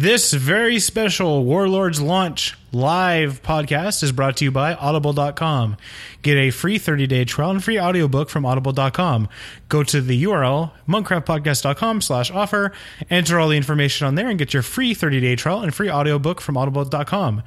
This 0.00 0.32
very 0.32 0.78
special 0.78 1.44
Warlords 1.44 2.00
launch 2.00 2.56
live 2.70 3.42
podcast 3.42 4.04
is 4.04 4.12
brought 4.12 4.36
to 4.36 4.44
you 4.44 4.52
by 4.52 4.74
audible.com. 4.74 5.76
Get 6.22 6.36
a 6.36 6.50
free 6.52 6.78
30-day 6.78 7.24
trial 7.24 7.50
and 7.50 7.64
free 7.64 7.80
audiobook 7.80 8.30
from 8.30 8.46
audible.com. 8.46 9.28
Go 9.68 9.82
to 9.82 10.00
the 10.00 10.22
URL 10.22 10.70
monkcraftpodcast.com 10.88 12.00
slash 12.02 12.30
offer, 12.30 12.70
enter 13.10 13.40
all 13.40 13.48
the 13.48 13.56
information 13.56 14.06
on 14.06 14.14
there 14.14 14.28
and 14.28 14.38
get 14.38 14.54
your 14.54 14.62
free 14.62 14.94
30-day 14.94 15.34
trial 15.34 15.62
and 15.62 15.74
free 15.74 15.90
audiobook 15.90 16.40
from 16.40 16.56
audible.com 16.56 17.42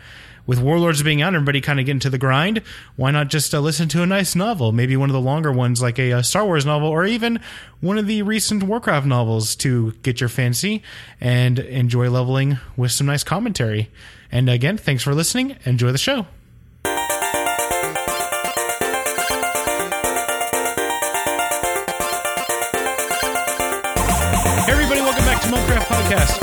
with 0.45 0.59
Warlords 0.59 1.03
being 1.03 1.21
out, 1.21 1.29
and 1.29 1.35
everybody 1.37 1.61
kind 1.61 1.79
of 1.79 1.85
getting 1.85 1.99
to 2.01 2.09
the 2.09 2.17
grind. 2.17 2.61
Why 2.95 3.11
not 3.11 3.29
just 3.29 3.53
uh, 3.53 3.59
listen 3.59 3.87
to 3.89 4.03
a 4.03 4.05
nice 4.05 4.35
novel? 4.35 4.71
Maybe 4.71 4.97
one 4.97 5.09
of 5.09 5.13
the 5.13 5.21
longer 5.21 5.51
ones, 5.51 5.81
like 5.81 5.99
a, 5.99 6.11
a, 6.11 6.23
Star 6.23 6.45
Wars 6.45 6.65
novel, 6.65 6.87
or 6.89 7.05
even 7.05 7.39
one 7.79 7.97
of 7.97 8.07
the 8.07 8.21
recent 8.21 8.63
Warcraft 8.63 9.05
novels 9.05 9.55
to 9.57 9.91
get 10.04 10.19
your 10.19 10.29
fancy 10.29 10.83
and 11.19 11.59
enjoy 11.59 12.09
leveling 12.09 12.57
with 12.75 12.91
some 12.91 13.07
nice 13.07 13.23
commentary. 13.23 13.89
And 14.32 14.49
again, 14.49 14.77
thanks 14.77 15.04
for 15.04 15.13
listening. 15.13 15.57
Enjoy 15.65 15.91
the 15.91 15.97
show. 15.97 16.25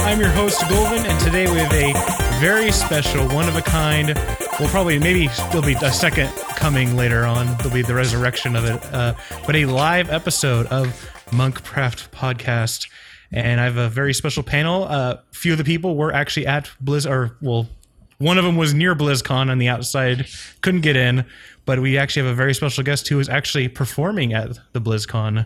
I'm 0.09 0.19
your 0.19 0.30
host, 0.30 0.59
Golvin, 0.62 1.05
and 1.05 1.21
today 1.21 1.53
we 1.53 1.59
have 1.59 1.71
a 1.71 2.41
very 2.41 2.73
special, 2.73 3.29
one 3.29 3.47
of 3.47 3.57
a 3.57 3.61
kind. 3.61 4.15
We'll 4.59 4.71
probably, 4.71 4.98
maybe 4.98 5.27
there'll 5.51 5.61
be 5.61 5.75
a 5.75 5.93
second 5.93 6.31
coming 6.57 6.97
later 6.97 7.27
on. 7.27 7.47
There'll 7.59 7.75
be 7.75 7.83
the 7.83 7.95
resurrection 7.95 8.57
of 8.57 8.65
it. 8.65 8.83
Uh, 8.87 9.12
but 9.47 9.55
a 9.55 9.67
live 9.67 10.09
episode 10.09 10.65
of 10.69 10.87
Monkcraft 11.27 12.09
Podcast. 12.09 12.89
And 13.33 13.61
I 13.61 13.65
have 13.65 13.77
a 13.77 13.91
very 13.91 14.15
special 14.15 14.43
panel. 14.43 14.84
A 14.84 14.87
uh, 14.87 15.21
few 15.33 15.53
of 15.53 15.59
the 15.59 15.65
people 15.65 15.95
were 15.95 16.11
actually 16.11 16.47
at 16.47 16.70
Blizz, 16.83 17.09
or 17.09 17.37
well, 17.43 17.69
one 18.17 18.39
of 18.39 18.45
them 18.45 18.56
was 18.56 18.73
near 18.73 18.97
BlizzCon 18.97 19.51
on 19.51 19.59
the 19.59 19.69
outside, 19.69 20.27
couldn't 20.62 20.81
get 20.81 20.97
in. 20.97 21.27
But 21.67 21.81
we 21.81 21.98
actually 21.98 22.23
have 22.23 22.33
a 22.33 22.34
very 22.34 22.55
special 22.55 22.83
guest 22.83 23.09
who 23.09 23.20
is 23.20 23.29
actually 23.29 23.69
performing 23.69 24.33
at 24.33 24.59
the 24.73 24.81
BlizzCon. 24.81 25.45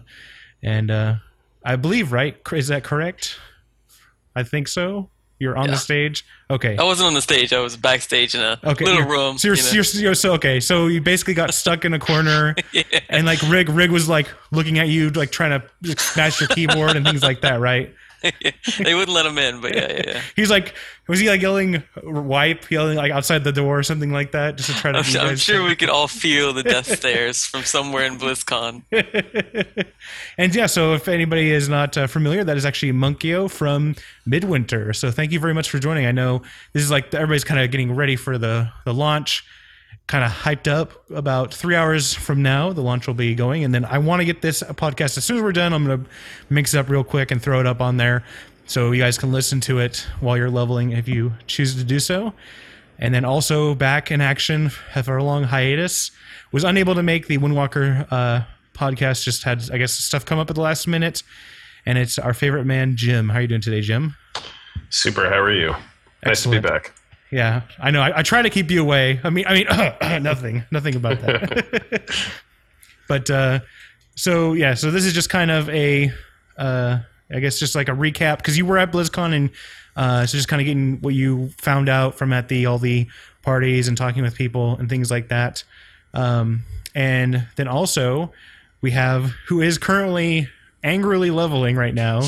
And 0.62 0.88
uh, 0.88 1.16
I 1.64 1.74
believe, 1.74 2.12
right? 2.12 2.36
Is 2.52 2.68
that 2.68 2.84
correct? 2.84 3.40
I 4.34 4.42
think 4.42 4.68
so. 4.68 5.10
You're 5.38 5.56
on 5.56 5.64
yeah. 5.64 5.72
the 5.72 5.76
stage. 5.76 6.24
Okay. 6.50 6.76
I 6.76 6.84
wasn't 6.84 7.08
on 7.08 7.14
the 7.14 7.20
stage. 7.20 7.52
I 7.52 7.58
was 7.58 7.76
backstage 7.76 8.36
in 8.36 8.40
a 8.40 8.60
okay. 8.62 8.84
little 8.84 9.08
room. 9.08 9.38
So 9.38 9.48
you're, 9.48 9.56
you 9.56 9.62
know. 9.64 9.70
you're, 9.72 9.84
you're, 9.94 10.14
so 10.14 10.34
okay. 10.34 10.60
So 10.60 10.86
you 10.86 11.00
basically 11.00 11.34
got 11.34 11.52
stuck 11.52 11.84
in 11.84 11.94
a 11.94 11.98
corner, 11.98 12.54
yeah. 12.72 12.84
and 13.08 13.26
like 13.26 13.42
Rig 13.48 13.68
Rig 13.68 13.90
was 13.90 14.08
like 14.08 14.28
looking 14.52 14.78
at 14.78 14.88
you, 14.88 15.10
like 15.10 15.32
trying 15.32 15.60
to 15.60 15.98
smash 15.98 16.40
your 16.40 16.48
keyboard 16.48 16.94
and 16.94 17.04
things 17.04 17.24
like 17.24 17.40
that, 17.40 17.58
right? 17.58 17.92
they 18.78 18.94
wouldn't 18.94 19.14
let 19.14 19.26
him 19.26 19.38
in, 19.38 19.60
but 19.60 19.74
yeah, 19.74 19.92
yeah, 19.92 20.02
yeah. 20.06 20.20
He's 20.36 20.50
like, 20.50 20.74
was 21.08 21.18
he 21.18 21.28
like 21.28 21.42
yelling 21.42 21.82
"wipe," 22.02 22.70
yelling 22.70 22.96
like 22.96 23.12
outside 23.12 23.44
the 23.44 23.52
door 23.52 23.78
or 23.78 23.82
something 23.82 24.12
like 24.12 24.32
that, 24.32 24.56
just 24.56 24.70
to 24.70 24.76
try 24.76 24.92
to? 24.92 24.98
I'm, 24.98 25.26
I'm 25.28 25.36
sure 25.36 25.62
we 25.64 25.76
could 25.76 25.88
all 25.88 26.08
feel 26.22 26.52
the 26.52 26.62
death 26.62 26.86
stares 26.86 27.44
from 27.44 27.62
somewhere 27.62 28.04
in 28.04 28.18
BlizzCon. 28.18 28.82
and 30.38 30.54
yeah, 30.54 30.66
so 30.66 30.94
if 30.94 31.08
anybody 31.08 31.50
is 31.50 31.68
not 31.68 31.96
uh, 31.96 32.06
familiar, 32.06 32.44
that 32.44 32.56
is 32.56 32.64
actually 32.64 32.92
Monkio 32.92 33.50
from 33.50 33.96
Midwinter. 34.26 34.92
So 34.92 35.10
thank 35.10 35.32
you 35.32 35.40
very 35.40 35.54
much 35.54 35.70
for 35.70 35.78
joining. 35.78 36.06
I 36.06 36.12
know 36.12 36.42
this 36.72 36.82
is 36.82 36.90
like 36.90 37.12
everybody's 37.14 37.44
kind 37.44 37.60
of 37.60 37.70
getting 37.70 37.94
ready 37.94 38.16
for 38.16 38.38
the 38.38 38.70
the 38.84 38.94
launch 38.94 39.44
kind 40.06 40.24
of 40.24 40.30
hyped 40.30 40.70
up 40.70 41.08
about 41.10 41.54
three 41.54 41.74
hours 41.74 42.12
from 42.12 42.42
now. 42.42 42.72
The 42.72 42.82
launch 42.82 43.06
will 43.06 43.14
be 43.14 43.34
going. 43.34 43.64
And 43.64 43.74
then 43.74 43.84
I 43.84 43.98
want 43.98 44.20
to 44.20 44.24
get 44.24 44.42
this 44.42 44.62
podcast 44.62 45.16
as 45.16 45.24
soon 45.24 45.38
as 45.38 45.42
we're 45.42 45.52
done. 45.52 45.72
I'm 45.72 45.86
going 45.86 46.04
to 46.04 46.10
mix 46.50 46.74
it 46.74 46.78
up 46.78 46.88
real 46.88 47.04
quick 47.04 47.30
and 47.30 47.40
throw 47.40 47.60
it 47.60 47.66
up 47.66 47.80
on 47.80 47.96
there 47.96 48.24
so 48.66 48.92
you 48.92 49.00
guys 49.00 49.18
can 49.18 49.32
listen 49.32 49.60
to 49.62 49.78
it 49.78 50.06
while 50.20 50.36
you're 50.36 50.50
leveling 50.50 50.92
if 50.92 51.08
you 51.08 51.32
choose 51.46 51.74
to 51.76 51.84
do 51.84 51.98
so. 51.98 52.32
And 52.98 53.14
then 53.14 53.24
also 53.24 53.74
back 53.74 54.10
in 54.10 54.20
action 54.20 54.70
after 54.94 55.16
a 55.16 55.24
long 55.24 55.44
hiatus. 55.44 56.10
Was 56.52 56.64
unable 56.64 56.94
to 56.94 57.02
make 57.02 57.28
the 57.28 57.38
Windwalker 57.38 58.06
uh, 58.12 58.42
podcast. 58.74 59.24
Just 59.24 59.44
had, 59.44 59.70
I 59.72 59.78
guess, 59.78 59.92
stuff 59.92 60.24
come 60.26 60.38
up 60.38 60.50
at 60.50 60.56
the 60.56 60.62
last 60.62 60.86
minute. 60.86 61.22
And 61.86 61.96
it's 61.96 62.18
our 62.18 62.34
favorite 62.34 62.64
man, 62.66 62.96
Jim. 62.96 63.30
How 63.30 63.38
are 63.38 63.42
you 63.42 63.48
doing 63.48 63.62
today, 63.62 63.80
Jim? 63.80 64.14
Super. 64.90 65.28
How 65.28 65.40
are 65.40 65.52
you? 65.52 65.74
Excellent. 66.22 66.26
Nice 66.26 66.42
to 66.42 66.50
be 66.50 66.60
back. 66.60 67.01
Yeah, 67.32 67.62
I 67.78 67.90
know. 67.90 68.02
I, 68.02 68.18
I, 68.18 68.22
try 68.22 68.42
to 68.42 68.50
keep 68.50 68.70
you 68.70 68.82
away. 68.82 69.18
I 69.24 69.30
mean, 69.30 69.46
I 69.48 69.54
mean, 69.54 69.66
nothing, 70.22 70.64
nothing 70.70 70.96
about 70.96 71.22
that. 71.22 72.10
but 73.08 73.30
uh, 73.30 73.60
so 74.14 74.52
yeah, 74.52 74.74
so 74.74 74.90
this 74.90 75.06
is 75.06 75.14
just 75.14 75.30
kind 75.30 75.50
of 75.50 75.66
a, 75.70 76.12
uh, 76.58 76.98
I 77.32 77.40
guess, 77.40 77.58
just 77.58 77.74
like 77.74 77.88
a 77.88 77.92
recap 77.92 78.36
because 78.36 78.58
you 78.58 78.66
were 78.66 78.76
at 78.76 78.92
BlizzCon 78.92 79.34
and 79.34 79.50
uh, 79.96 80.26
so 80.26 80.36
just 80.36 80.48
kind 80.48 80.60
of 80.60 80.66
getting 80.66 81.00
what 81.00 81.14
you 81.14 81.48
found 81.56 81.88
out 81.88 82.16
from 82.16 82.34
at 82.34 82.48
the 82.48 82.66
all 82.66 82.78
the 82.78 83.06
parties 83.40 83.88
and 83.88 83.96
talking 83.96 84.22
with 84.22 84.34
people 84.34 84.76
and 84.76 84.90
things 84.90 85.10
like 85.10 85.28
that. 85.28 85.64
Um, 86.12 86.64
and 86.94 87.46
then 87.56 87.66
also 87.66 88.30
we 88.82 88.90
have 88.90 89.32
who 89.48 89.62
is 89.62 89.78
currently 89.78 90.48
angrily 90.84 91.30
leveling 91.30 91.76
right 91.76 91.94
now 91.94 92.20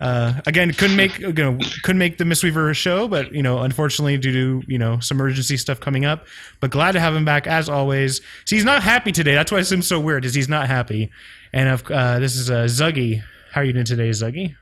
uh, 0.00 0.40
again, 0.46 0.72
couldn't 0.72 0.96
make 0.96 1.18
you 1.18 1.32
know, 1.32 1.58
couldn't 1.82 1.98
make 1.98 2.18
the 2.18 2.24
Mistweaver 2.24 2.74
show, 2.74 3.08
but 3.08 3.32
you 3.32 3.42
know, 3.42 3.60
unfortunately, 3.60 4.16
due 4.18 4.32
to 4.32 4.72
you 4.72 4.78
know 4.78 5.00
some 5.00 5.18
emergency 5.18 5.56
stuff 5.56 5.80
coming 5.80 6.04
up. 6.04 6.26
But 6.60 6.70
glad 6.70 6.92
to 6.92 7.00
have 7.00 7.14
him 7.14 7.24
back 7.24 7.46
as 7.46 7.68
always. 7.68 8.20
So 8.44 8.56
he's 8.56 8.64
not 8.64 8.82
happy 8.82 9.12
today. 9.12 9.34
That's 9.34 9.52
why 9.52 9.58
it 9.58 9.64
seems 9.64 9.86
so 9.86 10.00
weird. 10.00 10.24
Is 10.24 10.34
he's 10.34 10.48
not 10.48 10.66
happy? 10.66 11.10
And 11.52 11.68
uh, 11.90 12.18
this 12.18 12.36
is 12.36 12.50
uh, 12.50 12.64
Zuggy. 12.64 13.22
How 13.52 13.60
are 13.60 13.64
you 13.64 13.72
doing 13.72 13.84
today, 13.84 14.10
Zuggy? 14.10 14.54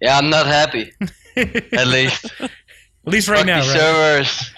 Yeah, 0.00 0.18
I'm 0.18 0.28
not 0.28 0.46
happy. 0.46 0.92
At 1.36 1.86
least. 1.86 2.30
At 2.40 2.50
least 3.04 3.28
right 3.28 3.38
Fuck 3.38 3.46
now. 3.46 3.58
Right? 3.60 3.66
Servers. 3.66 4.50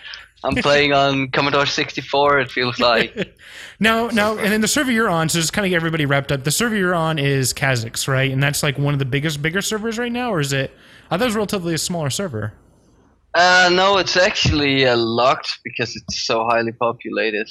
I'm 0.44 0.54
playing 0.54 0.92
on 0.92 1.28
Commodore 1.30 1.66
64. 1.66 2.40
It 2.40 2.50
feels 2.50 2.78
like. 2.80 3.36
now, 3.80 4.08
now, 4.08 4.36
and 4.36 4.52
then 4.52 4.60
the 4.60 4.68
server 4.68 4.92
you're 4.92 5.08
on. 5.08 5.28
So 5.28 5.38
just 5.38 5.52
kind 5.52 5.66
of 5.66 5.70
get 5.70 5.76
everybody 5.76 6.06
wrapped 6.06 6.30
up. 6.30 6.44
The 6.44 6.50
server 6.50 6.76
you're 6.76 6.94
on 6.94 7.18
is 7.18 7.52
Kazzak, 7.52 8.06
right? 8.08 8.30
And 8.30 8.42
that's 8.42 8.62
like 8.62 8.78
one 8.78 8.94
of 8.94 8.98
the 8.98 9.04
biggest, 9.04 9.42
bigger 9.42 9.62
servers 9.62 9.98
right 9.98 10.12
now, 10.12 10.32
or 10.32 10.40
is 10.40 10.52
it? 10.52 10.70
I 11.10 11.16
thought 11.16 11.24
it 11.24 11.26
was 11.26 11.34
relatively 11.34 11.74
a 11.74 11.78
smaller 11.78 12.10
server. 12.10 12.52
Uh, 13.34 13.70
no, 13.72 13.98
it's 13.98 14.16
actually 14.16 14.86
uh, 14.86 14.96
locked 14.96 15.58
because 15.64 15.94
it's 15.96 16.26
so 16.26 16.44
highly 16.44 16.72
populated. 16.72 17.48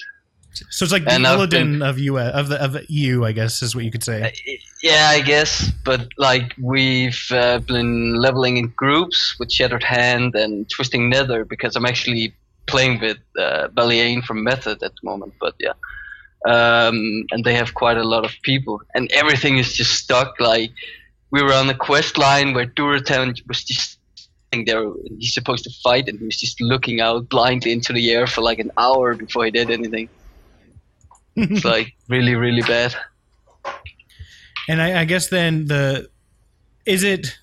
So 0.70 0.84
it's 0.84 0.92
like 0.92 1.04
the 1.04 1.12
Illidan 1.12 1.88
of 1.88 2.00
U 2.00 2.18
of 2.18 2.50
the 2.50 2.64
of 2.64 2.78
EU, 2.90 3.24
I 3.24 3.32
guess, 3.32 3.62
is 3.62 3.76
what 3.76 3.86
you 3.86 3.92
could 3.92 4.04
say. 4.04 4.24
Uh, 4.24 4.52
yeah, 4.82 5.10
I 5.12 5.22
guess. 5.22 5.72
But 5.86 6.10
like 6.18 6.56
we've 6.60 7.28
uh, 7.32 7.60
been 7.60 8.16
leveling 8.16 8.58
in 8.58 8.74
groups 8.76 9.36
with 9.40 9.52
Shattered 9.52 9.84
Hand 9.84 10.36
and 10.36 10.68
Twisting 10.70 11.10
Nether 11.10 11.46
because 11.46 11.76
I'm 11.76 11.86
actually 11.86 12.34
playing 12.68 13.00
with 13.00 13.18
uh, 13.38 13.68
from 14.26 14.44
Method 14.44 14.84
at 14.84 14.92
the 14.96 15.04
moment, 15.04 15.34
but 15.40 15.56
yeah. 15.60 15.74
Um, 16.46 17.26
and 17.32 17.44
they 17.44 17.56
have 17.56 17.74
quite 17.74 17.98
a 17.98 18.04
lot 18.04 18.24
of 18.24 18.32
people, 18.44 18.82
and 18.94 19.12
everything 19.12 19.58
is 19.58 19.74
just 19.74 19.94
stuck. 19.96 20.40
Like 20.40 20.72
we 21.32 21.42
were 21.42 21.54
on 21.54 21.70
a 21.70 21.74
quest 21.74 22.18
line 22.18 22.54
where 22.54 22.68
Durotan 22.68 23.36
was 23.48 23.64
just 23.64 24.00
there. 24.52 24.92
He's 25.20 25.34
supposed 25.34 25.64
to 25.64 25.72
fight, 25.84 26.08
and 26.08 26.20
he 26.20 26.26
was 26.26 26.40
just 26.40 26.62
looking 26.62 27.02
out 27.02 27.30
blindly 27.30 27.72
into 27.72 27.92
the 27.92 28.12
air 28.12 28.28
for 28.28 28.42
like 28.42 28.60
an 28.60 28.72
hour 28.78 29.16
before 29.16 29.46
he 29.46 29.52
did 29.52 29.72
anything. 29.72 30.10
it's 31.36 31.66
like 31.74 31.94
really, 32.08 32.36
really 32.36 32.62
bad. 32.62 32.96
And 34.70 34.82
I, 34.82 35.02
I 35.02 35.06
guess 35.06 35.28
then 35.30 35.66
the 35.66 36.10
is 36.86 37.04
it 37.04 37.38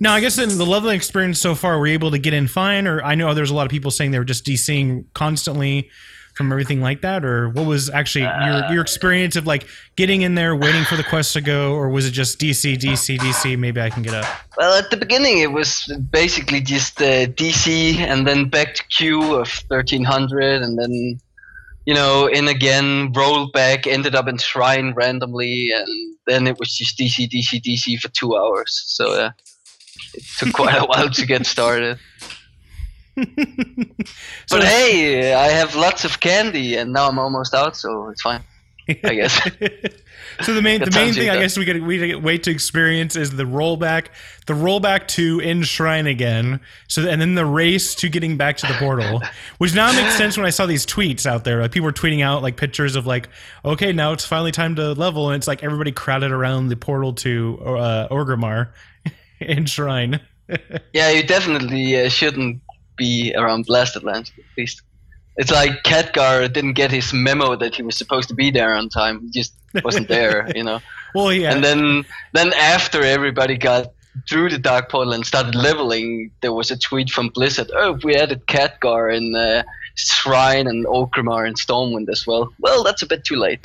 now, 0.00 0.14
I 0.14 0.20
guess 0.20 0.38
in 0.38 0.56
the 0.56 0.66
leveling 0.66 0.96
experience 0.96 1.40
so 1.40 1.54
far, 1.54 1.78
were 1.78 1.86
you 1.86 1.94
able 1.94 2.12
to 2.12 2.18
get 2.18 2.32
in 2.32 2.46
fine? 2.46 2.86
Or 2.86 3.02
I 3.02 3.14
know 3.16 3.34
there's 3.34 3.50
a 3.50 3.54
lot 3.54 3.64
of 3.64 3.70
people 3.70 3.90
saying 3.90 4.12
they 4.12 4.18
were 4.18 4.24
just 4.24 4.44
DCing 4.44 5.06
constantly 5.12 5.90
from 6.34 6.52
everything 6.52 6.80
like 6.80 7.02
that. 7.02 7.24
Or 7.24 7.48
what 7.48 7.66
was 7.66 7.90
actually 7.90 8.22
your, 8.22 8.72
your 8.74 8.80
experience 8.80 9.34
of 9.34 9.44
like 9.44 9.66
getting 9.96 10.22
in 10.22 10.36
there, 10.36 10.54
waiting 10.54 10.84
for 10.84 10.94
the 10.94 11.02
quest 11.02 11.32
to 11.32 11.40
go? 11.40 11.74
Or 11.74 11.88
was 11.88 12.06
it 12.06 12.12
just 12.12 12.38
DC, 12.38 12.76
DC, 12.76 13.18
DC? 13.18 13.58
Maybe 13.58 13.80
I 13.80 13.90
can 13.90 14.04
get 14.04 14.14
up. 14.14 14.24
Well, 14.56 14.78
at 14.78 14.88
the 14.90 14.96
beginning, 14.96 15.38
it 15.38 15.50
was 15.50 15.92
basically 16.10 16.60
just 16.60 17.02
uh, 17.02 17.26
DC 17.26 17.96
and 17.96 18.24
then 18.24 18.48
back 18.48 18.74
to 18.74 18.84
Q 18.86 19.34
of 19.34 19.48
1300 19.66 20.62
and 20.62 20.78
then 20.78 21.20
you 21.86 21.94
know, 21.94 22.26
in 22.26 22.48
again, 22.48 23.10
rolled 23.16 23.50
back, 23.52 23.86
ended 23.86 24.14
up 24.14 24.28
in 24.28 24.36
Shrine 24.36 24.92
randomly, 24.94 25.70
and 25.74 25.88
then 26.26 26.46
it 26.46 26.58
was 26.58 26.76
just 26.76 26.98
DC, 26.98 27.30
DC, 27.30 27.62
DC 27.62 27.98
for 27.98 28.08
two 28.08 28.36
hours. 28.36 28.82
So, 28.84 29.16
yeah 29.16 29.30
it 30.18 30.24
took 30.38 30.52
quite 30.52 30.76
a 30.76 30.84
while 30.84 31.08
to 31.08 31.26
get 31.26 31.46
started. 31.46 31.98
so 33.16 33.24
but 34.50 34.64
hey, 34.64 35.32
I 35.34 35.48
have 35.48 35.74
lots 35.74 36.04
of 36.04 36.20
candy, 36.20 36.76
and 36.76 36.92
now 36.92 37.08
I'm 37.08 37.18
almost 37.18 37.54
out, 37.54 37.76
so 37.76 38.08
it's 38.08 38.22
fine. 38.22 38.42
I 38.88 39.14
guess. 39.14 39.34
so 40.42 40.54
the 40.54 40.62
main 40.62 40.80
the 40.80 40.90
main 40.90 41.12
thing 41.12 41.28
I 41.28 41.38
guess 41.38 41.58
we 41.58 41.66
get 41.66 41.82
we 41.82 41.98
get 41.98 42.22
wait 42.22 42.44
to 42.44 42.50
experience 42.50 43.16
is 43.16 43.30
the 43.30 43.44
rollback, 43.44 44.06
the 44.46 44.54
rollback 44.54 45.08
to 45.08 45.40
Enshrine 45.40 46.06
again. 46.06 46.60
So 46.86 47.06
and 47.06 47.20
then 47.20 47.34
the 47.34 47.44
race 47.44 47.94
to 47.96 48.08
getting 48.08 48.38
back 48.38 48.56
to 48.58 48.66
the 48.66 48.72
portal, 48.74 49.20
which 49.58 49.74
now 49.74 49.92
makes 49.92 50.16
sense 50.16 50.38
when 50.38 50.46
I 50.46 50.50
saw 50.50 50.64
these 50.64 50.86
tweets 50.86 51.26
out 51.26 51.44
there. 51.44 51.60
Like 51.60 51.72
people 51.72 51.86
were 51.86 51.92
tweeting 51.92 52.22
out 52.22 52.42
like 52.42 52.56
pictures 52.56 52.96
of 52.96 53.06
like, 53.06 53.28
okay, 53.64 53.92
now 53.92 54.12
it's 54.12 54.24
finally 54.24 54.52
time 54.52 54.74
to 54.76 54.92
level, 54.92 55.28
and 55.28 55.36
it's 55.36 55.46
like 55.46 55.62
everybody 55.62 55.92
crowded 55.92 56.30
around 56.30 56.68
the 56.68 56.76
portal 56.76 57.12
to 57.14 57.60
uh, 57.62 58.08
Orgrimmar, 58.08 58.70
Enshrine. 59.40 60.20
Yeah, 60.94 61.10
you 61.10 61.22
definitely 61.22 62.00
uh, 62.00 62.08
shouldn't 62.08 62.62
be 62.96 63.34
around 63.36 63.66
Blasted 63.66 64.02
Lands, 64.02 64.32
at 64.38 64.44
least. 64.56 64.80
It's 65.36 65.50
like 65.50 65.82
Khadgar 65.84 66.50
didn't 66.50 66.72
get 66.72 66.90
his 66.90 67.12
memo 67.12 67.54
that 67.56 67.74
he 67.74 67.82
was 67.82 67.96
supposed 67.96 68.30
to 68.30 68.34
be 68.34 68.50
there 68.50 68.72
on 68.72 68.88
time. 68.88 69.20
He 69.20 69.30
just 69.30 69.52
wasn't 69.84 70.08
there, 70.08 70.50
you 70.56 70.64
know. 70.64 70.80
well, 71.14 71.34
yeah. 71.34 71.52
And 71.52 71.62
then, 71.62 72.06
then 72.32 72.54
after 72.54 73.02
everybody 73.02 73.58
got 73.58 73.92
through 74.26 74.48
the 74.48 74.58
Dark 74.58 74.90
Portal 74.90 75.12
and 75.12 75.26
started 75.26 75.54
leveling, 75.54 76.30
there 76.40 76.54
was 76.54 76.70
a 76.70 76.78
tweet 76.78 77.10
from 77.10 77.28
Blizzard. 77.28 77.70
Oh, 77.74 77.98
we 78.02 78.16
added 78.16 78.46
Khadgar 78.46 79.14
in 79.14 79.34
uh, 79.36 79.62
Shrine 79.94 80.66
and 80.66 80.86
Orgrimmar 80.86 81.46
and 81.46 81.56
Stormwind 81.56 82.08
as 82.08 82.26
well. 82.26 82.52
Well, 82.58 82.82
that's 82.82 83.02
a 83.02 83.06
bit 83.06 83.24
too 83.24 83.36
late. 83.36 83.60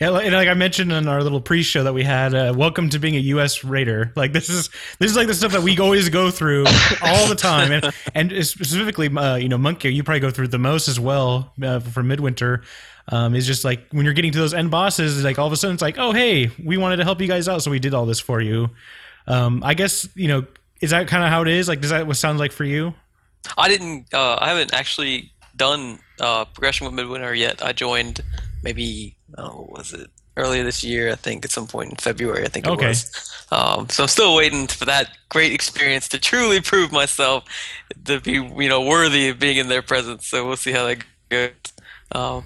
Yeah, 0.00 0.16
and 0.16 0.32
like 0.32 0.46
I 0.46 0.54
mentioned 0.54 0.92
in 0.92 1.08
our 1.08 1.24
little 1.24 1.40
pre-show 1.40 1.82
that 1.82 1.92
we 1.92 2.04
had, 2.04 2.32
uh, 2.32 2.54
welcome 2.56 2.88
to 2.90 3.00
being 3.00 3.16
a 3.16 3.20
U.S. 3.34 3.64
raider. 3.64 4.12
Like 4.14 4.32
this 4.32 4.48
is 4.48 4.70
this 5.00 5.10
is 5.10 5.16
like 5.16 5.26
the 5.26 5.34
stuff 5.34 5.50
that 5.52 5.62
we 5.62 5.76
always 5.76 6.08
go 6.08 6.30
through 6.30 6.66
all 7.02 7.26
the 7.26 7.34
time, 7.34 7.72
and 7.72 7.92
and 8.14 8.46
specifically, 8.46 9.08
uh, 9.08 9.34
you 9.34 9.48
know, 9.48 9.58
Monkey, 9.58 9.92
you 9.92 10.04
probably 10.04 10.20
go 10.20 10.30
through 10.30 10.48
the 10.48 10.58
most 10.58 10.86
as 10.86 11.00
well 11.00 11.52
uh, 11.60 11.80
for 11.80 12.04
Midwinter. 12.04 12.62
Um, 13.10 13.34
is 13.34 13.46
just 13.46 13.64
like 13.64 13.88
when 13.90 14.04
you're 14.04 14.14
getting 14.14 14.30
to 14.32 14.38
those 14.38 14.54
end 14.54 14.70
bosses, 14.70 15.24
like 15.24 15.38
all 15.38 15.46
of 15.48 15.52
a 15.52 15.56
sudden 15.56 15.74
it's 15.74 15.82
like, 15.82 15.98
oh 15.98 16.12
hey, 16.12 16.50
we 16.64 16.76
wanted 16.76 16.98
to 16.98 17.04
help 17.04 17.20
you 17.20 17.26
guys 17.26 17.48
out, 17.48 17.62
so 17.62 17.70
we 17.70 17.80
did 17.80 17.92
all 17.92 18.06
this 18.06 18.20
for 18.20 18.40
you. 18.40 18.70
Um, 19.26 19.62
I 19.64 19.74
guess 19.74 20.08
you 20.14 20.28
know, 20.28 20.46
is 20.80 20.90
that 20.90 21.08
kind 21.08 21.24
of 21.24 21.30
how 21.30 21.42
it 21.42 21.48
is? 21.48 21.66
Like, 21.66 21.80
does 21.80 21.90
that 21.90 22.06
what 22.06 22.16
sounds 22.16 22.38
like 22.38 22.52
for 22.52 22.64
you? 22.64 22.94
I 23.56 23.68
didn't. 23.68 24.14
Uh, 24.14 24.38
I 24.40 24.50
haven't 24.50 24.72
actually 24.74 25.32
done 25.56 25.98
uh, 26.20 26.44
progression 26.44 26.84
with 26.84 26.94
Midwinter 26.94 27.34
yet. 27.34 27.64
I 27.64 27.72
joined 27.72 28.20
maybe 28.62 29.17
oh, 29.36 29.68
was 29.70 29.92
it 29.92 30.08
earlier 30.36 30.64
this 30.64 30.82
year? 30.84 31.10
I 31.12 31.16
think 31.16 31.44
at 31.44 31.50
some 31.50 31.66
point 31.66 31.90
in 31.90 31.96
February. 31.96 32.44
I 32.44 32.48
think 32.48 32.66
it 32.66 32.70
Okay. 32.70 32.88
was. 32.88 33.46
Um, 33.50 33.88
so 33.88 34.04
I'm 34.04 34.08
still 34.08 34.34
waiting 34.36 34.66
for 34.66 34.84
that 34.84 35.10
great 35.28 35.52
experience 35.52 36.08
to 36.08 36.18
truly 36.18 36.60
prove 36.60 36.92
myself 36.92 37.44
to 38.04 38.20
be 38.20 38.32
you 38.32 38.68
know 38.68 38.82
worthy 38.86 39.28
of 39.28 39.38
being 39.38 39.56
in 39.56 39.68
their 39.68 39.82
presence. 39.82 40.26
So 40.26 40.46
we'll 40.46 40.56
see 40.56 40.72
how 40.72 40.86
that 40.86 40.98
goes. 41.28 41.50
Um, 42.12 42.44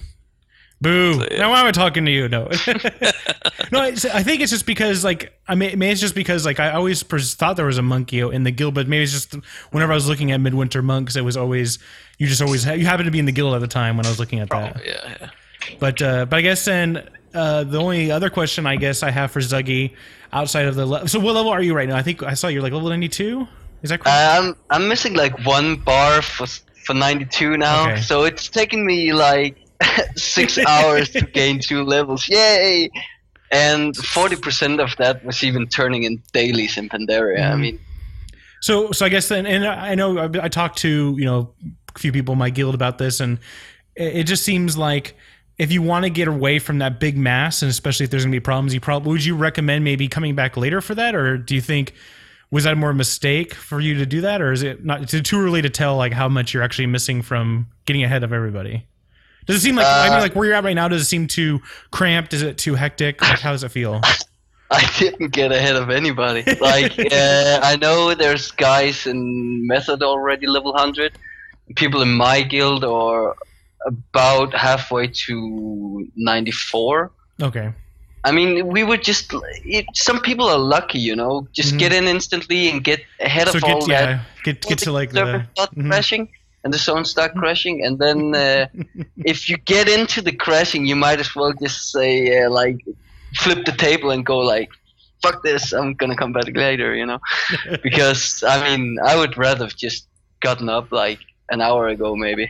Boo! 0.81 1.14
So, 1.14 1.29
yeah. 1.31 1.38
Now 1.38 1.50
why 1.50 1.61
am 1.61 1.67
I 1.67 1.70
talking 1.70 2.05
to 2.06 2.11
you? 2.11 2.29
No, 2.29 2.49
no. 3.73 3.82
It's, 3.85 4.05
I 4.05 4.23
think 4.25 4.40
it's 4.40 4.50
just 4.50 4.67
because 4.67 5.05
like 5.05 5.32
I 5.46 5.55
mean, 5.55 5.78
maybe 5.78 5.93
it's 5.93 6.00
just 6.00 6.14
because 6.17 6.44
like 6.44 6.58
I 6.58 6.73
always 6.73 7.02
pres- 7.05 7.35
thought 7.35 7.56
there 7.56 7.67
was 7.67 7.78
a 7.78 7.82
monkey 7.82 8.19
in 8.20 8.43
the 8.43 8.50
guild, 8.50 8.75
but 8.75 8.88
maybe 8.88 9.05
it's 9.05 9.12
just 9.12 9.35
whenever 9.70 9.93
I 9.93 9.94
was 9.94 10.08
looking 10.08 10.32
at 10.32 10.40
Midwinter 10.40 10.82
monks, 10.82 11.14
it 11.14 11.20
was 11.25 11.37
always 11.37 11.78
you 12.19 12.26
just 12.26 12.43
always 12.43 12.64
ha- 12.64 12.73
you 12.73 12.85
happened 12.85 13.06
to 13.06 13.12
be 13.12 13.20
in 13.20 13.26
the 13.26 13.32
guild 13.32 13.55
at 13.55 13.61
the 13.61 13.69
time 13.69 13.96
when 13.96 14.06
I 14.06 14.08
was 14.08 14.19
looking 14.19 14.40
at 14.40 14.50
that. 14.50 14.76
oh, 14.76 14.81
yeah, 14.85 15.17
yeah. 15.20 15.31
But 15.79 16.00
uh, 16.03 16.26
but 16.26 16.37
I 16.37 16.43
guess 16.43 16.64
then 16.64 17.09
uh, 17.35 17.64
the 17.64 17.79
only 17.79 18.11
other 18.11 18.31
question 18.31 18.67
I 18.67 18.76
guess 18.76 19.03
I 19.03 19.11
have 19.11 19.31
for 19.31 19.41
Zuggy 19.41 19.94
outside 20.32 20.67
of 20.67 20.75
the 20.75 20.87
le- 20.87 21.09
so 21.09 21.19
what 21.20 21.35
level 21.35 21.50
are 21.50 21.62
you 21.62 21.75
right 21.75 21.88
now? 21.88 21.97
I 21.97 22.03
think 22.03 22.23
I 22.23 22.35
saw 22.35 22.49
you're 22.49 22.62
like 22.62 22.73
level 22.73 22.88
ninety 22.88 23.09
two. 23.09 23.47
Is 23.82 23.91
that 23.91 24.00
correct? 24.00 24.17
I'm 24.17 24.55
I'm 24.70 24.88
missing 24.88 25.14
like 25.14 25.44
one 25.47 25.76
bar 25.76 26.23
for 26.23 26.47
for 26.85 26.94
92 26.94 27.56
now, 27.59 27.82
Okay. 27.93 28.00
so 28.00 28.25
it's 28.25 28.49
taking 28.49 28.85
me 28.85 29.12
like 29.12 29.56
six 30.17 30.59
hours 30.59 31.11
to 31.11 31.20
gain 31.32 31.61
two 31.61 31.85
levels. 31.85 32.29
Yay! 32.29 32.91
And 33.53 33.94
40% 33.94 34.81
of 34.82 34.97
that 34.97 35.25
was 35.25 35.44
even 35.44 35.69
turning 35.69 36.03
in 36.05 36.20
dailies 36.32 36.76
in 36.76 36.88
Pandaria. 36.88 37.53
I 37.53 37.55
Mhm. 37.55 37.61
mean, 37.61 37.79
So, 38.61 38.91
so 38.93 39.06
I 39.06 39.11
guess 39.11 39.29
then, 39.29 39.47
and 39.47 39.64
I 39.67 39.94
know 39.94 40.19
I, 40.19 40.29
I 40.44 40.49
talked 40.49 40.79
to 40.79 41.14
you 41.19 41.25
know 41.25 41.53
a 41.94 41.99
few 42.00 42.11
people 42.12 42.32
in 42.32 42.38
my 42.38 42.50
guild 42.50 42.75
about 42.75 42.99
this, 42.99 43.20
and 43.20 43.38
it, 43.94 44.17
it 44.17 44.25
just 44.25 44.43
seems 44.44 44.76
like 44.76 45.14
if 45.62 45.70
you 45.70 45.81
want 45.81 46.03
to 46.05 46.11
get 46.11 46.26
away 46.26 46.59
from 46.59 46.79
that 46.79 46.99
big 46.99 47.17
mass, 47.17 47.62
and 47.62 47.70
especially 47.70 48.03
if 48.03 48.11
there's 48.11 48.25
gonna 48.25 48.32
be 48.32 48.41
problems, 48.41 48.75
you 48.75 48.81
probably 48.81 49.12
would 49.12 49.25
you 49.25 49.37
recommend 49.37 49.85
maybe 49.85 50.09
coming 50.09 50.35
back 50.35 50.56
later 50.56 50.81
for 50.81 50.97
that, 50.97 51.14
or 51.14 51.38
do 51.38 51.55
you 51.55 51.61
think 51.61 51.94
was 52.50 52.64
that 52.64 52.76
more 52.76 52.91
a 52.91 52.94
mistake 52.94 53.55
for 53.55 53.81
you 53.81 53.94
to 53.94 54.05
do 54.05 54.23
that, 54.23 54.43
or 54.43 54.50
is 54.50 54.64
it 54.64 54.85
not? 54.85 55.05
Is 55.05 55.14
it 55.14 55.25
too 55.25 55.41
early 55.41 55.62
to 55.62 55.70
tell 55.70 55.97
like 55.97 56.12
how 56.12 56.29
much 56.29 56.53
you're 56.53 56.64
actually 56.64 56.87
missing 56.87 57.23
from 57.23 57.69
getting 57.85 58.03
ahead 58.03 58.25
of 58.25 58.32
everybody? 58.32 58.88
Does 59.47 59.55
it 59.55 59.61
seem 59.61 59.76
like 59.76 59.87
I 59.87 60.09
mean 60.09 60.19
Uh, 60.19 60.20
like 60.20 60.35
where 60.35 60.47
you're 60.47 60.56
at 60.56 60.64
right 60.64 60.75
now? 60.75 60.88
Does 60.88 61.03
it 61.03 61.05
seem 61.05 61.29
too 61.29 61.61
cramped? 61.93 62.35
Is 62.35 62.43
it 62.43 62.59
too 62.59 62.75
hectic? 62.75 63.23
Like 63.23 63.38
how 63.38 63.53
does 63.53 63.62
it 63.62 63.69
feel? 63.69 64.00
I 64.73 64.91
didn't 64.99 65.29
get 65.29 65.53
ahead 65.53 65.76
of 65.76 65.91
anybody. 65.91 66.43
Like, 66.61 66.99
uh, 67.12 67.61
I 67.62 67.76
know 67.81 68.14
there's 68.14 68.50
guys 68.50 69.06
in 69.06 69.64
Method 69.67 70.03
already 70.03 70.49
level 70.49 70.73
100. 70.73 71.12
People 71.76 72.03
in 72.03 72.12
my 72.14 72.43
guild 72.43 72.82
are 72.82 73.37
about 73.87 74.55
halfway 74.55 75.08
to 75.26 76.06
94. 76.17 77.11
Okay, 77.43 77.73
I 78.25 78.31
mean, 78.32 78.69
we 78.69 78.84
were 78.84 78.96
just. 78.96 79.32
It, 79.64 79.87
some 79.94 80.20
people 80.20 80.46
are 80.49 80.58
lucky, 80.58 80.99
you 81.00 81.17
know. 81.17 81.49
Just 81.52 81.75
Mhm. 81.75 81.79
get 81.79 81.93
in 81.93 82.06
instantly 82.06 82.69
and 82.70 82.84
get 82.84 83.00
ahead 83.20 83.49
so 83.49 83.58
of 83.58 83.64
all 83.64 83.87
get 83.87 83.88
that. 83.88 84.08
yeah 84.08 84.20
get 84.44 84.62
get 84.62 84.79
to 84.79 84.93
like 84.93 85.11
the 85.11 85.46
start 85.55 85.75
mhm. 85.75 85.88
crashing 85.88 86.29
and 86.64 86.73
the 86.73 86.79
zone 86.79 87.05
start 87.05 87.34
crashing, 87.34 87.84
and 87.84 87.99
then 87.99 88.34
uh, 88.34 88.67
if 89.25 89.49
you 89.49 89.56
get 89.56 89.88
into 89.88 90.23
the 90.23 90.32
crashing, 90.32 90.87
you 90.87 90.96
might 90.96 91.19
as 91.20 91.35
well 91.35 91.52
just 91.61 91.90
say 91.90 92.43
uh, 92.43 92.50
like, 92.50 92.78
flip 93.35 93.64
the 93.64 93.73
table 93.73 94.11
and 94.11 94.25
go 94.25 94.38
like, 94.38 94.70
"Fuck 95.23 95.43
this! 95.43 95.73
I'm 95.73 95.94
gonna 95.94 96.17
come 96.17 96.32
back 96.32 96.55
later," 96.55 96.94
you 96.94 97.06
know. 97.06 97.19
because 97.82 98.44
I 98.46 98.56
mean, 98.64 98.99
I 99.05 99.17
would 99.17 99.37
rather 99.37 99.64
have 99.64 99.76
just 99.76 100.06
gotten 100.40 100.69
up 100.69 100.93
like 100.93 101.19
an 101.50 101.61
hour 101.61 101.88
ago, 101.88 102.14
maybe, 102.14 102.49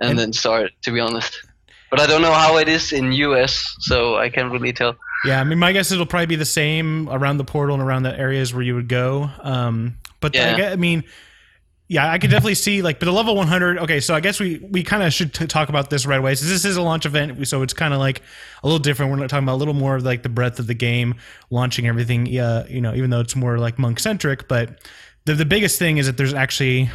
and, 0.00 0.10
And- 0.10 0.18
then 0.18 0.32
start. 0.32 0.72
To 0.82 0.92
be 0.92 1.00
honest. 1.00 1.46
But 1.90 1.98
I 1.98 2.06
don't 2.06 2.22
know 2.22 2.32
how 2.32 2.56
it 2.58 2.68
is 2.68 2.92
in 2.92 3.10
US, 3.12 3.74
so 3.80 4.16
I 4.16 4.28
can't 4.30 4.52
really 4.52 4.72
tell. 4.72 4.94
Yeah, 5.24 5.40
I 5.40 5.44
mean, 5.44 5.58
my 5.58 5.72
guess 5.72 5.86
is 5.88 5.94
it'll 5.94 6.06
probably 6.06 6.26
be 6.26 6.36
the 6.36 6.44
same 6.44 7.08
around 7.08 7.38
the 7.38 7.44
portal 7.44 7.74
and 7.74 7.82
around 7.82 8.04
the 8.04 8.16
areas 8.16 8.54
where 8.54 8.62
you 8.62 8.76
would 8.76 8.88
go. 8.88 9.28
Um, 9.42 9.96
but 10.20 10.36
I, 10.36 10.56
Yeah. 10.56 10.70
I 10.70 10.76
mean, 10.76 11.02
yeah, 11.88 12.08
I 12.08 12.18
could 12.18 12.30
definitely 12.30 12.54
see 12.54 12.80
like, 12.82 13.00
but 13.00 13.06
the 13.06 13.12
level 13.12 13.34
100. 13.34 13.78
Okay, 13.80 13.98
so 13.98 14.14
I 14.14 14.20
guess 14.20 14.38
we 14.38 14.58
we 14.70 14.84
kind 14.84 15.02
of 15.02 15.12
should 15.12 15.34
t- 15.34 15.48
talk 15.48 15.68
about 15.68 15.90
this 15.90 16.06
right 16.06 16.20
away. 16.20 16.36
So 16.36 16.46
this 16.46 16.64
is 16.64 16.76
a 16.76 16.82
launch 16.82 17.04
event, 17.06 17.48
so 17.48 17.62
it's 17.62 17.72
kind 17.74 17.92
of 17.92 17.98
like 17.98 18.22
a 18.62 18.66
little 18.68 18.78
different. 18.78 19.10
We're 19.10 19.18
not 19.18 19.28
talking 19.28 19.42
about 19.42 19.56
a 19.56 19.62
little 19.62 19.74
more 19.74 19.96
of 19.96 20.04
like 20.04 20.22
the 20.22 20.28
breadth 20.28 20.60
of 20.60 20.68
the 20.68 20.74
game, 20.74 21.16
launching 21.50 21.88
everything. 21.88 22.26
Yeah, 22.26 22.64
you 22.68 22.80
know, 22.80 22.94
even 22.94 23.10
though 23.10 23.18
it's 23.18 23.34
more 23.34 23.58
like 23.58 23.76
monk 23.80 23.98
centric, 23.98 24.46
but 24.46 24.78
the 25.24 25.34
the 25.34 25.44
biggest 25.44 25.80
thing 25.80 25.98
is 25.98 26.06
that 26.06 26.16
there's 26.16 26.32
actually 26.34 26.88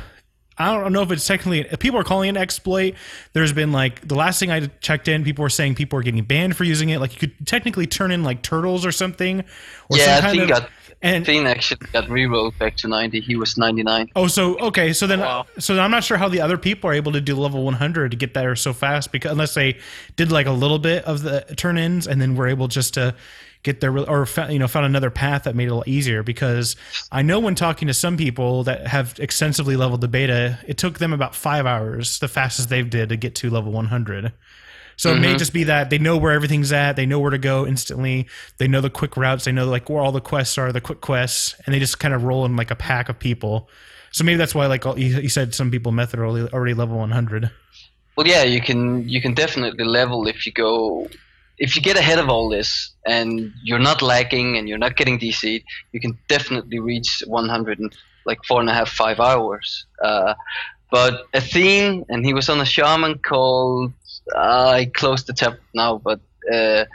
I 0.57 0.73
don't 0.79 0.93
know 0.93 1.01
if 1.01 1.11
it's 1.11 1.27
technically 1.27 1.63
people 1.77 1.99
are 1.99 2.03
calling 2.03 2.27
it 2.27 2.31
an 2.31 2.37
exploit. 2.37 2.95
There's 3.33 3.51
been 3.51 3.71
like 3.71 4.07
the 4.07 4.15
last 4.15 4.39
thing 4.39 4.51
I 4.51 4.67
checked 4.79 5.07
in, 5.07 5.23
people 5.23 5.43
were 5.43 5.49
saying 5.49 5.75
people 5.75 5.99
are 5.99 6.03
getting 6.03 6.23
banned 6.23 6.55
for 6.55 6.63
using 6.63 6.89
it. 6.89 6.99
Like 6.99 7.13
you 7.13 7.27
could 7.27 7.47
technically 7.47 7.87
turn 7.87 8.11
in 8.11 8.23
like 8.23 8.41
turtles 8.41 8.85
or 8.85 8.91
something, 8.91 9.41
or 9.89 9.97
yeah, 9.97 10.03
I 10.03 10.07
some 10.15 10.21
kind 10.21 10.31
think 10.39 10.43
of 10.43 10.59
got 10.59 10.69
and 11.01 11.25
Finn 11.25 11.45
actually 11.45 11.85
got 11.91 12.05
rerolled 12.05 12.57
back 12.57 12.77
to 12.77 12.87
90. 12.87 13.19
He 13.19 13.35
was 13.35 13.57
99. 13.57 14.09
oh, 14.15 14.27
so 14.27 14.57
okay, 14.59 14.93
so 14.93 15.05
then 15.07 15.19
Wow. 15.19 15.45
so 15.59 15.75
then 15.75 15.83
I'm 15.83 15.91
not 15.91 16.03
sure 16.03 16.17
how 16.17 16.29
the 16.29 16.41
other 16.41 16.57
people 16.57 16.89
are 16.89 16.93
able 16.93 17.12
to 17.12 17.21
do 17.21 17.35
level 17.35 17.63
100 17.63 18.12
to 18.12 18.17
get 18.17 18.33
there 18.33 18.55
so 18.55 18.74
fast 18.74 19.12
because 19.12 19.31
unless 19.31 19.53
they 19.53 19.77
did 20.15 20.31
like 20.31 20.47
a 20.47 20.51
little 20.51 20.79
bit 20.79 21.03
of 21.05 21.21
the 21.21 21.41
turn 21.57 21.77
ins 21.77 22.07
and 22.07 22.21
then 22.21 22.35
were 22.35 22.47
able 22.47 22.67
just 22.67 22.93
to 22.95 23.13
get 23.65 23.81
there 23.81 23.91
or 23.98 24.25
you 24.50 24.60
know 24.60 24.67
found 24.67 24.86
another 24.86 25.10
path 25.10 25.43
that 25.43 25.55
made 25.55 25.65
it 25.67 25.72
a 25.72 25.75
lot 25.75 25.88
easier 25.88 26.24
because 26.24 26.75
I 27.12 27.22
know 27.24 27.39
when 27.39 27.55
talking 27.55 27.88
to 27.89 27.93
some 27.93 28.15
people 28.15 28.63
that 28.63 28.88
have 28.88 29.19
extensively 29.19 29.75
leveled 29.75 30.00
the 30.01 30.07
beta, 30.07 30.60
it 30.65 30.77
took 30.77 31.00
them 31.00 31.12
about 31.12 31.36
five 31.36 31.65
hours, 31.65 32.19
the 32.19 32.27
fastest 32.29 32.69
they've 32.69 32.89
did 32.89 33.10
to 33.10 33.17
get 33.17 33.36
to 33.36 33.50
level 33.50 33.74
100. 33.74 34.31
So 34.98 35.13
it 35.13 35.19
may 35.19 35.34
Mhm. 35.34 35.39
just 35.39 35.51
be 35.51 35.65
that 35.65 35.89
they 35.89 35.98
know 35.98 36.15
where 36.15 36.31
everything's 36.31 36.72
at, 36.72 36.95
they 36.95 37.05
know 37.05 37.19
where 37.19 37.31
to 37.31 37.38
go 37.38 37.67
instantly, 37.67 38.27
they 38.60 38.67
know 38.69 38.79
the 38.79 38.89
quick 38.89 39.17
routes, 39.17 39.43
they 39.43 39.51
know 39.51 39.65
like 39.65 39.89
where 39.89 40.01
all 40.01 40.13
the 40.13 40.22
quests 40.22 40.57
are, 40.57 40.72
the 40.72 40.79
quick 40.79 41.01
quests, 41.01 41.53
and 41.65 41.74
they 41.75 41.79
just 41.79 42.00
kind 42.00 42.13
of 42.13 42.24
roll 42.24 42.45
in 42.45 42.55
like 42.55 42.72
a 42.72 42.75
pack 42.77 43.10
of 43.10 43.19
people. 43.19 43.67
So 44.12 44.24
maybe 44.24 44.38
that's 44.38 44.55
why 44.55 44.67
like 44.67 44.86
all- 44.86 44.98
you, 44.98 45.27
said 45.27 45.53
some 45.53 45.69
people 45.69 45.91
method 45.91 46.19
are 46.19 46.25
already, 46.25 46.48
already 46.53 46.74
level 46.75 46.98
100. 46.98 47.50
Well, 48.15 48.25
yeah, 48.25 48.43
you 48.43 48.62
can 48.62 49.10
you 49.10 49.19
can 49.22 49.34
definitely 49.34 49.84
level 49.84 50.27
if 50.27 50.45
you 50.45 50.53
go 50.53 51.10
if 51.57 51.75
you 51.75 51.81
get 51.81 51.97
ahead 51.97 52.19
of 52.19 52.29
all 52.29 52.50
this 52.50 52.93
and 53.05 53.51
you're 53.63 53.79
not 53.79 54.01
lagging 54.01 54.57
and 54.57 54.67
you're 54.67 54.77
not 54.77 54.95
getting 54.97 55.19
DC'd, 55.19 55.63
you 55.91 56.00
can 56.00 56.17
definitely 56.27 56.79
reach 56.79 57.24
100 57.27 57.79
in 57.79 57.89
like 58.25 58.39
four 58.47 58.59
and 58.59 58.69
a 58.69 58.74
half 58.74 58.89
five 58.89 59.19
hours. 59.19 59.85
Uh, 60.03 60.33
but 60.91 61.27
Athene 61.33 62.05
and 62.09 62.25
he 62.25 62.33
was 62.33 62.50
on 62.50 62.59
a 62.59 62.65
shaman 62.65 63.19
called 63.19 63.93
I 64.35 64.91
closed 64.95 65.27
the 65.27 65.33
tab 65.33 65.57
now, 65.74 65.97
but 66.03 66.19
uh, 66.51 66.85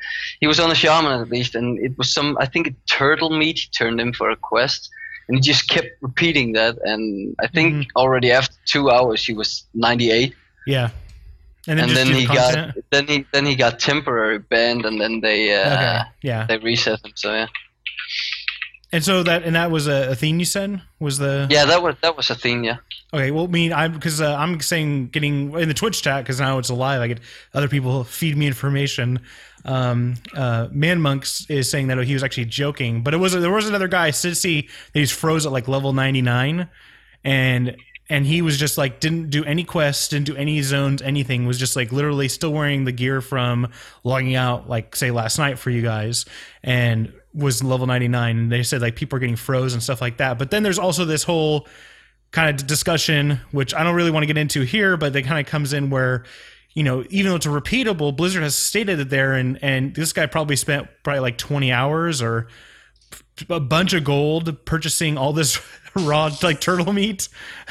he 0.40 0.47
was 0.47 0.59
on 0.61 0.71
a 0.71 0.75
shaman 0.75 1.21
at 1.21 1.29
least, 1.29 1.55
and 1.55 1.79
it 1.79 1.97
was 1.97 2.12
some 2.12 2.37
I 2.40 2.47
think 2.47 2.67
a 2.67 2.75
turtle 2.88 3.31
meat 3.31 3.59
he 3.59 3.69
turned 3.71 4.00
in 4.00 4.12
for 4.12 4.31
a 4.31 4.37
quest. 4.37 4.90
And 5.29 5.37
he 5.37 5.43
just 5.43 5.69
kept 5.69 5.87
repeating 6.00 6.55
that, 6.55 6.76
and 6.83 7.37
I 7.40 7.47
think 7.47 7.75
Mhm. 7.75 7.87
already 7.95 8.33
after 8.33 8.57
two 8.67 8.90
hours 8.90 9.25
he 9.25 9.33
was 9.33 9.64
98 9.75 10.35
Yeah. 10.67 10.90
And 11.69 11.79
then, 11.79 11.88
and 11.88 11.97
then 11.97 12.07
he 12.09 12.26
content? 12.26 12.75
got 12.75 12.85
then 12.90 13.07
he 13.07 13.26
then 13.33 13.47
he 13.47 13.55
got 13.55 13.79
temporary 13.79 14.38
banned 14.38 14.87
and 14.87 15.00
then 15.00 15.21
they 15.21 15.55
uh, 15.55 15.75
okay. 15.75 16.00
Yeah. 16.23 16.47
they 16.47 16.57
reset 16.59 17.05
him 17.05 17.12
so 17.14 17.35
yeah 17.35 17.47
And 18.93 19.05
so 19.05 19.23
that 19.23 19.45
and 19.45 19.55
that 19.55 19.71
was 19.71 19.87
a, 19.87 20.11
a 20.11 20.14
theme 20.14 20.38
you 20.38 20.45
said 20.45 20.83
was 20.99 21.19
the 21.19 21.47
Yeah, 21.50 21.64
that 21.67 21.83
was 21.83 21.97
that 22.02 22.17
was 22.17 22.31
a 22.31 22.35
thing. 22.35 22.64
Yeah. 22.64 22.79
Okay, 23.12 23.31
well, 23.33 23.45
I 23.45 23.49
mean, 23.49 23.73
I'm 23.73 23.93
because 23.93 24.21
uh, 24.21 24.35
I'm 24.37 24.61
saying 24.61 25.09
getting 25.09 25.52
in 25.59 25.69
the 25.69 25.75
Twitch 25.75 26.02
chat 26.02 26.25
because 26.25 26.38
now 26.40 26.59
it's 26.59 26.71
alive. 26.71 27.00
I 27.00 27.09
get 27.09 27.21
other 27.55 27.69
people 27.69 28.05
feed 28.05 28.37
me 28.37 28.47
information. 28.47 29.21
Um, 29.64 30.14
uh, 30.35 30.69
Man 30.71 31.00
Monks 31.00 31.45
is 31.50 31.71
saying 31.71 31.88
that 31.88 32.02
he 32.05 32.14
was 32.14 32.23
actually 32.25 32.47
joking, 32.47 33.02
but 33.02 33.12
it 33.12 33.19
was 33.19 33.33
there 33.33 33.50
was 33.50 33.69
another 33.69 33.88
guy, 33.88 34.11
Sissy, 34.11 34.69
that 34.93 34.99
he's 34.99 35.11
froze 35.12 35.45
at 35.45 35.52
like 35.52 35.69
level 35.69 35.93
99, 35.93 36.69
and 37.25 37.76
and 38.11 38.26
he 38.26 38.43
was 38.43 38.59
just 38.59 38.76
like 38.76 38.99
didn't 38.99 39.31
do 39.31 39.45
any 39.45 39.62
quests, 39.62 40.09
didn't 40.09 40.26
do 40.26 40.37
any 40.37 40.61
zones, 40.62 41.00
anything. 41.00 41.47
Was 41.47 41.59
just 41.59 41.76
like 41.76 41.93
literally 41.93 42.29
still 42.29 42.52
wearing 42.52 42.85
the 42.85 42.93
gear 42.93 43.21
from 43.21 43.69
logging 44.02 44.35
out, 44.35 44.69
like 44.69 44.97
say 44.97 45.12
last 45.12 45.38
night 45.38 45.59
for 45.59 45.71
you 45.71 45.81
guys, 45.81 46.26
and 46.62 47.12
was 47.33 47.62
level 47.62 47.87
99. 47.87 48.37
And 48.37 48.52
they 48.52 48.64
said 48.64 48.83
like 48.83 48.97
people 48.97 49.17
are 49.17 49.21
getting 49.21 49.37
froze 49.37 49.73
and 49.73 49.83
stuff 49.83 50.00
like 50.00 50.17
that. 50.17 50.38
But 50.38 50.50
then 50.50 50.64
there's 50.64 50.79
also 50.79 51.05
this 51.05 51.23
whole 51.23 51.69
kind 52.33 52.50
of 52.50 52.67
discussion, 52.67 53.40
which 53.52 53.73
I 53.73 53.85
don't 53.85 53.95
really 53.95 54.11
want 54.11 54.25
to 54.25 54.26
get 54.26 54.37
into 54.37 54.62
here, 54.62 54.97
but 54.97 55.14
it 55.14 55.23
kind 55.23 55.38
of 55.38 55.50
comes 55.50 55.73
in 55.73 55.88
where, 55.88 56.25
you 56.73 56.83
know, 56.83 57.05
even 57.11 57.31
though 57.31 57.37
it's 57.37 57.47
a 57.47 57.50
repeatable, 57.50 58.17
Blizzard 58.17 58.43
has 58.43 58.57
stated 58.57 58.99
it 58.99 59.09
there, 59.09 59.35
and 59.35 59.57
and 59.62 59.95
this 59.95 60.12
guy 60.12 60.26
probably 60.26 60.57
spent 60.57 60.88
probably 61.05 61.21
like 61.21 61.38
20 61.38 61.71
hours 61.71 62.21
or 62.21 62.49
a 63.49 63.61
bunch 63.61 63.93
of 63.93 64.05
gold 64.05 64.64
purchasing 64.64 65.17
all 65.17 65.33
this 65.33 65.61
raw 65.97 66.31
like 66.43 66.61
turtle 66.61 66.93
meat. 66.93 67.29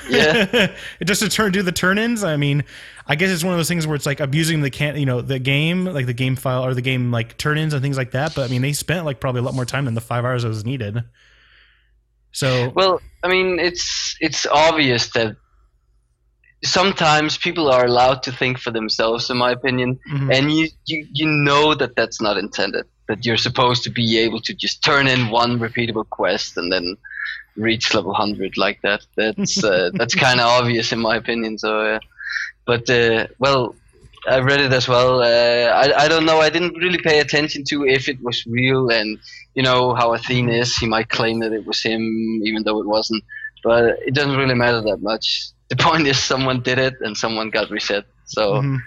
Yeah. 0.10 0.74
just 1.04 1.22
to 1.22 1.30
turn 1.30 1.52
do 1.52 1.62
the 1.62 1.72
turn-ins. 1.72 2.24
I 2.24 2.38
mean, 2.38 2.64
I 3.08 3.16
guess 3.16 3.30
it's 3.30 3.44
one 3.44 3.54
of 3.54 3.60
those 3.60 3.68
things 3.68 3.88
where 3.88 3.96
it's 3.96 4.06
like 4.06 4.20
abusing 4.20 4.62
the 4.62 4.70
can 4.70 4.98
you 4.98 5.06
know 5.06 5.22
the 5.22 5.40
game 5.40 5.86
like 5.86 6.06
the 6.06 6.14
game 6.14 6.36
file 6.36 6.66
or 6.66 6.74
the 6.74 6.82
game 6.82 7.12
like 7.12 7.38
turn-ins 7.38 7.74
and 7.74 7.82
things 7.82 7.98
like 7.98 8.12
that. 8.12 8.36
But 8.36 8.50
I 8.50 8.52
mean, 8.52 8.62
they 8.62 8.74
spent 8.74 9.06
like 9.06 9.20
probably 9.20 9.40
a 9.40 9.44
lot 9.44 9.54
more 9.54 9.66
time 9.66 9.86
than 9.86 9.94
the 9.94 10.02
five 10.02 10.26
hours 10.26 10.44
that 10.44 10.50
was 10.50 10.66
needed. 10.66 11.04
So 12.32 12.72
Well, 12.76 13.02
I 13.24 13.28
mean, 13.28 13.60
it's 13.60 14.16
it's 14.20 14.46
obvious 14.46 15.12
that 15.14 15.36
sometimes 16.64 17.38
people 17.38 17.70
are 17.70 17.86
allowed 17.86 18.24
to 18.24 18.32
think 18.32 18.60
for 18.60 18.72
themselves, 18.72 19.30
in 19.30 19.38
my 19.38 19.52
opinion, 19.52 20.00
mhm. 20.12 20.34
and 20.34 20.52
you, 20.52 20.68
you 20.86 21.08
you 21.12 21.26
know 21.26 21.74
that 21.74 21.96
that's 21.96 22.22
not 22.22 22.38
intended. 22.38 22.86
That 23.08 23.26
you're 23.26 23.38
supposed 23.38 23.84
to 23.84 23.90
be 23.90 24.20
able 24.20 24.42
to 24.42 24.54
just 24.54 24.84
turn 24.84 25.08
in 25.08 25.32
one 25.32 25.58
repeatable 25.60 26.08
quest 26.08 26.58
and 26.58 26.72
then 26.72 26.96
reach 27.56 27.94
level 27.94 28.14
hundred 28.14 28.58
like 28.58 28.82
that. 28.82 29.02
That's 29.16 29.64
uh, 29.64 29.90
that's 29.94 30.16
kind 30.16 30.40
of 30.40 30.48
obvious, 30.48 30.92
in 30.92 31.00
my 31.00 31.16
opinion. 31.18 31.58
So, 31.58 31.82
uh, 31.96 32.00
but 32.66 32.90
uh, 32.90 33.28
well. 33.40 33.76
I 34.28 34.40
read 34.40 34.60
it 34.60 34.74
as 34.74 34.86
well. 34.86 35.22
Uh, 35.22 35.72
I, 35.84 36.04
I 36.04 36.08
don't 36.10 36.26
know. 36.26 36.40
I 36.42 36.50
didn't 36.50 36.76
really 36.76 36.98
pay 36.98 37.20
attention 37.22 37.64
to 37.70 37.86
if 37.86 38.10
it 38.10 38.22
was 38.22 38.46
real, 38.46 38.90
and 38.90 39.18
you 39.56 39.64
know 39.64 39.94
how 39.96 40.14
Athene 40.14 40.50
is. 40.50 40.76
He 40.76 40.88
might 40.88 41.08
claim 41.08 41.40
that 41.40 41.54
it 41.54 41.66
was 41.66 41.82
him, 41.82 42.02
even 42.44 42.64
though 42.64 42.82
it 42.82 42.86
wasn't. 42.86 43.24
But 43.64 43.98
it 44.06 44.14
doesn't 44.14 44.36
really 44.36 44.56
matter 44.56 44.82
that 44.82 44.98
much. 45.02 45.48
The 45.70 45.78
point 45.78 46.06
is, 46.06 46.22
someone 46.22 46.62
did 46.62 46.80
it, 46.80 46.96
and 47.00 47.16
someone 47.16 47.50
got 47.50 47.70
reset. 47.72 48.04
So 48.26 48.56
Mhm. 48.56 48.80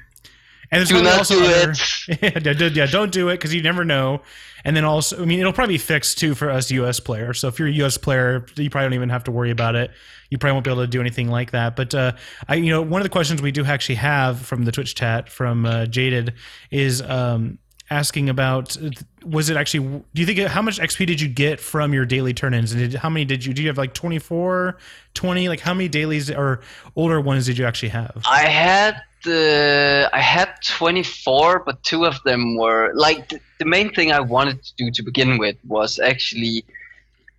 And 0.71 0.87
do 0.87 1.03
not 1.03 1.27
do 1.27 1.43
other- 1.43 1.71
it. 1.71 1.79
yeah, 2.23 2.69
yeah, 2.75 2.87
don't 2.87 3.11
do 3.11 3.31
it 3.31 3.37
because 3.37 3.55
you 3.55 3.63
never 3.63 3.87
know. 3.87 4.21
And 4.65 4.77
then 4.77 4.85
also, 4.85 5.21
I 5.23 5.25
mean, 5.25 5.41
it'll 5.41 5.53
probably 5.53 5.75
be 5.75 5.79
fixed 5.79 6.19
too 6.19 6.35
for 6.35 6.51
us 6.51 6.71
U.S. 6.71 7.01
players. 7.01 7.41
So 7.41 7.49
if 7.49 7.59
you're 7.59 7.69
a 7.69 7.73
U.S. 7.73 7.97
player, 7.97 8.47
you 8.57 8.71
probably 8.71 8.87
don't 8.87 8.95
even 8.95 9.09
have 9.09 9.25
to 9.25 9.31
worry 9.31 9.51
about 9.51 9.75
it. 9.75 9.91
You 10.31 10.39
probably 10.39 10.55
won't 10.55 10.65
be 10.65 10.71
able 10.71 10.83
to 10.83 10.89
do 10.89 11.01
anything 11.01 11.29
like 11.29 11.51
that. 11.51 11.77
But 11.77 11.95
uh, 11.95 12.13
I, 12.49 12.55
you 12.55 12.71
know, 12.71 12.83
one 12.83 13.01
of 13.01 13.05
the 13.05 13.11
questions 13.11 13.43
we 13.43 13.53
do 13.53 13.65
actually 13.65 13.97
have 13.97 14.41
from 14.41 14.65
the 14.65 14.73
Twitch 14.73 14.95
chat 14.95 15.29
from 15.29 15.67
uh, 15.67 15.87
Jaded 15.87 16.35
is 16.71 17.03
um, 17.03 17.59
asking 17.93 18.29
about 18.29 18.77
was 19.25 19.51
it 19.51 19.57
actually? 19.57 20.03
Do 20.15 20.21
you 20.23 20.27
think 20.27 20.39
how 20.41 20.63
much 20.63 20.79
XP 20.79 21.07
did 21.07 21.21
you 21.21 21.29
get 21.29 21.61
from 21.61 21.93
your 21.93 22.07
daily 22.07 22.35
turn-ins? 22.35 22.73
And 22.73 22.81
did, 22.81 22.95
how 22.95 23.11
many 23.11 23.25
did 23.25 23.45
you? 23.45 23.53
Do 23.53 23.63
you 23.63 23.69
have 23.69 23.79
like 23.79 23.95
24, 23.95 24.79
20? 25.15 25.49
Like 25.49 25.61
how 25.61 25.75
many 25.75 25.89
dailies 25.89 26.31
or 26.31 26.61
older 26.97 27.21
ones 27.21 27.47
did 27.47 27.59
you 27.59 27.67
actually 27.67 27.91
have? 27.91 28.23
I 28.29 28.49
had 28.49 29.03
the 29.25 30.11
I 30.13 30.21
had 30.21 30.51
24, 30.67 31.61
but 31.61 31.83
two 31.83 32.05
of 32.05 32.23
them 32.25 32.57
were 32.57 32.93
like 32.95 33.29
the, 33.29 33.41
the 33.59 33.67
main 33.67 33.93
thing 33.93 34.11
I 34.11 34.21
wanted 34.21 34.63
to 34.65 34.73
do 34.77 34.91
to 34.91 35.03
begin 35.03 35.39
with 35.39 35.57
was 35.67 35.99
actually 35.99 36.65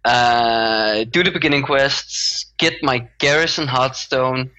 uh, 0.06 1.06
do 1.06 1.24
the 1.24 1.32
beginning 1.32 1.64
quests, 1.64 2.46
get 2.58 2.84
my 2.84 3.08
garrison 3.18 3.68
hearthstone. 3.68 4.52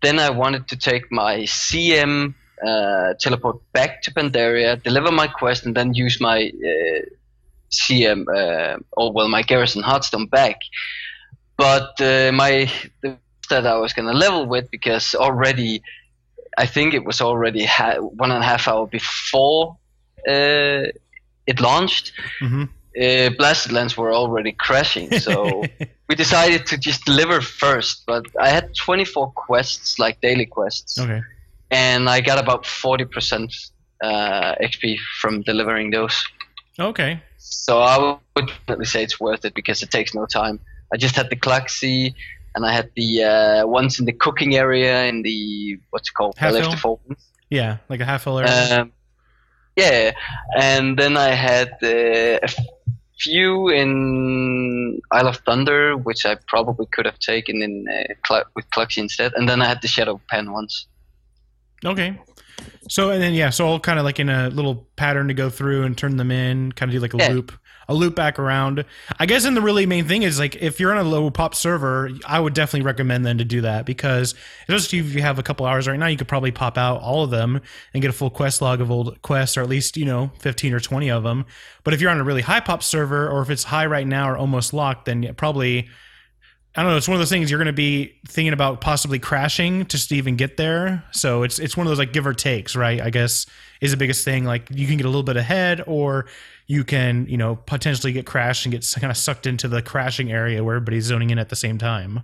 Then 0.00 0.18
I 0.18 0.30
wanted 0.30 0.66
to 0.68 0.76
take 0.76 1.12
my 1.12 1.40
CM 1.40 2.34
uh, 2.66 3.14
teleport 3.20 3.56
back 3.72 4.02
to 4.02 4.12
Pandaria, 4.12 4.82
deliver 4.82 5.10
my 5.12 5.26
quest, 5.28 5.66
and 5.66 5.74
then 5.76 5.94
use 5.94 6.20
my 6.20 6.50
uh, 6.50 7.00
CM 7.70 8.24
uh, 8.28 8.78
or 8.96 9.12
well 9.12 9.28
my 9.28 9.42
garrison 9.42 9.82
hearthstone 9.82 10.26
back. 10.26 10.56
But 11.56 12.00
uh, 12.00 12.32
my 12.32 12.70
the 13.02 13.18
that 13.50 13.66
I 13.66 13.76
was 13.76 13.92
gonna 13.92 14.12
level 14.12 14.46
with 14.46 14.70
because 14.70 15.14
already 15.14 15.82
I 16.58 16.66
think 16.66 16.94
it 16.94 17.04
was 17.04 17.20
already 17.20 17.64
ha- 17.64 17.98
one 17.98 18.30
and 18.30 18.42
a 18.42 18.46
half 18.46 18.68
hour 18.68 18.86
before 18.86 19.76
uh, 20.28 20.84
it 21.46 21.60
launched. 21.60 22.12
hmm 22.40 22.64
Uh, 22.96 23.30
Blasted 23.38 23.72
Lands 23.72 23.96
were 23.96 24.12
already 24.12 24.52
crashing, 24.52 25.12
so 25.14 25.70
we 26.08 26.14
decided 26.14 26.66
to 26.66 26.76
just 26.78 27.04
deliver 27.04 27.40
first. 27.40 28.04
But 28.06 28.24
I 28.40 28.48
had 28.48 28.64
24 28.84 29.32
quests, 29.32 29.98
like 29.98 30.20
daily 30.20 30.46
quests, 30.46 31.06
okay. 31.06 31.22
And 31.72 32.08
I 32.08 32.20
got 32.20 32.38
about 32.38 32.64
40% 32.64 33.70
uh, 34.02 34.54
XP 34.62 34.98
from 35.20 35.42
delivering 35.42 35.90
those. 35.90 36.24
Okay. 36.78 37.20
So 37.38 37.80
I 37.80 38.18
would 38.36 38.46
definitely 38.46 38.84
say 38.84 39.02
it's 39.02 39.18
worth 39.18 39.44
it 39.44 39.54
because 39.54 39.82
it 39.82 39.90
takes 39.90 40.14
no 40.14 40.26
time. 40.26 40.60
I 40.92 40.96
just 40.96 41.16
had 41.16 41.30
the 41.30 41.36
Klaxxi, 41.36 42.14
and 42.54 42.66
I 42.66 42.72
had 42.72 42.90
the 42.94 43.24
uh, 43.24 43.66
ones 43.66 43.98
in 43.98 44.04
the 44.04 44.12
cooking 44.12 44.54
area 44.54 45.06
in 45.06 45.22
the 45.22 45.78
what's 45.90 46.08
it 46.10 46.12
called? 46.12 46.36
Half 46.36 46.50
I 46.50 46.52
left 46.52 46.66
hill? 46.66 46.70
the 46.72 46.76
phone. 46.76 47.16
Yeah, 47.50 47.78
like 47.88 48.00
a 48.00 48.04
half 48.04 48.26
area. 48.26 48.80
Um, 48.80 48.92
yeah, 49.76 50.12
and 50.58 50.98
then 50.98 51.16
I 51.16 51.30
had 51.30 51.72
uh, 51.82 52.38
a 52.42 52.48
few 53.18 53.68
in 53.68 55.00
Isle 55.10 55.28
of 55.28 55.36
Thunder, 55.38 55.96
which 55.96 56.26
I 56.26 56.36
probably 56.46 56.86
could 56.92 57.06
have 57.06 57.18
taken 57.18 57.62
in 57.62 57.86
uh, 57.88 58.14
Cla- 58.22 58.44
with 58.54 58.68
Klaxxi 58.70 58.98
instead, 58.98 59.32
and 59.34 59.48
then 59.48 59.62
I 59.62 59.66
had 59.66 59.80
the 59.80 59.88
Shado-Pan 59.88 60.52
ones. 60.52 60.86
Okay. 61.84 62.18
So 62.88 63.10
and 63.10 63.22
then 63.22 63.34
yeah, 63.34 63.50
so 63.50 63.66
all 63.66 63.80
kind 63.80 63.98
of 63.98 64.04
like 64.04 64.20
in 64.20 64.28
a 64.28 64.48
little 64.48 64.86
pattern 64.96 65.28
to 65.28 65.34
go 65.34 65.50
through 65.50 65.82
and 65.84 65.96
turn 65.96 66.16
them 66.16 66.30
in, 66.30 66.72
kind 66.72 66.90
of 66.90 66.94
do 66.94 67.00
like 67.00 67.14
a 67.14 67.16
Yeah. 67.16 67.28
loop, 67.32 67.52
a 67.88 67.94
loop 67.94 68.14
back 68.14 68.38
around. 68.38 68.84
I 69.18 69.26
guess 69.26 69.44
and 69.44 69.56
the 69.56 69.60
really 69.60 69.86
main 69.86 70.06
thing 70.06 70.22
is 70.22 70.38
like 70.38 70.56
if 70.56 70.78
you're 70.78 70.92
on 70.92 70.98
a 70.98 71.08
low 71.08 71.30
pop 71.30 71.54
server, 71.54 72.10
I 72.26 72.38
would 72.38 72.54
definitely 72.54 72.84
recommend 72.86 73.24
then 73.26 73.38
to 73.38 73.44
do 73.44 73.62
that 73.62 73.86
because 73.86 74.34
especially 74.68 74.98
if 75.00 75.14
you 75.14 75.22
have 75.22 75.38
a 75.38 75.42
couple 75.42 75.66
hours 75.66 75.88
right 75.88 75.98
now, 75.98 76.06
you 76.06 76.16
could 76.16 76.28
probably 76.28 76.52
pop 76.52 76.76
out 76.78 77.00
all 77.00 77.24
of 77.24 77.30
them 77.30 77.60
and 77.94 78.02
get 78.02 78.10
a 78.10 78.14
full 78.14 78.30
quest 78.30 78.60
log 78.62 78.80
of 78.80 78.90
old 78.90 79.20
quests, 79.22 79.56
or 79.56 79.62
at 79.62 79.68
least 79.68 79.96
you 79.96 80.04
know 80.04 80.30
15 80.40 80.72
or 80.74 80.80
20 80.80 81.10
of 81.10 81.22
them. 81.24 81.46
But 81.84 81.94
if 81.94 82.00
you're 82.00 82.10
on 82.10 82.20
a 82.20 82.24
really 82.24 82.42
high 82.42 82.60
pop 82.60 82.82
server, 82.82 83.28
or 83.28 83.42
if 83.42 83.50
it's 83.50 83.64
high 83.64 83.86
right 83.86 84.06
now 84.06 84.30
or 84.30 84.36
almost 84.36 84.72
locked, 84.72 85.06
then 85.06 85.34
probably 85.36 85.88
I 86.74 86.82
don't 86.82 86.90
know. 86.92 86.96
It's 86.96 87.08
one 87.08 87.16
of 87.16 87.20
those 87.20 87.28
things 87.28 87.50
you're 87.50 87.58
going 87.58 87.66
to 87.66 87.72
be 87.72 88.14
thinking 88.26 88.54
about 88.54 88.80
possibly 88.80 89.18
crashing 89.18 89.86
just 89.86 90.08
to 90.08 90.16
even 90.16 90.36
get 90.36 90.56
there. 90.56 91.04
So 91.12 91.42
it's 91.42 91.58
it's 91.58 91.76
one 91.76 91.86
of 91.86 91.90
those 91.90 91.98
like 91.98 92.12
give 92.14 92.26
or 92.26 92.32
takes, 92.32 92.74
right? 92.74 93.00
I 93.00 93.10
guess 93.10 93.46
is 93.82 93.90
the 93.90 93.96
biggest 93.98 94.24
thing. 94.24 94.44
Like 94.44 94.68
you 94.70 94.86
can 94.86 94.96
get 94.96 95.04
a 95.04 95.10
little 95.10 95.22
bit 95.22 95.36
ahead, 95.36 95.82
or 95.86 96.26
you 96.66 96.82
can 96.84 97.26
you 97.28 97.36
know 97.36 97.56
potentially 97.56 98.12
get 98.12 98.24
crashed 98.24 98.64
and 98.64 98.72
get 98.72 98.86
kind 98.98 99.10
of 99.10 99.16
sucked 99.18 99.46
into 99.46 99.68
the 99.68 99.82
crashing 99.82 100.32
area 100.32 100.64
where 100.64 100.76
everybody's 100.76 101.04
zoning 101.04 101.28
in 101.28 101.38
at 101.38 101.50
the 101.50 101.56
same 101.56 101.76
time. 101.76 102.20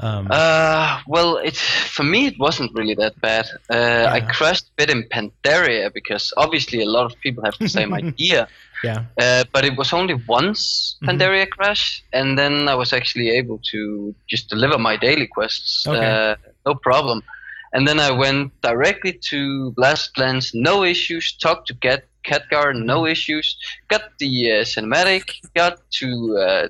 Um, 0.00 0.28
Uh, 0.30 1.00
well, 1.06 1.36
it 1.38 1.56
for 1.56 2.02
me 2.02 2.26
it 2.26 2.38
wasn't 2.38 2.72
really 2.74 2.94
that 2.94 3.18
bad. 3.20 3.46
Uh, 3.70 4.06
I 4.10 4.20
crashed 4.20 4.64
a 4.64 4.72
bit 4.76 4.90
in 4.90 5.04
Pandaria 5.04 5.92
because 5.92 6.32
obviously 6.36 6.82
a 6.82 6.86
lot 6.86 7.06
of 7.06 7.18
people 7.20 7.44
have 7.44 7.56
the 7.58 7.68
same 7.68 7.94
idea. 8.02 8.48
Yeah. 8.84 9.04
Uh, 9.20 9.44
but 9.52 9.64
it 9.64 9.76
was 9.76 9.92
only 9.92 10.14
once. 10.26 10.96
Pandaria 11.02 11.48
crash, 11.48 12.02
and 12.12 12.36
then 12.38 12.68
I 12.68 12.74
was 12.74 12.92
actually 12.92 13.30
able 13.30 13.60
to 13.70 14.14
just 14.28 14.48
deliver 14.48 14.78
my 14.78 14.96
daily 14.96 15.26
quests, 15.26 15.86
Okay. 15.86 16.04
uh, 16.04 16.36
no 16.66 16.74
problem. 16.74 17.22
And 17.72 17.86
then 17.88 17.98
I 18.00 18.10
went 18.10 18.52
directly 18.60 19.18
to 19.30 19.70
Blast 19.72 20.18
Lands, 20.18 20.52
no 20.54 20.84
issues. 20.84 21.32
Talked 21.38 21.68
to 21.68 21.74
Cat 21.74 22.04
Khadgar, 22.24 22.74
no 22.74 23.06
issues. 23.06 23.56
Got 23.88 24.02
the 24.18 24.52
uh, 24.52 24.54
cinematic, 24.64 25.24
got 25.54 25.78
to 26.00 26.36
uh, 26.38 26.68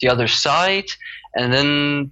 the 0.00 0.08
other 0.08 0.26
side, 0.28 0.86
and 1.36 1.52
then 1.52 2.10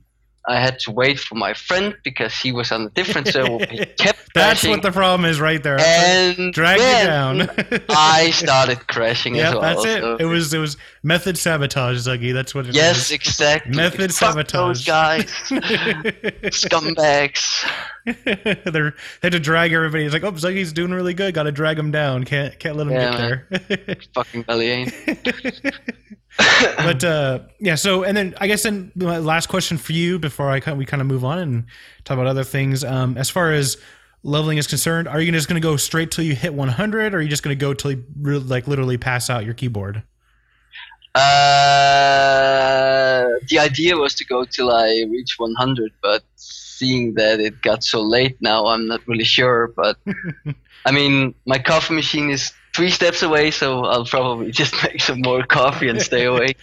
I 0.49 0.61
had 0.61 0.81
to 0.81 0.91
wait 0.91 1.21
for 1.21 1.37
my 1.37 1.55
friend 1.55 1.95
because 2.03 2.35
he 2.35 2.51
was 2.51 2.73
on 2.73 2.83
a 2.87 2.91
different 2.91 3.29
server. 3.29 3.65
He 3.65 3.79
kept 3.99 4.35
That's 4.35 4.61
crashing, 4.63 4.71
what 4.71 4.83
the 4.83 4.91
problem 4.91 5.25
is 5.31 5.41
right 5.41 5.63
there. 5.63 5.79
and 5.79 6.53
Drag 6.53 6.79
you 6.81 7.07
down. 7.07 7.49
I 7.89 8.31
started 8.33 8.87
crashing 8.89 9.37
yeah, 9.37 9.49
as 9.51 9.55
well. 9.55 9.63
that's 9.63 9.85
it. 9.85 10.01
so- 10.03 10.17
It 10.17 10.25
was 10.25 10.53
it 10.53 10.59
was 10.59 10.77
method 11.05 11.39
sabotage, 11.39 11.99
Zuggy. 11.99 12.33
That's 12.35 12.55
what 12.57 12.67
it 12.67 12.75
Yes, 12.75 13.07
is. 13.07 13.11
exactly. 13.13 13.77
Method 13.77 14.13
Fuck 14.13 14.33
sabotage. 14.33 14.79
Those 14.79 14.85
guys, 14.85 15.25
scumbags. 16.51 17.65
They're, 18.05 18.91
they 18.91 18.97
had 19.23 19.33
to 19.33 19.39
drag 19.41 19.73
everybody. 19.73 20.05
It's 20.05 20.13
like, 20.13 20.25
oh, 20.25 20.33
Zuggy's 20.33 20.73
doing 20.73 20.91
really 20.93 21.15
good. 21.15 21.35
Got 21.35 21.45
to 21.45 21.53
drag 21.53 21.79
him 21.79 21.91
down. 21.93 22.25
Can't 22.25 22.59
can't 22.59 22.77
let 22.77 22.87
him 22.89 22.93
Yeah, 22.95 23.11
get 23.47 23.79
there. 23.87 23.97
Fucking 24.15 24.43
belly 24.43 24.89
but 26.77 27.05
uh, 27.05 27.41
yeah. 27.59 27.75
So 27.75 28.05
and 28.05 28.17
then 28.17 28.35
I 28.41 28.47
guess 28.47 28.63
then 28.63 28.93
my 28.95 29.19
last 29.19 29.49
question 29.49 29.77
for 29.77 29.93
you 29.93 30.19
before 30.19 30.51
I 30.51 30.73
we 30.73 30.87
kind 30.87 31.01
of 31.01 31.07
move 31.07 31.25
on 31.25 31.39
and 31.39 31.65
talk 32.05 32.15
about 32.15 32.27
other 32.27 32.45
things. 32.45 32.85
Um, 32.85 33.19
as 33.19 33.29
far 33.29 33.53
as 33.53 33.77
leveling 34.23 34.59
is 34.59 34.67
concerned, 34.67 35.09
are 35.09 35.21
you 35.21 35.31
just 35.33 35.49
going 35.49 35.61
to 35.61 35.67
go 35.67 35.77
straight 35.77 36.11
till 36.11 36.25
you 36.25 36.35
hit 36.35 36.55
100, 36.55 37.15
or 37.15 37.19
are 37.19 37.21
you 37.21 37.29
just 37.29 37.43
going 37.43 37.57
to 37.57 37.61
go 37.61 37.75
till 37.75 37.93
you 37.93 38.05
re- 38.21 38.39
like 38.39 38.67
literally 38.67 38.97
pass 38.97 39.29
out 39.29 39.45
your 39.45 39.55
keyboard? 39.55 40.03
Uh, 41.15 41.21
the 43.49 43.59
idea 43.59 43.97
was 43.97 44.15
to 44.15 44.25
go 44.25 44.45
till 44.45 44.71
I 44.71 45.05
reach 45.11 45.35
100, 45.37 45.93
but 46.03 46.23
seeing 46.37 47.13
that 47.15 47.39
it 47.41 47.61
got 47.61 47.85
so 47.85 48.01
late 48.01 48.41
now, 48.41 48.67
I'm 48.67 48.87
not 48.87 49.07
really 49.07 49.25
sure. 49.25 49.73
But 49.77 49.99
I 50.87 50.91
mean, 50.91 51.35
my 51.45 51.59
coffee 51.59 51.95
machine 51.95 52.31
is 52.31 52.53
three 52.75 52.91
steps 52.91 53.23
away, 53.23 53.51
so 53.51 53.85
I'll 53.85 54.07
probably 54.07 54.51
just 54.51 54.75
make 54.83 55.01
some 55.01 55.21
more 55.21 55.45
coffee 55.45 55.89
and 55.89 56.01
stay 56.01 56.25
away. 56.25 56.49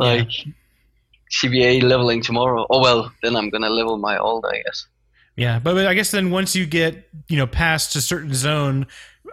Like 0.00 0.28
CBA 1.28 1.82
leveling 1.82 2.22
tomorrow. 2.22 2.64
Oh 2.70 2.80
well, 2.80 3.12
then 3.20 3.34
I'm 3.34 3.50
gonna 3.50 3.68
level 3.68 3.98
my 3.98 4.16
old, 4.16 4.46
I 4.46 4.62
guess. 4.64 4.86
Yeah, 5.34 5.58
but, 5.58 5.74
but 5.74 5.88
I 5.88 5.94
guess 5.94 6.12
then 6.12 6.30
once 6.30 6.54
you 6.54 6.66
get 6.66 7.08
you 7.26 7.36
know 7.36 7.48
past 7.48 7.96
a 7.96 8.00
certain 8.00 8.32
zone, 8.32 8.86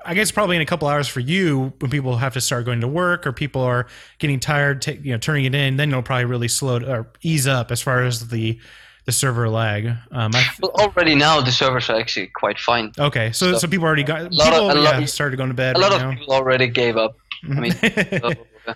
I 0.04 0.14
guess 0.14 0.32
probably 0.32 0.56
in 0.56 0.62
a 0.62 0.66
couple 0.66 0.88
hours 0.88 1.08
for 1.08 1.20
you 1.20 1.74
when 1.80 1.92
people 1.92 2.18
have 2.18 2.34
to 2.34 2.42
start 2.42 2.66
going 2.66 2.82
to 2.82 2.88
work 2.88 3.26
or 3.26 3.32
people 3.32 3.62
are 3.62 3.88
getting 4.20 4.40
tired, 4.40 4.82
ta 4.82 4.92
you 4.92 5.12
know, 5.12 5.18
turning 5.18 5.46
it 5.46 5.56
in, 5.56 5.78
then 5.78 5.90
it'll 5.90 6.02
probably 6.02 6.26
really 6.26 6.48
slow 6.48 6.80
or 6.80 7.08
ease 7.22 7.48
up 7.48 7.72
as 7.72 7.82
far 7.82 8.04
as 8.04 8.30
the 8.30 8.60
the 9.06 9.12
server 9.12 9.48
lag. 9.50 9.86
Um, 10.12 10.32
I, 10.34 10.44
Well, 10.62 10.72
already 10.72 11.16
now 11.16 11.42
the 11.42 11.52
servers 11.52 11.90
are 11.90 12.00
actually 12.00 12.28
quite 12.28 12.60
fine. 12.60 12.92
okay, 12.98 13.32
so 13.32 13.58
so 13.58 13.68
people 13.68 13.86
already 13.86 14.04
got 14.04 14.32
lot 14.34 14.48
of- 14.48 14.54
people 14.54 14.72
a 14.72 14.82
lot- 14.82 15.10
started 15.10 15.38
going 15.38 15.50
to 15.50 15.56
bed 15.56 15.76
A 15.76 15.80
lot 15.80 15.92
right 15.92 16.02
of 16.02 16.08
now. 16.12 16.16
people 16.18 16.34
already 16.34 16.68
gave 16.68 16.98
up. 16.98 17.16
I 17.44 17.60
mean, 17.60 17.72
so, 18.22 18.34
uh, 18.68 18.74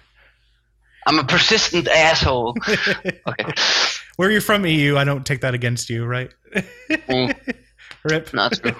I'm 1.07 1.17
a 1.19 1.23
persistent 1.23 1.87
asshole. 1.87 2.55
Okay, 3.27 3.53
Where 4.17 4.29
you're 4.31 4.41
from, 4.41 4.65
EU, 4.65 4.97
I 4.97 5.03
don't 5.03 5.25
take 5.25 5.41
that 5.41 5.53
against 5.53 5.89
you, 5.89 6.05
right? 6.05 6.31
Mm, 6.89 7.35
Rip. 8.03 8.33
not 8.33 8.53
true. 8.53 8.73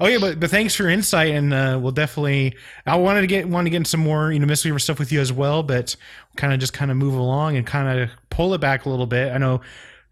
oh 0.00 0.06
yeah, 0.06 0.18
but 0.18 0.38
but 0.40 0.50
thanks 0.50 0.74
for 0.74 0.84
your 0.84 0.92
insight, 0.92 1.30
and 1.34 1.52
uh, 1.52 1.78
we'll 1.80 1.92
definitely. 1.92 2.56
I 2.86 2.96
wanted 2.96 3.20
to 3.22 3.26
get 3.26 3.48
want 3.48 3.66
to 3.66 3.70
get 3.70 3.78
into 3.78 3.90
some 3.90 4.00
more 4.00 4.32
you 4.32 4.38
know 4.38 4.46
Mistweaver 4.46 4.80
stuff 4.80 4.98
with 4.98 5.12
you 5.12 5.20
as 5.20 5.32
well, 5.32 5.62
but 5.62 5.94
kind 6.36 6.52
of 6.52 6.58
just 6.60 6.72
kind 6.72 6.90
of 6.90 6.96
move 6.96 7.14
along 7.14 7.56
and 7.56 7.66
kind 7.66 8.00
of 8.00 8.10
pull 8.30 8.54
it 8.54 8.60
back 8.60 8.86
a 8.86 8.88
little 8.90 9.06
bit. 9.06 9.32
I 9.32 9.38
know, 9.38 9.60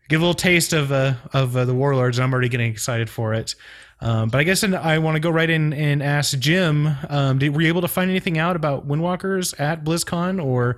give 0.09 0.21
a 0.21 0.25
little 0.25 0.35
taste 0.35 0.73
of 0.73 0.91
uh, 0.91 1.15
of 1.33 1.57
uh, 1.57 1.65
the 1.65 1.75
Warlords, 1.75 2.19
and 2.19 2.25
I'm 2.25 2.33
already 2.33 2.49
getting 2.49 2.71
excited 2.71 3.09
for 3.09 3.35
it. 3.35 3.55
Um, 4.01 4.29
but 4.29 4.39
I 4.39 4.45
guess 4.45 4.63
I 4.63 4.99
want 4.99 5.17
to 5.17 5.21
go 5.21 5.31
right 5.31 5.51
in 5.51 5.73
and 5.73 6.03
ask 6.03 6.39
Jim. 6.39 6.89
Um, 7.09 7.39
did, 7.39 7.55
were 7.55 7.63
you 7.63 7.69
able 7.69 7.81
to 7.81 7.89
find 7.89 8.11
anything 8.11 8.39
out 8.39 8.55
about 8.55 8.87
Windwalkers 8.87 9.59
at 9.61 9.85
BlizzCon, 9.85 10.43
or 10.43 10.77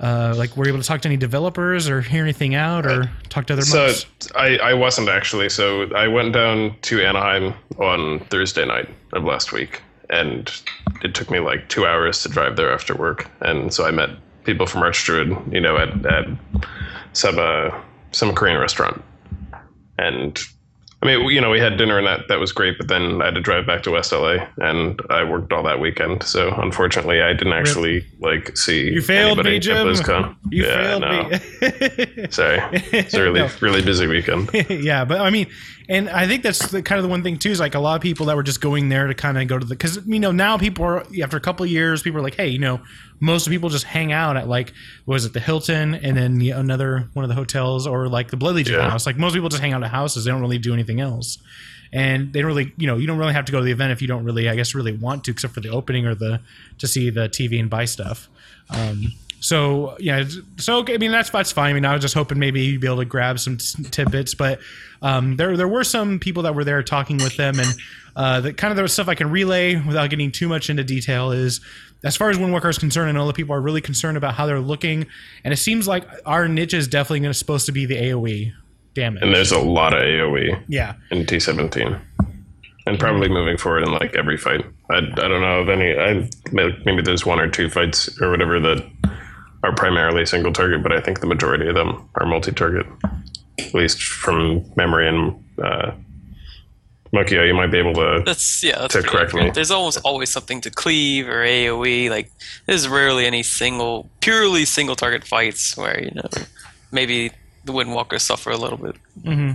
uh, 0.00 0.34
like 0.36 0.56
were 0.56 0.64
you 0.64 0.72
able 0.72 0.82
to 0.82 0.86
talk 0.86 1.00
to 1.02 1.08
any 1.08 1.16
developers, 1.16 1.88
or 1.88 2.00
hear 2.00 2.22
anything 2.22 2.54
out, 2.54 2.84
or 2.84 3.10
talk 3.28 3.46
to 3.46 3.52
other 3.52 3.62
So 3.62 3.86
monks? 3.86 4.06
I, 4.34 4.58
I 4.58 4.74
wasn't 4.74 5.08
actually. 5.08 5.48
So 5.48 5.92
I 5.94 6.08
went 6.08 6.32
down 6.32 6.76
to 6.82 7.00
Anaheim 7.00 7.54
on 7.78 8.20
Thursday 8.26 8.66
night 8.66 8.88
of 9.12 9.24
last 9.24 9.52
week, 9.52 9.82
and 10.10 10.52
it 11.02 11.14
took 11.14 11.30
me 11.30 11.38
like 11.38 11.68
two 11.68 11.86
hours 11.86 12.22
to 12.24 12.28
drive 12.28 12.56
there 12.56 12.72
after 12.72 12.94
work. 12.94 13.30
And 13.40 13.72
so 13.72 13.86
I 13.86 13.92
met 13.92 14.10
people 14.42 14.66
from 14.66 14.82
Archdruid, 14.82 15.52
you 15.52 15.60
know, 15.60 15.76
at 15.76 16.04
at 16.06 16.26
some 17.12 17.38
uh, 17.38 17.70
some 18.12 18.34
Korean 18.34 18.58
restaurant, 18.58 19.02
and 19.98 20.38
I 21.00 21.06
mean, 21.06 21.30
you 21.30 21.40
know, 21.40 21.50
we 21.50 21.60
had 21.60 21.76
dinner 21.76 21.96
and 21.98 22.06
that 22.08 22.26
that 22.28 22.40
was 22.40 22.50
great. 22.50 22.76
But 22.76 22.88
then 22.88 23.22
I 23.22 23.26
had 23.26 23.34
to 23.36 23.40
drive 23.40 23.66
back 23.66 23.84
to 23.84 23.90
West 23.92 24.10
LA, 24.10 24.46
and 24.56 25.00
I 25.10 25.22
worked 25.22 25.52
all 25.52 25.62
that 25.62 25.78
weekend. 25.78 26.24
So 26.24 26.52
unfortunately, 26.60 27.22
I 27.22 27.32
didn't 27.34 27.52
actually 27.52 28.04
like 28.20 28.56
see 28.56 28.90
You 28.90 29.00
failed 29.00 29.38
anybody 29.38 29.50
me, 29.50 29.56
at 29.58 29.62
Jim. 29.62 29.86
BlizzCon. 29.86 30.36
You 30.50 30.64
yeah, 30.64 30.82
failed 30.82 31.02
no. 31.02 31.28
me. 31.28 32.26
Sorry, 32.30 32.58
it's 32.92 33.14
a 33.14 33.22
really 33.22 33.40
No. 33.40 33.50
really 33.60 33.82
busy 33.82 34.08
weekend. 34.08 34.50
yeah, 34.68 35.04
but 35.04 35.20
I 35.20 35.30
mean, 35.30 35.46
and 35.88 36.10
I 36.10 36.26
think 36.26 36.42
that's 36.42 36.68
the, 36.70 36.82
kind 36.82 36.98
of 36.98 37.04
the 37.04 37.08
one 37.08 37.22
thing 37.22 37.38
too 37.38 37.50
is 37.50 37.60
like 37.60 37.76
a 37.76 37.80
lot 37.80 37.94
of 37.94 38.02
people 38.02 38.26
that 38.26 38.34
were 38.34 38.42
just 38.42 38.60
going 38.60 38.88
there 38.88 39.06
to 39.06 39.14
kind 39.14 39.40
of 39.40 39.46
go 39.46 39.56
to 39.56 39.64
the 39.64 39.76
because 39.76 40.04
you 40.04 40.18
know 40.18 40.32
now 40.32 40.58
people 40.58 40.84
are 40.84 41.06
after 41.22 41.36
a 41.36 41.40
couple 41.40 41.62
of 41.62 41.70
years 41.70 42.02
people 42.02 42.18
are 42.18 42.22
like 42.24 42.34
hey 42.34 42.48
you 42.48 42.58
know 42.58 42.80
most 43.20 43.48
people 43.48 43.68
just 43.68 43.84
hang 43.84 44.12
out 44.12 44.36
at 44.36 44.48
like 44.48 44.72
what 45.04 45.14
was 45.14 45.24
it 45.24 45.32
the 45.32 45.40
Hilton 45.40 45.94
and 45.94 46.16
then 46.16 46.38
the, 46.38 46.50
another 46.50 47.08
one 47.14 47.24
of 47.24 47.28
the 47.28 47.34
hotels 47.34 47.86
or 47.86 48.08
like 48.08 48.30
the 48.30 48.36
Blood 48.36 48.54
Legion 48.54 48.74
Yeah. 48.80 48.90
house 48.90 49.06
like 49.06 49.16
most 49.16 49.34
people 49.34 49.48
just 49.48 49.60
hang 49.62 49.72
out 49.72 49.82
at 49.82 49.90
houses 49.90 50.24
they 50.24 50.30
don't 50.30 50.40
really 50.40 50.58
do 50.58 50.72
anything 50.72 51.00
else 51.00 51.38
and 51.92 52.32
they 52.32 52.40
don't 52.40 52.48
really 52.48 52.72
you 52.76 52.86
know 52.86 52.96
you 52.96 53.06
don't 53.06 53.18
really 53.18 53.32
have 53.32 53.44
to 53.46 53.52
go 53.52 53.58
to 53.58 53.64
the 53.64 53.72
event 53.72 53.92
if 53.92 54.00
you 54.02 54.08
don't 54.08 54.24
really 54.24 54.48
I 54.48 54.54
guess 54.56 54.74
really 54.74 54.92
want 54.96 55.24
to 55.24 55.30
except 55.30 55.54
for 55.54 55.60
the 55.60 55.70
opening 55.70 56.06
or 56.06 56.14
the 56.14 56.40
to 56.78 56.86
see 56.86 57.10
the 57.10 57.28
TV 57.28 57.58
and 57.58 57.68
buy 57.70 57.86
stuff. 57.86 58.28
Um, 58.70 59.12
so 59.40 59.96
yeah, 60.00 60.24
so 60.56 60.84
I 60.86 60.98
mean 60.98 61.12
that's 61.12 61.30
that's 61.30 61.52
fine. 61.52 61.70
I 61.70 61.72
mean 61.74 61.84
I 61.84 61.94
was 61.94 62.02
just 62.02 62.14
hoping 62.14 62.38
maybe 62.38 62.60
you'd 62.60 62.80
be 62.80 62.86
able 62.88 62.98
to 62.98 63.04
grab 63.04 63.38
some 63.38 63.56
t- 63.56 63.84
tidbits, 63.84 64.34
but 64.34 64.58
um, 65.00 65.36
there 65.36 65.56
there 65.56 65.68
were 65.68 65.84
some 65.84 66.18
people 66.18 66.42
that 66.42 66.54
were 66.54 66.64
there 66.64 66.82
talking 66.82 67.18
with 67.18 67.36
them, 67.36 67.58
and 67.60 67.68
uh, 68.16 68.40
the 68.40 68.52
kind 68.52 68.72
of 68.72 68.76
the 68.76 68.88
stuff 68.88 69.08
I 69.08 69.14
can 69.14 69.30
relay 69.30 69.76
without 69.76 70.10
getting 70.10 70.30
too 70.32 70.48
much 70.48 70.68
into 70.70 70.84
detail 70.84 71.30
is. 71.32 71.60
As 72.04 72.16
far 72.16 72.30
as 72.30 72.38
Windwalker 72.38 72.70
is 72.70 72.78
concerned, 72.78 73.08
I 73.08 73.12
know 73.12 73.26
that 73.26 73.34
people 73.34 73.54
are 73.54 73.60
really 73.60 73.80
concerned 73.80 74.16
about 74.16 74.34
how 74.34 74.46
they're 74.46 74.60
looking, 74.60 75.06
and 75.42 75.52
it 75.52 75.56
seems 75.56 75.88
like 75.88 76.06
our 76.24 76.46
niche 76.46 76.74
is 76.74 76.86
definitely 76.86 77.20
going 77.20 77.32
to 77.32 77.38
supposed 77.38 77.66
to 77.66 77.72
be 77.72 77.86
the 77.86 77.96
AOE 77.96 78.52
damage. 78.94 79.22
And 79.22 79.34
there's 79.34 79.52
a 79.52 79.58
lot 79.58 79.94
of 79.94 80.02
AoE 80.02 80.62
yeah, 80.68 80.94
in 81.10 81.26
T17. 81.26 82.00
And 82.86 82.98
probably 82.98 83.28
moving 83.28 83.58
forward 83.58 83.82
in 83.82 83.92
like 83.92 84.14
every 84.14 84.38
fight. 84.38 84.64
I, 84.90 84.96
I 84.96 85.00
don't 85.00 85.42
know 85.42 85.60
of 85.60 85.68
any. 85.68 85.94
I 85.94 86.28
maybe 86.52 87.02
there's 87.02 87.26
one 87.26 87.38
or 87.38 87.48
two 87.48 87.68
fights 87.68 88.18
or 88.22 88.30
whatever 88.30 88.58
that 88.60 88.90
are 89.62 89.74
primarily 89.74 90.24
single 90.24 90.52
target, 90.52 90.82
but 90.82 90.92
I 90.92 91.00
think 91.00 91.20
the 91.20 91.26
majority 91.26 91.68
of 91.68 91.74
them 91.74 92.08
are 92.14 92.26
multi-target. 92.26 92.86
At 93.58 93.74
least 93.74 94.02
from 94.02 94.64
memory 94.76 95.08
and 95.08 95.44
uh, 95.62 95.90
Mokio, 97.12 97.46
you 97.46 97.54
might 97.54 97.70
be 97.70 97.78
able 97.78 97.94
to. 97.94 98.22
That's 98.24 98.62
yeah. 98.62 98.78
That's 98.80 98.94
To 98.94 99.02
correct 99.02 99.28
accurate. 99.30 99.44
me. 99.46 99.50
There's 99.50 99.70
almost 99.70 99.98
always 100.04 100.30
something 100.30 100.60
to 100.62 100.70
cleave 100.70 101.28
or 101.28 101.42
AOE. 101.44 102.10
Like 102.10 102.30
there's 102.66 102.88
rarely 102.88 103.26
any 103.26 103.42
single, 103.42 104.08
purely 104.20 104.64
single 104.64 104.96
target 104.96 105.24
fights 105.24 105.76
where 105.76 106.02
you 106.02 106.10
know 106.14 106.28
maybe 106.92 107.30
the 107.64 107.72
Windwalkers 107.72 108.20
suffer 108.20 108.50
a 108.50 108.56
little 108.56 108.78
bit. 108.78 108.96
Mm-hmm. 109.22 109.52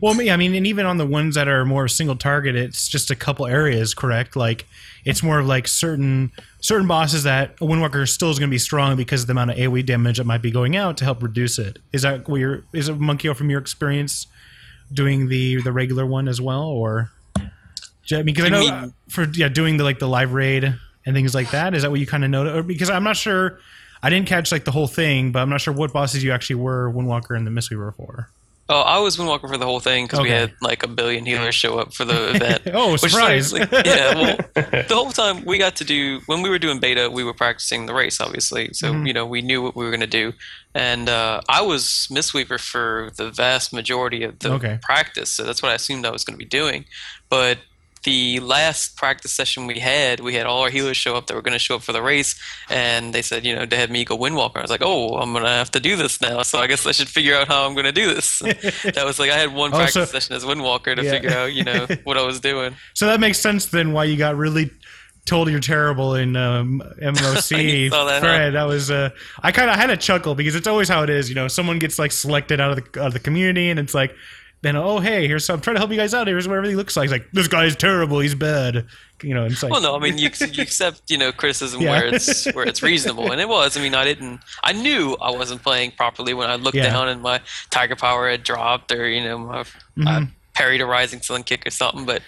Well, 0.00 0.20
yeah, 0.22 0.32
I 0.32 0.36
mean, 0.38 0.54
and 0.54 0.66
even 0.66 0.86
on 0.86 0.96
the 0.96 1.06
ones 1.06 1.34
that 1.34 1.48
are 1.48 1.64
more 1.66 1.86
single 1.86 2.16
target, 2.16 2.56
it's 2.56 2.88
just 2.88 3.10
a 3.10 3.14
couple 3.14 3.46
areas, 3.46 3.92
correct? 3.92 4.36
Like, 4.36 4.66
it's 5.04 5.22
more 5.22 5.38
of 5.38 5.46
like 5.46 5.68
certain 5.68 6.32
certain 6.60 6.86
bosses 6.86 7.24
that 7.24 7.50
a 7.60 7.64
Windwalker 7.64 8.08
still 8.08 8.30
is 8.30 8.38
going 8.38 8.48
to 8.48 8.54
be 8.54 8.58
strong 8.58 8.96
because 8.96 9.22
of 9.22 9.26
the 9.26 9.32
amount 9.32 9.50
of 9.50 9.56
AoE 9.58 9.84
damage 9.84 10.16
that 10.16 10.24
might 10.24 10.40
be 10.40 10.50
going 10.50 10.76
out 10.76 10.96
to 10.98 11.04
help 11.04 11.22
reduce 11.22 11.58
it. 11.58 11.78
Is 11.92 12.02
that 12.02 12.28
what 12.28 12.40
your 12.40 12.64
is 12.72 12.88
it 12.88 12.98
Monkey 12.98 13.32
from 13.34 13.50
your 13.50 13.60
experience 13.60 14.26
doing 14.92 15.28
the 15.28 15.62
the 15.62 15.72
regular 15.72 16.06
one 16.06 16.28
as 16.28 16.40
well, 16.40 16.64
or 16.64 17.10
I 17.38 17.46
mean, 18.10 18.24
because 18.26 18.44
I 18.44 18.48
know 18.48 18.60
mean- 18.60 18.94
for 19.08 19.24
yeah 19.32 19.48
doing 19.48 19.76
the 19.76 19.84
like 19.84 19.98
the 19.98 20.08
live 20.08 20.32
raid 20.32 20.64
and 21.04 21.14
things 21.16 21.34
like 21.34 21.50
that. 21.50 21.74
Is 21.74 21.82
that 21.82 21.90
what 21.90 22.00
you 22.00 22.06
kind 22.06 22.24
of 22.24 22.30
know? 22.30 22.62
Because 22.62 22.90
I'm 22.90 23.04
not 23.04 23.16
sure. 23.16 23.58
I 24.02 24.10
didn't 24.10 24.26
catch 24.26 24.50
like 24.50 24.64
the 24.64 24.72
whole 24.72 24.88
thing, 24.88 25.30
but 25.32 25.40
I'm 25.40 25.48
not 25.48 25.60
sure 25.60 25.72
what 25.72 25.92
bosses 25.92 26.24
you 26.24 26.32
actually 26.32 26.56
were 26.56 26.90
Windwalker 26.92 27.36
and 27.36 27.46
the 27.46 27.50
Mistweaver 27.50 27.94
for. 27.94 28.28
Oh, 28.72 28.80
I 28.80 28.98
was 29.00 29.16
Windwalker 29.16 29.48
for 29.48 29.56
the 29.58 29.66
whole 29.66 29.80
thing 29.80 30.04
because 30.06 30.20
we 30.20 30.30
had 30.30 30.52
like 30.62 30.82
a 30.82 30.88
billion 30.88 31.26
healers 31.26 31.54
show 31.54 31.78
up 31.78 31.92
for 31.92 32.04
the 32.04 32.30
event. 32.34 32.62
Oh, 32.72 32.92
Which 32.92 33.04
is 33.04 33.12
surprise! 33.12 33.52
like- 33.52 33.70
yeah, 33.70 34.14
well, 34.14 34.36
the 34.54 34.86
whole 34.94 35.10
time 35.12 35.44
we 35.44 35.58
got 35.58 35.76
to 35.76 35.84
do 35.84 36.20
when 36.26 36.42
we 36.42 36.48
were 36.48 36.58
doing 36.58 36.80
beta, 36.80 37.10
we 37.10 37.22
were 37.24 37.34
practicing 37.34 37.86
the 37.86 37.94
race, 37.94 38.20
obviously. 38.20 38.70
So 38.72 38.92
Mhm. 38.92 39.06
you 39.06 39.12
know, 39.12 39.26
we 39.26 39.42
knew 39.42 39.60
what 39.62 39.76
we 39.76 39.84
were 39.84 39.90
going 39.90 40.00
to 40.00 40.06
do, 40.06 40.32
and 40.74 41.08
uh, 41.08 41.40
I 41.48 41.60
was 41.62 42.08
Mistweaver 42.10 42.58
for 42.60 43.10
the 43.16 43.30
vast 43.30 43.72
majority 43.72 44.24
of 44.24 44.38
the 44.38 44.52
Okay. 44.54 44.78
practice. 44.82 45.30
So 45.32 45.44
that's 45.44 45.62
what 45.62 45.70
I 45.70 45.74
assumed 45.74 46.06
I 46.06 46.10
was 46.10 46.24
going 46.24 46.34
to 46.38 46.44
be 46.44 46.48
doing. 46.48 46.84
But 47.28 47.58
the 48.04 48.40
last 48.40 48.96
practice 48.96 49.32
session 49.32 49.66
we 49.66 49.78
had, 49.78 50.20
we 50.20 50.34
had 50.34 50.46
all 50.46 50.62
our 50.62 50.70
healers 50.70 50.96
show 50.96 51.14
up 51.14 51.26
that 51.28 51.34
were 51.34 51.42
going 51.42 51.52
to 51.52 51.58
show 51.58 51.76
up 51.76 51.82
for 51.82 51.92
the 51.92 52.02
race, 52.02 52.34
and 52.68 53.12
they 53.14 53.22
said, 53.22 53.44
you 53.46 53.54
know, 53.54 53.64
they 53.64 53.76
had 53.76 53.90
me 53.90 54.04
go 54.04 54.16
Windwalker. 54.18 54.56
I 54.56 54.62
was 54.62 54.70
like, 54.70 54.82
oh, 54.82 55.16
I'm 55.18 55.32
going 55.32 55.44
to 55.44 55.50
have 55.50 55.70
to 55.72 55.80
do 55.80 55.96
this 55.96 56.20
now. 56.20 56.42
So 56.42 56.58
I 56.58 56.66
guess 56.66 56.86
I 56.86 56.92
should 56.92 57.08
figure 57.08 57.36
out 57.36 57.48
how 57.48 57.66
I'm 57.66 57.74
going 57.74 57.84
to 57.86 57.92
do 57.92 58.12
this. 58.12 58.38
that 58.84 59.02
was 59.04 59.18
like 59.18 59.30
I 59.30 59.38
had 59.38 59.54
one 59.54 59.72
Oh, 59.72 59.76
practice 59.76 59.94
so- 59.94 60.04
session 60.04 60.34
as 60.34 60.44
Windwalker 60.44 60.96
to 60.96 61.04
Yeah. 61.04 61.10
figure 61.10 61.30
out, 61.30 61.52
you 61.52 61.64
know, 61.64 61.86
what 62.04 62.16
I 62.18 62.22
was 62.22 62.40
doing. 62.40 62.74
So 62.94 63.06
that 63.06 63.20
makes 63.20 63.38
sense 63.38 63.66
then 63.66 63.92
why 63.92 64.04
you 64.04 64.16
got 64.16 64.36
really 64.36 64.70
told 65.24 65.48
you're 65.50 65.60
terrible 65.60 66.14
in 66.16 66.34
um, 66.36 66.82
MOC. 67.00 67.90
That, 67.90 67.92
huh? 67.92 68.20
Fred, 68.20 68.54
that 68.54 68.64
was 68.64 68.90
uh, 68.90 69.10
I 69.42 69.52
kind 69.52 69.70
of 69.70 69.76
had 69.76 69.90
a 69.90 69.96
chuckle 69.96 70.34
because 70.34 70.54
it's 70.56 70.66
always 70.66 70.88
how 70.88 71.02
it 71.04 71.10
is. 71.10 71.28
You 71.28 71.34
know, 71.36 71.46
someone 71.48 71.78
gets 71.78 71.98
like 71.98 72.10
selected 72.12 72.60
out 72.60 72.76
of 72.76 72.92
the 72.92 73.00
out 73.00 73.06
of 73.08 73.12
the 73.12 73.20
community, 73.20 73.70
and 73.70 73.78
it's 73.78 73.94
like, 73.94 74.14
then 74.62 74.76
oh 74.76 74.98
hey, 75.00 75.26
here's 75.28 75.48
I'm 75.50 75.60
trying 75.60 75.74
to 75.76 75.80
help 75.80 75.90
you 75.90 75.96
guys 75.96 76.14
out. 76.14 76.26
Here's 76.26 76.48
what 76.48 76.56
everything 76.56 76.76
looks 76.76 76.96
like. 76.96 77.04
It's 77.06 77.12
like 77.12 77.30
this 77.32 77.48
guy's 77.48 77.76
terrible. 77.76 78.20
He's 78.20 78.34
bad. 78.34 78.86
You 79.22 79.34
know, 79.34 79.44
it's 79.44 79.62
like 79.62 79.70
Well, 79.70 79.80
no, 79.80 79.94
I 79.94 79.98
mean 79.98 80.18
you, 80.18 80.30
you 80.52 80.62
accept 80.62 81.02
you 81.08 81.18
know 81.18 81.30
criticism 81.32 81.80
Yeah. 81.82 81.90
where 81.90 82.06
it's 82.14 82.52
where 82.54 82.66
it's 82.66 82.82
reasonable, 82.82 83.30
and 83.30 83.40
it 83.40 83.48
was. 83.48 83.76
I 83.76 83.80
mean, 83.82 83.94
I 83.94 84.04
didn't. 84.04 84.40
I 84.64 84.72
knew 84.72 85.16
I 85.20 85.30
wasn't 85.30 85.62
playing 85.62 85.92
properly 85.92 86.34
when 86.34 86.48
I 86.50 86.56
looked 86.56 86.76
Yeah. 86.76 86.84
down 86.92 87.08
and 87.08 87.22
my 87.22 87.40
Tiger 87.70 87.96
Power 87.96 88.30
had 88.30 88.42
dropped, 88.42 88.90
or 88.92 89.08
you 89.08 89.22
know, 89.22 89.38
my, 89.38 89.64
Mhm. 89.98 90.06
I 90.08 90.28
parried 90.54 90.80
a 90.80 90.86
Rising 90.86 91.20
Sun 91.22 91.42
kick 91.44 91.66
or 91.66 91.70
something. 91.70 92.04
But 92.06 92.22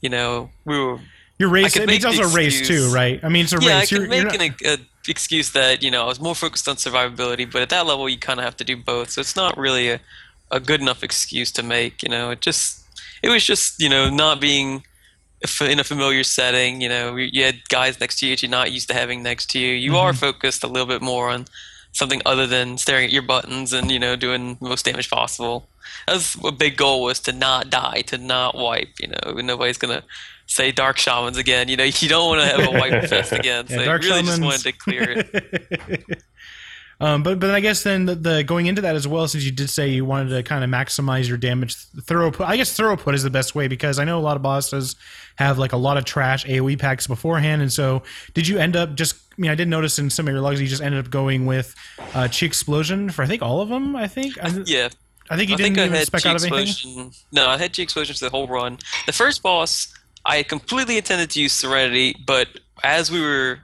you 0.00 0.08
know, 0.08 0.50
we 0.64 0.78
were. 0.78 0.98
your 1.38 1.48
race. 1.50 1.76
I 1.76 1.82
it's 1.88 2.04
also 2.04 2.22
a 2.22 2.28
race 2.28 2.66
too, 2.66 2.90
right? 2.92 3.18
I 3.22 3.28
mean, 3.28 3.44
it's 3.44 3.52
a 3.52 3.58
Yeah, 3.60 3.76
I 3.76 3.80
race. 3.80 3.88
can 3.88 4.02
You're- 4.02 4.16
you're 4.16 4.24
make 4.26 4.60
not- 4.62 4.62
an, 4.62 4.80
a 4.80 5.10
excuse 5.10 5.50
that 5.52 5.82
you 5.82 5.90
know 5.90 6.02
I 6.02 6.06
was 6.06 6.20
more 6.20 6.34
focused 6.34 6.68
on 6.68 6.76
survivability, 6.76 7.50
but 7.50 7.62
at 7.62 7.70
that 7.70 7.86
level 7.86 8.08
you 8.08 8.18
kind 8.18 8.38
of 8.38 8.44
have 8.44 8.56
to 8.58 8.64
do 8.64 8.76
both. 8.76 9.10
So 9.10 9.20
it's 9.20 9.34
not 9.36 9.56
really 9.56 9.88
a, 9.90 10.00
a 10.50 10.60
good 10.60 10.80
enough 10.80 11.02
excuse 11.02 11.50
to 11.52 11.62
make. 11.62 12.02
You 12.02 12.08
know, 12.08 12.30
it 12.30 12.40
just 12.40 12.84
it 13.22 13.28
was 13.28 13.44
just 13.44 13.80
you 13.80 13.88
know 13.88 14.10
not 14.10 14.40
being 14.40 14.84
in 15.60 15.78
a 15.78 15.84
familiar 15.84 16.24
setting. 16.24 16.80
You 16.80 16.88
know, 16.88 17.16
you 17.16 17.28
you 17.32 17.44
had 17.44 17.68
guys 17.68 18.00
next 18.00 18.18
to 18.20 18.26
you 18.26 18.32
that 18.32 18.42
you're 18.42 18.50
not 18.50 18.72
used 18.72 18.88
to 18.88 18.94
having 18.94 19.22
next 19.22 19.50
to 19.50 19.58
you. 19.58 19.72
You 19.72 19.96
are 19.96 20.12
mm-hmm. 20.12 20.18
focused 20.18 20.64
a 20.64 20.68
little 20.68 20.86
bit 20.88 21.02
more 21.02 21.28
on 21.28 21.46
something 21.92 22.22
other 22.24 22.46
than 22.46 22.78
staring 22.78 23.04
at 23.04 23.12
your 23.12 23.22
buttons 23.22 23.72
and 23.72 23.90
you 23.90 23.98
know 23.98 24.16
doing 24.16 24.56
the 24.60 24.68
most 24.68 24.84
damage 24.84 25.10
possible. 25.10 25.66
That's 26.06 26.36
a 26.44 26.52
big 26.52 26.76
goal 26.76 27.02
was 27.02 27.20
to 27.20 27.32
not 27.32 27.68
die, 27.70 28.02
to 28.06 28.18
not 28.18 28.54
wipe. 28.54 29.00
You 29.00 29.08
know, 29.08 29.32
nobody's 29.40 29.78
gonna 29.78 30.02
say 30.50 30.72
dark 30.72 30.98
shamans 30.98 31.36
again. 31.36 31.68
You 31.68 31.76
know, 31.76 31.84
you 31.98 32.08
don't 32.08 32.28
want 32.28 32.40
to 32.42 32.46
have 32.46 32.68
a 32.68 32.78
wipe 32.78 33.04
fest 33.08 33.32
again. 33.32 33.66
Yeah, 33.68 33.76
so 33.76 33.80
you 33.80 33.86
Dark 33.86 34.02
really 34.02 34.22
just 34.22 34.42
wanted 34.42 34.62
to 34.62 34.72
clear 34.72 35.04
it. 35.10 36.22
um, 37.00 37.22
but 37.22 37.40
but 37.40 37.50
I 37.50 37.60
guess 37.60 37.82
then 37.82 38.04
the, 38.06 38.14
the 38.14 38.44
going 38.44 38.66
into 38.66 38.82
that 38.82 38.94
as 38.94 39.08
well, 39.08 39.26
since 39.26 39.44
you 39.44 39.50
did 39.50 39.70
say 39.70 39.88
you 39.88 40.04
wanted 40.04 40.30
to 40.30 40.42
kind 40.42 40.62
of 40.62 40.70
maximize 40.70 41.28
your 41.28 41.38
damage 41.38 41.76
throughput. 41.76 42.44
I 42.46 42.56
guess 42.56 42.72
thorough 42.76 42.96
put 42.96 43.14
is 43.14 43.22
the 43.22 43.30
best 43.30 43.54
way 43.54 43.68
because 43.68 43.98
I 43.98 44.04
know 44.04 44.18
a 44.18 44.20
lot 44.20 44.36
of 44.36 44.42
bosses 44.42 44.96
have 45.36 45.58
like 45.58 45.72
a 45.72 45.76
lot 45.78 45.96
of 45.96 46.04
trash 46.04 46.44
AOE 46.44 46.78
packs 46.78 47.06
beforehand, 47.06 47.62
and 47.62 47.72
so 47.72 48.02
did 48.34 48.46
you 48.46 48.58
end 48.58 48.76
up 48.76 48.94
just? 48.94 49.16
I 49.16 49.40
mean, 49.40 49.50
I 49.50 49.54
did 49.54 49.68
notice 49.68 49.98
in 49.98 50.10
some 50.10 50.28
of 50.28 50.32
your 50.34 50.42
logs 50.42 50.60
you 50.60 50.66
just 50.66 50.82
ended 50.82 51.02
up 51.02 51.10
going 51.10 51.46
with 51.46 51.74
uh, 52.14 52.28
Chi 52.28 52.44
Explosion 52.44 53.08
for 53.10 53.22
I 53.22 53.26
think 53.26 53.40
all 53.40 53.62
of 53.62 53.70
them. 53.70 53.96
I 53.96 54.06
think 54.06 54.36
Yeah, 54.36 54.90
I 55.30 55.36
think 55.36 55.48
you 55.48 55.54
I 55.54 55.56
didn't 55.56 55.58
think 55.58 55.78
I 55.78 55.84
even 55.86 55.96
had 55.96 56.06
spec 56.06 56.22
G 56.22 56.28
out 56.28 56.36
of 56.36 56.42
anything. 56.42 56.68
explosion. 56.68 57.12
No, 57.32 57.46
I 57.48 57.56
had 57.56 57.74
Chi 57.74 57.82
explosion 57.82 58.14
for 58.14 58.26
the 58.26 58.30
whole 58.30 58.46
run. 58.46 58.78
The 59.06 59.12
first 59.12 59.42
boss, 59.42 59.94
I 60.26 60.42
completely 60.42 60.98
intended 60.98 61.30
to 61.30 61.40
use 61.40 61.54
Serenity, 61.54 62.14
but 62.26 62.48
as 62.84 63.10
we 63.10 63.22
were 63.22 63.60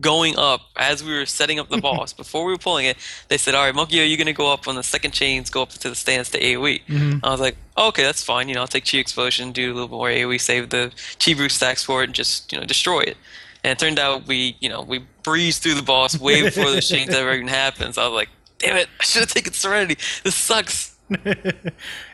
going 0.00 0.36
up, 0.36 0.62
as 0.76 1.02
we 1.02 1.12
were 1.12 1.26
setting 1.26 1.58
up 1.58 1.68
the 1.68 1.80
boss, 1.88 2.12
before 2.12 2.44
we 2.44 2.52
were 2.52 2.58
pulling 2.58 2.86
it, 2.86 2.96
they 3.28 3.36
said, 3.38 3.54
"All 3.54 3.64
right, 3.64 3.74
Monkey, 3.74 4.00
are 4.00 4.04
you 4.04 4.16
going 4.16 4.26
to 4.26 4.32
go 4.32 4.52
up 4.52 4.66
on 4.68 4.74
the 4.74 4.82
second 4.82 5.12
chains, 5.12 5.50
go 5.50 5.62
up 5.62 5.70
to 5.70 5.88
the 5.88 5.94
stands 5.94 6.30
to 6.30 6.38
AOE?" 6.40 6.82
Mhm. 6.86 7.20
I 7.22 7.30
was 7.30 7.40
like, 7.40 7.56
oh, 7.76 7.88
"Okay, 7.88 8.02
that's 8.02 8.22
fine. 8.22 8.48
You 8.48 8.54
know, 8.54 8.62
I'll 8.62 8.68
take 8.68 8.84
Chi 8.90 8.98
explosion, 8.98 9.52
do 9.52 9.72
a 9.72 9.74
little 9.74 9.88
more 9.88 10.08
AOE, 10.08 10.38
save 10.40 10.70
the 10.70 10.92
Chi 11.18 11.34
brute 11.34 11.52
stacks 11.52 11.82
for 11.82 12.02
it, 12.02 12.06
and 12.06 12.14
just 12.14 12.52
you 12.52 12.58
know 12.58 12.64
destroy 12.66 13.00
it." 13.00 13.16
And 13.64 13.72
it 13.72 13.78
turned 13.78 13.98
out 13.98 14.26
we, 14.26 14.56
you 14.60 14.68
know, 14.68 14.80
we 14.82 15.00
breezed 15.22 15.62
through 15.62 15.74
the 15.74 15.82
boss 15.82 16.18
way 16.18 16.42
before 16.42 16.70
the 16.70 16.80
chains 16.92 17.14
ever 17.14 17.34
even 17.34 17.48
happened. 17.48 17.94
So 17.94 18.02
I 18.02 18.08
was 18.08 18.14
like, 18.14 18.28
"Damn 18.58 18.76
it! 18.76 18.88
I 19.00 19.04
should 19.04 19.20
have 19.20 19.32
taken 19.32 19.52
Serenity. 19.52 19.96
This 20.24 20.34
sucks." 20.34 20.95
yeah, 21.24 21.42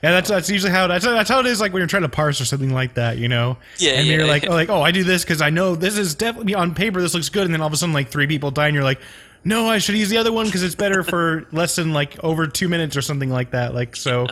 that's 0.03 0.29
that's 0.29 0.51
usually 0.51 0.71
how 0.73 0.87
that's, 0.87 1.05
that's 1.05 1.31
how 1.31 1.41
it 1.41 1.47
is. 1.47 1.61
Like 1.61 1.73
when 1.73 1.81
you're 1.81 1.87
trying 1.87 2.03
to 2.03 2.09
parse 2.09 2.41
or 2.41 2.45
something 2.45 2.73
like 2.73 2.95
that, 2.95 3.17
you 3.17 3.29
know. 3.29 3.57
Yeah, 3.79 3.93
And 3.93 4.07
yeah, 4.07 4.17
you're 4.17 4.27
like, 4.27 4.43
yeah. 4.43 4.51
oh, 4.51 4.53
like, 4.53 4.69
oh, 4.69 4.83
I 4.83 4.91
do 4.91 5.03
this 5.03 5.25
because 5.25 5.41
I 5.41 5.51
know 5.51 5.75
this 5.75 5.97
is 5.97 6.15
definitely 6.15 6.55
on 6.55 6.75
paper. 6.75 7.01
This 7.01 7.15
looks 7.15 7.31
good, 7.31 7.45
and 7.45 7.55
then 7.55 7.63
all 7.63 7.69
of 7.69 7.73
a 7.73 7.77
sudden, 7.77 7.95
like 7.95 8.09
three 8.09 8.27
people 8.27 8.51
die, 8.51 8.67
and 8.67 8.75
you're 8.75 8.85
like, 8.85 9.01
no, 9.45 9.69
I 9.69 9.79
should 9.79 9.95
use 9.95 10.11
the 10.11 10.19
other 10.19 10.33
one 10.33 10.47
because 10.47 10.63
it's 10.63 10.75
better 10.75 11.03
for 11.03 11.47
less 11.53 11.77
than 11.77 11.93
like 11.93 12.23
over 12.23 12.47
two 12.47 12.69
minutes 12.69 12.97
or 12.97 13.03
something 13.03 13.31
like 13.31 13.53
that. 13.53 13.75
Like 13.75 13.97
so, 13.97 14.27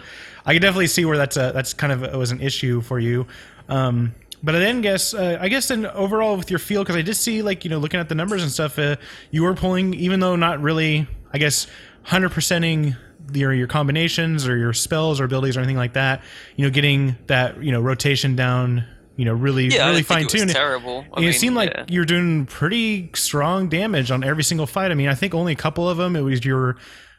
I 0.45 0.53
can 0.53 0.61
definitely 0.63 0.89
see 0.89 1.05
where 1.05 1.17
that's 1.17 1.37
a 1.37 1.53
that's 1.55 1.73
kind 1.73 1.93
of 1.93 2.15
was 2.15 2.31
an 2.31 2.41
issue 2.41 2.83
for 2.83 2.99
you. 2.99 3.27
Um, 3.69 4.15
but 4.43 4.55
I 4.55 4.59
then 4.59 4.81
guess 4.83 5.15
uh, 5.15 5.39
I 5.41 5.49
guess 5.49 5.69
then 5.69 5.87
overall 5.87 6.37
with 6.37 6.51
your 6.51 6.59
feel 6.59 6.83
because 6.83 6.97
I 6.97 7.03
did 7.03 7.15
see 7.15 7.43
like 7.43 7.65
you 7.65 7.71
know 7.71 7.79
looking 7.79 8.01
at 8.01 8.09
the 8.09 8.15
numbers 8.15 8.43
and 8.43 8.53
stuff, 8.53 8.79
uh, 8.79 8.97
you 9.31 9.43
were 9.43 9.55
pulling 9.55 9.95
even 9.95 10.21
though 10.21 10.37
not 10.37 10.61
really 10.61 11.07
I 11.33 11.39
guess 11.39 11.67
hundred 12.03 12.33
percenting 12.33 12.97
your 13.33 13.53
your 13.53 13.67
combinations 13.67 14.47
or 14.49 14.57
your 14.57 14.73
spells 14.73 15.21
or 15.21 15.25
abilities 15.25 15.57
or 15.57 15.61
anything 15.61 15.77
like 15.77 15.95
that. 15.95 16.23
You 16.57 16.67
know, 16.67 16.71
getting 16.71 17.17
that 17.27 17.63
you 17.63 17.73
know 17.73 17.81
rotation 17.81 18.37
down. 18.37 18.85
You 19.17 19.27
know, 19.27 19.35
really 19.35 19.67
Yeah, 19.67 19.89
really 19.89 20.03
fine 20.03 20.27
tuned. 20.29 20.51
terrible. 20.51 21.05
I 21.13 21.21
And 21.21 21.27
it 21.27 21.35
seemed 21.35 21.55
like 21.55 21.71
yeah. 21.75 21.85
you're 21.89 22.07
doing 22.07 22.47
pretty 22.47 23.11
strong 23.15 23.69
damage 23.69 24.11
on 24.11 24.25
every 24.25 24.43
single 24.43 24.67
fight. 24.67 24.91
I 24.91 24.95
mean, 24.95 25.09
I 25.09 25.15
think 25.15 25.35
only 25.35 25.53
a 25.53 25.57
couple 25.57 25.87
of 25.87 25.99
them 25.99 26.17
it 26.17 26.23
was 26.23 26.43
your 26.43 26.77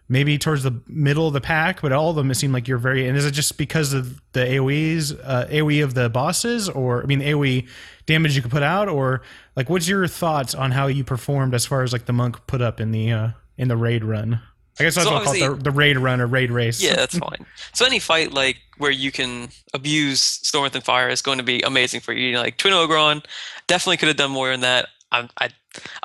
maybe 0.09 0.37
towards 0.39 0.63
the 0.63 0.81
middle 0.87 1.27
of 1.27 1.33
the 1.33 1.41
pack, 1.41 1.81
but 1.81 1.91
all 1.91 2.09
of 2.09 2.15
them 2.15 2.31
it 2.31 2.35
seemed 2.35 2.53
like 2.53 2.67
you're 2.67 2.79
very. 2.79 3.07
And 3.07 3.15
is 3.17 3.25
it 3.25 3.31
just 3.31 3.57
because 3.57 3.93
of 3.93 4.19
the 4.33 4.39
AOE's 4.39 5.13
uh, 5.13 5.47
AOE 5.51 5.83
of 5.83 5.93
the 5.93 6.09
bosses, 6.09 6.67
or 6.69 7.03
I 7.03 7.05
mean, 7.05 7.21
AOE 7.21 7.67
damage 8.07 8.35
you 8.35 8.41
could 8.41 8.51
put 8.51 8.63
out, 8.63 8.89
or 8.89 9.21
like 9.55 9.69
what's 9.69 9.87
your 9.87 10.07
thoughts 10.07 10.55
on 10.55 10.71
how 10.71 10.87
you 10.87 11.03
performed 11.03 11.53
as 11.53 11.65
far 11.67 11.83
as 11.83 11.93
like 11.93 12.05
the 12.05 12.13
monk 12.13 12.45
put 12.47 12.61
up 12.61 12.81
in 12.81 12.91
the 12.91 13.11
uh, 13.11 13.29
in 13.57 13.67
the 13.67 13.77
raid 13.77 14.03
run? 14.03 14.41
I 14.79 14.83
guess 14.83 14.95
that's 14.95 15.07
So 15.07 15.13
what 15.13 15.19
I'll 15.19 15.25
call 15.25 15.35
it 15.35 15.57
the, 15.57 15.63
the 15.63 15.71
raid 15.71 15.97
run 15.97 16.21
or 16.21 16.27
raid 16.27 16.51
race. 16.51 16.81
Yeah, 16.81 16.95
that's 16.95 17.17
fine. 17.29 17.45
So 17.73 17.85
any 17.85 17.99
fight 17.99 18.33
like 18.33 18.57
where 18.77 18.91
you 18.91 19.11
can 19.11 19.49
abuse 19.73 20.21
Storm, 20.21 20.65
Earth 20.65 20.75
and 20.75 20.83
Fire 20.83 21.09
is 21.09 21.21
going 21.21 21.37
to 21.37 21.43
be 21.43 21.61
amazing 21.61 22.01
for 22.01 22.13
you. 22.13 22.27
You 22.27 22.33
know, 22.33 22.41
like 22.41 22.57
Twin 22.57 22.73
Ogron, 22.73 23.23
definitely 23.67 23.97
could 23.97 24.07
have 24.07 24.17
done 24.17 24.31
more 24.31 24.51
in 24.51 24.61
that. 24.61 24.87
I, 25.11 25.27
I 25.39 25.49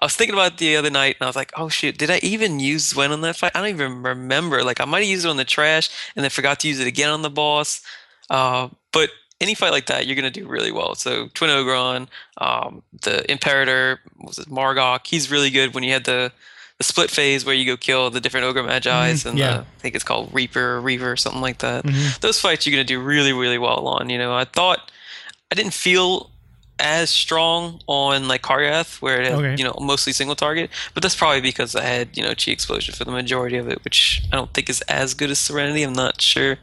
I 0.00 0.04
was 0.04 0.14
thinking 0.14 0.34
about 0.34 0.52
it 0.52 0.58
the 0.58 0.76
other 0.76 0.90
night 0.90 1.16
and 1.18 1.24
I 1.24 1.28
was 1.28 1.36
like, 1.36 1.52
oh 1.56 1.68
shit, 1.68 1.98
did 1.98 2.10
I 2.10 2.18
even 2.22 2.60
use 2.60 2.92
Zwen 2.92 3.10
on 3.10 3.20
that 3.22 3.36
fight? 3.36 3.52
I 3.54 3.60
don't 3.60 3.70
even 3.70 4.02
remember. 4.02 4.62
Like 4.62 4.80
I 4.80 4.84
might 4.84 5.00
have 5.00 5.08
used 5.08 5.24
it 5.24 5.28
on 5.28 5.36
the 5.36 5.44
trash 5.44 5.90
and 6.14 6.22
then 6.22 6.30
forgot 6.30 6.60
to 6.60 6.68
use 6.68 6.80
it 6.80 6.86
again 6.86 7.10
on 7.10 7.22
the 7.22 7.30
boss. 7.30 7.82
Uh, 8.30 8.68
but 8.92 9.10
any 9.40 9.54
fight 9.54 9.72
like 9.72 9.86
that, 9.86 10.06
you're 10.06 10.16
gonna 10.16 10.30
do 10.30 10.46
really 10.46 10.72
well. 10.72 10.94
So 10.94 11.28
Twin 11.34 11.50
Ogron, 11.50 12.08
um, 12.38 12.82
the 13.02 13.30
Imperator, 13.30 14.00
was 14.18 14.38
it 14.38 14.50
Mar'gok? 14.50 15.06
He's 15.06 15.30
really 15.30 15.50
good 15.50 15.74
when 15.74 15.84
you 15.84 15.92
had 15.92 16.04
the 16.04 16.32
the 16.78 16.84
split 16.84 17.10
phase 17.10 17.44
where 17.44 17.54
you 17.54 17.64
go 17.64 17.76
kill 17.76 18.10
the 18.10 18.20
different 18.20 18.44
ogre 18.44 18.62
magi's 18.62 19.24
and 19.24 19.38
yeah. 19.38 19.58
the, 19.58 19.60
I 19.60 19.64
think 19.78 19.94
it's 19.94 20.04
called 20.04 20.28
Reaper 20.34 20.76
or 20.76 20.80
Reaver 20.80 21.12
or 21.12 21.16
something 21.16 21.40
like 21.40 21.58
that. 21.58 21.84
Mhm. 21.84 22.20
Those 22.20 22.40
fights 22.40 22.66
you're 22.66 22.72
gonna 22.72 22.84
do 22.84 23.00
really 23.00 23.32
really 23.32 23.58
well 23.58 23.86
on. 23.88 24.10
You 24.10 24.18
know, 24.18 24.34
I 24.34 24.44
thought 24.44 24.90
I 25.50 25.54
didn't 25.54 25.74
feel 25.74 26.30
as 26.78 27.08
strong 27.08 27.80
on 27.86 28.28
like 28.28 28.42
Kargath 28.42 29.00
where 29.00 29.22
it 29.22 29.24
had 29.30 29.38
Okay. 29.38 29.56
you 29.56 29.64
know 29.64 29.74
mostly 29.80 30.12
single 30.12 30.36
target, 30.36 30.68
but 30.92 31.02
that's 31.02 31.16
probably 31.16 31.40
because 31.40 31.74
I 31.74 31.82
had 31.84 32.14
you 32.14 32.22
know 32.22 32.34
Chi 32.34 32.50
explosion 32.52 32.94
for 32.94 33.04
the 33.04 33.10
majority 33.12 33.56
of 33.56 33.68
it, 33.68 33.82
which 33.82 34.22
I 34.30 34.36
don't 34.36 34.52
think 34.52 34.68
is 34.68 34.82
as 34.82 35.14
good 35.14 35.30
as 35.30 35.38
Serenity. 35.38 35.82
I'm 35.82 35.94
not 35.94 36.20
sure 36.20 36.58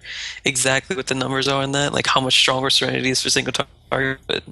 exactly 0.46 0.96
what 0.96 1.08
the 1.08 1.16
numbers 1.16 1.48
are 1.48 1.64
on 1.64 1.72
that, 1.72 1.94
like 1.94 2.06
how 2.06 2.22
much 2.22 2.36
stronger 2.36 2.70
Serenity 2.70 3.10
is 3.10 3.24
for 3.24 3.32
single 3.32 3.54
target, 3.90 4.20
but 4.28 4.44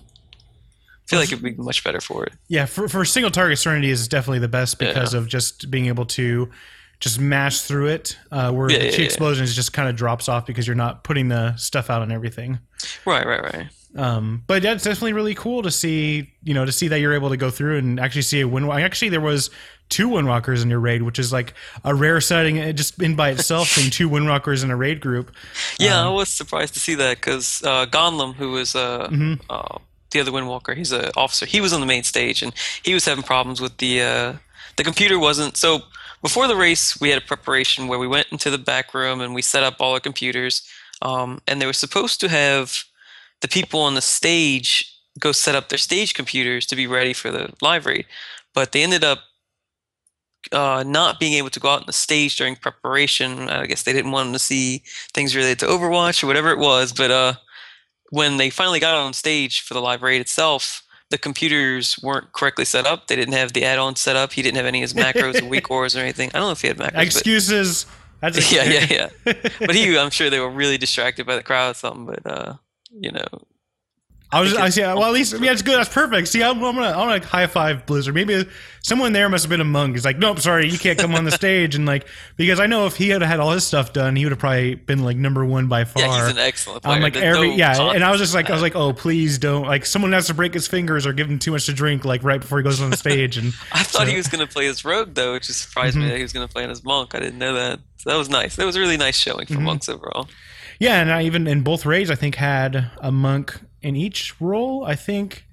feel 1.12 1.19
like 1.19 1.32
it'd 1.32 1.43
be 1.43 1.54
much 1.63 1.84
better 1.84 2.02
for 2.02 2.26
it. 2.26 2.34
Yeah, 2.47 2.65
for, 2.65 2.88
for 2.89 3.06
single 3.06 3.30
target 3.32 3.60
Serenity 3.60 3.89
is 3.91 4.08
definitely 4.08 4.39
the 4.39 4.47
best 4.47 4.80
because 4.80 5.13
Yeah. 5.13 5.19
of 5.19 5.28
just 5.28 5.69
being 5.69 5.86
able 5.86 6.06
to 6.08 6.50
just 7.00 7.19
mash 7.19 7.62
through 7.62 7.88
it. 7.88 8.17
Uh, 8.32 8.52
where 8.52 8.69
Yeah, 8.71 8.78
the 8.80 8.86
yeah, 8.86 9.02
explosions 9.06 9.56
just 9.56 9.74
kind 9.74 9.89
of 9.89 9.95
drops 9.95 10.28
off 10.30 10.45
because 10.45 10.67
you're 10.67 10.76
not 10.76 11.04
putting 11.04 11.28
the 11.30 11.56
stuff 11.58 11.89
out 11.89 12.02
on 12.02 12.12
everything. 12.12 12.60
Right, 13.06 13.26
right, 13.26 13.41
right. 13.41 13.67
Um, 13.95 14.43
but 14.47 14.63
that's 14.63 14.84
definitely 14.86 15.13
really 15.13 15.36
cool 15.36 15.63
to 15.63 15.71
see. 15.71 16.32
You 16.43 16.54
know, 16.54 16.63
to 16.63 16.71
see 16.71 16.88
that 16.88 17.00
you're 17.02 17.13
able 17.13 17.30
to 17.30 17.38
go 17.38 17.50
through 17.50 17.78
and 17.80 18.00
actually 18.00 18.21
see 18.21 18.39
a 18.39 18.47
windwalker. 18.47 18.82
Actually, 18.82 19.10
there 19.10 19.19
was 19.19 19.50
two 19.89 20.08
windwalkers 20.08 20.62
in 20.63 20.69
your 20.69 20.80
raid, 20.80 21.02
which 21.02 21.19
is 21.19 21.34
like 21.34 21.54
a 21.84 21.93
rare 21.93 22.21
sighting 22.21 22.58
uh, 22.62 22.71
just 22.71 23.02
in 23.02 23.15
by 23.17 23.32
itself. 23.32 23.67
seeing 23.67 23.91
two 23.91 24.10
windwalkers 24.10 24.63
in 24.63 24.71
a 24.71 24.78
raid 24.78 25.02
group. 25.02 25.36
Yeah, 25.78 26.00
Um, 26.00 26.08
I 26.08 26.10
was 26.12 26.30
surprised 26.30 26.74
to 26.76 26.80
see 26.80 26.95
that 26.95 27.17
because 27.17 27.62
uh, 27.65 27.86
Gonlum, 27.88 28.36
who 28.36 28.52
was 28.52 28.76
uh, 28.76 29.10
Mhm. 29.10 29.41
The 30.12 30.19
other 30.19 30.32
Windwalker, 30.32 30.76
he's 30.76 30.91
an 30.91 31.12
officer. 31.15 31.45
He 31.45 31.62
was 31.62 31.74
on 31.74 31.80
the 31.80 31.86
main 31.86 32.04
stage, 32.04 32.41
and 32.41 32.54
he 32.84 32.93
was 32.93 33.06
having 33.06 33.24
problems 33.24 33.62
with 33.62 33.78
the 33.78 34.02
uh, 34.02 34.34
the 34.78 34.84
computer 34.84 35.19
wasn't 35.19 35.58
so. 35.58 35.82
Before 36.21 36.47
the 36.47 36.56
race, 36.56 37.02
we 37.02 37.10
had 37.10 37.17
a 37.17 37.26
preparation 37.26 37.88
where 37.88 37.97
we 37.97 38.08
went 38.08 38.28
into 38.32 38.52
the 38.52 38.60
back 38.60 38.93
room 38.93 39.21
and 39.21 39.34
we 39.34 39.41
set 39.41 39.63
up 39.63 39.78
all 39.80 39.93
our 39.93 40.00
computers, 40.00 40.62
um, 41.02 41.41
and 41.47 41.60
they 41.60 41.65
were 41.65 41.74
supposed 41.74 42.19
to 42.19 42.30
have 42.30 42.84
the 43.41 43.47
people 43.47 43.80
on 43.80 43.95
the 43.95 44.02
stage 44.02 44.88
go 45.19 45.32
set 45.32 45.56
up 45.56 45.69
their 45.69 45.78
stage 45.78 46.13
computers 46.13 46.65
to 46.67 46.76
be 46.76 46.88
ready 46.88 47.13
for 47.13 47.32
the 47.32 47.52
live 47.62 47.86
raid, 47.86 48.06
but 48.54 48.71
they 48.71 48.84
ended 48.84 49.04
up 49.04 49.19
uh, 50.52 50.84
not 50.86 51.19
being 51.19 51.34
able 51.34 51.50
to 51.50 51.60
go 51.60 51.69
out 51.69 51.82
on 51.82 51.86
the 51.86 51.93
stage 51.93 52.36
during 52.36 52.56
preparation. 52.56 53.50
I 53.50 53.65
guess 53.65 53.84
they 53.84 53.93
didn't 53.93 54.12
want 54.12 54.28
them 54.28 54.34
to 54.34 54.39
see 54.39 54.84
things 55.13 55.36
related 55.36 55.60
to 55.60 55.67
Overwatch 55.67 56.24
or 56.24 56.28
whatever 56.28 56.50
it 56.50 56.58
was. 56.58 56.91
But 56.91 57.12
uh, 57.12 57.34
when 58.12 58.38
they 58.38 58.50
finally 58.50 58.80
got 58.80 58.93
on 58.93 59.13
stage 59.13 59.62
for 59.62 59.74
the 59.74 59.82
live 59.82 60.04
raid 60.04 60.21
itself, 60.21 60.84
the 61.10 61.17
computers 61.17 61.97
weren't 62.04 62.32
correctly 62.34 62.65
set 62.65 62.86
up. 62.86 63.08
They 63.08 63.15
didn't 63.15 63.34
have 63.34 63.54
the 63.54 63.65
add-on 63.65 63.95
set 63.95 64.15
up. 64.15 64.34
He 64.34 64.41
didn't 64.41 64.58
have 64.58 64.65
any 64.65 64.80
of 64.80 64.89
his 64.89 64.93
macros 64.93 65.41
or 65.41 65.45
weak 65.45 65.63
cores 65.67 65.95
or 65.95 66.00
anything. 66.00 66.30
I 66.34 66.38
don't 66.38 66.47
know 66.47 66.52
if 66.52 66.62
he 66.62 66.67
had 66.67 66.78
macros. 66.78 67.02
Excuses. 67.02 67.86
That's 68.21 68.52
yeah, 68.54 68.63
yeah, 68.63 68.86
yeah. 68.89 69.34
But 69.60 69.76
he, 69.76 69.97
I'm 69.97 70.10
sure 70.12 70.30
they 70.30 70.39
were 70.39 70.50
really 70.50 70.78
distracted 70.78 71.26
by 71.26 71.36
the 71.36 71.43
crowd 71.43 71.71
or 71.71 71.74
something. 71.74 72.06
But 72.06 72.26
uh, 72.26 72.54
you 72.91 73.12
know, 73.12 73.26
I 74.34 74.39
was. 74.39 74.56
I 74.56 74.70
see. 74.70 74.82
Well, 74.82 75.04
at 75.04 75.12
least 75.12 75.38
yeah, 75.39 75.52
it's 75.52 75.62
good. 75.62 75.78
That's 75.78 75.89
perfect. 75.89 76.30
See, 76.30 76.41
I'm, 76.41 76.63
I'm 76.63 76.76
gonna, 76.76 76.88
I'm 76.98 77.10
gonna 77.20 77.26
high 77.26 77.48
five 77.48 77.86
Blizzard. 77.86 78.15
Maybe 78.15 78.46
someone 78.82 79.12
there 79.12 79.28
must 79.28 79.44
have 79.44 79.50
been 79.50 79.60
a 79.60 79.65
monk. 79.65 79.94
He's 79.96 80.06
like, 80.06 80.17
nope, 80.17 80.39
sorry, 80.39 80.70
you 80.70 80.80
can't 80.80 80.98
come 80.98 81.13
on 81.15 81.26
the 81.26 81.32
stage. 81.44 81.76
And 81.76 81.86
like, 81.86 82.08
because 82.38 82.60
I 82.60 82.65
know 82.65 82.86
if 82.86 82.96
he 82.96 83.10
had 83.10 83.22
had 83.22 83.41
all 83.41 83.52
his 83.52 83.67
stuff 83.67 83.91
done, 83.91 84.15
he 84.15 84.24
would 84.24 84.32
have 84.32 84.39
probably 84.39 84.76
been 84.76 85.04
like 85.04 85.17
number 85.17 85.44
one 85.46 85.67
by 85.67 85.84
far. 85.84 86.02
yeah, 86.04 86.22
he's 86.24 86.32
an 86.32 86.38
excellent 86.39 86.84
player. 86.84 86.96
I'm 86.96 87.02
like 87.02 87.13
There's 87.13 87.36
every 87.36 87.50
no 87.50 87.56
yeah, 87.56 87.91
and 87.91 88.04
I 88.06 88.12
was 88.12 88.22
just 88.22 88.34
like 88.34 88.50
I 88.50 88.54
was 88.54 88.62
like, 88.62 88.76
oh 88.76 88.94
please 88.94 89.38
don't 89.38 89.65
like 89.65 89.86
someone 89.86 90.13
has 90.13 90.28
to 90.28 90.34
break 90.34 90.54
his 90.54 90.65
fingers 90.67 91.06
or 91.06 91.12
give 91.12 91.30
him 91.30 91.38
too 91.38 91.52
much 91.52 91.65
to 91.65 91.74
drink 91.74 92.06
like 92.06 92.24
right 92.24 92.39
before 92.39 92.58
he 92.60 92.63
goes 92.63 92.82
on 92.82 92.89
the 92.89 92.98
stage 92.98 93.36
and 93.38 93.48
I 93.74 93.84
thought 93.84 94.04
So- 94.04 94.06
he 94.06 94.15
was 94.15 94.28
going 94.28 94.46
to 94.48 94.52
play 94.52 94.67
as 94.67 94.86
rogue 94.86 95.13
though, 95.13 95.34
which 95.34 95.46
surprised 95.48 95.98
me 95.98 96.06
Mhm. 96.06 96.10
that 96.10 96.15
he 96.17 96.24
was 96.24 96.32
going 96.32 96.48
to 96.48 96.54
play 96.54 96.63
as 96.63 96.84
monk. 96.86 97.13
I 97.15 97.20
didn't 97.20 97.38
know 97.39 97.54
that. 97.56 97.80
So 97.98 98.10
that 98.12 98.15
was 98.15 98.30
nice. 98.30 98.56
That 98.56 98.65
was 98.65 98.78
a 98.78 98.80
really 98.80 98.96
nice 98.98 99.17
showing 99.17 99.46
for 99.46 99.56
Mhm. 99.56 99.63
monks 99.63 99.89
overall. 99.89 100.30
yeah, 100.80 101.02
and 101.02 101.12
I 101.12 101.24
even 101.24 101.48
in 101.48 101.62
both 101.63 101.86
raids 101.86 102.10
I 102.10 102.15
think 102.15 102.36
had 102.36 102.89
a 103.00 103.12
monk 103.12 103.60
in 103.82 103.96
each 103.96 104.39
role. 104.41 104.84
I 104.86 104.96
think 104.96 105.46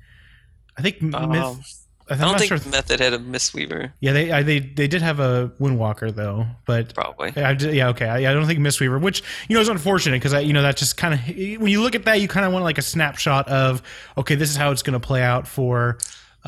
I 0.77 0.83
think 0.83 1.03
Um, 1.15 1.31
myth. 1.31 1.85
I 2.11 2.15
I'm 2.15 2.21
don't 2.21 2.39
think 2.39 2.49
sure. 2.49 2.71
Method 2.71 3.01
had 3.01 3.13
a 3.13 3.19
Mistweaver, 3.19 3.93
yeah, 4.01 4.13
they 4.13 4.33
I, 4.33 4.43
they 4.43 4.61
they 4.61 4.89
did 4.89 5.03
have 5.03 5.21
a 5.21 5.53
Windwalker 5.61 6.15
though, 6.15 6.47
but 6.65 6.95
probably. 6.95 7.37
I, 7.37 7.51
yeah, 7.53 7.89
okay. 7.89 8.07
I, 8.07 8.31
I 8.31 8.33
don't 8.33 8.47
think 8.47 8.61
Mistweaver, 8.61 8.99
which 8.99 9.23
you 9.47 9.55
know 9.55 9.61
is 9.61 9.69
unfortunate 9.69 10.17
because 10.17 10.33
I, 10.33 10.41
you 10.41 10.55
know, 10.55 10.63
that 10.63 10.79
just 10.79 10.97
kind 10.97 11.13
of 11.13 11.21
when 11.61 11.67
you 11.69 11.83
look 11.83 11.95
at 11.95 12.07
that, 12.07 12.23
you 12.23 12.27
kind 12.27 12.47
of 12.47 12.53
want 12.55 12.65
like 12.65 12.79
a 12.79 12.83
snapshot 12.83 13.47
of 13.49 13.83
okay, 14.17 14.37
this 14.37 14.49
is 14.49 14.57
how 14.57 14.71
it's 14.71 14.83
going 14.83 14.99
to 14.99 15.07
play 15.07 15.23
out 15.23 15.47
for 15.47 15.99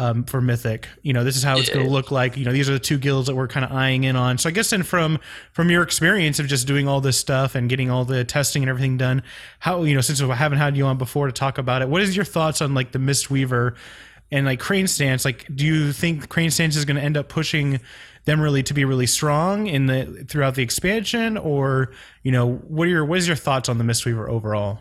um, 0.01 0.25
for 0.25 0.41
Mythic. 0.41 0.89
You 1.03 1.13
know, 1.13 1.25
this 1.25 1.37
is 1.37 1.43
how 1.43 1.59
it's 1.59 1.69
going 1.69 1.85
to 1.85 1.93
look 1.93 2.11
like. 2.11 2.39
You 2.39 2.47
know, 2.47 2.53
these 2.53 2.71
are 2.71 2.73
the 2.73 2.79
two 2.79 2.97
guilds 2.97 3.27
that 3.27 3.35
we're 3.35 3.47
kind 3.49 3.67
of 3.67 3.71
eyeing 3.71 4.05
in 4.05 4.17
on. 4.17 4.39
So 4.39 4.49
I 4.49 4.53
guess 4.53 4.71
then 4.71 4.83
from 4.83 5.19
from 5.53 5.71
your 5.71 5.83
experience 5.83 6.39
of 6.39 6.47
just 6.47 6.67
doing 6.67 6.89
all 6.89 7.03
this 7.03 7.19
stuff 7.19 7.55
and 7.55 7.69
getting 7.69 7.91
all 7.91 8.07
the 8.07 8.25
testing 8.25 8.63
and 8.63 8.71
everything 8.71 8.97
done, 8.97 9.23
how 9.59 9.83
you 9.83 9.95
know 9.95 10.01
since 10.01 10.23
I 10.23 10.35
haven't 10.35 10.57
had 10.57 10.75
you 10.75 10.87
on 10.87 10.97
before 10.97 11.27
to 11.27 11.33
talk 11.33 11.59
about 11.59 11.83
it, 11.83 11.89
what 11.91 12.01
is 12.01 12.17
your 12.17 12.25
thoughts 12.25 12.63
on 12.63 12.73
like 12.73 12.93
the 12.93 12.99
Mistweaver? 12.99 13.77
And 14.33 14.47
like 14.47 14.59
Crane 14.59 14.87
Stance, 14.87 15.25
like, 15.25 15.45
do 15.55 15.67
you 15.67 15.93
think 15.93 16.29
Crane 16.29 16.51
Stance 16.51 16.77
is 16.77 16.85
going 16.85 16.97
to 16.97 17.03
end 17.03 17.17
up 17.17 17.29
pushing 17.29 17.81
them 18.27 18.41
really 18.41 18.63
to 18.63 18.73
be 18.73 18.85
really 18.85 19.07
strong 19.07 19.67
in 19.67 19.87
the 19.87 20.25
throughout 20.27 20.55
the 20.55 20.63
expansion, 20.63 21.37
or 21.37 21.93
you 22.23 22.33
know, 22.33 22.55
what 22.55 22.87
are 22.87 22.91
your 22.91 23.05
what 23.05 23.19
is 23.19 23.27
your 23.27 23.37
thoughts 23.37 23.69
on 23.69 23.77
the 23.77 23.85
Mistweaver 23.85 24.31
overall? 24.31 24.79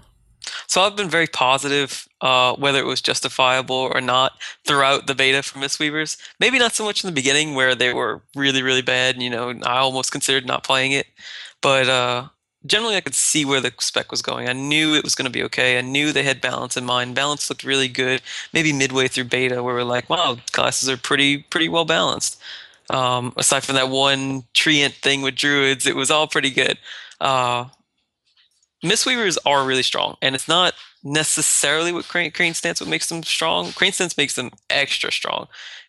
So 0.67 0.81
I've 0.81 0.95
been 0.95 1.09
very 1.09 1.27
positive, 1.27 2.07
uh, 2.21 2.55
whether 2.55 2.79
it 2.79 2.85
was 2.85 3.01
justifiable 3.01 3.89
or 3.93 4.01
not, 4.01 4.33
throughout 4.65 5.07
the 5.07 5.15
beta 5.15 5.43
for 5.43 5.59
Mistweavers. 5.59 6.17
Maybe 6.39 6.59
not 6.59 6.73
so 6.73 6.83
much 6.83 7.03
in 7.03 7.07
the 7.07 7.13
beginning 7.13 7.55
where 7.55 7.75
they 7.75 7.93
were 7.93 8.21
really, 8.35 8.61
really 8.61 8.81
bad. 8.81 9.15
and, 9.15 9.23
You 9.23 9.29
know, 9.29 9.49
I 9.63 9.77
almost 9.77 10.11
considered 10.11 10.45
not 10.45 10.63
playing 10.63 10.91
it, 10.91 11.07
but 11.61 11.87
uh, 11.87 12.27
generally 12.65 12.95
I 12.95 13.01
could 13.01 13.15
see 13.15 13.45
where 13.45 13.61
the 13.61 13.73
spec 13.79 14.11
was 14.11 14.21
going. 14.21 14.49
I 14.49 14.53
knew 14.53 14.93
it 14.95 15.03
was 15.03 15.15
going 15.15 15.25
to 15.25 15.31
be 15.31 15.43
okay. 15.43 15.77
I 15.77 15.81
knew 15.81 16.11
they 16.11 16.23
had 16.23 16.41
balance 16.41 16.75
in 16.77 16.85
mind. 16.85 17.15
Balance 17.15 17.49
looked 17.49 17.63
really 17.63 17.87
good. 17.87 18.21
Maybe 18.53 18.73
midway 18.73 19.07
through 19.07 19.25
beta, 19.25 19.63
where 19.63 19.75
we're 19.75 19.83
like, 19.83 20.09
wow, 20.09 20.37
classes 20.51 20.89
are 20.89 20.97
pretty, 20.97 21.39
pretty 21.39 21.69
well 21.69 21.85
balanced. 21.85 22.39
Um, 22.89 23.33
aside 23.37 23.63
from 23.63 23.75
that 23.75 23.89
one 23.89 24.43
treant 24.53 24.93
thing 24.93 25.21
with 25.21 25.35
druids, 25.35 25.85
it 25.85 25.95
was 25.95 26.09
all 26.09 26.27
pretty 26.27 26.49
good. 26.49 26.77
Uh, 27.21 27.65
Mistweavers 28.83 29.37
are 29.45 29.65
really 29.65 29.83
strong, 29.83 30.17
and 30.21 30.35
it's 30.35 30.47
not 30.47 30.73
necessarily 31.03 31.91
what 31.91 32.07
crane, 32.07 32.31
crane 32.31 32.53
stance 32.53 32.79
what 32.79 32.89
makes 32.89 33.09
them 33.09 33.23
strong. 33.23 33.71
Crane 33.71 33.91
stance 33.91 34.17
makes 34.17 34.35
them 34.35 34.51
extra 34.69 35.11
strong 35.11 35.47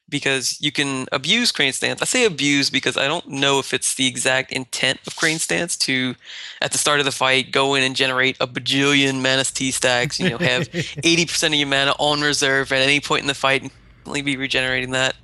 because 0.08 0.60
you 0.60 0.72
can 0.72 1.06
abuse 1.12 1.52
crane 1.52 1.72
stance. 1.72 2.02
I 2.02 2.04
say 2.04 2.24
abuse 2.24 2.68
because 2.68 2.96
I 2.96 3.06
don't 3.06 3.28
know 3.28 3.60
if 3.60 3.72
it's 3.72 3.94
the 3.94 4.06
exact 4.06 4.52
intent 4.52 4.98
of 5.06 5.16
crane 5.16 5.38
stance 5.38 5.76
to, 5.78 6.16
at 6.60 6.72
the 6.72 6.78
start 6.78 6.98
of 6.98 7.06
the 7.06 7.12
fight, 7.12 7.52
go 7.52 7.74
in 7.74 7.84
and 7.84 7.94
generate 7.94 8.36
a 8.40 8.46
bajillion 8.46 9.22
mana 9.22 9.44
Tea 9.44 9.70
stacks. 9.70 10.18
You 10.18 10.30
know, 10.30 10.38
have 10.38 10.68
eighty 11.04 11.26
percent 11.26 11.54
of 11.54 11.58
your 11.60 11.68
mana 11.68 11.94
on 11.98 12.20
reserve 12.20 12.72
at 12.72 12.82
any 12.82 13.00
point 13.00 13.22
in 13.22 13.28
the 13.28 13.34
fight 13.34 13.62
and 13.62 13.70
constantly 13.70 14.22
be 14.22 14.36
regenerating 14.36 14.90
that. 14.90 15.14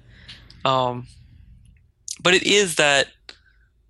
Um, 0.65 1.07
but 2.23 2.35
it 2.35 2.45
is 2.45 2.77
that 2.77 3.09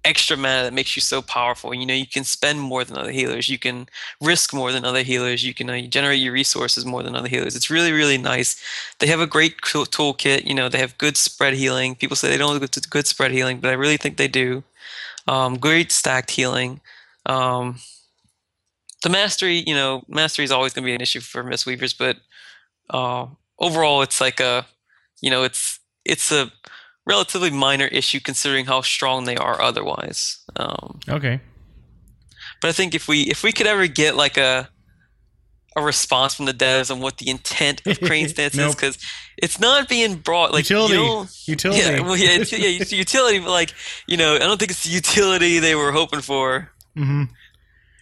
extra 0.07 0.37
mana 0.37 0.63
that 0.63 0.73
makes 0.73 0.97
you 0.97 1.03
so 1.03 1.21
powerful. 1.21 1.75
You 1.75 1.85
know, 1.85 1.95
you 1.95 2.07
can 2.07 2.25
spend 2.25 2.61
more 2.61 2.85
than 2.85 2.97
other 2.97 3.11
healers. 3.11 3.49
You 3.49 3.59
can 3.59 3.89
risk 4.21 4.55
more 4.55 4.73
than 4.73 4.85
other 4.85 5.03
healers. 5.03 5.45
You 5.45 5.53
can 5.53 5.69
uh, 5.69 5.81
generate 5.83 6.21
your 6.21 6.33
resources 6.33 6.87
more 6.87 7.03
than 7.03 7.17
other 7.17 7.29
healers. 7.29 7.57
It's 7.57 7.71
really, 7.71 7.93
really 7.93 8.17
nice. 8.17 8.57
They 9.01 9.09
have 9.09 9.21
a 9.21 9.27
great 9.27 9.61
tool- 9.63 9.87
toolkit. 9.87 10.47
You 10.47 10.55
know, 10.55 10.69
they 10.69 10.79
have 10.79 10.97
good 10.99 11.17
spread 11.17 11.55
healing. 11.55 11.97
People 11.97 12.17
say 12.17 12.29
they 12.31 12.39
don't 12.39 12.53
have 12.53 12.71
good, 12.71 12.91
good 12.91 13.07
spread 13.07 13.33
healing, 13.33 13.59
but 13.61 13.71
I 13.71 13.75
really 13.75 13.97
think 13.99 14.17
they 14.17 14.29
do. 14.29 14.63
Um, 15.27 15.59
great 15.59 15.91
stacked 15.93 16.31
healing. 16.31 16.81
Um, 17.27 17.81
the 19.03 19.09
mastery, 19.09 19.63
you 19.67 19.75
know, 19.75 20.03
mastery 20.09 20.45
is 20.45 20.53
always 20.53 20.73
going 20.73 20.85
to 20.85 20.87
be 20.87 20.95
an 20.95 21.01
issue 21.01 21.21
for 21.21 21.45
Mistweavers, 21.45 21.97
but 21.97 22.17
uh, 22.91 23.27
overall, 23.59 24.03
it's 24.03 24.21
like 24.21 24.41
a, 24.41 24.67
you 25.21 25.31
know, 25.31 25.43
it's 25.43 25.81
it's 26.05 26.31
a 26.31 26.51
relatively 27.07 27.51
minor 27.51 27.87
issue 27.87 28.21
considering 28.21 28.67
how 28.67 28.81
strong 28.83 29.25
they 29.25 29.37
are 29.37 29.61
otherwise. 29.61 30.39
Um, 30.57 31.01
Okay, 31.09 31.41
but 32.61 32.69
I 32.69 32.73
think 32.73 32.95
if 32.95 33.09
we 33.09 33.23
if 33.23 33.43
we 33.43 33.53
could 33.53 33.67
ever 33.67 33.87
get 33.87 34.17
like 34.17 34.37
a 34.37 34.69
a 35.77 35.83
response 35.83 36.35
from 36.35 36.47
the 36.47 36.55
devs 36.55 36.91
on 36.91 37.01
what 37.01 37.19
the 37.19 37.29
intent 37.29 37.87
of 37.87 38.01
Crane 38.01 38.29
Stance 38.33 38.57
is, 38.57 38.75
because 38.75 38.97
it's 39.37 39.61
not 39.61 39.89
being 39.91 40.17
brought 40.17 40.51
like 40.53 40.71
utility, 40.71 40.95
You 40.95 40.99
don't, 41.01 41.31
utility. 41.47 41.81
yeah, 41.83 42.01
well, 42.01 42.17
yeah, 42.17 42.31
it's, 42.41 42.51
yeah, 42.51 42.59
it's 42.81 42.93
utility, 43.05 43.39
but 43.41 43.51
like 43.51 43.75
you 44.07 44.17
know, 44.17 44.37
I 44.37 44.39
don't 44.39 44.59
think 44.59 44.71
it's 44.71 44.85
the 44.85 44.91
utility 44.91 45.59
they 45.59 45.75
were 45.75 45.93
hoping 45.93 46.23
for. 46.23 46.71
hmm 46.97 47.25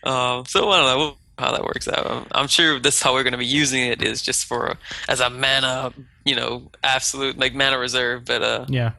Um, 0.04 0.44
so 0.46 0.70
I 0.70 0.76
don't 0.78 0.86
know 0.98 1.16
how 1.38 1.52
that 1.52 1.64
works 1.64 1.88
out. 1.88 2.26
I'm, 2.32 2.48
sure 2.48 2.78
this 2.78 3.02
how 3.02 3.12
we're 3.14 3.22
going 3.22 3.32
to 3.32 3.38
be 3.38 3.46
using 3.46 3.82
it 3.84 4.02
is 4.02 4.22
just 4.22 4.46
for 4.46 4.76
as 5.08 5.20
a 5.20 5.30
mana, 5.30 5.92
you 6.24 6.36
know, 6.36 6.70
absolute 6.82 7.38
like 7.38 7.54
mana 7.54 7.78
reserve. 7.78 8.24
But 8.24 8.42
uh, 8.42 8.66
Yeah. 8.68 8.92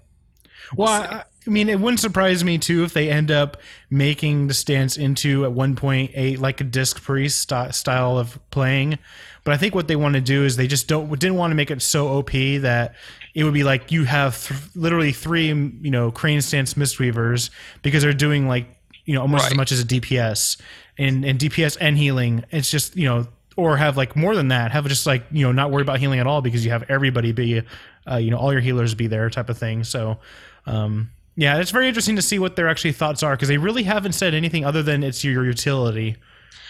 Well, 0.75 0.89
I, 0.89 1.23
I 1.47 1.49
mean, 1.49 1.69
it 1.69 1.79
wouldn't 1.79 1.99
surprise 1.99 2.43
me 2.43 2.57
too 2.57 2.83
if 2.83 2.93
they 2.93 3.09
end 3.09 3.29
up 3.31 3.57
making 3.89 4.47
the 4.47 4.53
stance 4.53 4.97
into 4.97 5.45
at 5.45 5.51
one 5.51 5.75
point 5.75 6.11
a 6.15 6.35
like 6.37 6.59
a 6.59 6.63
disc 6.63 7.01
priest 7.01 7.49
st- 7.49 7.75
style 7.75 8.17
of 8.17 8.39
playing. 8.49 8.97
But 9.43 9.53
I 9.53 9.57
think 9.57 9.75
what 9.75 9.87
they 9.87 9.95
want 9.95 10.15
to 10.15 10.21
do 10.21 10.43
is 10.43 10.55
they 10.57 10.67
just 10.67 10.87
don't 10.87 11.07
didn't 11.19 11.37
want 11.37 11.51
to 11.51 11.55
make 11.55 11.69
it 11.69 11.81
so 11.81 12.07
OP 12.07 12.31
that 12.31 12.95
it 13.35 13.43
would 13.43 13.53
be 13.53 13.63
like 13.63 13.91
you 13.91 14.05
have 14.05 14.47
th- 14.47 14.59
literally 14.75 15.11
three 15.11 15.47
you 15.47 15.91
know 15.91 16.11
crane 16.11 16.41
stance 16.41 16.73
mistweavers 16.73 17.51
because 17.83 18.01
they're 18.01 18.13
doing 18.13 18.47
like 18.47 18.67
you 19.05 19.13
know 19.13 19.21
almost 19.21 19.45
as 19.45 19.55
much 19.55 19.71
as 19.71 19.79
a 19.79 19.85
DPS 19.85 20.59
and 20.97 21.25
and 21.25 21.39
DPS 21.39 21.77
and 21.79 21.97
healing. 21.97 22.43
It's 22.51 22.69
just 22.71 22.95
you 22.95 23.05
know 23.05 23.27
or 23.57 23.77
have 23.77 23.95
like 23.95 24.15
more 24.17 24.35
than 24.35 24.49
that 24.49 24.71
have 24.71 24.85
just 24.87 25.05
like 25.05 25.23
you 25.31 25.45
know 25.45 25.51
not 25.51 25.71
worry 25.71 25.81
about 25.81 25.97
healing 25.99 26.19
at 26.19 26.27
all 26.27 26.41
because 26.41 26.65
you 26.65 26.71
have 26.71 26.83
everybody 26.89 27.31
be 27.31 27.61
uh, 28.09 28.17
you 28.17 28.29
know 28.29 28.37
all 28.37 28.51
your 28.51 28.61
healers 28.61 28.93
be 28.93 29.07
there 29.07 29.29
type 29.29 29.47
of 29.49 29.57
thing 29.57 29.81
so 29.81 30.17
um 30.65 31.09
yeah 31.37 31.57
it's 31.59 31.71
very 31.71 31.87
interesting 31.87 32.17
to 32.17 32.21
see 32.21 32.37
what 32.37 32.57
their 32.57 32.67
actually 32.67 32.91
thoughts 32.91 33.23
are 33.23 33.31
because 33.33 33.47
they 33.47 33.57
really 33.57 33.83
haven't 33.83 34.11
said 34.11 34.33
anything 34.33 34.65
other 34.65 34.83
than 34.83 35.03
it's 35.03 35.23
your 35.23 35.45
utility 35.45 36.17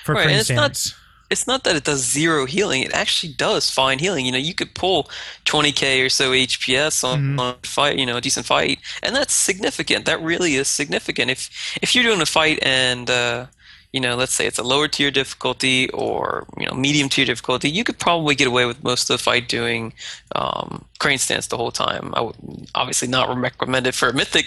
for 0.04 0.14
Right, 0.14 0.28
and 0.28 0.36
it's 0.40 0.50
not- 0.52 0.76
stance 0.76 0.96
it's 1.32 1.48
not 1.48 1.64
that 1.64 1.76
it 1.76 1.84
does 1.84 2.06
zero 2.06 2.46
healing. 2.46 2.84
It 2.84 2.94
actually 2.94 3.34
does 3.34 3.72
fine 3.72 3.98
healing. 3.98 4.28
You 4.28 4.32
know, 4.32 4.38
you 4.38 4.54
could 4.54 4.76
pull 4.76 5.10
20k 5.46 6.06
or 6.06 6.08
so 6.10 6.34
HPS 6.34 7.04
on, 7.04 7.20
Mhm. 7.36 7.40
on 7.40 7.56
a 7.64 7.68
fight, 7.68 7.98
you 7.98 8.06
know, 8.06 8.18
a 8.18 8.22
decent 8.22 8.46
fight, 8.46 8.78
and 9.02 9.16
that's 9.16 9.34
significant. 9.34 10.06
That 10.06 10.22
really 10.22 10.54
is 10.54 10.68
significant. 10.68 11.32
If 11.32 11.50
if 11.82 11.96
you're 11.96 12.04
doing 12.04 12.22
a 12.22 12.28
fight 12.28 12.60
and 12.62 13.10
uh, 13.10 13.48
you 13.96 14.02
know, 14.06 14.16
let's 14.22 14.34
say 14.38 14.46
it's 14.48 14.60
a 14.66 14.68
lower 14.74 14.88
tier 14.96 15.12
difficulty 15.22 15.90
or 15.92 16.46
you 16.60 16.66
know 16.68 16.74
medium 16.86 17.08
tier 17.14 17.26
difficulty, 17.26 17.70
you 17.78 17.84
could 17.88 17.98
probably 18.08 18.36
get 18.36 18.48
away 18.54 18.66
with 18.70 18.80
most 18.84 19.04
of 19.10 19.14
the 19.18 19.24
fight 19.30 19.46
doing 19.58 19.82
um, 20.42 20.70
crane 21.00 21.18
stance 21.26 21.48
the 21.48 21.58
whole 21.62 21.72
time. 21.72 22.06
I 22.18 22.22
would 22.26 22.36
obviously 22.82 23.08
not 23.08 23.26
recommend 23.48 23.88
it 23.88 23.96
for 23.96 24.12
mythic 24.22 24.46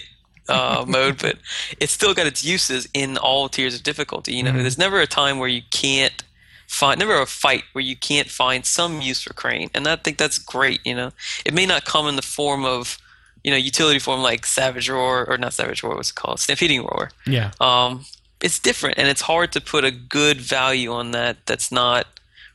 uh, 0.57 0.85
mode, 0.97 1.17
but 1.25 1.37
it's 1.83 1.93
still 2.01 2.15
got 2.19 2.27
its 2.33 2.43
uses 2.45 2.83
in 3.03 3.17
all 3.27 3.49
tiers 3.49 3.75
of 3.75 3.83
difficulty. 3.83 4.33
You 4.37 4.43
know, 4.45 4.53
Mhm. 4.53 4.63
there's 4.65 4.79
never 4.87 5.01
a 5.01 5.07
time 5.07 5.37
where 5.41 5.49
you 5.59 5.63
can't 5.71 6.19
find, 6.67 6.99
never 6.99 7.17
a 7.21 7.27
fight 7.27 7.65
where 7.73 7.85
you 7.91 7.97
can't 7.97 8.29
find 8.43 8.61
some 8.67 9.01
use 9.11 9.21
for 9.23 9.33
crane, 9.43 9.69
and 9.75 9.87
I 9.89 9.97
think 9.97 10.19
that's 10.19 10.39
great. 10.39 10.81
You 10.85 10.95
know, 10.95 11.11
it 11.47 11.55
may 11.55 11.67
not 11.73 11.85
come 11.93 12.07
in 12.11 12.17
the 12.17 12.29
form 12.39 12.63
of 12.77 12.99
you 13.45 13.51
know 13.53 13.57
utility 13.73 13.99
form 13.99 14.21
like 14.31 14.45
Savage 14.45 14.89
Roar 14.91 15.25
or 15.31 15.39
not 15.39 15.55
Savage 15.55 15.83
Roar, 15.83 15.95
what's 15.97 16.11
it 16.11 16.17
called, 16.17 16.39
Stampeding 16.41 16.83
Roar. 16.83 17.11
yeah 17.27 17.51
Um, 17.61 18.05
it's 18.41 18.59
different, 18.59 18.99
and 18.99 19.09
it's 19.09 19.23
hard 19.23 19.53
to 19.53 19.61
put 19.61 19.85
a 19.85 19.91
good 19.91 20.41
value 20.41 20.93
on 20.93 21.11
that. 21.13 21.39
That's 21.47 21.73
not 21.73 22.07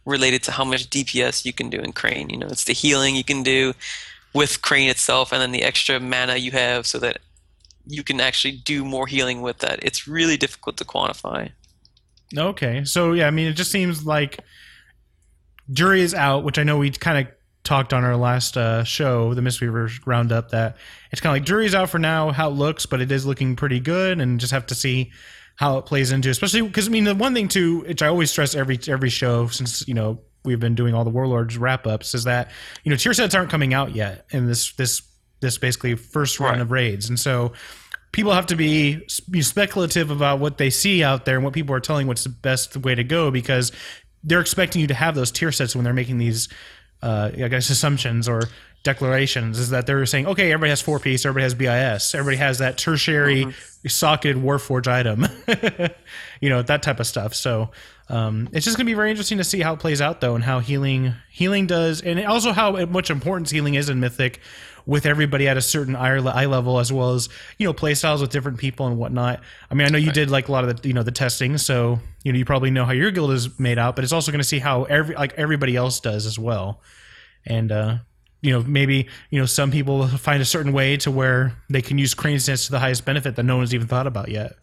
related 0.05 0.43
to 0.43 0.51
how 0.51 0.65
much 0.65 0.89
DPS 0.89 1.45
you 1.45 1.53
can 1.53 1.69
do 1.69 1.79
in 1.79 1.93
Crane. 1.93 2.29
You 2.29 2.37
know, 2.37 2.47
it's 2.47 2.65
the 2.65 2.73
healing 2.73 3.15
you 3.15 3.23
can 3.23 3.43
do 3.43 3.73
with 4.33 4.61
Crane 4.61 4.89
itself, 4.89 5.31
and 5.31 5.41
then 5.41 5.51
the 5.51 5.63
extra 5.63 5.99
mana 5.99 6.35
you 6.37 6.51
have, 6.51 6.87
so 6.87 6.99
that 6.99 7.19
you 7.85 8.03
can 8.03 8.21
actually 8.21 8.53
do 8.53 8.85
more 8.85 9.07
healing 9.07 9.41
with 9.41 9.59
that. 9.59 9.79
It's 9.83 10.07
really 10.07 10.37
difficult 10.37 10.77
to 10.77 10.85
quantify. 10.85 11.51
okay 12.35 12.83
so 12.83 13.13
yeah 13.13 13.27
i 13.27 13.31
mean 13.31 13.47
it 13.47 13.53
just 13.53 13.69
seems 13.69 14.05
like 14.05 14.39
jury 15.71 16.01
is 16.01 16.15
out 16.15 16.43
which 16.43 16.57
i 16.57 16.63
know 16.63 16.77
we 16.79 16.89
kind 16.89 17.27
of 17.27 17.31
talked 17.63 17.93
on 17.93 18.03
our 18.03 18.17
last 18.17 18.57
uh, 18.57 18.83
show 18.83 19.33
the 19.33 19.41
mistweaver 19.41 19.89
roundup 20.05 20.49
that 20.49 20.75
it's 21.11 21.21
kind 21.21 21.35
of 21.35 21.39
like 21.41 21.45
jury's 21.45 21.75
out 21.75 21.89
for 21.89 21.99
now 21.99 22.31
how 22.31 22.49
it 22.49 22.53
looks 22.53 22.85
but 22.85 23.01
it 23.01 23.11
is 23.11 23.25
looking 23.25 23.55
pretty 23.55 23.79
good 23.79 24.19
and 24.19 24.39
just 24.39 24.51
have 24.51 24.65
to 24.65 24.75
see 24.75 25.11
how 25.55 25.77
it 25.77 25.85
plays 25.85 26.11
into 26.11 26.29
especially 26.29 26.61
because 26.61 26.87
i 26.87 26.91
mean 26.91 27.03
the 27.03 27.15
one 27.15 27.33
thing 27.33 27.47
too 27.47 27.81
which 27.81 28.01
i 28.01 28.07
always 28.07 28.31
stress 28.31 28.55
every 28.55 28.79
every 28.87 29.09
show 29.09 29.47
since 29.47 29.87
you 29.87 29.93
know 29.93 30.19
we've 30.45 30.59
been 30.59 30.75
doing 30.75 30.93
all 30.93 31.03
the 31.03 31.09
warlords 31.09 31.57
wrap 31.57 31.85
ups 31.87 32.13
is 32.15 32.23
that 32.23 32.51
you 32.83 32.89
know 32.89 32.95
tier 32.95 33.13
sets 33.13 33.35
aren't 33.35 33.49
coming 33.51 33.73
out 33.73 33.93
yet 33.95 34.25
in 34.31 34.47
this 34.47 34.73
this 34.73 35.01
this 35.41 35.57
basically 35.57 35.95
first 35.95 36.39
run 36.39 36.53
Right. 36.53 36.61
of 36.61 36.71
raids 36.71 37.07
and 37.09 37.19
so 37.19 37.53
people 38.11 38.31
have 38.31 38.45
to 38.45 38.55
be, 38.55 39.03
be 39.31 39.41
speculative 39.41 40.11
about 40.11 40.39
what 40.39 40.59
they 40.59 40.69
see 40.69 41.03
out 41.03 41.25
there 41.25 41.35
and 41.35 41.43
what 41.43 41.51
people 41.51 41.75
are 41.75 41.79
telling 41.79 42.05
what's 42.05 42.23
the 42.23 42.29
best 42.29 42.77
way 42.77 42.93
to 42.93 43.03
go 43.03 43.31
because 43.31 43.71
they're 44.23 44.39
expecting 44.39 44.81
you 44.81 44.87
to 44.87 44.93
have 44.93 45.15
those 45.15 45.31
tier 45.31 45.51
sets 45.51 45.75
when 45.75 45.83
they're 45.83 45.93
making 45.95 46.19
these 46.19 46.47
uh, 47.01 47.31
I 47.33 47.47
guess 47.47 47.69
assumptions 47.71 48.29
or 48.29 48.43
declarations 48.83 49.59
is 49.59 49.69
that 49.69 49.87
they're 49.87 50.05
saying, 50.05 50.27
okay, 50.27 50.51
everybody 50.51 50.69
has 50.69 50.81
four 50.81 50.99
piece, 50.99 51.25
everybody 51.25 51.43
has 51.43 51.55
BIS, 51.55 52.13
everybody 52.13 52.37
has 52.37 52.57
that 52.59 52.77
tertiary 52.77 53.47
socketed 53.87 54.37
Warforge 54.37 54.87
item, 54.87 55.25
you 56.41 56.49
know, 56.49 56.61
that 56.61 56.83
type 56.83 56.99
of 56.99 57.07
stuff. 57.07 57.33
So 57.33 57.71
um, 58.09 58.49
it's 58.51 58.65
just 58.65 58.77
going 58.77 58.85
to 58.85 58.89
be 58.89 58.95
very 58.95 59.09
interesting 59.09 59.37
to 59.37 59.43
see 59.43 59.61
how 59.61 59.73
it 59.73 59.79
plays 59.79 60.01
out, 60.01 60.19
though, 60.19 60.35
and 60.35 60.43
how 60.43 60.59
healing 60.59 61.13
healing 61.31 61.67
does, 61.67 62.01
and 62.01 62.19
also 62.25 62.51
how 62.51 62.85
much 62.85 63.09
importance 63.09 63.49
healing 63.49 63.75
is 63.75 63.89
in 63.89 63.99
Mythic 63.99 64.41
with 64.85 65.05
everybody 65.05 65.47
at 65.47 65.55
a 65.55 65.61
certain 65.61 65.95
eye 65.95 66.17
eye 66.17 66.45
level, 66.45 66.79
as 66.79 66.91
well 66.91 67.13
as 67.13 67.29
you 67.57 67.65
know 67.65 67.73
play 67.73 67.93
styles 67.93 68.19
with 68.19 68.29
different 68.29 68.57
people 68.57 68.87
and 68.87 68.97
whatnot. 68.97 69.41
I 69.71 69.75
mean, 69.75 69.87
I 69.87 69.89
know 69.89 69.97
you 69.97 70.11
did 70.11 70.29
like 70.29 70.49
a 70.49 70.51
lot 70.51 70.67
of 70.67 70.81
the 70.81 70.87
you 70.87 70.93
know 70.93 71.03
the 71.03 71.11
testing, 71.11 71.57
so 71.57 71.99
you 72.23 72.33
know 72.33 72.37
you 72.37 72.45
probably 72.45 72.71
know 72.71 72.83
how 72.83 72.91
your 72.91 73.11
guild 73.11 73.31
is 73.31 73.57
made 73.57 73.79
out, 73.79 73.95
but 73.95 74.03
it's 74.03 74.13
also 74.13 74.31
going 74.31 74.41
to 74.41 74.47
see 74.47 74.59
how 74.59 74.83
every 74.83 75.15
like 75.15 75.33
everybody 75.33 75.77
else 75.77 76.01
does 76.01 76.25
as 76.25 76.37
well, 76.37 76.81
and 77.45 77.71
uh, 77.71 77.97
you 78.43 78.51
know 78.51 78.61
maybe 78.61 79.07
you 79.31 79.39
know 79.39 79.47
some 79.47 79.71
people 79.71 80.07
find 80.07 80.41
a 80.41 80.45
certain 80.45 80.73
way 80.73 80.97
to 80.97 81.09
where 81.09 81.55
they 81.69 81.81
can 81.81 81.97
use 81.97 82.13
crane 82.13 82.39
stance 82.39 82.65
to 82.65 82.71
the 82.71 82.79
highest 82.79 83.05
benefit 83.05 83.35
that 83.35 83.43
no 83.43 83.57
one's 83.57 83.73
even 83.73 83.87
thought 83.87 84.05
about 84.05 84.29
yet. 84.29 84.53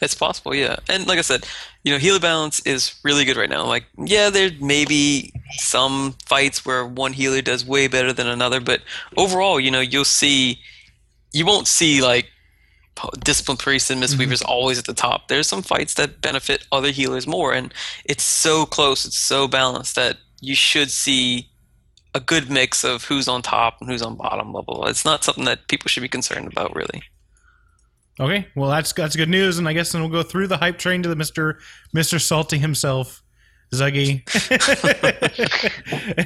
It's 0.00 0.14
possible, 0.14 0.54
yeah. 0.54 0.76
And 0.88 1.06
like 1.06 1.18
I 1.18 1.22
said, 1.22 1.46
you 1.82 1.92
know, 1.92 1.98
healer 1.98 2.20
balance 2.20 2.60
is 2.60 2.94
really 3.02 3.26
good 3.26 3.36
right 3.36 3.50
now. 3.50 3.66
Like, 3.66 3.84
yeah, 3.98 4.30
there 4.30 4.50
may 4.58 4.86
be 4.86 5.32
some 5.58 6.14
fights 6.24 6.64
where 6.64 6.86
one 6.86 7.12
healer 7.12 7.42
does 7.42 7.66
way 7.66 7.86
better 7.86 8.10
than 8.10 8.26
another, 8.26 8.60
but 8.60 8.80
overall, 9.18 9.60
you 9.60 9.70
know, 9.70 9.80
you'll 9.80 10.06
see, 10.06 10.58
you 11.32 11.44
won't 11.44 11.68
see 11.68 12.00
like 12.00 12.30
discipline 13.18 13.58
priests 13.58 13.90
and 13.90 14.02
mistweavers 14.02 14.40
mm-hmm. 14.40 14.50
always 14.50 14.78
at 14.78 14.86
the 14.86 14.94
top. 14.94 15.28
There's 15.28 15.48
some 15.48 15.62
fights 15.62 15.94
that 15.94 16.22
benefit 16.22 16.66
other 16.72 16.90
healers 16.90 17.26
more, 17.26 17.52
and 17.52 17.74
it's 18.06 18.24
so 18.24 18.64
close, 18.64 19.04
it's 19.04 19.18
so 19.18 19.46
balanced 19.46 19.96
that 19.96 20.16
you 20.40 20.54
should 20.54 20.90
see 20.90 21.50
a 22.14 22.20
good 22.20 22.50
mix 22.50 22.84
of 22.84 23.04
who's 23.04 23.28
on 23.28 23.42
top 23.42 23.78
and 23.80 23.90
who's 23.90 24.02
on 24.02 24.16
bottom 24.16 24.52
level. 24.52 24.86
It's 24.86 25.04
not 25.04 25.24
something 25.24 25.44
that 25.44 25.68
people 25.68 25.88
should 25.88 26.02
be 26.02 26.08
concerned 26.08 26.46
about, 26.46 26.74
really. 26.74 27.02
Okay, 28.20 28.46
well 28.54 28.70
that's 28.70 28.92
that's 28.92 29.16
good 29.16 29.28
news, 29.28 29.58
and 29.58 29.68
I 29.68 29.72
guess 29.72 29.90
then 29.90 30.00
we'll 30.00 30.10
go 30.10 30.22
through 30.22 30.46
the 30.46 30.58
hype 30.58 30.78
train 30.78 31.02
to 31.02 31.08
the 31.08 31.16
Mister 31.16 31.58
Mister 31.92 32.20
Salty 32.20 32.58
himself, 32.58 33.24
Zuggy. 33.74 34.22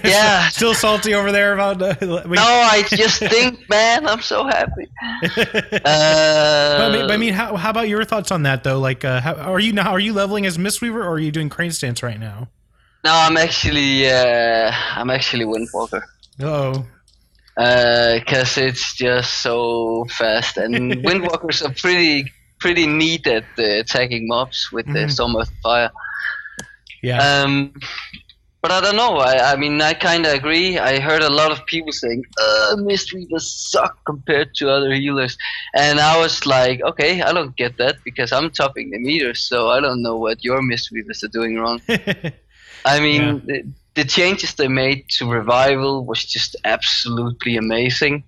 yeah, 0.05 0.49
still 0.51 0.75
salty 0.75 1.15
over 1.15 1.33
there 1.33 1.55
about. 1.55 1.81
Uh, 1.81 1.95
no, 2.03 2.43
I 2.43 2.85
just 2.91 3.21
think, 3.21 3.67
man, 3.71 4.07
I'm 4.07 4.21
so 4.21 4.45
happy. 4.45 4.87
Uh, 5.23 6.91
but, 6.91 7.11
I 7.11 7.17
mean, 7.17 7.33
how, 7.33 7.57
how 7.57 7.71
about 7.71 7.89
your 7.89 8.05
thoughts 8.05 8.31
on 8.31 8.43
that 8.43 8.65
though? 8.65 8.79
Like, 8.79 9.05
uh, 9.05 9.21
how, 9.21 9.35
are 9.35 9.61
you 9.61 9.73
now? 9.73 9.91
Are 9.93 10.01
you 10.01 10.13
leveling 10.13 10.47
as 10.47 10.59
Mistweaver, 10.59 10.97
or 10.97 11.13
are 11.13 11.19
you 11.19 11.33
doing 11.33 11.49
crane 11.49 11.71
stance 11.71 12.03
right 12.03 12.21
now? 12.21 12.49
No, 13.09 13.15
I'm 13.15 13.39
actually 13.39 14.07
uh, 14.07 14.71
I'm 14.99 15.09
actually 15.09 15.47
Windwalker. 15.47 16.03
Oh, 16.43 16.85
because 17.55 18.59
uh, 18.59 18.69
it's 18.69 18.95
just 18.95 19.41
so 19.43 20.05
fast. 20.19 20.59
And 20.59 20.93
Windwalkers 21.07 21.65
are 21.67 21.73
pretty 21.73 22.31
pretty 22.61 22.87
neat 22.87 23.27
at 23.27 23.47
uh, 23.59 23.81
attacking 23.83 24.29
mobs 24.29 24.69
with 24.73 24.85
the 24.85 25.05
mm. 25.07 25.11
Storm 25.11 25.37
of 25.37 25.49
Fire. 25.63 25.91
Yeah. 27.03 27.19
Um, 27.27 27.73
but 28.61 28.73
I 28.73 28.81
don't 28.83 28.97
know. 28.97 29.17
I, 29.17 29.53
I 29.53 29.57
mean, 29.57 29.81
I 29.81 29.95
kind 29.95 30.27
of 30.27 30.35
agree. 30.35 30.79
I 30.79 31.01
heard 31.01 31.23
a 31.23 31.33
lot 31.33 31.51
of 31.51 31.65
people 31.65 31.93
saying, 31.93 32.25
uh, 32.39 32.77
Mistweavers 32.77 33.47
suck 33.71 34.05
compared 34.05 34.55
to 34.57 34.69
other 34.69 34.93
healers. 34.93 35.39
And 35.75 35.99
I 35.99 36.19
was 36.19 36.45
like, 36.45 36.83
okay, 36.83 37.23
I 37.23 37.33
don't 37.33 37.57
get 37.57 37.79
that 37.79 37.97
because 38.05 38.33
I'm 38.33 38.51
topping 38.51 38.91
the 38.91 38.99
meters, 38.99 39.41
so 39.41 39.69
I 39.71 39.81
don't 39.81 40.03
know 40.03 40.17
what 40.19 40.45
your 40.45 40.61
Mistweavers 40.61 41.23
are 41.23 41.29
doing 41.29 41.57
wrong. 41.57 41.81
I 42.89 43.01
mean, 43.01 43.43
yeah 43.47 43.61
the 43.99 44.05
changes 44.05 44.55
they 44.55 44.69
made 44.69 45.09
to 45.09 45.29
Revival 45.29 46.07
was 46.07 46.25
just 46.25 46.55
absolutely 46.65 47.57
amazing. 47.57 48.23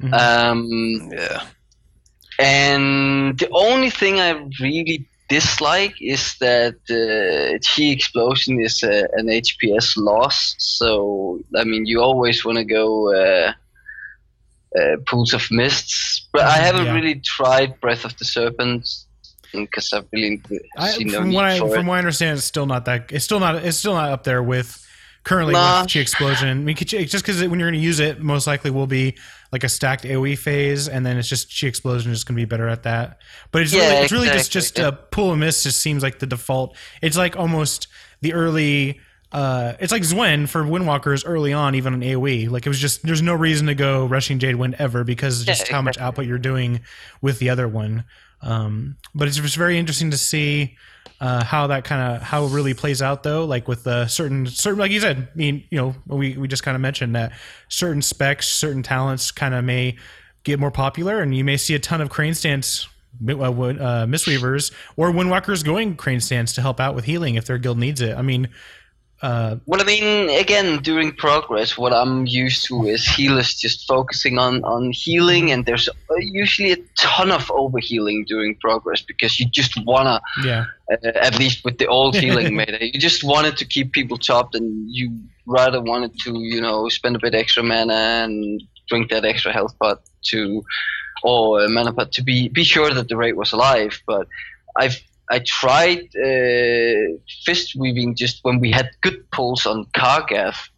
Mm-hmm. 0.00 0.14
Um, 0.14 1.10
yeah. 1.12 1.42
And 2.38 3.38
the 3.38 3.50
only 3.52 3.90
thing 3.90 4.20
I 4.20 4.30
really 4.58 5.06
dislike 5.28 5.96
is 6.00 6.34
that 6.38 6.76
uh, 6.88 7.58
Chi 7.60 7.84
Explosion 7.96 8.58
is 8.58 8.82
a, 8.82 9.06
an 9.18 9.26
HPS 9.26 9.98
loss. 9.98 10.54
So, 10.58 11.40
I 11.54 11.64
mean, 11.64 11.84
you 11.84 12.00
always 12.00 12.42
want 12.42 12.56
to 12.56 12.64
go 12.64 13.14
uh, 13.14 13.52
uh, 14.74 14.96
Pools 15.04 15.34
of 15.34 15.50
Mists. 15.50 16.26
But 16.32 16.42
I 16.42 16.46
mm-hmm. 16.46 16.64
haven't 16.64 16.86
yeah. 16.86 16.94
really 16.94 17.20
tried 17.20 17.78
Breath 17.82 18.06
of 18.06 18.16
the 18.16 18.24
Serpent 18.24 18.88
because 19.52 19.92
I've 19.92 20.06
really 20.12 20.40
seen 20.48 20.60
I, 20.76 20.96
no 20.98 21.20
from 21.20 21.32
what 21.32 21.44
I, 21.44 21.58
From 21.58 21.86
what 21.86 21.94
I 21.94 21.98
understand, 21.98 22.38
it's 22.38 22.46
still 22.46 22.66
not 22.66 22.84
that. 22.86 23.12
It's 23.12 23.24
still 23.24 23.40
not. 23.40 23.56
It's 23.56 23.76
still 23.76 23.94
not 23.94 24.10
up 24.10 24.24
there 24.24 24.42
with 24.42 24.82
currently 25.24 25.52
nah. 25.52 25.82
with 25.82 25.92
Chi 25.92 26.00
Explosion. 26.00 26.48
I 26.48 26.54
mean, 26.54 26.76
just 26.76 27.24
because 27.24 27.40
when 27.40 27.58
you're 27.58 27.70
going 27.70 27.80
to 27.80 27.84
use 27.84 28.00
it, 28.00 28.20
most 28.20 28.46
likely 28.46 28.70
will 28.70 28.86
be 28.86 29.16
like 29.50 29.64
a 29.64 29.68
stacked 29.68 30.04
AOE 30.04 30.38
phase, 30.38 30.88
and 30.88 31.04
then 31.04 31.16
it's 31.16 31.28
just 31.28 31.58
Chi 31.58 31.66
Explosion 31.66 32.12
is 32.12 32.24
going 32.24 32.36
to 32.36 32.40
be 32.40 32.46
better 32.46 32.68
at 32.68 32.82
that. 32.84 33.18
But 33.50 33.62
it's 33.62 33.72
yeah, 33.72 33.90
really, 33.90 33.96
it's 34.02 34.12
really 34.12 34.28
exactly. 34.28 34.42
just 34.42 34.76
just 34.76 34.78
a 34.78 34.92
Pool 34.92 35.32
of 35.32 35.38
Mist. 35.38 35.64
Just 35.64 35.80
seems 35.80 36.02
like 36.02 36.18
the 36.18 36.26
default. 36.26 36.76
It's 37.00 37.16
like 37.16 37.36
almost 37.36 37.88
the 38.20 38.32
early. 38.34 39.00
Uh, 39.30 39.72
it's 39.80 39.92
like 39.92 40.02
Xuen 40.02 40.46
for 40.46 40.62
Windwalkers 40.62 41.22
early 41.26 41.54
on, 41.54 41.74
even 41.74 41.94
on 41.94 42.00
AOE. 42.00 42.50
Like 42.50 42.66
it 42.66 42.68
was 42.68 42.78
just 42.78 43.02
there's 43.02 43.22
no 43.22 43.34
reason 43.34 43.66
to 43.68 43.74
go 43.74 44.04
rushing 44.04 44.38
Jade 44.38 44.56
Wind 44.56 44.76
ever 44.78 45.04
because 45.04 45.44
just 45.44 45.68
yeah, 45.68 45.76
how 45.76 45.82
much 45.82 45.96
output 45.96 46.26
you're 46.26 46.38
doing 46.38 46.80
with 47.22 47.38
the 47.38 47.48
other 47.48 47.66
one. 47.66 48.04
Um, 48.42 48.96
but 49.14 49.28
it's 49.28 49.36
just 49.36 49.56
very 49.56 49.78
interesting 49.78 50.10
to 50.10 50.18
see 50.18 50.76
uh, 51.20 51.44
how 51.44 51.68
that 51.68 51.84
kind 51.84 52.16
of 52.16 52.22
how 52.22 52.44
it 52.44 52.50
really 52.50 52.74
plays 52.74 53.00
out 53.00 53.22
though 53.22 53.44
like 53.44 53.68
with 53.68 53.84
the 53.84 54.08
certain 54.08 54.44
certain 54.46 54.80
like 54.80 54.90
you 54.90 54.98
said 54.98 55.28
i 55.32 55.36
mean 55.36 55.62
you 55.70 55.78
know 55.78 55.94
we, 56.06 56.36
we 56.36 56.48
just 56.48 56.64
kind 56.64 56.74
of 56.74 56.80
mentioned 56.80 57.14
that 57.14 57.30
certain 57.68 58.02
specs 58.02 58.48
certain 58.48 58.82
talents 58.82 59.30
kind 59.30 59.54
of 59.54 59.64
may 59.64 59.96
get 60.42 60.58
more 60.58 60.72
popular 60.72 61.20
and 61.20 61.36
you 61.36 61.44
may 61.44 61.56
see 61.56 61.74
a 61.76 61.78
ton 61.78 62.00
of 62.00 62.10
crane 62.10 62.34
stance 62.34 62.88
uh, 63.28 63.32
uh, 63.32 64.06
mistweavers 64.06 64.72
or 64.96 65.12
windwalkers 65.12 65.64
going 65.64 65.94
crane 65.96 66.20
stance 66.20 66.54
to 66.54 66.60
help 66.60 66.80
out 66.80 66.94
with 66.94 67.04
healing 67.04 67.34
if 67.34 67.44
their 67.44 67.58
guild 67.58 67.78
needs 67.78 68.00
it. 68.00 68.16
I 68.16 68.22
mean 68.22 68.48
uh, 69.22 69.56
well, 69.66 69.80
I 69.80 69.84
mean, 69.84 70.30
again, 70.30 70.82
during 70.82 71.12
progress, 71.12 71.78
what 71.78 71.92
I'm 71.92 72.26
used 72.26 72.66
to 72.66 72.86
is 72.86 73.06
healers 73.06 73.54
just 73.54 73.86
focusing 73.86 74.36
on, 74.36 74.64
on 74.64 74.90
healing, 74.90 75.52
and 75.52 75.64
there's 75.64 75.88
usually 76.18 76.72
a 76.72 76.76
ton 76.98 77.30
of 77.30 77.46
overhealing 77.46 78.26
during 78.26 78.56
progress 78.56 79.00
because 79.00 79.38
you 79.38 79.46
just 79.46 79.74
wanna, 79.86 80.20
yeah. 80.42 80.64
Uh, 80.90 81.06
at 81.14 81.38
least 81.38 81.64
with 81.64 81.78
the 81.78 81.86
old 81.86 82.16
healing 82.16 82.56
meta, 82.56 82.84
you 82.84 82.98
just 82.98 83.22
wanted 83.22 83.56
to 83.58 83.64
keep 83.64 83.92
people 83.92 84.18
topped, 84.18 84.56
and 84.56 84.90
you 84.90 85.16
rather 85.46 85.80
wanted 85.80 86.18
to, 86.24 86.40
you 86.40 86.60
know, 86.60 86.88
spend 86.88 87.14
a 87.14 87.20
bit 87.20 87.32
extra 87.32 87.62
mana 87.62 87.94
and 88.24 88.60
drink 88.88 89.08
that 89.10 89.24
extra 89.24 89.52
health 89.52 89.78
pot 89.78 90.02
to, 90.22 90.64
or 91.22 91.68
mana 91.68 91.92
pot 91.92 92.10
to 92.10 92.24
be 92.24 92.48
be 92.48 92.64
sure 92.64 92.92
that 92.92 93.08
the 93.08 93.16
rate 93.16 93.36
was 93.36 93.52
alive. 93.52 94.02
But 94.04 94.26
I've 94.76 95.00
I 95.32 95.38
tried 95.38 96.14
uh, 96.14 97.16
fist 97.44 97.74
weaving 97.74 98.16
just 98.16 98.44
when 98.44 98.60
we 98.60 98.70
had 98.70 98.90
good 99.00 99.30
pulls 99.30 99.64
on 99.64 99.86
Kargath, 99.86 100.68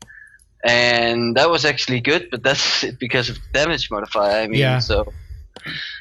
and 0.65 1.37
that 1.37 1.51
was 1.51 1.65
actually 1.65 2.01
good. 2.01 2.29
But 2.31 2.45
that's 2.45 2.85
because 3.01 3.29
of 3.29 3.39
damage 3.53 3.91
modifier. 3.91 4.43
I 4.43 4.47
mean, 4.47 4.61
yeah. 4.61 4.79
so 4.79 5.13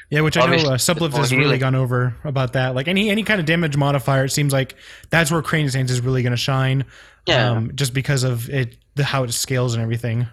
yeah, 0.08 0.20
which 0.20 0.36
I 0.36 0.46
know 0.46 0.52
uh, 0.52 0.78
Sublift 0.78 1.14
has 1.14 1.34
really 1.34 1.58
gone 1.58 1.74
over 1.74 2.14
about 2.22 2.52
that. 2.52 2.76
Like 2.76 2.86
any 2.86 3.10
any 3.10 3.24
kind 3.24 3.40
of 3.40 3.46
damage 3.46 3.76
modifier, 3.76 4.26
it 4.26 4.30
seems 4.30 4.52
like 4.52 4.76
that's 5.10 5.32
where 5.32 5.42
Crane 5.42 5.68
Stance 5.68 5.90
is 5.90 6.00
really 6.00 6.22
going 6.22 6.30
to 6.30 6.36
shine. 6.36 6.84
Yeah, 7.26 7.50
um, 7.50 7.72
just 7.74 7.92
because 7.92 8.22
of 8.22 8.48
it, 8.50 8.76
the 8.94 9.02
how 9.02 9.24
it 9.24 9.32
scales 9.32 9.74
and 9.74 9.82
everything. 9.82 10.28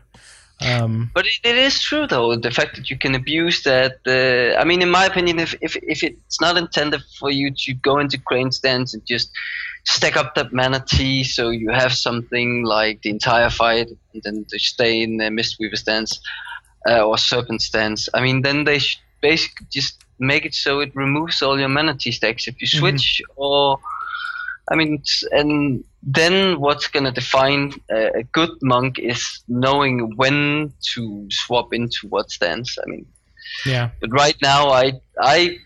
Um, 0.62 1.10
but 1.14 1.26
it, 1.26 1.40
it 1.44 1.58
is 1.58 1.82
true, 1.82 2.06
though, 2.06 2.36
the 2.36 2.52
fact 2.52 2.76
that 2.76 2.90
you 2.90 2.98
can 2.98 3.16
abuse 3.16 3.64
that. 3.64 3.98
Uh, 4.06 4.60
I 4.60 4.64
mean, 4.64 4.82
in 4.82 4.90
my 4.90 5.06
opinion, 5.06 5.40
if, 5.40 5.56
if, 5.62 5.76
if 5.78 6.04
it's 6.04 6.40
not 6.40 6.58
intended 6.58 7.02
for 7.20 7.32
you 7.32 7.52
to 7.52 7.74
go 7.74 7.98
into 8.00 8.20
crane 8.20 8.52
stance 8.52 8.94
and 8.94 9.06
just 9.06 9.32
stack 9.86 10.16
up 10.16 10.36
that 10.36 10.54
mana 10.54 10.84
Tea 10.88 11.24
so 11.24 11.50
you 11.50 11.72
have 11.72 11.94
something 11.94 12.64
like 12.64 13.02
the 13.02 13.10
entire 13.10 13.50
fight 13.50 13.88
and 14.14 14.22
then 14.24 14.46
to 14.50 14.60
stay 14.60 15.02
in 15.02 15.18
the 15.18 15.26
Mistweaver 15.26 15.76
stance 15.76 16.20
uh, 16.88 17.04
or 17.04 17.18
Serpent 17.18 17.62
stance, 17.62 18.08
I 18.14 18.22
mean, 18.22 18.44
then 18.44 18.64
they 18.64 18.80
should 18.80 19.02
basically 19.22 19.68
just 19.72 20.04
make 20.20 20.46
it 20.46 20.54
so 20.54 20.80
it 20.80 20.96
removes 20.96 21.42
all 21.42 21.60
your 21.60 21.70
mana 21.70 21.96
Tea 21.96 22.12
stacks 22.12 22.48
if 22.48 22.62
you 22.62 22.68
mm-hmm. 22.68 22.80
switch 22.80 23.22
mm-hmm. 23.24 23.42
or. 23.42 23.80
I 24.72 24.76
mean, 24.76 25.04
and 25.32 25.84
then 26.02 26.62
what's 26.62 26.88
going 26.88 27.04
to 27.04 27.12
define 27.12 27.74
a 27.90 28.24
good 28.32 28.52
monk 28.62 29.00
is 29.00 29.44
knowing 29.48 30.16
when 30.16 30.74
to 30.94 31.28
swap 31.30 31.74
into 31.74 32.08
what 32.08 32.32
stance. 32.32 32.78
I 32.82 32.90
mean, 32.90 33.06
yeah. 33.66 33.90
But 34.00 34.12
right 34.12 34.38
now, 34.42 34.70
I 34.70 34.94
I 35.20 35.58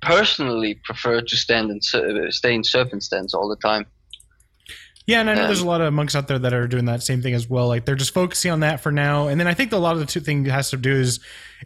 personally 0.00 0.74
prefer 0.82 1.20
to 1.20 1.36
stand 1.36 1.70
and 1.70 1.84
stay 2.34 2.54
in 2.54 2.64
serpent 2.64 3.04
stance 3.04 3.32
all 3.32 3.48
the 3.48 3.56
time. 3.56 3.86
Yeah, 5.06 5.20
and 5.20 5.28
I 5.28 5.34
know 5.34 5.42
um, 5.42 5.46
there's 5.48 5.60
a 5.60 5.66
lot 5.66 5.80
of 5.80 5.92
monks 5.92 6.14
out 6.14 6.28
there 6.28 6.38
that 6.38 6.52
are 6.52 6.68
doing 6.68 6.84
that 6.84 7.02
same 7.02 7.22
thing 7.22 7.34
as 7.34 7.48
well. 7.48 7.66
Like 7.66 7.84
they're 7.84 7.96
just 7.96 8.14
focusing 8.14 8.50
on 8.50 8.60
that 8.60 8.80
for 8.80 8.92
now, 8.92 9.28
and 9.28 9.38
then 9.38 9.46
I 9.46 9.54
think 9.54 9.72
a 9.72 9.76
lot 9.76 9.94
of 9.94 10.00
the 10.00 10.06
two 10.06 10.20
thing 10.20 10.44
has 10.46 10.70
to 10.70 10.76
do 10.76 10.92
is 10.92 11.18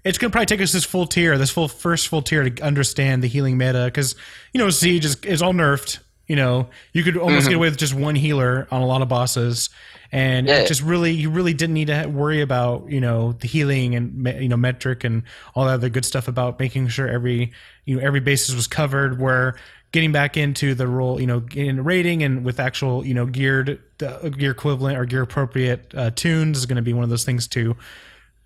it's 0.04 0.18
going 0.18 0.30
to 0.30 0.32
probably 0.32 0.46
take 0.46 0.62
us 0.62 0.72
this 0.72 0.84
full 0.84 1.06
tier, 1.06 1.36
this 1.36 1.50
full 1.50 1.68
first 1.68 2.08
full 2.08 2.22
tier 2.22 2.48
to 2.48 2.62
understand 2.62 3.22
the 3.22 3.28
healing 3.28 3.58
meta 3.58 3.84
because 3.86 4.14
you 4.52 4.58
know 4.58 4.70
Siege 4.70 5.04
is, 5.04 5.16
is 5.16 5.42
all 5.42 5.52
nerfed 5.52 5.98
You 6.28 6.34
know, 6.36 6.68
you 6.92 7.02
could 7.04 7.16
almost 7.16 7.46
Mhm. 7.46 7.50
get 7.50 7.56
away 7.56 7.68
with 7.68 7.78
just 7.78 7.94
one 7.94 8.16
healer 8.16 8.66
on 8.72 8.82
a 8.82 8.86
lot 8.86 9.00
of 9.00 9.08
bosses, 9.08 9.70
and 10.10 10.48
Yeah. 10.48 10.56
it 10.60 10.66
just 10.68 10.82
really 10.82 11.12
you 11.12 11.30
really 11.30 11.54
didn't 11.54 11.74
need 11.74 11.86
to 11.86 12.06
worry 12.06 12.40
about 12.40 12.86
you 12.90 13.00
know 13.00 13.32
the 13.40 13.46
healing 13.46 13.94
and 13.94 14.26
you 14.40 14.48
know 14.48 14.56
metric 14.56 15.04
and 15.04 15.22
all 15.54 15.64
that 15.66 15.74
other 15.74 15.88
good 15.88 16.04
stuff 16.04 16.26
about 16.26 16.58
making 16.58 16.88
sure 16.88 17.06
every 17.08 17.52
you 17.84 17.96
know 17.96 18.02
every 18.02 18.20
basis 18.20 18.54
was 18.56 18.66
covered. 18.66 19.20
Where 19.20 19.54
getting 19.92 20.10
back 20.10 20.36
into 20.36 20.74
the 20.74 20.88
role, 20.88 21.20
you 21.20 21.26
know, 21.28 21.44
in 21.54 21.84
rating 21.84 22.22
and 22.24 22.44
with 22.44 22.58
actual 22.58 23.06
you 23.06 23.14
know 23.14 23.26
geared 23.26 23.78
uh, 24.04 24.28
gear 24.30 24.50
equivalent 24.50 24.98
or 24.98 25.04
gear 25.04 25.22
appropriate 25.22 25.92
uh, 25.96 26.10
tunes 26.10 26.58
is 26.58 26.66
going 26.66 26.76
to 26.76 26.82
be 26.82 26.92
one 26.92 27.04
of 27.04 27.10
those 27.10 27.24
things 27.24 27.46
too. 27.46 27.76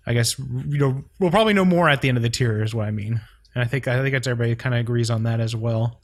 I 0.05 0.13
guess 0.13 0.37
you 0.37 0.77
know 0.77 1.03
we'll 1.19 1.31
probably 1.31 1.53
know 1.53 1.65
more 1.65 1.89
at 1.89 2.01
the 2.01 2.09
end 2.09 2.17
of 2.17 2.21
the 2.23 2.29
tier 2.29 2.63
is 2.63 2.75
what 2.75 2.85
I 2.87 2.91
mean, 2.91 3.21
and 3.55 3.63
I 3.63 3.65
think 3.65 3.87
I 3.87 3.99
think 4.01 4.13
that's 4.13 4.27
everybody 4.27 4.55
kind 4.55 4.75
of 4.75 4.81
agrees 4.81 5.09
on 5.09 5.23
that 5.23 5.39
as 5.39 5.55
well. 5.55 6.00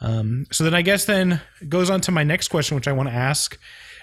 Um, 0.00 0.46
so 0.50 0.64
then 0.64 0.74
I 0.74 0.82
guess 0.82 1.04
then 1.04 1.40
goes 1.68 1.90
on 1.90 2.00
to 2.02 2.12
my 2.12 2.22
next 2.24 2.48
question, 2.48 2.74
which 2.74 2.88
I 2.88 2.92
want 2.92 3.08
to 3.10 3.14
ask, 3.14 3.58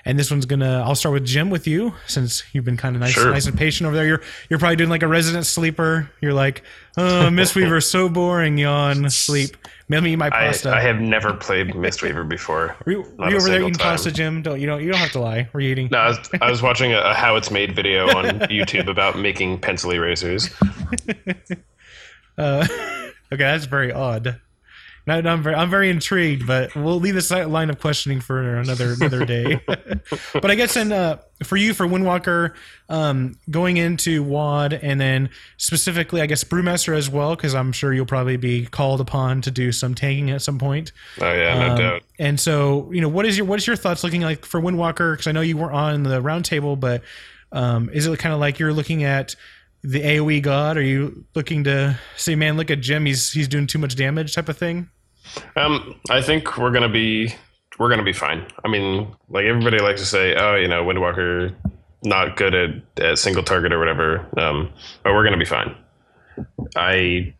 and 0.06 0.18
this 0.18 0.30
one's 0.30 0.46
gonna 0.46 0.84
I'll 0.86 0.94
start 0.96 1.14
with 1.14 1.26
Jim 1.26 1.50
with 1.50 1.66
you 1.68 1.94
since 2.06 2.44
you've 2.54 2.64
been 2.66 2.78
kind 2.78 2.96
of 2.96 3.02
nice, 3.02 3.14
Sure. 3.14 3.32
nice 3.32 3.48
and 3.48 3.58
patient 3.58 3.88
over 3.88 3.96
there. 3.96 4.06
You're 4.06 4.22
you're 4.50 4.60
probably 4.60 4.76
doing 4.76 4.92
like 4.92 5.02
a 5.04 5.08
resident 5.08 5.46
sleeper. 5.48 6.10
You're 6.22 6.34
like, 6.36 6.62
oh, 6.98 7.30
Mistweaver, 7.32 7.84
so 7.92 8.08
boring. 8.10 8.58
Yawn, 8.60 9.10
sleep. 9.10 9.58
Let 9.90 10.04
me 10.04 10.12
eat 10.14 10.18
my 10.18 10.28
I, 10.28 10.30
pasta. 10.30 10.72
I 10.74 10.82
have 10.82 11.00
never 11.00 11.34
played 11.34 11.70
Mistweaver 11.70 12.28
before. 12.28 12.76
were 12.86 12.92
you, 12.92 13.02
were 13.18 13.30
you 13.30 13.38
over 13.38 13.50
there 13.50 13.62
eating 13.62 13.74
time. 13.74 13.92
pasta, 13.94 14.12
Jim? 14.12 14.42
Don't 14.44 14.60
you 14.62 14.68
don't 14.68 14.84
you 14.84 14.92
don't 14.92 15.00
have 15.00 15.14
to 15.14 15.20
lie. 15.20 15.50
Were 15.54 15.62
you 15.62 15.72
eating? 15.72 15.88
No, 15.92 15.98
I 15.98 16.08
was, 16.10 16.30
I 16.42 16.50
was 16.52 16.62
watching 16.62 16.94
a, 16.94 17.00
a 17.00 17.14
how 17.16 17.36
it's 17.38 17.50
made 17.50 17.76
video 17.76 18.06
on 18.16 18.26
YouTube 18.52 18.88
about 18.90 19.18
making 19.18 19.60
pencil 19.62 19.92
erasers. 19.92 20.50
Uh, 22.38 22.68
okay, 23.34 23.44
that's 23.44 23.66
very 23.66 23.92
odd. 23.92 24.40
No, 25.08 25.22
no, 25.22 25.32
I'm 25.32 25.42
very, 25.42 25.56
I'm 25.56 25.70
very 25.70 25.90
intrigued, 25.90 26.46
but 26.46 26.76
we'll 26.76 27.00
leave 27.00 27.16
this 27.16 27.32
line 27.32 27.70
of 27.70 27.80
questioning 27.80 28.20
for 28.20 28.58
another 28.58 28.94
another 28.94 29.26
day. 29.26 29.62
but 30.34 30.52
I 30.52 30.56
guess 30.56 30.74
then 30.74 30.92
uh, 30.92 31.20
for 31.46 31.56
you 31.56 31.74
for 31.74 31.88
Windwalker, 31.88 32.54
um, 32.90 33.40
going 33.50 33.78
into 33.78 34.22
WoD 34.22 34.74
and 34.74 35.00
then 35.00 35.30
specifically, 35.56 36.20
I 36.22 36.26
guess 36.26 36.44
Brewmaster 36.44 36.94
as 36.94 37.10
well, 37.10 37.38
because 37.38 37.56
I'm 37.56 37.72
sure 37.72 37.94
you'll 37.94 38.06
probably 38.06 38.36
be 38.36 38.66
called 38.66 39.00
upon 39.00 39.42
to 39.44 39.52
do 39.52 39.72
some 39.72 39.96
tanking 39.96 40.30
at 40.30 40.42
some 40.42 40.60
point. 40.60 40.92
Oh 41.22 41.32
yeah, 41.32 41.58
no 41.58 41.72
Um, 41.72 41.78
doubt. 41.78 42.04
And 42.20 42.38
so, 42.38 42.92
you 42.92 43.00
know, 43.00 43.10
what 43.10 43.26
is 43.26 43.38
your 43.38 43.46
what 43.48 43.60
is 43.60 43.66
your 43.66 43.78
thoughts 43.78 44.04
looking 44.04 44.22
like 44.22 44.46
for 44.46 44.60
Windwalker? 44.60 45.14
Because 45.14 45.28
I 45.28 45.32
know 45.32 45.42
you 45.42 45.56
weren't 45.56 45.74
on 45.74 46.04
the 46.04 46.22
roundtable, 46.22 46.78
but 46.78 47.02
um, 47.54 47.90
is 47.94 48.08
it 48.08 48.20
kind 48.20 48.34
of 48.34 48.42
like 48.42 48.60
you're 48.60 48.74
looking 48.74 49.06
at 49.06 49.38
the 49.84 50.02
AOE 50.02 50.42
god? 50.42 50.76
Are 50.76 50.82
you 50.82 51.24
looking 51.34 51.64
to 51.64 51.98
say, 52.18 52.36
man, 52.36 52.58
look 52.58 52.70
at 52.70 52.82
Jim, 52.82 53.06
he's 53.06 53.32
he's 53.32 53.48
doing 53.48 53.68
too 53.68 53.80
much 53.80 53.96
damage, 53.96 54.36
type 54.36 54.50
of 54.50 54.58
thing? 54.58 54.90
Um, 55.56 56.00
I 56.10 56.22
think 56.22 56.58
we're 56.58 56.72
gonna 56.72 56.90
be 56.90 57.34
we're 57.80 57.90
gonna 57.90 58.04
be 58.04 58.14
fine. 58.14 58.46
I 58.64 58.68
mean, 58.68 59.08
like 59.30 59.46
everybody 59.46 59.80
likes 59.80 60.02
to 60.02 60.08
say, 60.08 60.36
oh, 60.36 60.56
you 60.56 60.68
know, 60.68 60.84
Windwalker 60.84 61.56
not 62.04 62.38
good 62.38 62.54
at, 62.54 63.04
at 63.04 63.18
single 63.18 63.44
target 63.44 63.74
or 63.74 63.80
whatever. 63.80 64.28
Um, 64.38 64.72
but 65.04 65.14
we're 65.14 65.24
gonna 65.24 65.38
be 65.38 65.46
fine. 65.46 65.76
I 66.76 67.34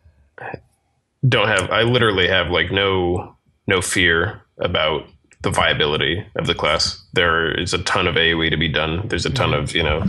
don't 1.28 1.48
have. 1.48 1.70
I 1.70 1.82
literally 1.82 2.28
have 2.28 2.50
like 2.50 2.70
no 2.70 3.36
no 3.66 3.80
fear 3.80 4.42
about 4.60 5.06
the 5.42 5.50
viability 5.50 6.24
of 6.36 6.46
the 6.46 6.54
class. 6.54 7.04
There 7.12 7.52
is 7.58 7.72
a 7.74 7.82
ton 7.82 8.06
of 8.06 8.16
AOE 8.16 8.50
to 8.50 8.56
be 8.56 8.68
done. 8.68 9.06
There's 9.08 9.26
a 9.26 9.30
ton 9.30 9.54
of 9.54 9.74
you 9.74 9.82
know 9.82 10.04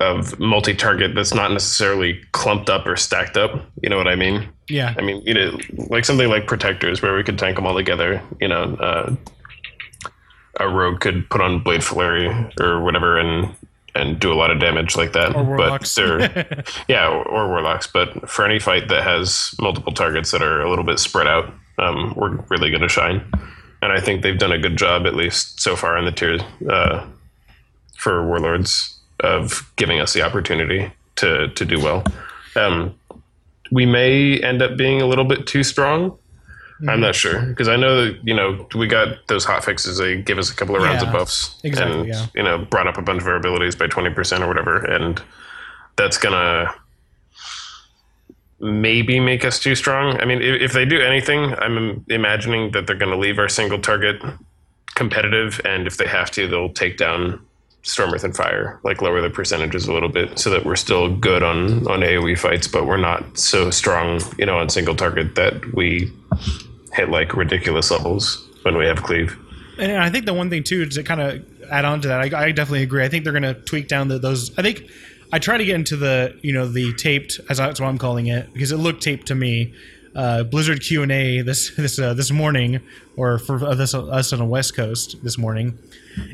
of 0.00 0.38
multi-target 0.40 1.14
that's 1.14 1.34
not 1.34 1.52
necessarily 1.52 2.20
clumped 2.32 2.68
up 2.68 2.86
or 2.86 2.96
stacked 2.96 3.36
up. 3.36 3.64
You 3.82 3.88
know 3.90 3.96
what 3.96 4.08
I 4.08 4.16
mean? 4.16 4.48
Yeah, 4.68 4.94
I 4.96 5.02
mean, 5.02 5.22
you 5.26 5.34
know, 5.34 5.58
like 5.88 6.04
something 6.04 6.28
like 6.28 6.46
protectors 6.46 7.02
where 7.02 7.14
we 7.14 7.22
could 7.22 7.38
tank 7.38 7.56
them 7.56 7.66
all 7.66 7.74
together. 7.74 8.22
You 8.40 8.48
know, 8.48 8.74
uh, 8.74 9.14
a 10.58 10.68
rogue 10.68 11.00
could 11.00 11.28
put 11.30 11.40
on 11.40 11.62
blade 11.62 11.84
flurry 11.84 12.28
or 12.60 12.82
whatever 12.82 13.18
and 13.18 13.54
and 13.94 14.18
do 14.18 14.32
a 14.32 14.34
lot 14.34 14.50
of 14.50 14.58
damage 14.58 14.96
like 14.96 15.12
that. 15.12 15.36
or 15.36 15.44
but 15.44 15.46
warlocks. 15.46 15.94
they're 15.94 16.64
yeah, 16.88 17.08
or, 17.08 17.22
or 17.28 17.48
warlocks. 17.48 17.86
But 17.86 18.28
for 18.28 18.44
any 18.44 18.58
fight 18.58 18.88
that 18.88 19.04
has 19.04 19.54
multiple 19.60 19.92
targets 19.92 20.30
that 20.32 20.42
are 20.42 20.62
a 20.62 20.68
little 20.68 20.84
bit 20.84 20.98
spread 20.98 21.26
out, 21.26 21.52
um, 21.78 22.14
we're 22.16 22.36
really 22.48 22.70
going 22.70 22.82
to 22.82 22.88
shine. 22.88 23.24
And 23.82 23.92
I 23.92 24.00
think 24.00 24.22
they've 24.22 24.38
done 24.38 24.52
a 24.52 24.58
good 24.58 24.76
job, 24.76 25.06
at 25.06 25.14
least 25.14 25.60
so 25.60 25.76
far 25.76 25.96
in 25.98 26.06
the 26.06 26.12
tiers, 26.12 26.40
uh, 26.68 27.06
for 27.98 28.26
warlords 28.26 28.98
of 29.20 29.70
giving 29.76 30.00
us 30.00 30.12
the 30.12 30.22
opportunity 30.22 30.90
to 31.16 31.48
to 31.48 31.64
do 31.64 31.78
well. 31.80 32.04
Um, 32.56 32.94
we 33.74 33.84
may 33.84 34.38
end 34.38 34.62
up 34.62 34.76
being 34.76 35.02
a 35.02 35.06
little 35.06 35.24
bit 35.24 35.48
too 35.48 35.64
strong. 35.64 36.10
Mm-hmm. 36.10 36.90
I'm 36.90 37.00
not 37.00 37.14
sure 37.16 37.40
because 37.46 37.68
I 37.68 37.76
know 37.76 38.04
that 38.04 38.20
you 38.24 38.34
know 38.34 38.66
we 38.74 38.86
got 38.86 39.26
those 39.26 39.44
hot 39.44 39.64
fixes. 39.64 39.98
They 39.98 40.22
give 40.22 40.38
us 40.38 40.50
a 40.50 40.54
couple 40.54 40.76
of 40.76 40.82
rounds 40.82 41.02
Yeah, 41.02 41.08
of 41.08 41.12
buffs 41.12 41.60
exactly, 41.64 41.98
and 42.00 42.08
yeah. 42.08 42.26
you 42.34 42.42
know 42.44 42.58
brought 42.58 42.86
up 42.86 42.98
a 42.98 43.02
bunch 43.02 43.20
of 43.20 43.26
our 43.26 43.36
abilities 43.36 43.74
by 43.74 43.88
twenty 43.88 44.10
percent 44.10 44.44
or 44.44 44.48
whatever, 44.48 44.78
and 44.84 45.20
that's 45.96 46.18
gonna 46.18 46.72
maybe 48.60 49.18
make 49.20 49.44
us 49.44 49.58
too 49.58 49.74
strong. 49.74 50.20
I 50.20 50.24
mean, 50.24 50.40
if, 50.40 50.62
if 50.62 50.72
they 50.72 50.84
do 50.84 51.00
anything, 51.00 51.54
I'm 51.54 52.04
imagining 52.08 52.70
that 52.72 52.86
they're 52.86 52.96
gonna 52.96 53.18
leave 53.18 53.38
our 53.38 53.48
single 53.48 53.80
target 53.80 54.22
competitive, 54.94 55.60
and 55.64 55.86
if 55.86 55.96
they 55.96 56.06
have 56.06 56.30
to, 56.32 56.46
they'll 56.46 56.72
take 56.72 56.96
down 56.96 57.44
Storm 57.84 58.14
Earth 58.14 58.24
and 58.24 58.34
Fire, 58.34 58.80
like 58.82 59.02
lower 59.02 59.20
the 59.20 59.30
percentages 59.30 59.86
a 59.86 59.92
little 59.92 60.08
bit, 60.08 60.38
so 60.38 60.50
that 60.50 60.64
we're 60.64 60.74
still 60.74 61.14
good 61.14 61.42
on 61.42 61.86
on 61.86 62.00
AOE 62.00 62.38
fights, 62.38 62.66
but 62.66 62.86
we're 62.86 62.96
not 62.96 63.38
so 63.38 63.70
strong, 63.70 64.20
you 64.38 64.46
know, 64.46 64.58
on 64.58 64.68
single 64.70 64.96
target 64.96 65.34
that 65.36 65.74
we 65.74 66.10
hit 66.94 67.10
like 67.10 67.36
ridiculous 67.36 67.90
levels 67.90 68.48
when 68.62 68.76
we 68.76 68.86
have 68.86 69.02
cleave. 69.02 69.38
And 69.78 69.92
I 69.92 70.08
think 70.08 70.24
the 70.24 70.34
one 70.34 70.50
thing 70.50 70.62
too 70.62 70.86
to 70.86 71.02
kind 71.02 71.20
of 71.20 71.44
add 71.70 71.84
on 71.84 72.00
to 72.02 72.08
that, 72.08 72.34
I, 72.34 72.46
I 72.46 72.52
definitely 72.52 72.82
agree. 72.82 73.04
I 73.04 73.08
think 73.08 73.24
they're 73.24 73.32
going 73.32 73.42
to 73.42 73.54
tweak 73.54 73.88
down 73.88 74.08
the, 74.08 74.18
those. 74.18 74.56
I 74.58 74.62
think 74.62 74.88
I 75.30 75.38
try 75.38 75.58
to 75.58 75.64
get 75.64 75.74
into 75.74 75.96
the 75.96 76.38
you 76.42 76.52
know 76.52 76.66
the 76.66 76.94
taped 76.94 77.38
as 77.50 77.58
that's 77.58 77.80
what 77.80 77.88
I'm 77.88 77.98
calling 77.98 78.28
it 78.28 78.52
because 78.54 78.72
it 78.72 78.78
looked 78.78 79.02
taped 79.02 79.26
to 79.28 79.34
me. 79.34 79.74
Uh, 80.14 80.44
Blizzard 80.44 80.80
Q 80.80 81.02
and 81.02 81.12
A 81.12 81.42
this 81.42 81.70
this 81.76 81.98
uh, 81.98 82.14
this 82.14 82.30
morning, 82.30 82.80
or 83.16 83.38
for 83.38 83.74
this, 83.74 83.94
us 83.94 84.32
on 84.32 84.38
the 84.38 84.44
West 84.46 84.74
Coast 84.74 85.22
this 85.22 85.36
morning, 85.36 85.76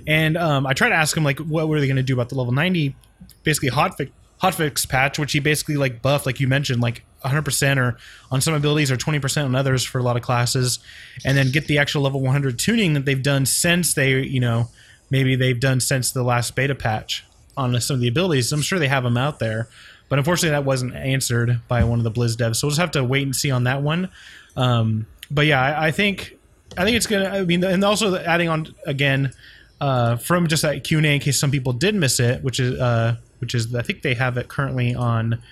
and 0.07 0.37
um, 0.37 0.67
I 0.67 0.73
tried 0.73 0.91
to 0.91 0.95
ask 0.95 1.17
him 1.17 1.25
like 1.25 1.39
what 1.39 1.69
were 1.69 1.81
they 1.81 1.87
going 1.87 1.97
to 1.97 2.03
do 2.03 2.15
about 2.15 2.29
the 2.29 2.35
level 2.35 2.53
90, 2.53 2.95
basically 3.43 3.71
hotfix 3.71 4.11
hotfix 4.43 4.89
patch, 4.89 5.19
which 5.19 5.33
he 5.33 5.39
basically 5.39 5.77
like 5.77 6.01
buffed, 6.03 6.27
like 6.27 6.41
you 6.41 6.49
mentioned, 6.49 6.81
like 6.81 7.05
100% 7.25 7.77
or 7.77 7.99
on 8.31 8.41
some 8.41 8.55
abilities 8.55 8.91
or 8.91 8.97
20% 8.97 9.45
on 9.45 9.55
others 9.55 9.85
for 9.85 9.99
a 9.99 10.03
lot 10.03 10.17
of 10.17 10.23
classes, 10.23 10.79
and 11.25 11.37
then 11.37 11.51
get 11.51 11.67
the 11.67 11.79
actual 11.79 12.03
level 12.03 12.21
100 12.21 12.59
tuning 12.59 12.95
that 12.95 13.05
they've 13.05 13.23
done 13.23 13.45
since 13.45 13.95
they, 13.95 14.21
you 14.23 14.41
know, 14.41 14.69
maybe 15.11 15.37
they've 15.37 15.61
done 15.61 15.81
since 15.81 16.13
the 16.13 16.23
last 16.23 16.55
beta 16.57 16.75
patch 16.75 17.25
on 17.57 17.79
some 17.81 17.95
of 17.95 18.01
the 18.01 18.09
abilities. 18.09 18.51
I'm 18.53 18.63
sure 18.63 18.79
they 18.79 18.89
have 18.89 19.05
them 19.05 19.19
out 19.19 19.39
there, 19.41 19.69
but 20.09 20.19
unfortunately 20.19 20.51
that 20.51 20.65
wasn't 20.65 20.95
answered 20.95 21.61
by 21.69 21.85
one 21.85 21.99
of 21.99 22.05
the 22.05 22.11
Blizz 22.11 22.37
devs. 22.37 22.57
So 22.57 22.67
we'll 22.67 22.71
just 22.71 22.81
have 22.81 22.93
to 22.93 23.05
wait 23.05 23.25
and 23.25 23.37
see 23.37 23.51
on 23.51 23.65
that 23.65 23.83
one. 23.83 24.09
Um, 24.57 25.07
but 25.31 25.47
yeah, 25.47 25.61
I, 25.61 25.89
I 25.89 25.91
think 25.91 26.39
I 26.79 26.85
think 26.85 26.97
it's 26.97 27.07
gonna. 27.07 27.29
I 27.29 27.45
mean, 27.45 27.63
and 27.65 27.85
also 27.85 28.17
adding 28.17 28.49
on 28.49 28.75
again 28.87 29.33
uh, 29.81 30.17
from 30.17 30.47
just 30.47 30.63
that 30.63 30.85
Q 30.85 30.99
and 30.99 31.07
A 31.07 31.15
in 31.15 31.21
case 31.21 31.39
some 31.39 31.51
people 31.51 31.73
did 31.73 31.95
miss 31.95 32.21
it, 32.21 32.43
which 32.43 32.61
is 32.61 32.79
uh, 32.79 33.17
which 33.39 33.55
is 33.55 33.75
I 33.75 33.83
think 33.83 34.03
they 34.03 34.15
have 34.15 34.37
it 34.37 34.49
currently 34.49 34.95
on 34.95 35.43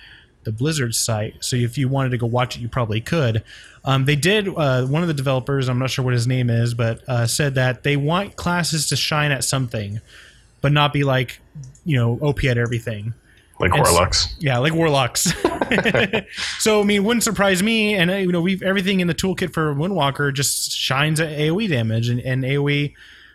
the 0.43 0.51
Blizzard 0.51 0.95
site. 0.95 1.35
So 1.43 1.55
if 1.55 1.77
you 1.77 1.89
wanted 1.89 2.09
to 2.09 2.17
go 2.17 2.25
watch 2.25 2.55
it, 2.55 2.61
you 2.61 2.69
probably 2.69 3.01
could. 3.01 3.43
Um, 3.83 4.05
they 4.05 4.15
did. 4.15 4.47
Uh, 4.47 4.85
one 4.85 5.01
of 5.01 5.07
the 5.07 5.13
developers, 5.13 5.67
I'm 5.67 5.79
not 5.79 5.89
sure 5.89 6.05
what 6.05 6.13
his 6.13 6.27
name 6.27 6.49
is, 6.49 6.73
but 6.73 7.01
uh, 7.07 7.27
said 7.27 7.55
that 7.55 7.83
they 7.83 7.97
want 7.97 8.35
classes 8.35 8.87
to 8.89 8.95
shine 8.95 9.31
at 9.31 9.43
something, 9.43 9.99
but 10.61 10.71
not 10.71 10.93
be 10.93 11.03
like 11.03 11.39
you 11.85 11.97
know 11.97 12.19
OP 12.21 12.43
at 12.45 12.57
everything. 12.57 13.13
Like 13.59 13.71
It's- 13.73 13.91
warlocks. 13.91 14.35
Yeah, 14.39 14.59
like 14.59 14.73
warlocks. 14.73 15.33
so 16.59 16.81
I 16.81 16.83
mean, 16.83 17.03
wouldn't 17.03 17.23
surprise 17.23 17.61
me. 17.61 17.95
And 17.95 18.09
uh, 18.09 18.15
you 18.15 18.31
know, 18.31 18.41
we've 18.41 18.61
everything 18.61 18.99
in 18.99 19.07
the 19.07 19.15
toolkit 19.15 19.53
for 19.53 19.73
Windwalker 19.75 20.33
just 20.33 20.71
shines 20.71 21.19
at 21.19 21.29
AOE 21.29 21.69
damage 21.69 22.09
and, 22.09 22.19
and 22.21 22.43
AOE, 22.43 22.93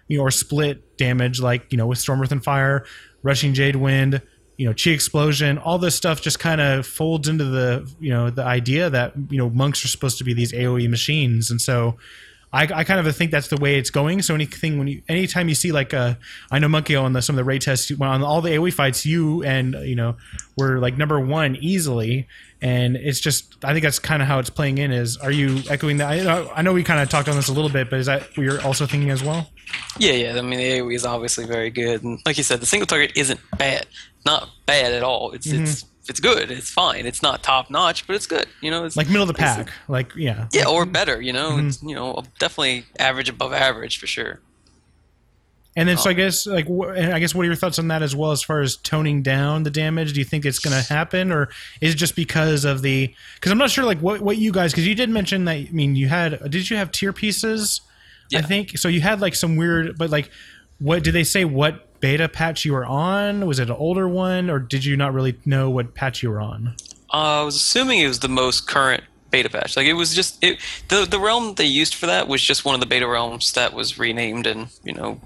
you 0.08 0.18
know, 0.18 0.24
or 0.24 0.30
split 0.30 0.83
damage, 0.96 1.40
like 1.40 1.70
you 1.70 1.78
know, 1.78 1.86
with 1.86 1.98
Storm 1.98 2.20
Earth 2.22 2.32
and 2.32 2.42
Fire, 2.42 2.84
Rushing 3.22 3.54
Jade 3.54 3.76
Wind, 3.76 4.22
you 4.56 4.66
know, 4.66 4.74
Chi 4.74 4.90
Explosion. 4.90 5.58
All 5.58 5.78
this 5.78 5.94
stuff 5.94 6.20
just 6.20 6.38
kind 6.38 6.60
of 6.60 6.86
folds 6.86 7.28
into 7.28 7.44
the 7.44 7.90
you 8.00 8.10
know 8.10 8.30
the 8.30 8.44
idea 8.44 8.90
that 8.90 9.14
you 9.30 9.38
know 9.38 9.50
monks 9.50 9.84
are 9.84 9.88
supposed 9.88 10.18
to 10.18 10.24
be 10.24 10.34
these 10.34 10.52
AOE 10.52 10.88
machines, 10.88 11.50
and 11.50 11.60
so. 11.60 11.96
I, 12.54 12.68
I 12.72 12.84
kind 12.84 13.04
of 13.04 13.16
think 13.16 13.32
that's 13.32 13.48
the 13.48 13.56
way 13.56 13.78
it's 13.78 13.90
going. 13.90 14.22
So 14.22 14.32
anything 14.32 14.78
when 14.78 14.86
you, 14.86 15.02
anytime 15.08 15.48
you 15.48 15.56
see 15.56 15.72
like 15.72 15.92
a, 15.92 16.16
I 16.52 16.60
know 16.60 16.68
Monkey 16.68 16.94
on 16.94 17.12
the 17.12 17.20
some 17.20 17.34
of 17.34 17.38
the 17.38 17.44
raid 17.44 17.62
tests 17.62 17.90
on 18.00 18.22
all 18.22 18.40
the 18.40 18.50
AOE 18.50 18.72
fights, 18.72 19.04
you 19.04 19.42
and 19.42 19.74
you 19.82 19.96
know 19.96 20.16
were 20.56 20.78
like 20.78 20.96
number 20.96 21.18
one 21.18 21.56
easily, 21.56 22.28
and 22.62 22.94
it's 22.94 23.18
just 23.18 23.56
I 23.64 23.72
think 23.72 23.82
that's 23.82 23.98
kind 23.98 24.22
of 24.22 24.28
how 24.28 24.38
it's 24.38 24.50
playing 24.50 24.78
in. 24.78 24.92
Is 24.92 25.16
are 25.16 25.32
you 25.32 25.62
echoing 25.68 25.96
that? 25.96 26.12
I 26.12 26.22
know, 26.22 26.52
I 26.54 26.62
know 26.62 26.72
we 26.72 26.84
kind 26.84 27.00
of 27.00 27.08
talked 27.08 27.28
on 27.28 27.34
this 27.34 27.48
a 27.48 27.52
little 27.52 27.70
bit, 27.70 27.90
but 27.90 27.98
is 27.98 28.06
that 28.06 28.22
what 28.36 28.44
you're 28.44 28.62
also 28.62 28.86
thinking 28.86 29.10
as 29.10 29.24
well? 29.24 29.50
Yeah, 29.98 30.12
yeah. 30.12 30.38
I 30.38 30.42
mean, 30.42 30.60
the 30.60 30.78
AOE 30.78 30.94
is 30.94 31.04
obviously 31.04 31.46
very 31.46 31.70
good, 31.70 32.04
and 32.04 32.20
like 32.24 32.38
you 32.38 32.44
said, 32.44 32.60
the 32.60 32.66
single 32.66 32.86
target 32.86 33.12
isn't 33.16 33.40
bad. 33.58 33.86
Not 34.24 34.48
bad 34.64 34.92
at 34.92 35.02
all. 35.02 35.32
It's 35.32 35.48
mm-hmm. 35.48 35.64
it's 35.64 35.84
it's 36.08 36.20
good. 36.20 36.50
It's 36.50 36.70
fine. 36.70 37.06
It's 37.06 37.22
not 37.22 37.42
top 37.42 37.70
notch, 37.70 38.06
but 38.06 38.16
it's 38.16 38.26
good. 38.26 38.46
You 38.60 38.70
know, 38.70 38.84
it's 38.84 38.96
like 38.96 39.06
middle 39.08 39.22
of 39.22 39.28
the 39.28 39.34
pack. 39.34 39.70
Like 39.88 40.14
yeah. 40.16 40.48
Yeah, 40.52 40.66
or 40.68 40.84
better. 40.86 41.20
You 41.20 41.32
know, 41.32 41.52
Mhm. 41.52 41.68
it's, 41.68 41.82
you 41.82 41.94
know, 41.94 42.22
definitely 42.38 42.84
average 42.98 43.28
above 43.28 43.52
average 43.52 43.98
for 43.98 44.06
sure. 44.06 44.40
And 45.76 45.88
then, 45.88 45.96
so 45.96 46.08
Oh. 46.08 46.10
I 46.10 46.12
guess, 46.12 46.46
like, 46.46 46.66
wh- 46.68 46.96
and 46.96 47.12
I 47.12 47.18
guess, 47.18 47.34
what 47.34 47.42
are 47.42 47.46
your 47.46 47.56
thoughts 47.56 47.80
on 47.80 47.88
that 47.88 48.00
as 48.00 48.14
well, 48.14 48.30
as 48.30 48.44
far 48.44 48.60
as 48.60 48.76
toning 48.76 49.22
down 49.22 49.64
the 49.64 49.70
damage? 49.72 50.12
Do 50.12 50.20
you 50.20 50.24
think 50.24 50.44
it's 50.44 50.60
going 50.60 50.80
to 50.80 50.88
happen, 50.92 51.32
or 51.32 51.48
is 51.80 51.94
it 51.94 51.96
just 51.96 52.14
because 52.14 52.64
of 52.64 52.80
the? 52.82 53.12
Because 53.34 53.50
I'm 53.50 53.58
not 53.58 53.70
sure, 53.72 53.84
like, 53.84 53.98
what 53.98 54.20
what 54.20 54.38
you 54.38 54.52
guys, 54.52 54.70
because 54.70 54.86
you 54.86 54.94
did 54.94 55.10
mention 55.10 55.46
that. 55.46 55.52
I 55.56 55.68
mean, 55.72 55.96
you 55.96 56.06
had, 56.08 56.38
did 56.48 56.70
you 56.70 56.76
have 56.76 56.92
tier 56.92 57.12
pieces? 57.12 57.80
I 58.32 58.40
think 58.42 58.78
so. 58.78 58.86
You 58.88 59.00
had 59.00 59.20
like 59.20 59.34
some 59.34 59.56
weird, 59.56 59.98
but 59.98 60.10
like, 60.10 60.30
what 60.78 61.02
did 61.02 61.12
they 61.12 61.24
say? 61.24 61.44
What 61.44 61.88
beta 62.04 62.28
patch 62.28 62.66
you 62.66 62.74
were 62.74 62.84
on? 62.84 63.46
Was 63.46 63.58
it 63.58 63.70
an 63.70 63.76
older 63.76 64.06
one, 64.06 64.50
or 64.50 64.58
did 64.58 64.84
you 64.84 64.94
not 64.94 65.14
really 65.14 65.38
know 65.46 65.70
what 65.70 65.94
patch 65.94 66.22
you 66.22 66.28
were 66.28 66.38
on? 66.40 66.74
Uh, 67.12 67.40
I 67.40 67.42
was 67.44 67.56
assuming 67.56 68.00
it 68.00 68.08
was 68.08 68.20
the 68.20 68.28
most 68.28 68.66
current 68.68 69.02
beta 69.30 69.48
patch. 69.48 69.74
Like 69.74 69.86
it 69.86 69.94
was 69.94 70.14
just 70.14 70.36
it, 70.44 70.58
the 70.88 71.06
the 71.06 71.18
realm 71.18 71.54
they 71.54 71.64
used 71.64 71.94
for 71.94 72.04
that 72.06 72.28
was 72.28 72.42
just 72.42 72.62
one 72.66 72.74
of 72.74 72.80
the 72.82 72.86
beta 72.86 73.08
realms 73.08 73.52
that 73.54 73.72
was 73.72 73.98
renamed 73.98 74.46
and 74.46 74.68
you 74.84 74.92
know 74.92 75.18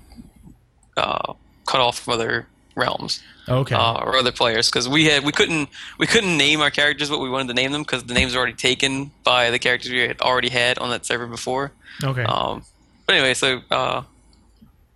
uh, 0.97 1.33
cut 1.67 1.81
off 1.81 1.99
from 1.99 2.15
other 2.15 2.47
realms 2.77 3.21
Okay. 3.49 3.75
uh, 3.75 3.95
or 4.05 4.17
other 4.17 4.31
players 4.31 4.71
because 4.71 4.89
we 4.89 5.07
had 5.07 5.25
we 5.25 5.33
couldn't 5.33 5.69
we 5.99 6.07
couldn't 6.07 6.37
name 6.37 6.61
our 6.61 6.71
characters 6.71 7.11
what 7.11 7.19
we 7.19 7.29
wanted 7.29 7.49
to 7.49 7.55
name 7.55 7.73
them 7.73 7.83
because 7.83 8.05
the 8.05 8.15
names 8.15 8.35
were 8.35 8.39
already 8.41 8.55
taken 8.57 9.11
by 9.25 9.51
the 9.51 9.59
characters 9.59 9.91
we 9.91 9.99
had 10.07 10.21
already 10.21 10.49
had 10.51 10.79
on 10.79 10.91
that 10.91 11.05
server 11.05 11.27
before. 11.27 11.73
okay. 12.05 12.23
Um, 12.23 12.63
but 13.05 13.17
anyway, 13.17 13.35
so 13.35 13.63
uh, 13.73 14.03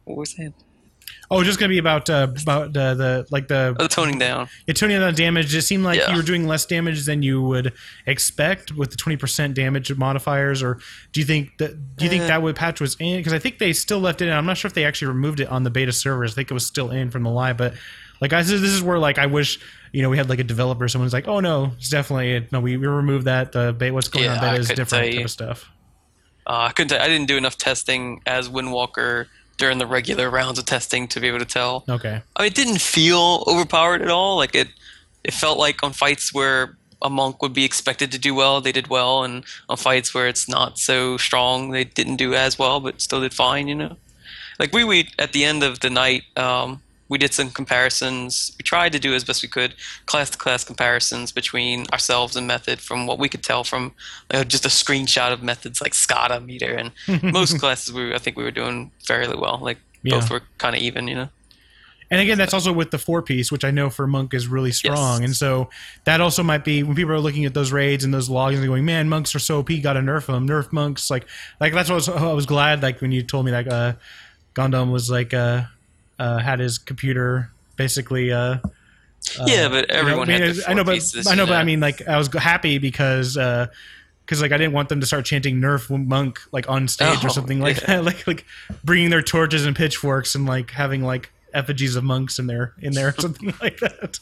what 0.04 0.16
was 0.16 0.34
that? 0.34 0.52
Oh, 1.32 1.42
just 1.42 1.58
gonna 1.58 1.68
be 1.70 1.78
about 1.78 2.08
uh, 2.10 2.28
about 2.42 2.76
uh, 2.76 2.94
the 2.94 3.26
like 3.30 3.48
the 3.48 3.74
Oh, 3.78 3.82
the 3.82 3.88
toning 3.88 4.18
down. 4.18 4.48
Yeah, 4.66 4.74
toning 4.74 5.00
down 5.00 5.14
damage. 5.14 5.54
It 5.54 5.62
seemed 5.62 5.84
like 5.84 5.98
Yeah. 5.98 6.10
you 6.10 6.16
were 6.16 6.22
doing 6.22 6.46
less 6.46 6.64
damage 6.66 7.04
than 7.06 7.22
you 7.22 7.42
would 7.42 7.72
expect 8.06 8.72
with 8.72 8.90
the 8.90 8.96
twenty 8.96 9.16
percent 9.16 9.54
damage 9.54 9.92
modifiers. 9.96 10.62
Or 10.62 10.78
do 11.12 11.20
you 11.20 11.26
think 11.26 11.58
that 11.58 11.96
do 11.96 12.04
you 12.04 12.10
think 12.10 12.24
Uh. 12.24 12.28
that 12.28 12.42
would 12.42 12.56
patch 12.56 12.80
was 12.80 12.96
in? 13.00 13.16
Because 13.18 13.32
I 13.32 13.38
think 13.38 13.58
they 13.58 13.72
still 13.72 14.00
left 14.00 14.20
it 14.22 14.28
in. 14.28 14.32
I'm 14.34 14.46
not 14.46 14.56
sure 14.56 14.68
if 14.68 14.74
they 14.74 14.84
actually 14.84 15.08
removed 15.08 15.40
it 15.40 15.48
on 15.48 15.62
the 15.64 15.70
beta 15.70 15.92
servers. 15.92 16.32
I 16.32 16.34
think 16.36 16.50
it 16.50 16.54
was 16.54 16.66
still 16.66 16.90
in 16.90 17.10
from 17.10 17.22
the 17.22 17.30
live. 17.30 17.56
But 17.56 17.74
like 18.20 18.32
I 18.32 18.42
said, 18.42 18.60
this 18.60 18.70
is 18.70 18.82
where 18.82 18.98
like 18.98 19.18
I 19.18 19.26
wish 19.26 19.58
you 19.92 20.02
know 20.02 20.10
we 20.10 20.16
had 20.16 20.28
like 20.28 20.38
a 20.38 20.44
developer. 20.44 20.86
Someone's 20.88 21.12
like, 21.12 21.28
oh 21.28 21.40
no, 21.40 21.72
it's 21.78 21.88
definitely 21.88 22.46
no. 22.52 22.60
We, 22.60 22.76
we 22.76 22.86
removed 22.86 23.26
that. 23.26 23.52
The 23.52 23.72
beta, 23.72 23.92
what's 23.94 24.08
going 24.08 24.26
Yeah, 24.26 24.34
on 24.34 24.40
beta 24.40 24.52
I 24.52 24.56
is 24.58 24.68
different 24.68 25.12
type 25.14 25.24
of 25.24 25.30
stuff. 25.30 25.68
Uh, 26.46 26.66
I 26.68 26.72
couldn't. 26.72 27.00
I 27.00 27.06
didn't 27.08 27.28
do 27.28 27.36
enough 27.36 27.56
testing 27.56 28.20
as 28.26 28.48
Windwalker 28.48 29.26
during 29.62 29.78
the 29.78 29.86
regular 29.86 30.28
rounds 30.28 30.58
of 30.58 30.64
testing 30.64 31.06
to 31.06 31.20
be 31.20 31.28
able 31.28 31.38
to 31.38 31.44
tell. 31.44 31.84
Okay. 31.88 32.20
I 32.34 32.42
mean, 32.42 32.48
it 32.48 32.56
didn't 32.56 32.80
feel 32.80 33.44
overpowered 33.46 34.02
at 34.02 34.10
all. 34.10 34.36
Like 34.36 34.56
it, 34.56 34.66
it 35.22 35.32
felt 35.32 35.56
like 35.56 35.84
on 35.84 35.92
fights 35.92 36.34
where 36.34 36.76
a 37.00 37.08
monk 37.08 37.40
would 37.40 37.52
be 37.52 37.64
expected 37.64 38.10
to 38.10 38.18
do 38.18 38.34
well, 38.34 38.60
they 38.60 38.72
did 38.72 38.88
well, 38.88 39.22
and 39.22 39.44
on 39.68 39.76
fights 39.76 40.12
where 40.12 40.26
it's 40.26 40.48
not 40.48 40.80
so 40.80 41.16
strong, 41.16 41.70
they 41.70 41.84
didn't 41.84 42.16
do 42.16 42.34
as 42.34 42.58
well, 42.58 42.80
but 42.80 43.00
still 43.00 43.20
did 43.20 43.32
fine. 43.32 43.68
You 43.68 43.76
know, 43.76 43.96
like 44.58 44.72
we 44.72 44.82
we 44.82 45.08
at 45.16 45.32
the 45.32 45.44
end 45.44 45.62
of 45.62 45.78
the 45.78 45.90
night, 45.90 46.24
um, 46.36 46.82
we 47.12 47.18
did 47.18 47.32
some 47.34 47.50
comparisons. 47.50 48.52
We 48.58 48.62
tried 48.62 48.92
to 48.92 48.98
do 48.98 49.14
as 49.14 49.22
best 49.22 49.42
we 49.42 49.48
could 49.48 49.74
class 50.06 50.30
to 50.30 50.38
class 50.38 50.64
comparisons 50.64 51.30
between 51.30 51.86
ourselves 51.92 52.36
and 52.36 52.46
Method 52.46 52.80
from 52.80 53.06
what 53.06 53.18
we 53.18 53.28
could 53.28 53.42
tell 53.42 53.64
from 53.64 53.92
uh, 54.32 54.44
just 54.44 54.64
a 54.64 54.68
screenshot 54.70 55.30
of 55.32 55.42
Method's 55.42 55.80
like 55.80 55.92
Skada 55.92 56.44
meter, 56.44 56.72
and 56.74 56.90
most 57.38 57.58
classes 57.60 57.92
we 57.92 58.14
I 58.14 58.18
think 58.18 58.36
we 58.36 58.44
were 58.44 58.50
doing 58.62 58.90
fairly 59.06 59.36
well. 59.36 59.58
Like 59.60 59.78
Yeah. 60.02 60.14
both 60.16 60.30
were 60.30 60.42
kind 60.58 60.74
of 60.74 60.80
even. 60.82 61.06
You 61.06 61.14
know. 61.16 61.28
And 62.10 62.20
again, 62.20 62.36
that's 62.36 62.52
also 62.52 62.72
with 62.74 62.90
the 62.90 62.98
four 62.98 63.22
piece, 63.22 63.50
which 63.50 63.64
I 63.64 63.70
know 63.70 63.88
for 63.88 64.06
Monk 64.06 64.34
is 64.34 64.46
really 64.46 64.72
strong. 64.72 65.20
Yes. 65.20 65.26
And 65.28 65.34
so 65.36 65.70
that 66.04 66.20
also 66.20 66.42
might 66.42 66.62
be 66.62 66.82
when 66.82 66.94
people 66.94 67.12
are 67.12 67.20
looking 67.26 67.46
at 67.46 67.54
those 67.54 67.72
raids 67.72 68.04
and 68.04 68.12
those 68.12 68.28
logs 68.28 68.54
and 68.54 68.62
they're 68.62 68.68
going, 68.68 68.84
"Man, 68.84 69.08
monks 69.08 69.34
are 69.34 69.38
so 69.38 69.60
OP. 69.60 69.70
Got 69.82 69.94
to 69.94 70.00
nerf 70.00 70.26
them. 70.26 70.46
Nerf 70.46 70.72
monks." 70.72 71.10
Like, 71.10 71.24
like 71.60 71.72
that's 71.72 71.88
what 71.88 71.94
I 71.94 72.02
was, 72.02 72.08
I 72.08 72.32
was 72.32 72.46
glad. 72.46 72.82
Like 72.82 73.00
when 73.00 73.12
you 73.12 73.22
told 73.22 73.46
me 73.46 73.52
like 73.52 73.66
uh, 73.66 73.94
Gondam 74.54 74.90
was 74.92 75.10
like 75.10 75.32
uh, 75.32 75.62
uh, 76.18 76.38
had 76.38 76.60
his 76.60 76.78
computer 76.78 77.50
basically. 77.76 78.32
Uh, 78.32 78.58
Yeah, 79.46 79.68
but 79.68 79.88
you 79.88 79.94
know, 79.94 80.00
everyone 80.00 80.30
I, 80.30 80.38
mean, 80.38 80.54
had 80.54 80.64
I 80.66 80.74
know, 80.74 80.84
but 80.84 80.98
I 81.28 81.34
know, 81.34 81.44
you 81.44 81.48
but 81.48 81.56
I 81.56 81.64
mean, 81.64 81.80
like 81.80 82.06
I 82.08 82.16
was 82.18 82.28
happy 82.34 82.78
because. 82.78 83.36
Uh, 83.36 83.66
because 84.24 84.40
like 84.40 84.52
I 84.52 84.56
didn't 84.56 84.72
want 84.72 84.88
them 84.88 85.00
to 85.00 85.06
start 85.06 85.24
chanting 85.24 85.56
"Nerf 85.60 85.90
Monk" 85.90 86.38
like 86.52 86.70
on 86.70 86.86
stage 86.86 87.24
or 87.24 87.26
Oh, 87.26 87.32
something 87.32 87.58
like 87.58 87.80
yeah. 87.80 87.86
that, 87.96 88.04
like 88.10 88.24
like 88.26 88.46
bringing 88.84 89.10
their 89.10 89.20
torches 89.20 89.66
and 89.66 89.74
pitchforks 89.74 90.36
and 90.36 90.46
like 90.46 90.70
having 90.70 91.02
like 91.02 91.31
effigies 91.54 91.96
of 91.96 92.04
monks 92.04 92.38
in 92.38 92.46
there 92.46 92.74
in 92.80 92.92
there 92.92 93.08
or 93.08 93.14
something 93.18 93.54
like 93.62 93.78
that. 93.80 94.18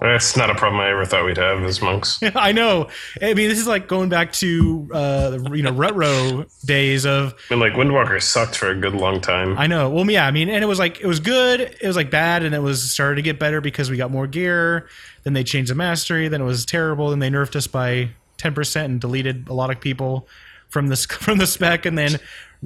That's 0.00 0.36
not 0.36 0.50
a 0.50 0.54
problem 0.54 0.80
I 0.80 0.90
ever 0.90 1.04
thought 1.04 1.24
we'd 1.24 1.36
have 1.36 1.62
as 1.62 1.80
monks. 1.80 2.18
I 2.34 2.52
know. 2.52 2.88
I 3.20 3.34
mean, 3.34 3.48
this 3.48 3.58
is 3.58 3.66
like 3.66 3.88
going 3.88 4.08
back 4.08 4.32
to 4.34 4.88
uh, 4.92 5.38
you 5.52 5.62
know 5.62 5.72
retro 5.72 6.46
days 6.64 7.06
of. 7.06 7.34
I 7.50 7.54
mean, 7.54 7.60
like 7.60 7.72
Windwalker 7.72 8.20
sucked 8.22 8.56
for 8.56 8.70
a 8.70 8.74
good 8.74 8.94
long 8.94 9.20
time. 9.20 9.56
I 9.58 9.66
know. 9.66 9.90
Well, 9.90 10.08
yeah. 10.10 10.26
I 10.26 10.30
mean, 10.30 10.48
and 10.48 10.62
it 10.62 10.66
was 10.66 10.78
like 10.78 11.00
it 11.00 11.06
was 11.06 11.20
good. 11.20 11.60
It 11.60 11.86
was 11.86 11.96
like 11.96 12.10
bad, 12.10 12.42
and 12.42 12.54
it 12.54 12.60
was 12.60 12.90
started 12.90 13.16
to 13.16 13.22
get 13.22 13.38
better 13.38 13.60
because 13.60 13.90
we 13.90 13.96
got 13.96 14.10
more 14.10 14.26
gear. 14.26 14.88
Then 15.22 15.32
they 15.32 15.44
changed 15.44 15.70
the 15.70 15.74
mastery. 15.74 16.28
Then 16.28 16.40
it 16.40 16.44
was 16.44 16.64
terrible. 16.64 17.10
Then 17.10 17.18
they 17.18 17.30
nerfed 17.30 17.56
us 17.56 17.66
by 17.66 18.10
ten 18.36 18.54
percent 18.54 18.90
and 18.90 19.00
deleted 19.00 19.48
a 19.48 19.54
lot 19.54 19.70
of 19.70 19.80
people 19.80 20.28
from 20.68 20.88
this 20.88 21.06
from 21.06 21.38
the 21.38 21.46
spec. 21.46 21.86
And 21.86 21.96
then 21.96 22.18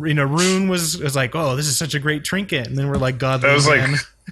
you 0.06 0.14
know, 0.14 0.24
Rune 0.24 0.68
was 0.68 0.98
was 0.98 1.16
like, 1.16 1.34
oh, 1.34 1.56
this 1.56 1.66
is 1.66 1.76
such 1.76 1.94
a 1.94 1.98
great 1.98 2.24
trinket. 2.24 2.66
And 2.66 2.76
then 2.76 2.88
we're 2.88 2.96
like, 2.96 3.18
God, 3.18 3.40
that 3.42 3.52
was 3.54 3.66
like 3.66 3.80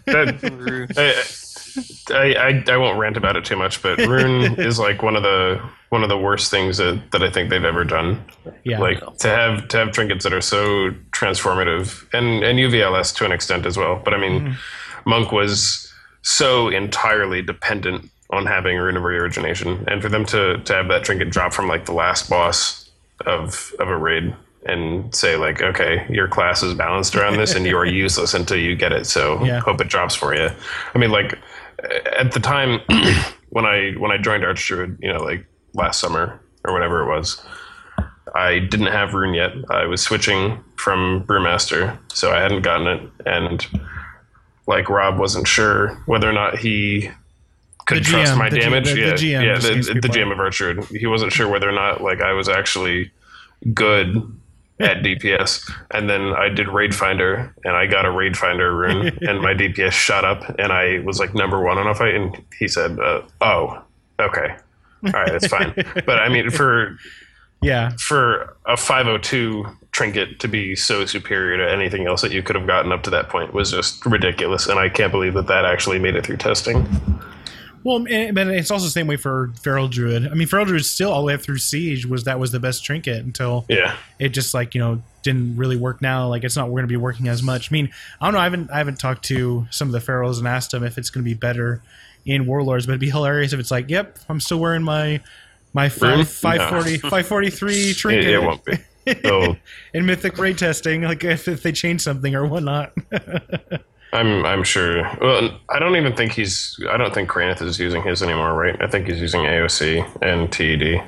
that. 0.07 0.87
I, 0.97 2.15
I, 2.15 2.35
I 2.35 2.65
I 2.75 2.77
won't 2.77 2.99
rant 2.99 3.17
about 3.17 3.37
it 3.37 3.45
too 3.45 3.57
much, 3.57 3.83
but 3.83 3.99
Rune 4.07 4.59
is 4.61 4.79
like 4.79 5.03
one 5.03 5.17
of 5.17 5.23
the 5.23 5.61
one 5.91 6.03
of 6.03 6.09
the 6.09 6.19
worst 6.19 6.51
things 6.51 6.79
that, 6.79 7.01
that 7.13 7.23
I 7.23 7.31
think 7.31 7.51
they've 7.51 7.65
ever 7.65 7.85
done. 7.85 8.25
yeah, 8.65 8.79
Like 8.81 8.99
to 9.19 9.29
have 9.29 9.69
to 9.69 9.77
have 9.79 9.93
trinkets 9.93 10.25
that 10.25 10.33
are 10.33 10.41
so 10.41 10.91
transformative, 11.13 12.07
and 12.13 12.43
and 12.45 12.59
UVLS 12.59 13.15
to 13.17 13.25
an 13.25 13.33
extent 13.33 13.67
as 13.67 13.77
well. 13.77 14.01
But 14.05 14.15
I 14.15 14.19
mean, 14.19 14.41
Mm-hmm. 14.41 15.11
Monk 15.11 15.31
was 15.33 15.93
so 16.23 16.69
entirely 16.69 17.41
dependent 17.41 18.11
on 18.31 18.45
having 18.47 18.77
Rune 18.77 18.97
of 18.97 19.05
Reorigination, 19.05 19.85
and 19.87 20.03
for 20.03 20.09
them 20.09 20.25
to 20.27 20.59
to 20.59 20.73
have 20.75 20.89
that 20.89 21.05
trinket 21.05 21.31
drop 21.31 21.53
from 21.53 21.69
like 21.69 21.85
the 21.87 21.93
last 21.93 22.29
boss 22.29 22.91
of 23.25 23.73
of 23.79 23.89
a 23.89 23.97
raid 23.97 24.35
and 24.69 25.15
say 25.15 25.37
like, 25.37 25.63
okay, 25.63 26.07
your 26.11 26.29
class 26.29 26.63
is 26.63 26.75
balanced 26.75 27.15
around 27.17 27.37
this, 27.37 27.55
and 27.55 27.67
you 27.67 27.77
are 27.77 27.85
useless 28.05 28.35
until 28.35 28.59
you 28.59 28.75
get 28.77 28.93
it. 28.93 29.07
So 29.07 29.43
Yeah. 29.45 29.61
hope 29.61 29.81
it 29.81 29.89
drops 29.89 30.15
for 30.15 30.35
you. 30.35 30.49
I 30.95 30.99
mean, 30.99 31.11
like 31.11 31.39
at 32.17 32.33
the 32.33 32.41
time 32.41 32.81
when 33.51 33.65
I 33.65 33.93
when 33.93 34.11
I 34.11 34.19
joined 34.19 34.43
Archdruid, 34.45 34.99
you 35.01 35.13
know, 35.13 35.21
like 35.23 35.47
last 35.75 36.01
summer 36.01 36.41
or 36.65 36.73
whatever 36.73 37.03
it 37.03 37.07
was, 37.15 37.41
I 38.35 38.59
didn't 38.59 38.89
have 38.93 39.15
Rune 39.15 39.35
yet. 39.35 39.53
I 39.71 39.87
was 39.87 40.03
switching 40.03 40.63
from 40.77 41.25
Brewmaster, 41.25 41.97
so 42.13 42.33
I 42.33 42.41
hadn't 42.41 42.63
gotten 42.63 42.87
it, 42.87 43.11
and 43.25 43.67
like 44.67 44.89
Rob 44.91 45.19
wasn't 45.19 45.47
sure 45.47 45.95
whether 46.07 46.29
or 46.29 46.33
not 46.33 46.59
he 46.59 47.11
could 47.87 47.99
The 47.99 48.01
trust 48.03 48.37
my 48.37 48.49
the 48.51 48.57
G- 48.57 48.63
damage. 48.63 48.85
the- 48.87 48.95
the 48.95 49.01
yeah, 49.01 49.13
GM 49.15 49.45
yeah, 49.45 49.59
the, 49.59 50.01
the. 50.01 50.09
GM 50.09 50.33
of 50.33 50.39
Archdruid. 50.39 50.87
He 50.97 51.07
wasn't 51.07 51.33
sure 51.33 51.47
whether 51.49 51.69
or 51.69 51.73
not 51.73 52.01
like 52.03 52.21
I 52.21 52.33
was 52.33 52.49
actually 52.49 53.13
good 53.73 54.17
at 54.81 55.03
DPS. 55.03 55.71
And 55.91 56.09
then 56.09 56.33
I 56.33 56.49
did 56.49 56.69
Raid 56.69 56.95
Finder, 56.95 57.55
and 57.65 57.77
I 57.77 57.87
got 57.87 58.05
a 58.05 58.11
Raid 58.11 58.37
Finder 58.37 58.75
rune, 58.75 59.07
and 59.23 59.41
my 59.41 59.55
DPS 59.55 59.93
shot 59.93 60.25
up, 60.25 60.49
and 60.59 60.73
I 60.73 61.01
was 61.01 61.19
like 61.19 61.35
number 61.35 61.63
one 61.63 61.79
on 61.79 61.87
a 61.87 61.95
fight. 61.95 62.15
And 62.15 62.43
he 62.59 62.69
said, 62.69 62.99
uh, 62.99 63.23
"Oh, 63.41 63.83
okay, 64.21 64.57
all 65.05 65.13
right, 65.13 65.33
that's 65.33 65.47
fine." 65.47 65.73
but 66.07 66.19
I 66.19 66.29
mean, 66.29 66.51
for 66.51 66.99
yeah, 67.63 67.93
for 67.99 68.57
a 68.67 68.77
502 68.77 69.65
trinket 69.93 70.39
to 70.41 70.49
be 70.49 70.77
so 70.77 71.07
superior 71.07 71.57
to 71.57 71.73
anything 71.73 72.07
else 72.07 72.21
that 72.21 72.31
you 72.31 72.43
could 72.43 72.55
have 72.55 72.67
gotten 72.67 72.93
up 72.93 73.03
to 73.05 73.11
that 73.11 73.31
point 73.31 73.55
was 73.55 73.71
just 73.71 74.05
ridiculous, 74.05 74.67
and 74.67 74.79
I 74.79 74.89
can't 74.89 75.13
believe 75.13 75.35
that 75.35 75.47
that 75.47 75.65
actually 75.65 75.99
made 75.99 76.17
it 76.17 76.27
through 76.27 76.37
testing. 76.37 76.87
Well, 77.87 78.05
and- 78.11 78.35
but 78.35 78.49
it's 78.49 78.73
also 78.73 78.85
the 78.87 78.91
same 78.91 79.07
way 79.07 79.17
for 79.17 79.53
Feral 79.63 79.87
Druid. 79.87 80.27
I 80.27 80.35
mean, 80.35 80.49
Feral 80.49 80.65
Druid 80.67 80.85
still 80.85 81.13
all 81.13 81.21
the 81.21 81.27
way 81.29 81.35
up 81.35 81.41
through 81.41 81.59
Siege 81.59 82.05
was 82.05 82.25
that 82.25 82.41
was 82.41 82.51
the 82.51 82.59
best 82.59 82.85
trinket 82.85 83.25
until 83.25 83.65
Yeah, 83.69 83.95
it 84.19 84.31
just 84.31 84.55
like 84.55 84.75
you 84.75 84.81
know 84.81 85.03
didn't 85.23 85.57
really 85.57 85.77
work. 85.77 86.03
Now, 86.03 86.27
like 86.29 86.43
it's 86.43 86.57
not 86.57 86.67
we're 86.67 86.81
going 86.81 86.89
to 86.89 86.93
be 86.93 86.97
working 86.97 87.29
as 87.29 87.45
much. 87.45 87.71
I 87.71 87.73
mean, 87.73 87.91
I 88.21 88.27
don't 88.27 88.35
know. 88.35 88.41
I 88.41 88.45
haven't 88.45 88.71
I 88.73 88.79
haven't 88.79 88.99
talked 88.99 89.25
to 89.27 89.69
some 89.71 89.87
of 89.87 89.93
the 89.93 90.01
Ferals 90.13 90.39
and 90.39 90.49
asked 90.49 90.73
them 90.73 90.83
if 90.83 90.99
it's 90.99 91.11
going 91.11 91.25
to 91.25 91.29
be 91.31 91.35
better 91.35 91.81
in 92.25 92.47
Warlords, 92.47 92.87
but 92.87 92.93
it'd 92.93 93.01
be 93.01 93.11
hilarious 93.11 93.53
if 93.53 93.61
it's 93.61 93.71
like, 93.71 93.89
yep, 93.89 94.19
I'm 94.29 94.41
still 94.41 94.59
wearing 94.59 94.83
my 94.83 95.21
my 95.73 95.85
Really? 96.01 96.25
five, 96.25 96.59
540, 96.59 96.99
543 96.99 97.95
trinket 97.95 98.27
it 98.31 98.43
won't 98.43 98.65
be. 98.65 98.79
They'll- 99.05 99.17
oh. 99.53 99.57
in 99.95 100.07
Mythic 100.07 100.37
raid 100.39 100.59
testing. 100.59 101.03
Like 101.03 101.23
if, 101.23 101.47
if 101.47 101.63
they 101.63 101.71
change 101.71 102.01
something 102.01 102.35
or 102.35 102.45
whatnot. 102.47 102.93
I'm 104.13 104.47
I'm 104.47 104.63
sure. 104.65 105.03
Well, 105.21 105.59
I 105.69 105.79
don't 105.79 105.97
even 105.97 106.15
think 106.15 106.33
he's. 106.33 106.79
I 106.89 106.97
don't 106.97 107.13
think 107.13 107.29
Kranith 107.29 107.61
is 107.63 107.79
using 107.79 108.03
his 108.03 108.23
anymore, 108.23 108.55
right? 108.55 108.81
I 108.81 108.87
think 108.87 109.07
he's 109.09 109.21
using 109.21 109.43
AOC 109.43 110.23
and 110.23 110.51
TED 110.53 111.03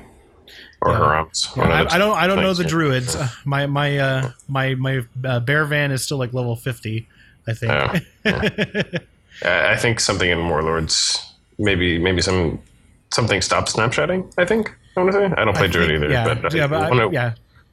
or 0.83 0.93
Yeah. 0.93 0.99
Haromm's. 0.99 1.49
Yeah, 1.57 1.63
I, 1.63 1.95
I 1.95 1.99
don't. 1.99 2.17
I 2.17 2.27
don't 2.27 2.43
know 2.43 2.53
the 2.55 2.65
druids. 2.65 3.17
Uh, 3.17 3.29
my 3.45 3.67
my 3.67 3.99
uh, 3.99 4.33
my 4.49 4.75
my 4.75 5.03
uh, 5.25 5.41
bear 5.41 5.65
van 5.65 5.91
is 5.93 6.03
still 6.03 6.19
like 6.19 6.33
level 6.35 6.57
fifty. 6.57 7.09
I 7.47 7.53
think. 7.55 7.73
Yeah. 8.25 8.83
I 9.45 9.73
I 9.73 9.77
think 9.77 10.01
something 10.01 10.29
in 10.29 10.49
Warlords, 10.49 11.25
maybe 11.59 11.99
maybe 11.99 12.21
some 12.21 12.61
something 13.13 13.41
stop 13.41 13.69
snapshotting. 13.69 14.33
I 14.37 14.45
think 14.45 14.77
I 14.97 15.01
want 15.01 15.13
to 15.13 15.19
say 15.19 15.35
I 15.37 15.45
don't 15.45 15.57
play 15.57 15.65
I 15.69 15.71
Druid 15.71 15.91
either, 15.93 16.11
yeah, 16.11 16.35
but 16.35 16.53
yeah, 16.53 16.67
but 16.67 16.83
I- 16.83 16.89
one 16.91 17.13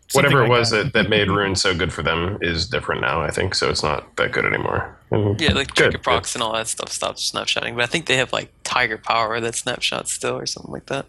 of- 0.10 0.16
whatever 0.16 0.32
something 0.34 0.38
it 0.38 0.49
like 0.49 0.60
was 0.60 0.70
that. 0.72 0.84
that. 0.84 0.93
That, 0.93 1.10
made 1.10 1.30
Rune 1.30 1.56
so 1.56 1.76
good 1.76 1.91
for 1.93 2.03
them 2.03 2.38
is 2.41 2.68
different 2.68 3.01
now. 3.01 3.22
I 3.22 3.32
think 3.32 3.56
so. 3.56 3.70
It's 3.70 3.84
not 3.84 4.16
that 4.18 4.32
good 4.32 4.45
anymore. 4.45 4.95
And 5.12 5.39
Yeah, 5.39 5.53
like 5.53 5.68
good, 5.70 5.76
trigger 5.76 5.91
good. 5.93 6.03
procs 6.03 6.36
and 6.36 6.43
all 6.43 6.53
that 6.53 6.68
stuff 6.68 6.89
stops 6.91 7.32
snapshotting. 7.32 7.76
But 7.76 7.84
I 7.84 7.88
think 7.88 8.06
they 8.06 8.18
have 8.18 8.32
like 8.34 8.51
Tiger 8.64 8.97
Power 8.97 9.39
that 9.39 9.56
snapshots 9.56 10.12
still 10.14 10.38
or 10.38 10.45
something 10.45 10.72
like 10.72 10.86
that, 10.88 11.06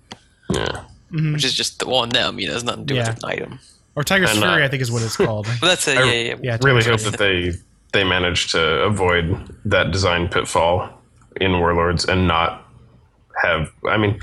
Yeah, 0.51 0.83
Mhm. 1.13 1.33
which 1.35 1.45
is 1.45 1.55
just 1.55 1.79
the 1.81 1.89
one 1.89 2.09
them. 2.11 2.39
You 2.39 2.49
know, 2.49 2.55
has 2.55 2.65
nothing 2.65 2.87
to 2.87 2.95
do 2.95 2.99
Yeah. 2.99 3.09
with 3.11 3.23
an 3.25 3.31
item. 3.31 3.59
or 3.99 4.05
Tiger's 4.05 4.31
And, 4.35 4.45
uh, 4.45 4.49
Fury, 4.49 4.63
I 4.65 4.69
think 4.69 4.83
is 4.83 4.93
what 4.93 5.03
it's 5.03 5.17
called. 5.27 5.47
But 5.59 5.69
that's 5.69 5.89
it. 5.89 5.97
I 5.97 6.05
Yeah, 6.05 6.13
yeah. 6.13 6.23
yeah. 6.29 6.37
yeah, 6.43 6.59
really 6.63 6.85
hope 6.85 7.01
that 7.01 7.17
they 7.19 7.53
they 7.93 8.05
manage 8.05 8.53
to 8.53 8.61
avoid 8.83 9.35
that 9.65 9.91
design 9.91 10.29
pitfall 10.29 10.91
in 11.41 11.59
Warlords 11.61 12.05
and 12.05 12.27
not 12.29 12.67
have. 13.43 13.71
I 13.89 13.97
mean, 13.97 14.21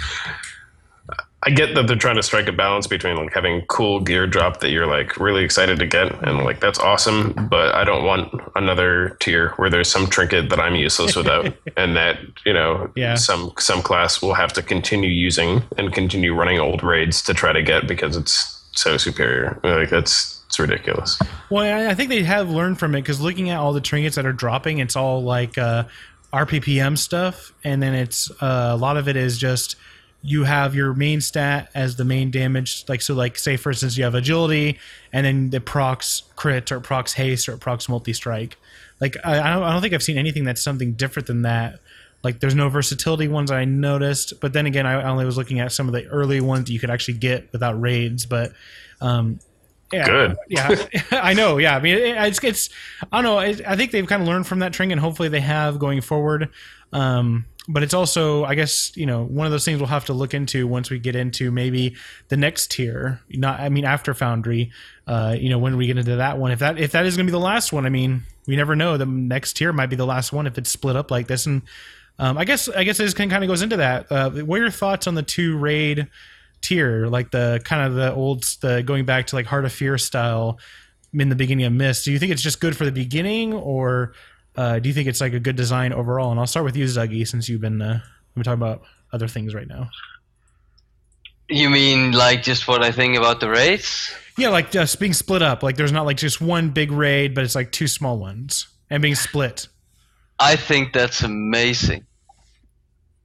I 1.45 1.49
get 1.49 1.75
that 1.75 1.87
they're 1.87 1.97
trying 1.97 2.15
to 2.15 2.23
strike 2.23 2.47
a 2.47 2.51
balance 2.53 2.87
between 2.87 3.17
like 3.17 3.33
having 3.33 3.61
cool 3.67 3.99
gear 3.99 4.25
drop 4.27 4.61
that 4.61 4.69
you're 4.71 4.87
like 4.87 5.17
really 5.17 5.43
excited 5.43 5.77
to 5.79 5.85
get 5.85 6.11
and 6.27 6.43
like 6.43 6.59
that's 6.61 6.79
awesome, 6.79 7.33
but 7.49 7.75
I 7.75 7.83
don't 7.83 8.05
want 8.05 8.33
another 8.55 9.17
tier 9.19 9.49
where 9.57 9.69
there's 9.69 9.89
some 9.89 10.07
trinket 10.07 10.49
that 10.49 10.59
I'm 10.59 10.75
useless 10.75 11.15
without, 11.15 11.53
and 11.77 11.95
that 11.97 12.19
you 12.45 12.53
know 12.53 12.89
Yeah. 12.95 13.15
some 13.15 13.51
some 13.59 13.81
class 13.81 14.21
will 14.21 14.33
have 14.35 14.53
to 14.53 14.61
continue 14.61 15.09
using 15.09 15.63
and 15.77 15.91
continue 15.93 16.33
running 16.33 16.59
old 16.59 16.81
raids 16.83 17.21
to 17.23 17.33
try 17.33 17.51
to 17.51 17.61
get 17.61 17.87
because 17.87 18.15
it's 18.15 18.61
so 18.71 18.97
superior. 18.97 19.59
Like 19.63 19.89
that's 19.89 20.41
it's 20.47 20.59
ridiculous. 20.59 21.19
Well, 21.49 21.63
I 21.63 21.89
I 21.91 21.93
think 21.93 22.09
they 22.09 22.23
have 22.23 22.49
learned 22.49 22.79
from 22.79 22.95
it 22.95 23.01
because 23.01 23.19
looking 23.19 23.49
at 23.49 23.57
all 23.57 23.73
the 23.73 23.81
trinkets 23.81 24.15
that 24.15 24.25
are 24.25 24.33
dropping, 24.33 24.77
it's 24.79 24.95
all 24.95 25.21
like 25.23 25.57
uh, 25.57 25.83
RPPM 26.31 26.97
stuff, 26.97 27.53
and 27.63 27.81
then 27.83 27.93
it's 27.93 28.31
uh, 28.41 28.69
a 28.71 28.77
lot 28.77 28.97
of 28.97 29.07
it 29.07 29.15
is 29.15 29.37
just 29.37 29.75
you 30.26 30.45
have 30.45 30.74
your 30.74 30.93
main 30.93 31.19
stat 31.19 31.69
as 31.76 31.97
the 31.97 32.05
main 32.05 32.32
damage. 32.32 32.86
Like 32.88 33.01
so, 33.01 33.13
like 33.13 33.38
say 33.38 33.57
for 33.57 33.71
instance, 33.71 33.97
you 33.97 34.05
have 34.05 34.15
agility, 34.15 34.80
and 35.11 35.26
then 35.26 35.49
the 35.49 35.59
procs 35.59 36.24
crit 36.36 36.71
or 36.71 36.80
procs 36.80 37.13
haste 37.13 37.49
or 37.49 37.57
procs 37.57 37.89
multi 37.89 38.13
strike. 38.13 38.57
Like 39.01 39.17
I, 39.24 39.39
I 39.39 39.53
don't, 39.53 39.63
I 39.63 39.74
don't 39.74 39.82
think 39.82 39.93
I've 39.93 40.01
seen 40.01 40.17
anything 40.17 40.45
that's 40.45 40.63
something 40.63 40.93
different 40.93 41.28
than 41.28 41.41
that. 41.41 41.80
Like 42.24 42.39
there's 42.39 42.55
no 42.55 42.69
versatility 42.69 43.28
ones 43.28 43.51
I 43.51 43.65
noticed, 43.65 44.39
but 44.39 44.53
then 44.53 44.65
again, 44.65 44.88
I 44.88 45.03
only 45.03 45.26
was 45.26 45.36
looking 45.36 45.59
at 45.59 45.74
some 45.74 45.88
of 45.88 45.93
the 45.93 46.05
early 46.07 46.39
ones 46.39 46.65
that 46.65 46.71
you 46.71 46.80
could 46.80 46.89
actually 46.89 47.15
get 47.15 47.51
without 47.51 47.80
raids, 47.80 48.26
but. 48.26 48.53
Um, 49.01 49.39
yeah, 49.91 50.07
Good. 50.07 50.38
yeah, 50.49 50.86
I 51.11 51.36
know. 51.36 51.59
Yeah, 51.59 51.76
I 51.76 51.80
mean, 51.80 51.95
it, 51.95 52.17
it's, 52.17 52.43
it's 52.43 52.69
I 53.11 53.21
don't 53.21 53.24
know. 53.24 53.38
I 53.38 53.55
I 53.67 53.76
think 53.76 53.91
they've 53.91 54.07
kind 54.07 54.24
of 54.24 54.28
learned 54.28 54.47
from 54.47 54.59
that 54.59 54.74
trinket, 54.74 54.93
and 54.93 55.01
hopefully 55.01 55.30
they 55.30 55.41
have 55.41 55.78
going 55.78 56.01
forward. 56.01 56.49
Um, 56.91 57.45
but 57.68 57.84
it's 57.84 57.93
also, 57.93 58.43
I 58.43 58.55
guess, 58.55 58.95
you 58.95 59.05
know, 59.05 59.24
one 59.24 59.45
of 59.45 59.51
those 59.51 59.64
things 59.64 59.80
we'll 59.80 59.88
have 59.88 60.05
to 60.05 60.14
look 60.14 60.34
into 60.34 60.68
once 60.68 60.89
we 60.89 60.99
get 60.99 61.16
into 61.16 61.51
maybe 61.51 61.95
the 62.28 62.38
next 62.38 62.72
tier. 62.72 63.22
Not, 63.30 63.59
I 63.59 63.70
mean, 63.70 63.86
after 63.86 64.14
Foundry. 64.14 64.72
Uh, 65.07 65.36
you 65.38 65.49
know, 65.49 65.59
when 65.59 65.78
we 65.78 65.88
get 65.88 65.97
into 65.97 66.18
that 66.18 66.38
one, 66.38 66.51
if 66.51 66.59
that 66.59 66.80
if 66.80 66.91
that 66.91 67.05
is 67.05 67.16
going 67.16 67.26
to 67.26 67.32
be 67.32 67.38
the 67.38 67.43
last 67.43 67.74
one, 67.74 67.86
I 67.86 67.89
mean, 67.89 68.24
we 68.47 68.55
never 68.55 68.76
know. 68.76 68.97
The 68.97 69.05
next 69.05 69.53
tier 69.53 69.74
might 69.74 69.89
be 69.89 69.95
the 69.95 70.05
last 70.05 70.34
one 70.34 70.47
if 70.47 70.57
it's 70.57 70.70
split 70.70 70.95
up 70.95 71.11
like 71.11 71.28
this. 71.28 71.45
And 71.45 71.61
um, 72.20 72.38
I 72.38 72.45
guess 72.45 72.70
I 72.70 72.84
guess 72.84 72.97
this 72.97 73.14
kind 73.14 73.32
of 73.34 73.47
goes 73.47 73.61
into 73.61 73.78
that. 73.78 74.11
Uh, 74.11 74.30
what 74.30 74.59
are 74.59 74.64
your 74.64 74.72
thoughts 74.72 75.07
on 75.07 75.16
the 75.16 75.24
two 75.24 75.57
raid? 75.57 76.07
tier, 76.64 77.07
like 77.07 77.30
the 77.30 77.61
kind 77.64 77.86
of 77.86 77.93
the 77.93 78.14
old, 78.14 78.43
the 78.61 78.82
going 78.82 79.05
back 79.05 79.28
to 79.28 79.36
like 79.36 79.45
Heart 79.45 79.66
of 79.66 79.74
Fear 79.74 79.97
style 79.99 80.59
in 81.14 81.30
the 81.30 81.36
beginning 81.36 81.66
of 81.66 81.74
Mist. 81.74 82.05
Do 82.05 82.11
you 82.11 82.18
think 82.18 82.32
it's 82.32 82.41
just 82.41 82.59
good 82.59 82.76
for 82.76 82.86
the 82.86 82.91
beginning, 82.91 83.53
or 83.53 84.14
uh, 84.55 84.79
do 84.79 84.89
you 84.89 84.93
think 84.93 85.07
it's 85.07 85.21
like 85.21 85.33
a 85.33 85.39
good 85.39 85.55
design 85.55 85.93
overall? 85.93 86.31
And 86.31 86.39
I'll 86.39 86.47
start 86.47 86.65
with 86.65 86.75
you, 86.75 86.85
Zuggy, 86.85 87.27
since 87.27 87.49
you've 87.49 87.61
been 87.61 87.81
uh, 87.81 88.01
we've 88.35 88.45
talking 88.45 88.61
about 88.61 88.83
other 89.11 89.27
things 89.27 89.53
right 89.53 89.67
now. 89.67 89.89
You 91.49 91.69
mean 91.69 92.13
like 92.13 92.43
just 92.43 92.67
what 92.67 92.83
I 92.83 92.91
think 92.91 93.17
about 93.17 93.39
the 93.39 93.49
race? 93.49 94.13
Yeah, 94.37 94.49
like 94.49 94.71
just 94.71 94.99
being 94.99 95.13
split 95.13 95.41
up. 95.41 95.61
Like 95.61 95.75
there's 95.75 95.91
not 95.91 96.05
like 96.05 96.17
just 96.17 96.41
one 96.41 96.69
big 96.69 96.91
raid, 96.91 97.35
but 97.35 97.43
it's 97.43 97.55
like 97.55 97.71
two 97.71 97.87
small 97.87 98.17
ones 98.17 98.67
and 98.89 99.01
being 99.01 99.15
split. 99.15 99.67
I 100.39 100.55
think 100.55 100.93
that's 100.93 101.21
amazing. 101.21 102.05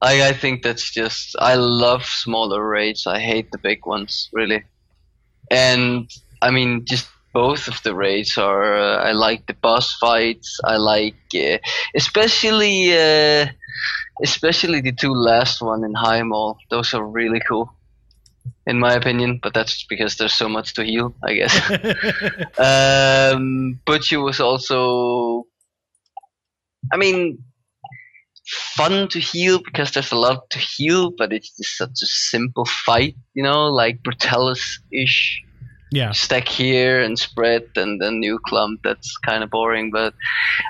I 0.01 0.29
I 0.29 0.33
think 0.33 0.63
that's 0.63 0.91
just 0.91 1.35
I 1.39 1.55
love 1.55 2.05
smaller 2.05 2.65
raids. 2.65 3.07
I 3.07 3.19
hate 3.19 3.51
the 3.51 3.57
big 3.57 3.85
ones 3.85 4.29
really, 4.31 4.63
and 5.49 6.09
I 6.41 6.51
mean 6.51 6.85
just 6.85 7.07
both 7.33 7.67
of 7.67 7.81
the 7.83 7.95
raids 7.95 8.37
are. 8.37 8.75
Uh, 8.75 8.97
I 8.97 9.11
like 9.11 9.45
the 9.45 9.53
boss 9.53 9.95
fights. 9.97 10.59
I 10.63 10.77
like 10.77 11.15
uh, 11.35 11.57
especially 11.95 12.93
uh, 12.93 13.47
especially 14.23 14.81
the 14.81 14.91
two 14.91 15.13
last 15.13 15.61
one 15.61 15.83
in 15.83 15.93
Highmaul. 15.93 16.57
Those 16.69 16.93
are 16.93 17.05
really 17.05 17.39
cool, 17.47 17.73
in 18.65 18.79
my 18.79 18.93
opinion. 18.93 19.39
But 19.41 19.53
that's 19.53 19.85
because 19.85 20.17
there's 20.17 20.33
so 20.33 20.49
much 20.49 20.73
to 20.75 20.83
heal, 20.83 21.15
I 21.23 21.33
guess. 21.33 21.55
um, 23.35 23.79
Butcher 23.85 24.21
was 24.21 24.39
also, 24.39 25.45
I 26.91 26.97
mean, 26.97 27.43
fun 28.75 29.07
to 29.09 29.19
heal 29.19 29.59
because 29.63 29.91
there's 29.91 30.11
a 30.11 30.17
lot 30.17 30.49
to 30.51 30.59
heal, 30.59 31.11
but 31.17 31.31
it's 31.31 31.55
just 31.55 31.77
such 31.77 32.01
a 32.01 32.07
simple 32.07 32.65
fight, 32.65 33.15
you 33.33 33.43
know, 33.43 33.67
like 33.67 34.01
Brutallus 34.03 34.79
ish. 34.91 35.43
Yeah, 35.91 36.11
Stack 36.11 36.47
here 36.47 37.01
and 37.01 37.17
spread 37.17 37.67
and 37.75 38.01
then 38.01 38.19
new 38.19 38.39
clump. 38.39 38.81
That's 38.83 39.17
kind 39.17 39.43
of 39.43 39.49
boring, 39.49 39.91
but 39.91 40.13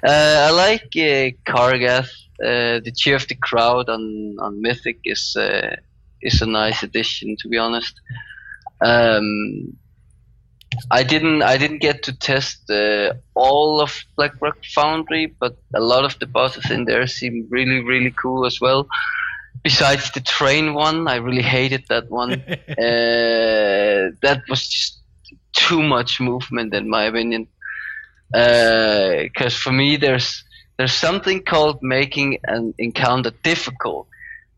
uh, 0.03 0.47
I 0.47 0.51
like 0.51 0.89
uh, 0.95 1.35
Kargath. 1.45 2.09
Uh, 2.41 2.79
the 2.79 2.93
cheer 2.95 3.17
of 3.17 3.27
the 3.27 3.35
crowd 3.35 3.89
on, 3.89 4.37
on 4.39 4.61
Mythic 4.61 4.99
is 5.03 5.35
uh, 5.35 5.75
is 6.21 6.41
a 6.41 6.45
nice 6.45 6.83
addition, 6.83 7.35
to 7.39 7.49
be 7.49 7.57
honest. 7.57 7.99
Um, 8.81 9.77
I 10.91 11.03
didn't 11.03 11.41
I 11.43 11.57
didn't 11.57 11.79
get 11.79 12.03
to 12.03 12.17
test 12.17 12.69
uh, 12.69 13.13
all 13.33 13.81
of 13.81 14.03
Blackrock 14.15 14.63
Foundry, 14.75 15.35
but 15.39 15.57
a 15.73 15.81
lot 15.81 16.05
of 16.05 16.17
the 16.19 16.27
bosses 16.27 16.69
in 16.71 16.85
there 16.85 17.07
seem 17.07 17.47
really 17.49 17.83
really 17.83 18.11
cool 18.11 18.45
as 18.45 18.61
well. 18.61 18.87
Besides 19.63 20.11
the 20.11 20.21
train 20.21 20.73
one, 20.73 21.07
I 21.09 21.15
really 21.15 21.41
hated 21.41 21.83
that 21.89 22.09
one. 22.09 22.31
uh, 22.51 24.15
that 24.21 24.43
was 24.47 24.65
just 24.67 24.98
too 25.67 25.81
much 25.81 26.19
movement 26.19 26.73
in 26.73 26.89
my 26.89 27.03
opinion. 27.03 27.47
Because 28.31 29.55
for 29.55 29.71
me, 29.71 29.97
there's 29.97 30.43
there's 30.77 30.93
something 30.93 31.43
called 31.43 31.79
making 31.81 32.39
an 32.45 32.73
encounter 32.77 33.31
difficult. 33.43 34.07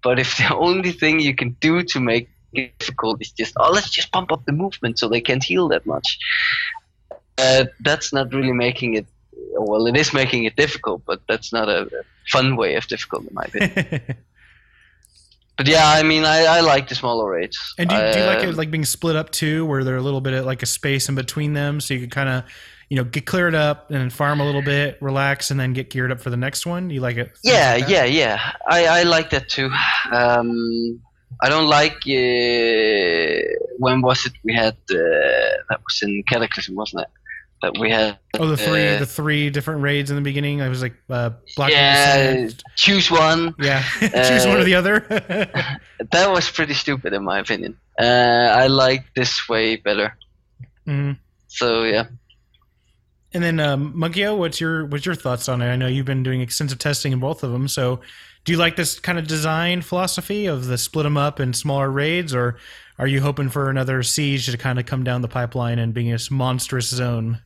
But 0.03 0.19
if 0.19 0.37
the 0.41 0.55
only 0.55 0.91
thing 0.91 1.19
you 1.19 1.35
can 1.35 1.51
do 1.59 1.83
to 1.83 1.99
make 1.99 2.29
it 2.53 2.77
difficult 2.79 3.21
is 3.21 3.31
just 3.31 3.53
oh 3.57 3.71
let's 3.71 3.89
just 3.89 4.11
pump 4.11 4.31
up 4.31 4.43
the 4.45 4.51
movement 4.51 4.99
so 4.99 5.07
they 5.07 5.21
can't 5.21 5.43
heal 5.43 5.69
that 5.69 5.85
much, 5.85 6.19
uh, 7.37 7.65
that's 7.79 8.13
not 8.13 8.33
really 8.33 8.53
making 8.53 8.95
it. 8.95 9.07
Well, 9.53 9.87
it 9.87 9.97
is 9.97 10.13
making 10.13 10.45
it 10.45 10.55
difficult, 10.55 11.03
but 11.05 11.21
that's 11.27 11.51
not 11.51 11.67
a 11.69 11.89
fun 12.27 12.55
way 12.55 12.75
of 12.75 12.87
difficult 12.87 13.27
in 13.27 13.33
my 13.33 13.43
opinion. 13.43 14.15
But 15.57 15.67
yeah, 15.67 15.87
I 15.87 16.01
mean, 16.03 16.23
I, 16.23 16.45
I 16.45 16.59
like 16.61 16.87
the 16.89 16.95
smaller 16.95 17.29
raids. 17.29 17.57
and 17.77 17.89
do 17.89 17.95
you, 17.95 18.01
do 18.13 18.19
you 18.19 18.25
like 18.25 18.39
Um, 18.39 18.49
it 18.49 18.55
like 18.55 18.71
being 18.71 18.85
split 18.85 19.15
up 19.15 19.29
too, 19.31 19.65
where 19.65 19.83
there 19.83 19.93
are 19.93 19.97
a 19.99 20.01
little 20.01 20.21
bit 20.21 20.33
of 20.33 20.45
like 20.45 20.63
a 20.63 20.65
space 20.65 21.07
in 21.09 21.15
between 21.15 21.53
them, 21.53 21.79
so 21.81 21.93
you 21.93 21.99
can 21.99 22.09
kind 22.09 22.29
of 22.29 22.43
you 22.89 22.97
know 22.97 23.03
get 23.03 23.25
cleared 23.25 23.53
up 23.53 23.91
and 23.91 24.11
farm 24.11 24.39
a 24.39 24.45
little 24.45 24.61
bit, 24.63 24.97
relax, 25.01 25.51
and 25.51 25.59
then 25.59 25.73
get 25.73 25.89
geared 25.89 26.11
up 26.11 26.19
for 26.19 26.29
the 26.29 26.37
next 26.37 26.65
one. 26.65 26.89
You 26.89 27.01
like 27.01 27.17
it? 27.17 27.31
Yeah, 27.43 27.77
like 27.79 27.89
yeah, 27.89 28.05
yeah. 28.05 28.51
I, 28.67 28.85
I 28.85 29.03
like 29.03 29.29
that 29.31 29.49
too. 29.49 29.69
Um, 30.11 30.99
I 31.41 31.49
don't 31.49 31.67
like 31.67 31.97
uh, 32.07 33.41
when 33.77 34.01
was 34.01 34.25
it 34.25 34.33
we 34.43 34.53
had 34.53 34.75
uh, 34.89 35.57
that 35.69 35.79
was 35.83 35.99
in 36.01 36.23
Cataclysm, 36.27 36.75
wasn't 36.75 37.03
it? 37.03 37.07
That 37.62 37.78
we 37.78 37.91
had. 37.91 38.18
Oh, 38.39 38.47
the 38.47 38.57
three 38.57 38.88
uh, 38.88 38.99
the 38.99 39.05
three 39.05 39.51
different 39.51 39.82
raids 39.82 40.09
in 40.09 40.16
the 40.16 40.22
beginning. 40.24 40.62
I 40.62 40.70
was 40.70 40.82
like 40.82 40.95
uh, 41.09 41.32
Black 41.55 41.72
yeah, 41.72 42.49
choose 42.76 43.12
one. 43.12 43.53
yeah. 43.59 43.84
Choose 43.99 44.47
one 44.47 44.57
or 44.57 44.64
the 44.64 44.76
other. 44.76 45.05
That 46.12 46.32
was 46.32 46.49
pretty 46.49 46.74
stupid 46.74 47.14
in 47.14 47.24
my 47.24 47.38
opinion. 47.38 47.78
Uh, 47.99 48.03
I 48.03 48.66
like 48.66 49.05
this 49.16 49.47
way 49.47 49.76
better. 49.76 50.18
Mhm. 50.88 51.20
So 51.47 51.84
yeah. 51.84 52.05
And 53.34 53.43
then 53.43 53.59
um, 53.59 53.93
Mugio, 53.93 54.38
what's 54.38 54.59
your 54.59 54.86
what's 54.88 55.05
your 55.05 55.16
thoughts 55.16 55.47
on 55.47 55.62
it? 55.62 55.70
I 55.72 55.76
know 55.76 55.88
you've 55.88 56.05
been 56.07 56.24
doing 56.24 56.41
extensive 56.41 56.80
testing 56.80 57.14
in 57.14 57.20
both 57.20 57.43
of 57.43 57.51
them. 57.51 57.68
So, 57.68 58.01
do 58.43 58.51
you 58.51 58.57
like 58.57 58.76
this 58.76 58.99
kind 58.99 59.20
of 59.20 59.28
design 59.28 59.82
philosophy 59.84 60.47
of 60.47 60.66
the 60.66 60.78
split 60.78 61.03
them 61.03 61.16
up 61.18 61.39
in 61.39 61.53
smaller 61.53 61.89
raids, 61.89 62.34
or 62.34 62.57
are 62.97 63.07
you 63.07 63.22
hoping 63.22 63.49
for 63.49 63.70
another 63.70 64.03
siege 64.03 64.47
to 64.47 64.57
kind 64.57 64.80
of 64.80 64.86
come 64.86 65.03
down 65.03 65.22
the 65.22 65.28
pipeline 65.30 65.80
and 65.80 65.93
being 65.93 66.09
this 66.12 66.30
monstrous 66.32 66.89
zone? 66.89 67.39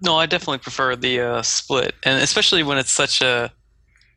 No, 0.00 0.16
I 0.16 0.26
definitely 0.26 0.58
prefer 0.58 0.94
the 0.96 1.20
uh, 1.20 1.42
split, 1.42 1.94
and 2.04 2.22
especially 2.22 2.62
when 2.62 2.78
it's 2.78 2.90
such 2.90 3.20
a 3.20 3.52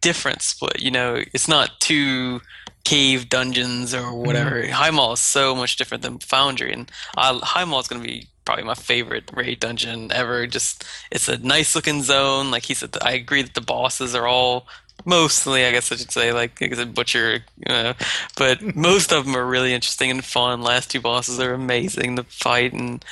different 0.01 0.41
split. 0.41 0.81
You 0.81 0.91
know, 0.91 1.23
it's 1.33 1.47
not 1.47 1.79
two 1.79 2.41
cave 2.83 3.29
dungeons 3.29 3.93
or 3.93 4.13
whatever. 4.13 4.63
Highmaul 4.63 5.13
is 5.13 5.19
so 5.19 5.55
much 5.55 5.77
different 5.77 6.03
than 6.03 6.19
Foundry, 6.19 6.73
and 6.73 6.91
I, 7.17 7.33
Highmaul 7.33 7.81
is 7.81 7.87
going 7.87 8.01
to 8.01 8.07
be 8.07 8.27
probably 8.45 8.63
my 8.63 8.73
favorite 8.73 9.31
raid 9.33 9.59
dungeon 9.59 10.11
ever. 10.11 10.45
Just 10.47 10.83
it's 11.11 11.27
a 11.27 11.37
nice 11.37 11.75
looking 11.75 12.03
zone. 12.03 12.51
Like 12.51 12.63
he 12.63 12.73
said, 12.73 12.95
I 13.01 13.13
agree 13.13 13.41
that 13.41 13.53
the 13.53 13.61
bosses 13.61 14.15
are 14.15 14.27
all 14.27 14.67
mostly 15.05 15.65
i 15.65 15.71
guess 15.71 15.91
i 15.91 15.95
should 15.95 16.11
say 16.11 16.31
like, 16.31 16.59
like 16.61 16.71
i 16.71 16.75
said 16.75 16.93
butcher 16.93 17.39
uh, 17.67 17.93
but 18.37 18.61
most 18.75 19.11
of 19.11 19.25
them 19.25 19.35
are 19.35 19.45
really 19.45 19.73
interesting 19.73 20.11
and 20.11 20.23
fun 20.23 20.61
last 20.61 20.91
two 20.91 21.01
bosses 21.01 21.39
are 21.39 21.53
amazing 21.53 22.15
the 22.15 22.23
fight 22.23 22.73
and 22.73 23.03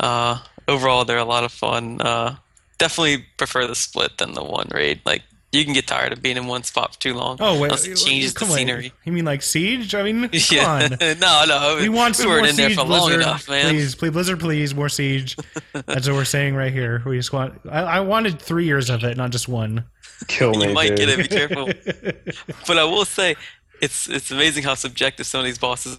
uh, 0.00 0.38
overall 0.68 1.04
they're 1.04 1.18
a 1.18 1.24
lot 1.24 1.44
of 1.44 1.52
fun 1.52 2.00
uh, 2.00 2.36
definitely 2.78 3.24
prefer 3.36 3.66
the 3.66 3.74
split 3.74 4.18
than 4.18 4.32
the 4.34 4.42
one 4.44 4.68
raid 4.72 5.00
like 5.04 5.22
you 5.52 5.64
can 5.64 5.72
get 5.72 5.86
tired 5.86 6.12
of 6.12 6.20
being 6.20 6.36
in 6.36 6.48
one 6.48 6.64
spot 6.64 6.94
for 6.94 7.00
too 7.00 7.14
long 7.14 7.36
Oh 7.38 7.54
wait, 7.60 7.66
unless 7.70 7.86
it 7.86 7.94
changes 7.94 8.34
the 8.34 8.40
come 8.40 8.50
on. 8.50 8.56
scenery 8.56 8.92
You 9.04 9.12
mean 9.12 9.24
like 9.24 9.40
Siege? 9.40 9.94
I 9.94 10.02
mean, 10.02 10.22
come 10.28 10.40
yeah 10.50 10.66
on. 10.68 10.90
no 11.20 11.44
no 11.46 11.78
We 11.80 11.88
want 11.88 12.16
some 12.16 12.28
weren't 12.28 12.40
more 12.42 12.48
in 12.50 12.56
there 12.56 12.70
Siege, 12.70 12.76
for 12.78 12.84
long 12.84 13.02
Blizzard. 13.02 13.20
enough 13.22 13.48
man 13.48 13.68
Please, 13.70 13.94
please, 13.94 14.10
Blizzard, 14.10 14.40
please, 14.40 14.74
more 14.74 14.88
Siege. 14.88 15.36
That's 15.72 16.08
what 16.08 16.16
we're 16.16 16.24
saying 16.24 16.56
right 16.56 16.72
here. 16.72 17.02
We 17.06 17.16
just 17.16 17.32
want. 17.32 17.60
I, 17.70 17.82
I 17.82 18.00
wanted 18.00 18.40
three 18.42 18.64
years 18.64 18.90
of 18.90 19.04
it, 19.04 19.16
not 19.16 19.30
just 19.30 19.46
one. 19.46 19.84
Kill 20.26 20.54
me, 20.54 20.68
you 20.68 20.74
might 20.74 20.96
dude. 20.96 20.98
get 20.98 21.08
it 21.10 21.18
be 21.18 21.28
careful 21.28 21.66
but 22.66 22.76
I 22.78 22.84
will 22.84 23.04
say, 23.04 23.36
it's 23.80 24.08
it's 24.08 24.32
amazing 24.32 24.64
how 24.64 24.74
subjective 24.74 25.24
some 25.26 25.38
of 25.38 25.44
these 25.44 25.58
bosses, 25.58 25.98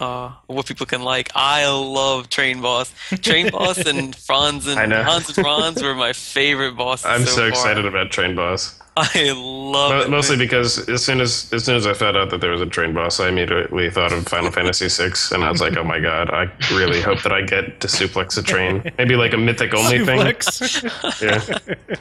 uh, 0.00 0.32
what 0.46 0.66
people 0.66 0.86
can 0.86 1.02
like. 1.02 1.30
I 1.34 1.68
love 1.68 2.28
Train 2.28 2.60
Boss, 2.60 2.92
Train 3.20 3.50
Boss, 3.50 3.78
and 3.78 4.14
Franz 4.26 4.66
and. 4.66 4.92
Hans 4.92 5.28
and 5.28 5.46
Franz 5.46 5.82
were 5.82 5.94
my 5.94 6.12
favorite 6.12 6.76
bosses. 6.76 7.06
I'm 7.06 7.24
so, 7.24 7.36
far. 7.36 7.48
excited 7.48 7.86
about 7.86 8.10
Train 8.10 8.34
Boss. 8.34 8.78
I 8.96 9.32
love 9.34 9.90
Mo- 9.92 10.00
it. 10.02 10.10
Mostly 10.10 10.36
man. 10.36 10.44
because 10.44 10.86
as 10.88 11.02
soon 11.02 11.22
as 11.22 11.50
as 11.52 11.64
soon 11.64 11.76
as 11.76 11.86
I 11.86 11.94
found 11.94 12.14
out 12.14 12.28
that 12.28 12.42
there 12.42 12.50
was 12.50 12.60
a 12.60 12.66
train 12.66 12.92
boss, 12.92 13.20
I 13.20 13.28
immediately 13.28 13.88
thought 13.88 14.12
of 14.12 14.26
Final 14.28 14.50
Fantasy 14.50 14.88
VI, 14.88 15.14
and 15.34 15.42
I 15.44 15.50
was 15.50 15.62
like, 15.62 15.78
"Oh 15.78 15.84
my 15.84 15.98
god! 15.98 16.28
I 16.28 16.50
really 16.74 17.00
hope 17.00 17.22
that 17.22 17.32
I 17.32 17.40
get 17.40 17.80
to 17.80 17.86
suplex 17.88 18.36
a 18.36 18.42
train. 18.42 18.82
Maybe 18.98 19.16
like 19.16 19.32
a 19.32 19.38
mythic 19.38 19.72
only 19.74 20.04
thing. 20.04 20.18
Yeah, 21.22 21.58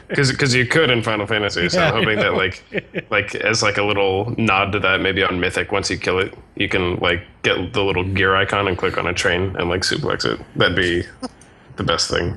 because 0.10 0.54
you 0.54 0.66
could 0.66 0.90
in 0.90 1.02
Final 1.02 1.28
Fantasy. 1.28 1.70
So 1.70 1.80
I'm 1.82 1.94
hoping 1.94 2.18
that 2.20 2.34
like 2.34 2.62
like 3.10 3.36
as 3.36 3.64
like 3.64 3.78
a 3.78 3.84
little 3.84 4.36
nod 4.38 4.72
to 4.74 4.80
that, 4.80 5.00
maybe 5.00 5.24
on 5.24 5.40
Mythic, 5.40 5.72
once 5.72 5.90
you 5.90 5.98
kill 5.98 6.20
it, 6.20 6.34
you 6.56 6.68
can 6.68 6.98
like 6.98 7.24
get 7.44 7.72
the 7.74 7.84
little 7.84 8.04
gear 8.04 8.36
icon 8.36 8.68
and 8.68 8.78
click 8.78 8.98
on 8.98 9.08
a 9.08 9.14
train 9.14 9.56
and 9.58 9.70
like 9.70 9.82
suplex 9.82 10.26
it. 10.26 10.40
That'd 10.58 10.76
be 10.76 11.04
the 11.78 11.84
best 11.84 12.10
thing. 12.10 12.36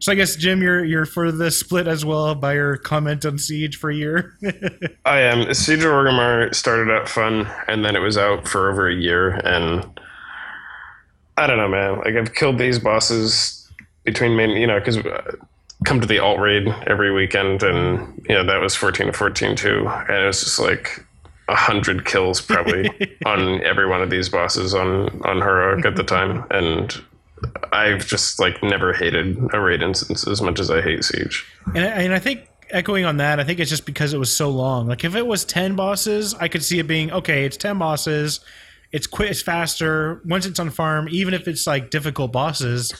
So 0.00 0.12
I 0.12 0.14
guess 0.14 0.36
Jim, 0.36 0.62
you're 0.62 0.84
you're 0.84 1.06
for 1.06 1.32
the 1.32 1.50
split 1.50 1.86
as 1.86 2.04
well 2.04 2.34
by 2.34 2.54
your 2.54 2.76
comment 2.76 3.24
on 3.24 3.38
Siege 3.38 3.76
for 3.76 3.90
a 3.90 3.94
year. 3.94 4.36
I 5.04 5.20
am. 5.20 5.52
Siege 5.54 5.84
of 5.84 5.90
Orgrimmar 5.90 6.54
started 6.54 6.92
out 6.92 7.08
fun, 7.08 7.48
and 7.68 7.84
then 7.84 7.96
it 7.96 8.00
was 8.00 8.16
out 8.16 8.46
for 8.46 8.70
over 8.70 8.88
a 8.88 8.94
year, 8.94 9.30
and 9.44 10.00
I 11.36 11.46
don't 11.46 11.58
know, 11.58 11.68
man. 11.68 11.98
Like 11.98 12.14
I've 12.14 12.34
killed 12.34 12.58
these 12.58 12.78
bosses 12.78 13.70
between 14.04 14.36
main, 14.36 14.50
you 14.50 14.66
know, 14.66 14.78
because 14.78 14.98
uh, 14.98 15.32
come 15.84 16.00
to 16.00 16.06
the 16.06 16.18
alt 16.18 16.40
raid 16.40 16.68
every 16.86 17.12
weekend, 17.12 17.62
and 17.62 18.22
you 18.28 18.34
know 18.34 18.44
that 18.44 18.60
was 18.60 18.74
fourteen 18.74 19.08
to 19.08 19.12
fourteen 19.12 19.56
too, 19.56 19.86
and 19.86 20.22
it 20.22 20.26
was 20.26 20.40
just 20.40 20.58
like 20.58 21.04
a 21.48 21.54
hundred 21.54 22.04
kills 22.04 22.40
probably 22.40 22.90
on 23.26 23.62
every 23.62 23.86
one 23.86 24.02
of 24.02 24.10
these 24.10 24.28
bosses 24.28 24.74
on 24.74 25.08
on 25.22 25.36
heroic 25.38 25.84
at 25.84 25.96
the 25.96 26.04
time, 26.04 26.44
and 26.50 27.02
I've 27.72 28.06
just 28.06 28.38
like 28.38 28.62
never 28.62 28.92
hated 28.92 29.36
a 29.52 29.60
raid 29.60 29.82
instance 29.82 30.26
as 30.26 30.40
much 30.42 30.58
as 30.60 30.70
I 30.70 30.80
hate 30.82 31.04
Siege. 31.04 31.44
And, 31.74 31.78
I- 31.84 32.02
and 32.02 32.12
I 32.14 32.18
think 32.18 32.48
echoing 32.70 33.04
on 33.04 33.18
that, 33.18 33.38
I 33.40 33.44
think 33.44 33.60
it's 33.60 33.70
just 33.70 33.86
because 33.86 34.12
it 34.12 34.18
was 34.18 34.34
so 34.34 34.50
long. 34.50 34.86
Like 34.88 35.04
if 35.04 35.14
it 35.14 35.26
was 35.26 35.44
ten 35.44 35.76
bosses, 35.76 36.34
I 36.34 36.48
could 36.48 36.62
see 36.64 36.78
it 36.78 36.86
being 36.86 37.12
okay. 37.12 37.44
It's 37.44 37.56
ten 37.56 37.78
bosses. 37.78 38.40
It's 38.92 39.06
quick. 39.06 39.30
It's 39.30 39.42
faster. 39.42 40.20
Once 40.24 40.46
it's 40.46 40.58
on 40.60 40.70
farm, 40.70 41.08
even 41.10 41.34
if 41.34 41.48
it's 41.48 41.66
like 41.66 41.90
difficult 41.90 42.32
bosses, 42.32 42.92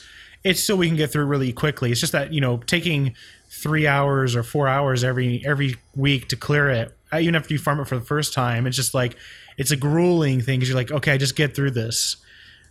it's 0.43 0.61
still 0.63 0.77
we 0.77 0.87
can 0.87 0.97
get 0.97 1.11
through 1.11 1.25
really 1.25 1.51
quickly. 1.53 1.91
It's 1.91 1.99
just 1.99 2.11
that 2.13 2.33
you 2.33 2.41
know 2.41 2.57
taking 2.57 3.15
three 3.49 3.87
hours 3.87 4.35
or 4.35 4.43
four 4.43 4.67
hours 4.67 5.03
every 5.03 5.43
every 5.45 5.75
week 5.95 6.27
to 6.29 6.35
clear 6.35 6.69
it, 6.69 6.95
even 7.17 7.35
after 7.35 7.53
you 7.53 7.59
farm 7.59 7.79
it 7.79 7.87
for 7.87 7.97
the 7.97 8.05
first 8.05 8.33
time, 8.33 8.67
it's 8.67 8.75
just 8.75 8.93
like 8.93 9.15
it's 9.57 9.71
a 9.71 9.75
grueling 9.77 10.41
thing 10.41 10.59
because 10.59 10.69
you're 10.69 10.77
like, 10.77 10.91
okay, 10.91 11.13
I 11.13 11.17
just 11.17 11.35
get 11.35 11.55
through 11.55 11.71
this. 11.71 12.17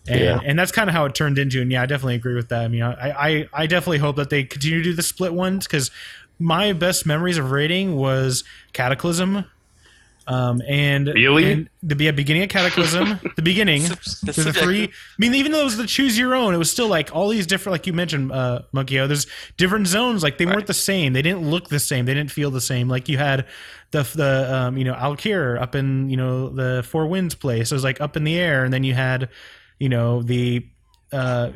And, 0.09 0.21
Yeah. 0.21 0.41
and 0.45 0.59
that's 0.59 0.73
kind 0.73 0.89
of 0.89 0.95
how 0.95 1.05
it 1.07 1.15
turned 1.15 1.39
into. 1.39 1.61
And 1.61 1.71
yeah, 1.73 1.83
I 1.83 1.87
definitely 1.87 2.15
agree 2.17 2.35
with 2.35 2.49
that. 2.51 2.63
I 2.65 2.69
mean, 2.69 2.83
I, 2.83 3.11
I, 3.11 3.49
I 3.53 3.67
definitely 3.67 3.99
hope 3.99 4.17
that 4.17 4.31
they 4.31 4.45
continue 4.45 4.79
to 4.79 4.85
do 4.85 4.93
the 4.95 5.03
split 5.03 5.33
ones 5.35 5.67
because 5.67 5.91
my 6.39 6.73
best 6.73 7.07
memories 7.07 7.39
of 7.39 7.51
rating 7.51 7.97
was 7.97 8.45
Cataclysm. 8.73 9.45
Um, 10.29 10.61
and, 10.67 11.07
Really? 11.07 11.53
and 11.53 11.71
the 11.85 11.95
be- 11.95 12.11
beginning 12.11 12.43
of 12.43 12.49
Cataclysm, 12.49 13.21
the 13.37 13.43
beginning, 13.43 13.83
The 13.83 14.19
there's 14.25 14.45
the 14.45 14.53
three. 14.53 14.83
I 14.85 14.89
mean, 15.19 15.37
even 15.37 15.53
though 15.53 15.61
it 15.61 15.65
was 15.65 15.77
the 15.77 15.87
choose 15.87 16.19
your 16.19 16.35
own, 16.35 16.53
it 16.53 16.57
was 16.57 16.69
still 16.69 16.89
like 16.89 17.15
all 17.15 17.29
these 17.29 17.47
different, 17.47 17.75
like 17.75 17.87
you 17.87 17.93
mentioned, 17.93 18.33
uh, 18.33 18.63
Monkey. 18.73 18.97
There's 18.97 19.29
different 19.57 19.87
zones. 19.87 20.25
Like 20.25 20.39
they 20.39 20.45
weren't 20.45 20.67
the 20.67 20.75
same. 20.75 21.13
They 21.13 21.23
didn't 21.23 21.49
look 21.49 21.69
the 21.69 21.79
same. 21.79 22.07
They 22.07 22.15
didn't 22.15 22.33
feel 22.33 22.51
the 22.51 22.61
same. 22.61 22.89
Like 22.89 23.09
you 23.09 23.19
had 23.19 23.47
the 23.93 24.03
the 24.03 24.53
um, 24.53 24.77
you 24.77 24.83
know 24.83 24.95
Al'Akir 24.95 25.61
up 25.63 25.77
in 25.77 26.11
you 26.11 26.17
know 26.17 26.49
the 26.49 26.83
Four 26.85 27.07
Winds 27.07 27.37
place. 27.37 27.71
It 27.71 27.75
was 27.77 27.85
like 27.85 28.01
up 28.01 28.17
in 28.17 28.25
the 28.25 28.37
air, 28.37 28.65
and 28.65 28.75
then 28.75 28.83
you 28.83 28.95
had 28.95 29.29
you 29.79 29.89
know 29.89 30.23
the 30.23 30.67
uh, 31.13 31.51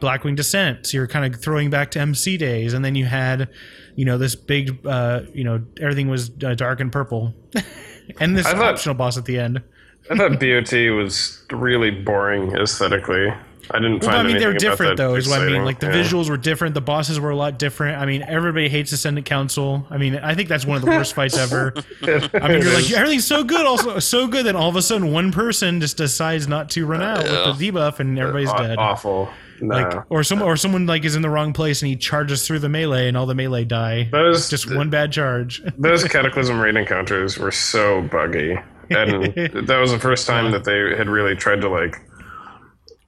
Blackwing 0.00 0.36
Descent. 0.36 0.86
So 0.86 0.98
you're 0.98 1.06
kind 1.06 1.32
of 1.34 1.40
throwing 1.40 1.70
back 1.70 1.90
to 1.92 2.00
MC 2.00 2.36
days, 2.36 2.72
and 2.74 2.84
then 2.84 2.94
you 2.94 3.04
had 3.06 3.48
you 3.94 4.04
know 4.04 4.18
this 4.18 4.34
big 4.34 4.86
uh, 4.86 5.22
you 5.32 5.44
know 5.44 5.64
everything 5.80 6.08
was 6.08 6.30
uh, 6.44 6.54
dark 6.54 6.80
and 6.80 6.92
purple, 6.92 7.34
and 8.20 8.36
this 8.36 8.46
I 8.46 8.52
thought- 8.52 8.74
optional 8.74 8.94
boss 8.94 9.16
at 9.16 9.24
the 9.24 9.38
end. 9.38 9.62
I 10.10 10.16
thought 10.16 10.30
BOT 10.40 10.72
was 10.94 11.44
really 11.50 11.90
boring 11.90 12.54
aesthetically. 12.56 13.32
I 13.70 13.78
didn't 13.78 14.02
Well, 14.02 14.10
find 14.12 14.28
I 14.28 14.30
mean, 14.30 14.38
they're 14.38 14.52
different 14.54 14.96
that 14.96 15.02
though. 15.02 15.14
Is 15.16 15.28
what 15.28 15.40
I 15.40 15.46
mean. 15.46 15.64
Like 15.64 15.80
the 15.80 15.86
Yeah. 15.86 15.94
visuals 16.02 16.28
were 16.30 16.36
different. 16.36 16.74
The 16.74 16.80
bosses 16.80 17.18
were 17.18 17.30
a 17.30 17.36
lot 17.36 17.58
different. 17.58 17.98
I 18.00 18.06
mean, 18.06 18.22
everybody 18.22 18.68
hates 18.68 18.92
Ascendant 18.92 19.26
Council. 19.26 19.86
I 19.90 19.98
mean, 19.98 20.16
I 20.16 20.34
think 20.34 20.48
that's 20.48 20.64
one 20.64 20.76
of 20.76 20.84
the 20.84 20.90
worst 20.90 21.14
fights 21.14 21.36
ever. 21.36 21.72
I 22.02 22.48
mean, 22.48 22.62
you're 22.62 22.74
like 22.74 22.90
everything's 22.92 23.26
so 23.26 23.42
good, 23.44 23.66
also 23.66 23.98
so 23.98 24.26
good. 24.26 24.46
Then 24.46 24.56
all 24.56 24.68
of 24.68 24.76
a 24.76 24.82
sudden, 24.82 25.12
one 25.12 25.32
person 25.32 25.80
just 25.80 25.96
decides 25.96 26.46
not 26.48 26.70
to 26.70 26.86
run 26.86 27.02
out 27.02 27.24
with 27.24 27.58
the 27.58 27.70
debuff, 27.72 27.98
and 28.00 28.18
everybody's 28.18 28.50
Aw- 28.50 28.58
dead. 28.62 28.78
awful. 28.78 29.28
No. 29.60 29.74
Like, 29.74 30.04
or 30.10 30.22
some, 30.22 30.42
or 30.42 30.54
someone 30.58 30.84
like 30.86 31.04
is 31.06 31.16
in 31.16 31.22
the 31.22 31.30
wrong 31.30 31.54
place 31.54 31.80
and 31.80 31.88
he 31.88 31.96
charges 31.96 32.46
through 32.46 32.58
the 32.58 32.68
melee, 32.68 33.08
and 33.08 33.16
all 33.16 33.24
the 33.24 33.34
melee 33.34 33.64
die. 33.64 34.08
those 34.12 34.50
Just 34.50 34.70
one 34.72 34.90
bad 34.90 35.12
charge. 35.12 35.62
those 35.78 36.04
Cataclysm 36.04 36.60
raid 36.60 36.76
encounters 36.76 37.38
were 37.38 37.50
so 37.50 38.02
buggy, 38.02 38.58
and 38.90 39.24
that 39.66 39.78
was 39.80 39.92
the 39.92 39.98
first 39.98 40.26
time 40.26 40.50
that 40.52 40.64
they 40.64 40.94
had 40.94 41.08
really 41.08 41.34
tried 41.34 41.62
to 41.62 41.70
like 41.70 41.98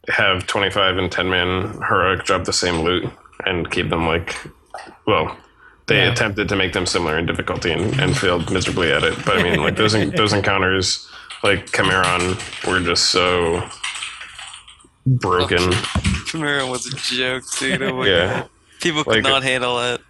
have 0.08 0.46
25 0.46 0.96
and 0.98 1.10
10 1.12 1.28
man 1.28 1.72
heroic 1.88 2.24
drop 2.24 2.44
the 2.44 2.52
same 2.52 2.80
loot 2.80 3.08
and 3.46 3.70
keep 3.70 3.88
them 3.90 4.06
like 4.06 4.36
well 5.06 5.36
they 5.86 5.98
Yeah. 5.98 6.12
attempted 6.12 6.48
to 6.48 6.56
make 6.56 6.72
them 6.72 6.86
similar 6.86 7.18
in 7.18 7.26
difficulty 7.26 7.70
and, 7.72 7.98
and 8.00 8.16
failed 8.16 8.50
miserably 8.52 8.90
at 8.92 9.02
it 9.04 9.14
but 9.24 9.38
i 9.38 9.42
mean 9.42 9.60
like 9.62 9.76
those 9.76 9.92
those 10.16 10.32
encounters 10.32 11.08
like 11.44 11.66
Chimaeron 11.66 12.36
were 12.66 12.80
just 12.80 13.06
so 13.10 13.62
broken 15.06 15.72
Chimera 16.26 16.66
was 16.66 16.86
a 16.86 16.94
joke, 16.96 17.42
dude. 17.58 17.80
Oh 17.82 18.02
Yeah. 18.04 18.40
God. 18.40 18.48
People 18.80 19.04
could 19.04 19.14
Like- 19.14 19.22
not 19.24 19.42
handle 19.42 19.78
it. 19.94 20.00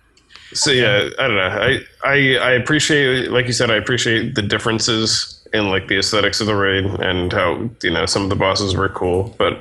So 0.54 0.70
yeah, 0.70 1.10
I 1.18 1.28
don't 1.28 1.36
know. 1.36 1.42
I, 1.42 1.78
I 2.02 2.36
I 2.38 2.50
appreciate, 2.52 3.30
like 3.30 3.46
you 3.46 3.52
said, 3.52 3.70
I 3.70 3.74
appreciate 3.76 4.34
the 4.34 4.40
differences 4.40 5.46
in 5.52 5.68
like 5.68 5.88
the 5.88 5.98
aesthetics 5.98 6.40
of 6.40 6.46
the 6.46 6.54
raid 6.56 6.86
and 6.86 7.30
how 7.30 7.68
you 7.82 7.90
know 7.90 8.06
some 8.06 8.22
of 8.22 8.30
the 8.30 8.34
bosses 8.36 8.74
were 8.74 8.88
cool, 8.88 9.34
but 9.38 9.58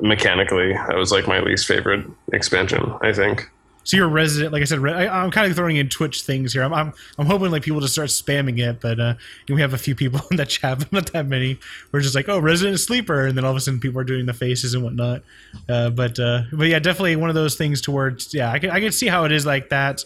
mechanically, 0.00 0.72
that 0.72 0.96
was 0.96 1.12
like 1.12 1.26
my 1.26 1.40
least 1.40 1.66
favorite 1.66 2.06
expansion. 2.32 2.94
I 3.02 3.12
think. 3.12 3.50
So 3.84 3.98
you're 3.98 4.06
a 4.06 4.10
resident, 4.10 4.52
like 4.52 4.62
I 4.62 4.64
said, 4.64 4.84
I, 4.86 5.06
I'm 5.06 5.30
kind 5.30 5.48
of 5.48 5.54
throwing 5.54 5.76
in 5.76 5.90
Twitch 5.90 6.22
things 6.22 6.54
here. 6.54 6.62
I'm, 6.62 6.72
I'm, 6.72 6.94
I'm 7.18 7.26
hoping 7.26 7.50
like 7.50 7.62
people 7.62 7.80
just 7.80 7.92
start 7.92 8.08
spamming 8.08 8.58
it, 8.58 8.80
but 8.80 8.98
uh, 8.98 9.14
we 9.46 9.60
have 9.60 9.74
a 9.74 9.78
few 9.78 9.94
people 9.94 10.22
in 10.30 10.38
the 10.38 10.46
chat, 10.46 10.78
but 10.78 10.90
not 10.90 11.12
that 11.12 11.26
many. 11.26 11.58
We're 11.92 12.00
just 12.00 12.14
like, 12.14 12.28
oh, 12.28 12.38
resident 12.38 12.80
sleeper, 12.80 13.26
and 13.26 13.36
then 13.36 13.44
all 13.44 13.50
of 13.50 13.56
a 13.58 13.60
sudden 13.60 13.80
people 13.80 14.00
are 14.00 14.04
doing 14.04 14.24
the 14.24 14.32
faces 14.32 14.72
and 14.72 14.82
whatnot. 14.82 15.22
Uh, 15.68 15.90
but 15.90 16.18
uh, 16.18 16.42
but 16.52 16.66
yeah, 16.66 16.78
definitely 16.78 17.16
one 17.16 17.28
of 17.28 17.34
those 17.34 17.56
things 17.56 17.82
towards 17.82 18.32
yeah, 18.32 18.50
I 18.50 18.58
can 18.58 18.70
I 18.70 18.80
can 18.80 18.90
see 18.90 19.06
how 19.06 19.24
it 19.24 19.32
is 19.32 19.44
like 19.44 19.68
that. 19.68 20.04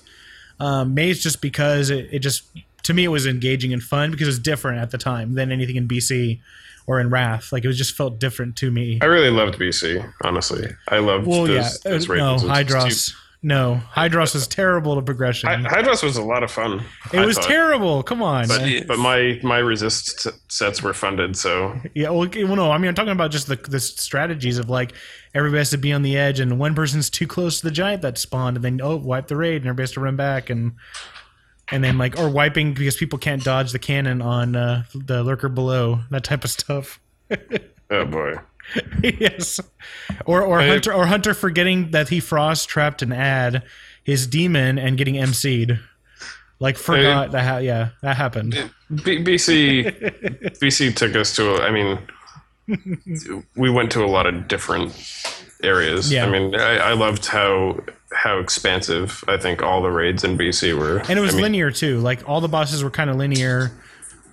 Um, 0.60 0.92
Maze 0.94 1.22
just 1.22 1.40
because 1.40 1.90
it, 1.90 2.08
it 2.10 2.18
just 2.18 2.42
to 2.82 2.92
me 2.92 3.04
it 3.04 3.08
was 3.08 3.26
engaging 3.26 3.72
and 3.72 3.80
fun 3.80 4.10
because 4.10 4.26
it 4.26 4.30
was 4.30 4.38
different 4.40 4.80
at 4.80 4.90
the 4.90 4.98
time 4.98 5.34
than 5.34 5.52
anything 5.52 5.76
in 5.76 5.86
BC 5.86 6.40
or 6.88 6.98
in 6.98 7.10
Wrath. 7.10 7.52
Like 7.52 7.62
it 7.64 7.68
was 7.68 7.78
just 7.78 7.94
felt 7.94 8.18
different 8.18 8.56
to 8.56 8.70
me. 8.72 8.98
I 9.00 9.04
really 9.04 9.30
loved 9.30 9.58
BC. 9.60 10.12
Honestly, 10.24 10.66
I 10.88 10.98
loved 10.98 11.26
Well, 11.28 11.44
those, 11.44 11.80
yeah, 11.84 11.90
those 11.92 12.10
uh, 12.10 12.14
no, 12.14 12.30
ones. 12.32 12.42
It 12.42 12.48
was 12.48 12.58
just 12.84 13.12
Hydross. 13.12 13.14
No, 13.40 13.74
Hydross 13.76 14.34
was 14.34 14.48
terrible 14.48 14.96
to 14.96 15.02
progression. 15.02 15.48
too- 15.48 15.68
Hy- 15.68 15.76
Hydross 15.76 16.02
was 16.02 16.16
a 16.16 16.22
lot 16.22 16.42
of 16.42 16.50
fun. 16.50 16.82
It 17.12 17.20
I 17.20 17.24
was 17.24 17.36
thought. 17.36 17.46
terrible. 17.46 18.02
Come 18.02 18.20
on. 18.20 18.48
But, 18.48 18.88
but 18.88 18.98
my 18.98 19.38
my 19.44 19.58
resist 19.58 20.26
s- 20.26 20.32
sets 20.48 20.82
were 20.82 20.92
funded, 20.92 21.36
so 21.36 21.78
yeah, 21.94 22.08
well, 22.10 22.22
okay, 22.22 22.42
well, 22.42 22.56
no, 22.56 22.72
I 22.72 22.78
mean, 22.78 22.88
I'm 22.88 22.96
talking 22.96 23.12
about 23.12 23.30
just 23.30 23.46
the 23.46 23.54
the 23.54 23.78
strategies 23.78 24.58
of 24.58 24.68
like 24.68 24.92
everybody 25.34 25.58
has 25.58 25.70
to 25.70 25.78
be 25.78 25.92
on 25.92 26.02
the 26.02 26.16
edge, 26.18 26.40
and 26.40 26.58
one 26.58 26.74
person's 26.74 27.10
too 27.10 27.28
close 27.28 27.60
to 27.60 27.66
the 27.66 27.70
giant 27.70 28.02
that 28.02 28.18
spawned, 28.18 28.56
and 28.56 28.64
then 28.64 28.80
oh, 28.82 28.96
wipe 28.96 29.28
the 29.28 29.36
raid, 29.36 29.56
and 29.62 29.66
everybody 29.66 29.82
has 29.84 29.92
to 29.92 30.00
run 30.00 30.16
back, 30.16 30.50
and 30.50 30.72
and 31.70 31.82
then 31.84 31.98
like 31.98 32.18
or 32.18 32.28
wiping 32.28 32.74
because 32.74 32.96
people 32.96 33.18
can't 33.18 33.42
dodge 33.44 33.72
the 33.72 33.78
cannon 33.78 34.20
on 34.22 34.56
uh, 34.56 34.84
the 34.94 35.22
lurker 35.22 35.48
below, 35.48 36.00
that 36.10 36.24
type 36.24 36.44
of 36.44 36.50
stuff. 36.50 37.00
oh 37.90 38.04
boy. 38.06 38.34
yes, 39.02 39.60
or 40.26 40.42
or 40.42 40.60
I- 40.60 40.68
hunter 40.68 40.92
or 40.92 41.06
hunter 41.06 41.34
forgetting 41.34 41.90
that 41.92 42.08
he 42.10 42.20
frost 42.20 42.68
trapped 42.68 43.02
an 43.02 43.12
ad 43.12 43.62
his 44.04 44.26
demon 44.26 44.78
and 44.78 44.96
getting 44.96 45.14
MC'd. 45.14 45.78
like 46.60 46.76
forgot 46.78 47.32
that. 47.32 47.44
Ha- 47.44 47.58
yeah, 47.58 47.90
that 48.02 48.16
happened. 48.16 48.52
B- 49.04 49.22
BC 49.22 49.84
BC 50.60 50.94
took 50.96 51.14
us 51.16 51.34
to. 51.36 51.54
a- 51.56 51.62
I 51.62 51.70
mean, 51.70 51.98
we 53.56 53.70
went 53.70 53.90
to 53.92 54.04
a 54.04 54.06
lot 54.06 54.26
of 54.26 54.48
different 54.48 54.92
areas. 55.62 56.12
Yeah. 56.12 56.26
I 56.26 56.30
mean, 56.30 56.54
I, 56.54 56.76
I 56.76 56.92
loved 56.92 57.26
how 57.26 57.78
how 58.12 58.38
expansive 58.38 59.22
I 59.28 59.36
think 59.36 59.62
all 59.62 59.82
the 59.82 59.90
raids 59.90 60.24
in 60.24 60.38
BC 60.38 60.76
were, 60.78 60.98
And 61.08 61.18
it 61.18 61.20
was 61.20 61.32
I 61.34 61.36
mean, 61.36 61.42
linear 61.44 61.70
too. 61.70 61.98
Like 62.00 62.26
all 62.28 62.40
the 62.40 62.48
bosses 62.48 62.82
were 62.82 62.90
kind 62.90 63.10
of 63.10 63.16
linear. 63.16 63.70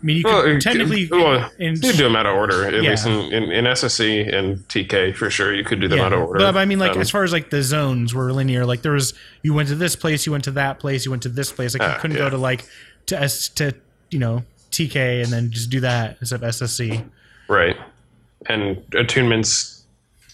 I 0.02 0.06
mean, 0.06 0.18
you 0.18 0.24
could 0.24 0.34
Well, 0.34 0.60
technically. 0.60 1.08
well, 1.12 1.50
in, 1.58 1.74
you 1.76 1.82
do 1.94 2.04
them 2.04 2.16
out 2.16 2.26
of 2.26 2.36
order. 2.36 2.66
At 2.66 2.74
Yeah. 2.82 2.92
least 2.92 3.06
in, 3.08 3.14
in, 3.34 3.44
in 3.52 3.66
SSC 3.66 4.34
and 4.34 4.60
TK 4.70 5.16
for 5.16 5.30
sure, 5.30 5.54
you 5.54 5.64
could 5.64 5.82
do 5.82 5.88
them 5.88 5.98
yeah, 6.00 6.06
out 6.06 6.14
of 6.14 6.20
order. 6.20 6.40
but 6.40 6.56
I 6.58 6.66
mean, 6.66 6.80
like 6.80 6.92
Um, 6.92 7.02
as 7.02 7.10
far 7.10 7.24
as 7.24 7.32
like 7.34 7.50
the 7.50 7.64
zones 7.64 8.14
were 8.14 8.32
linear. 8.32 8.66
Like 8.66 8.82
there 8.82 8.92
was, 8.94 9.14
you 9.42 9.54
went 9.54 9.68
to 9.70 9.76
this 9.76 9.96
place, 9.96 10.26
you 10.26 10.32
went 10.32 10.44
to 10.46 10.52
that 10.52 10.80
place, 10.80 11.06
you 11.06 11.12
went 11.12 11.24
to 11.24 11.30
this 11.30 11.52
place. 11.52 11.74
Like 11.74 11.82
you 11.82 11.94
Ah, 11.96 12.00
couldn't 12.00 12.18
yeah. 12.18 12.24
go 12.24 12.30
to 12.30 12.38
like 12.38 12.66
to 13.08 13.20
S 13.20 13.50
to 13.50 13.74
you 14.12 14.20
know 14.20 14.44
TK 14.72 15.24
and 15.24 15.32
then 15.34 15.50
just 15.52 15.70
do 15.70 15.80
that 15.82 16.18
instead 16.22 16.42
of 16.44 16.50
SSC. 16.50 17.04
Right. 17.48 17.78
And 18.48 18.78
attunements, 18.92 19.75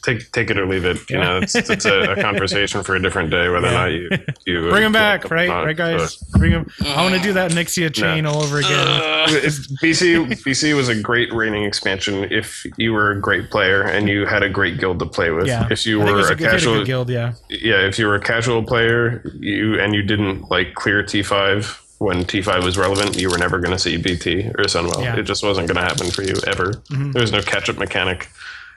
take 0.04 0.32
take 0.32 0.50
it 0.50 0.58
or 0.58 0.66
leave 0.66 0.86
it. 0.86 0.98
You 1.10 1.18
Yeah. 1.18 1.24
know, 1.24 1.38
it's, 1.40 1.56
it's 1.56 1.86
a, 1.86 2.12
a 2.14 2.22
conversation 2.22 2.84
for 2.84 2.96
a 2.96 3.02
different 3.02 3.30
day 3.32 3.50
whether 3.50 3.68
Yeah. 3.68 3.74
or 3.86 3.90
not 3.90 3.92
you 3.92 4.10
you 4.46 4.70
Bring 4.70 4.84
them 4.84 4.92
back, 4.92 5.24
like 5.26 5.32
right? 5.32 5.48
not, 5.48 5.64
Right, 5.66 5.76
guys. 5.78 6.16
but- 6.18 6.40
Bring 6.40 6.52
them. 6.52 6.68
I 6.86 7.04
want 7.04 7.16
to 7.16 7.22
do 7.22 7.34
that 7.34 7.52
Nixia 7.52 7.94
chain 7.94 8.26
all 8.26 8.42
over 8.42 8.60
again. 8.60 8.88
It's- 9.30 9.68
BC 9.82 10.28
BC 10.44 10.76
was 10.76 10.90
a 10.90 10.96
great 11.00 11.32
rating 11.34 11.64
expansion 11.64 12.26
if 12.32 12.66
you 12.78 12.94
were 12.94 13.12
a 13.12 13.20
great 13.20 13.50
player 13.50 13.82
and 13.84 14.08
you 14.10 14.26
had 14.26 14.44
a 14.44 14.50
great 14.50 14.80
guild 14.80 15.00
to 15.00 15.06
play 15.06 15.30
with. 15.32 15.48
Yeah, 15.48 15.68
If 15.72 15.86
you 15.86 16.02
I 16.02 16.06
think 16.06 16.18
it 16.18 16.22
were 16.22 16.28
a 16.30 16.32
a, 16.32 16.36
they 16.36 16.44
had 16.46 16.54
a 16.54 16.58
casual, 16.58 16.84
guild. 16.86 17.10
Yeah, 17.10 17.34
yeah, 17.50 17.82
if 17.88 17.98
you 18.00 18.08
were 18.08 18.16
a 18.16 18.22
casual 18.22 18.64
player, 18.64 19.22
you 19.40 19.80
and 19.80 19.94
you 19.94 20.02
didn't 20.04 20.50
like 20.50 20.74
clear 20.76 21.04
T 21.04 21.22
five 21.24 21.80
when 22.00 22.24
T 22.26 22.42
five 22.42 22.64
was 22.64 22.78
relevant, 22.80 23.16
you 23.20 23.30
were 23.30 23.38
never 23.38 23.60
going 23.60 23.72
to 23.74 23.78
see 23.80 23.96
BT 23.98 24.48
or 24.58 24.64
Sunwell. 24.66 25.02
Yeah. 25.04 25.12
Mm-hmm. 25.12 25.20
It 25.20 25.24
just 25.24 25.44
wasn't 25.44 25.68
going 25.68 25.76
to 25.78 25.84
happen 25.84 26.10
for 26.10 26.24
you 26.24 26.34
ever. 26.48 26.82
There 26.90 27.22
was 27.22 27.32
no 27.32 27.42
catch 27.42 27.70
up 27.70 27.78
mechanic. 27.78 28.28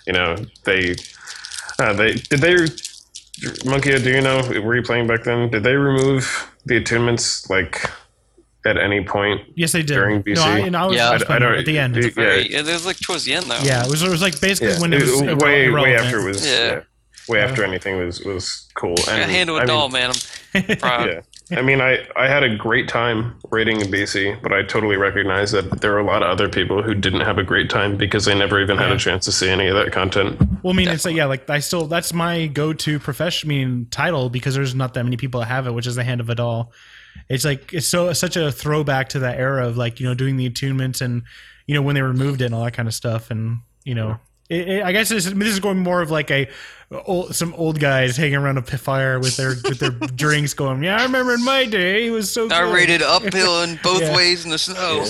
You 0.06 0.12
know, 0.12 0.36
they 0.64 0.94
uh, 1.78 1.92
they 1.94 2.14
did 2.14 2.40
they 2.40 2.56
Monkey, 3.64 3.98
do 3.98 4.10
you 4.10 4.20
know 4.20 4.42
were 4.62 4.76
you 4.76 4.82
playing 4.82 5.06
back 5.06 5.24
then? 5.24 5.50
Did 5.50 5.64
they 5.64 5.74
remove 5.74 6.50
the 6.66 6.80
attunements 6.80 7.48
like 7.50 7.82
at 8.66 8.76
any 8.78 9.04
point? 9.04 9.40
yes, 9.56 9.72
they 9.72 9.82
did. 9.82 9.94
During 9.94 10.22
BC? 10.22 10.36
No, 10.36 10.42
I, 10.42 10.58
and 10.60 10.76
I 10.76 10.86
was, 10.86 10.96
Yeah. 10.96 11.08
I 11.08 11.12
I- 11.12 11.14
I 11.14 11.18
playing 11.18 11.40
don't- 11.42 11.54
at 11.58 11.64
the 11.66 11.78
end. 11.78 11.96
it- 11.96 12.14
Very, 12.14 12.50
yeah, 12.50 12.60
it 12.60 12.66
was 12.66 12.86
like 12.86 12.98
towards 13.00 13.24
the 13.24 13.34
end 13.34 13.46
though. 13.46 13.58
Yeah, 13.62 13.84
it 13.84 13.90
was. 13.90 14.02
It 14.02 14.08
was 14.10 14.22
like 14.22 14.40
basically 14.40 14.74
Yeah, 14.74 14.80
when 14.80 14.92
it 14.92 15.02
was 15.02 15.20
it- 15.20 15.26
irre- 15.28 15.42
way 15.42 15.70
way 15.70 15.96
after 15.96 16.20
it 16.20 16.24
was 16.24 16.46
Yeah. 16.46 16.52
yeah. 16.66 16.80
way 17.28 17.40
after 17.40 17.64
anything 17.64 17.98
was 17.98 18.20
was 18.20 18.66
cool. 18.74 18.94
I 19.08 19.18
And 19.20 19.30
handle 19.30 19.56
a 19.56 19.60
I 19.60 19.62
mean, 19.62 19.68
doll, 19.68 19.88
man. 19.88 20.12
I'm 20.54 20.76
proud. 20.76 21.08
Yeah. 21.12 21.20
I 21.50 21.60
mean, 21.60 21.80
I, 21.80 22.06
I 22.16 22.26
had 22.26 22.42
a 22.42 22.56
great 22.56 22.88
time 22.88 23.38
raiding 23.50 23.80
in 23.80 23.88
BC, 23.88 24.40
but 24.42 24.52
I 24.52 24.62
totally 24.62 24.96
recognize 24.96 25.52
that 25.52 25.82
there 25.82 25.92
are 25.94 25.98
a 25.98 26.04
lot 26.04 26.22
of 26.22 26.28
other 26.28 26.48
people 26.48 26.82
who 26.82 26.94
didn't 26.94 27.20
have 27.20 27.36
a 27.36 27.42
great 27.42 27.68
time 27.68 27.96
because 27.96 28.24
they 28.24 28.34
never 28.34 28.62
even 28.62 28.78
had 28.78 28.90
a 28.90 28.96
chance 28.96 29.26
to 29.26 29.32
see 29.32 29.50
any 29.50 29.66
of 29.66 29.76
that 29.76 29.92
content. 29.92 30.40
Well, 30.62 30.72
I 30.72 30.76
mean, 30.76 30.88
it's 30.88 31.04
like 31.04 31.14
yeah, 31.14 31.26
like 31.26 31.48
I 31.50 31.58
still 31.58 31.86
that's 31.86 32.14
my 32.14 32.46
go-to 32.46 32.98
profession, 32.98 33.48
I 33.48 33.52
mean, 33.52 33.88
title 33.90 34.30
because 34.30 34.54
there's 34.54 34.74
not 34.74 34.94
that 34.94 35.04
many 35.04 35.18
people 35.18 35.40
that 35.40 35.46
have 35.46 35.66
it, 35.66 35.72
which 35.72 35.86
is 35.86 35.96
the 35.96 36.04
Hand 36.04 36.22
of 36.22 36.28
A'dal. 36.28 36.68
It's 37.28 37.44
like 37.44 37.74
it's 37.74 37.88
so 37.88 38.10
such 38.14 38.36
a 38.36 38.50
throwback 38.50 39.10
to 39.10 39.18
that 39.20 39.38
era 39.38 39.66
of 39.68 39.76
like 39.76 40.00
you 40.00 40.06
know 40.06 40.14
doing 40.14 40.38
the 40.38 40.48
attunements 40.48 41.02
and 41.02 41.24
you 41.66 41.74
know 41.74 41.82
when 41.82 41.94
they 41.94 42.02
removed 42.02 42.40
it 42.40 42.46
and 42.46 42.54
all 42.54 42.64
that 42.64 42.72
kind 42.72 42.88
of 42.88 42.94
stuff, 42.94 43.30
and 43.30 43.58
you 43.84 43.94
know. 43.94 44.18
It, 44.50 44.68
it, 44.68 44.82
I 44.84 44.92
guess 44.92 45.08
this, 45.08 45.24
this 45.24 45.48
is 45.48 45.60
going 45.60 45.78
more 45.78 46.02
of 46.02 46.10
like 46.10 46.30
a 46.30 46.48
old, 47.06 47.34
some 47.34 47.54
old 47.54 47.80
guys 47.80 48.14
hanging 48.16 48.36
around 48.36 48.58
a 48.58 48.62
p- 48.62 48.76
fire 48.76 49.18
with 49.18 49.38
their 49.38 49.54
with 49.64 49.78
their 49.78 49.90
drinks, 50.14 50.52
going, 50.52 50.82
"Yeah, 50.84 50.98
I 51.00 51.04
remember 51.04 51.32
in 51.32 51.42
my 51.42 51.64
day, 51.64 52.06
it 52.06 52.10
was 52.10 52.30
so." 52.30 52.44
I 52.50 52.64
good." 52.64 52.74
rated 52.74 53.02
uphill 53.02 53.62
and 53.62 53.80
both 53.82 54.02
Yeah. 54.02 54.14
ways 54.14 54.44
in 54.44 54.50
the 54.50 54.58
snow. 54.58 55.02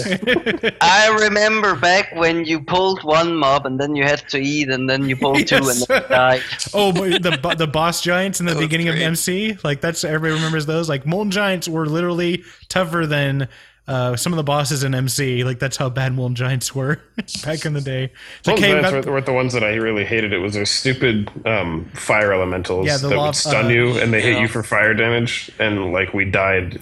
I 0.80 1.08
remember 1.24 1.74
back 1.74 2.14
when 2.14 2.44
you 2.44 2.60
pulled 2.60 3.02
one 3.02 3.34
mob 3.34 3.66
and 3.66 3.80
then 3.80 3.96
you 3.96 4.04
had 4.04 4.20
to 4.28 4.38
eat 4.38 4.68
and 4.70 4.88
then 4.88 5.08
you 5.08 5.16
pulled 5.16 5.44
two 5.46 5.56
and 5.56 5.80
then 5.88 6.02
died. 6.08 6.42
Oh, 6.72 6.92
but 6.92 7.22
the 7.22 7.54
the 7.58 7.66
boss 7.66 8.00
giants 8.02 8.38
in 8.38 8.46
the 8.46 8.52
That 8.52 8.58
was 8.58 8.66
beginning 8.66 8.88
of. 8.88 8.94
MC, 8.94 9.58
like 9.64 9.80
that's 9.80 10.04
everybody 10.04 10.34
remembers 10.34 10.66
those. 10.66 10.88
Like 10.88 11.06
molten 11.06 11.32
giants 11.32 11.68
were 11.68 11.86
literally 11.86 12.44
tougher 12.68 13.04
than 13.04 13.48
uh, 13.86 14.16
some 14.16 14.32
of 14.32 14.36
the 14.38 14.42
bosses 14.42 14.82
in 14.82 14.94
MC. 14.94 15.44
Like 15.44 15.58
that's 15.58 15.76
how 15.76 15.88
bad 15.88 16.14
molten 16.14 16.34
giants 16.34 16.74
were 16.74 17.00
back 17.44 17.64
in 17.66 17.74
the 17.74 17.80
day. 17.80 18.12
It's 18.38 18.48
like, 18.48 18.58
Molten 18.60 18.64
hey, 18.64 18.80
Giants 18.82 19.06
were, 19.06 19.12
were 19.12 19.20
the 19.20 19.32
ones 19.32 19.52
that 19.52 19.62
I 19.64 19.74
really 19.74 20.04
hated. 20.04 20.32
It 20.32 20.38
was 20.38 20.54
those 20.54 20.70
stupid 20.70 21.30
um, 21.46 21.84
fire 21.94 22.32
elementals 22.32 22.86
Yeah, 22.86 22.96
the 22.96 23.08
that 23.08 23.16
lav- 23.16 23.26
would 23.28 23.36
stun 23.36 23.66
uh, 23.66 23.68
you 23.68 23.98
and 23.98 24.12
they 24.12 24.22
hit 24.22 24.40
you 24.40 24.48
for 24.48 24.62
fire 24.62 24.94
damage, 24.94 25.50
and 25.58 25.92
like 25.92 26.14
we 26.14 26.24
died. 26.24 26.80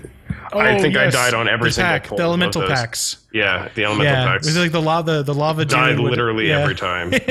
I 0.53 0.77
oh, 0.77 0.79
think 0.81 0.97
I 0.97 1.09
died 1.09 1.33
on 1.35 1.49
every 1.49 1.71
the 1.71 1.75
single 1.75 1.93
pack, 1.93 2.09
the 2.09 2.23
elemental 2.23 2.67
packs. 2.67 3.17
Yeah, 3.33 3.69
the 3.75 3.85
elemental 3.85 4.13
Yeah, 4.13 4.25
packs 4.27 4.47
it 4.47 4.51
was 4.51 4.59
like 4.59 4.73
the 4.73 4.83
lava, 4.83 5.23
the 5.23 5.33
lava 5.35 5.65
died 5.65 5.93
dude 5.97 6.01
would- 6.01 6.11
literally 6.11 6.49
yeah. 6.49 6.59
every 6.61 6.75
time. 6.75 7.13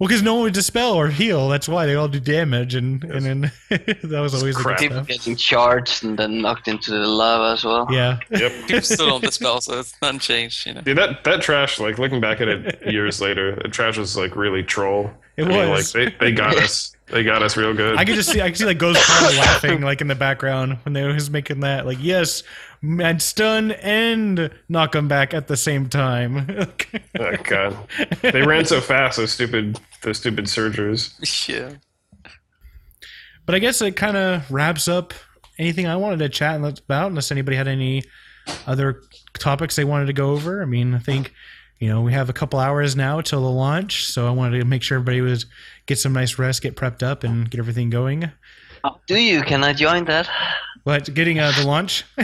Well, 0.00 0.08
because 0.08 0.22
no 0.22 0.32
one 0.36 0.44
would 0.44 0.54
dispel 0.54 0.94
or 0.94 1.08
heal. 1.08 1.50
That's 1.50 1.68
why 1.68 1.84
they 1.84 1.94
all 1.94 2.08
do 2.08 2.18
damage, 2.18 2.74
and 2.74 3.04
and 3.04 3.22
then 3.22 3.40
that 3.68 4.20
was 4.20 4.34
always 4.34 4.56
the 4.56 4.62
crap. 4.62 4.78
good 4.78 4.88
People 4.88 5.04
getting 5.04 5.36
charged 5.36 6.02
and 6.02 6.18
then 6.18 6.40
knocked 6.40 6.68
into 6.68 6.90
the 6.90 7.06
lava 7.06 7.52
as 7.52 7.64
well. 7.66 7.86
Yeah, 7.90 8.18
yep. 8.30 8.50
People 8.66 8.80
still 8.80 9.10
don't 9.10 9.22
dispel, 9.22 9.60
so 9.60 9.78
it's 9.78 9.94
nothing 10.00 10.18
changed. 10.18 10.66
You 10.66 10.72
know. 10.72 10.80
Dude, 10.80 10.96
that 10.96 11.22
that 11.24 11.42
trash, 11.42 11.78
like 11.78 11.98
looking 11.98 12.18
back 12.18 12.40
at 12.40 12.48
it 12.48 12.80
years 12.90 13.20
later, 13.20 13.54
the 13.56 13.68
trash 13.68 13.98
was 13.98 14.16
like 14.16 14.36
really 14.36 14.62
troll. 14.62 15.10
It 15.36 15.44
I 15.44 15.48
mean, 15.48 15.68
was. 15.68 15.94
like 15.94 16.16
they, 16.18 16.28
they 16.28 16.32
got 16.32 16.56
us. 16.56 16.96
They 17.10 17.24
got 17.24 17.42
us 17.42 17.56
real 17.56 17.74
good. 17.74 17.96
I 17.98 18.04
could 18.04 18.14
just 18.14 18.30
see, 18.30 18.40
I 18.40 18.48
could 18.48 18.58
see 18.58 18.64
like 18.64 18.78
Ghostcrawler 18.78 19.38
laughing 19.38 19.80
like 19.80 20.00
in 20.00 20.06
the 20.06 20.14
background 20.14 20.78
when 20.84 20.92
they 20.92 21.04
was 21.04 21.30
making 21.30 21.60
that. 21.60 21.86
Like, 21.86 21.98
yes, 22.00 22.42
and 22.82 23.20
stun 23.20 23.72
and 23.72 24.50
knock 24.68 24.92
them 24.92 25.08
back 25.08 25.34
at 25.34 25.48
the 25.48 25.56
same 25.56 25.88
time. 25.88 26.46
oh 27.18 27.36
god, 27.44 27.76
they 28.22 28.42
ran 28.42 28.64
so 28.64 28.80
fast. 28.80 29.16
Those 29.16 29.32
stupid, 29.32 29.80
those 30.02 30.18
stupid 30.18 30.44
surgers. 30.46 31.48
Yeah. 31.48 31.74
but 33.44 33.54
I 33.54 33.58
guess 33.58 33.82
it 33.82 33.96
kind 33.96 34.16
of 34.16 34.50
wraps 34.50 34.86
up 34.86 35.12
anything 35.58 35.86
I 35.86 35.96
wanted 35.96 36.20
to 36.20 36.28
chat 36.28 36.56
about. 36.56 37.08
Unless 37.08 37.32
anybody 37.32 37.56
had 37.56 37.68
any 37.68 38.04
other 38.66 39.02
topics 39.38 39.76
they 39.76 39.84
wanted 39.84 40.06
to 40.06 40.12
go 40.12 40.30
over. 40.30 40.62
I 40.62 40.64
mean, 40.64 40.94
I 40.94 40.98
think 40.98 41.32
you 41.80 41.88
know 41.88 42.00
we 42.02 42.12
have 42.12 42.28
a 42.28 42.32
couple 42.32 42.58
hours 42.60 42.94
now 42.94 43.20
till 43.20 43.42
the 43.42 43.50
launch, 43.50 44.06
so 44.06 44.26
I 44.28 44.30
wanted 44.30 44.58
to 44.60 44.64
make 44.64 44.82
sure 44.82 44.96
everybody 44.98 45.20
was 45.20 45.46
get 45.86 45.98
some 45.98 46.12
nice 46.12 46.38
rest, 46.38 46.62
get 46.62 46.76
prepped 46.76 47.02
up, 47.02 47.24
and 47.24 47.50
get 47.50 47.58
everything 47.58 47.90
going. 47.90 48.30
Oh, 48.84 48.98
do 49.06 49.16
you? 49.18 49.42
Can 49.42 49.64
I 49.64 49.72
join 49.72 50.04
that? 50.04 50.28
What? 50.84 51.12
getting 51.12 51.38
uh, 51.40 51.52
the 51.58 51.64
launch. 51.66 52.04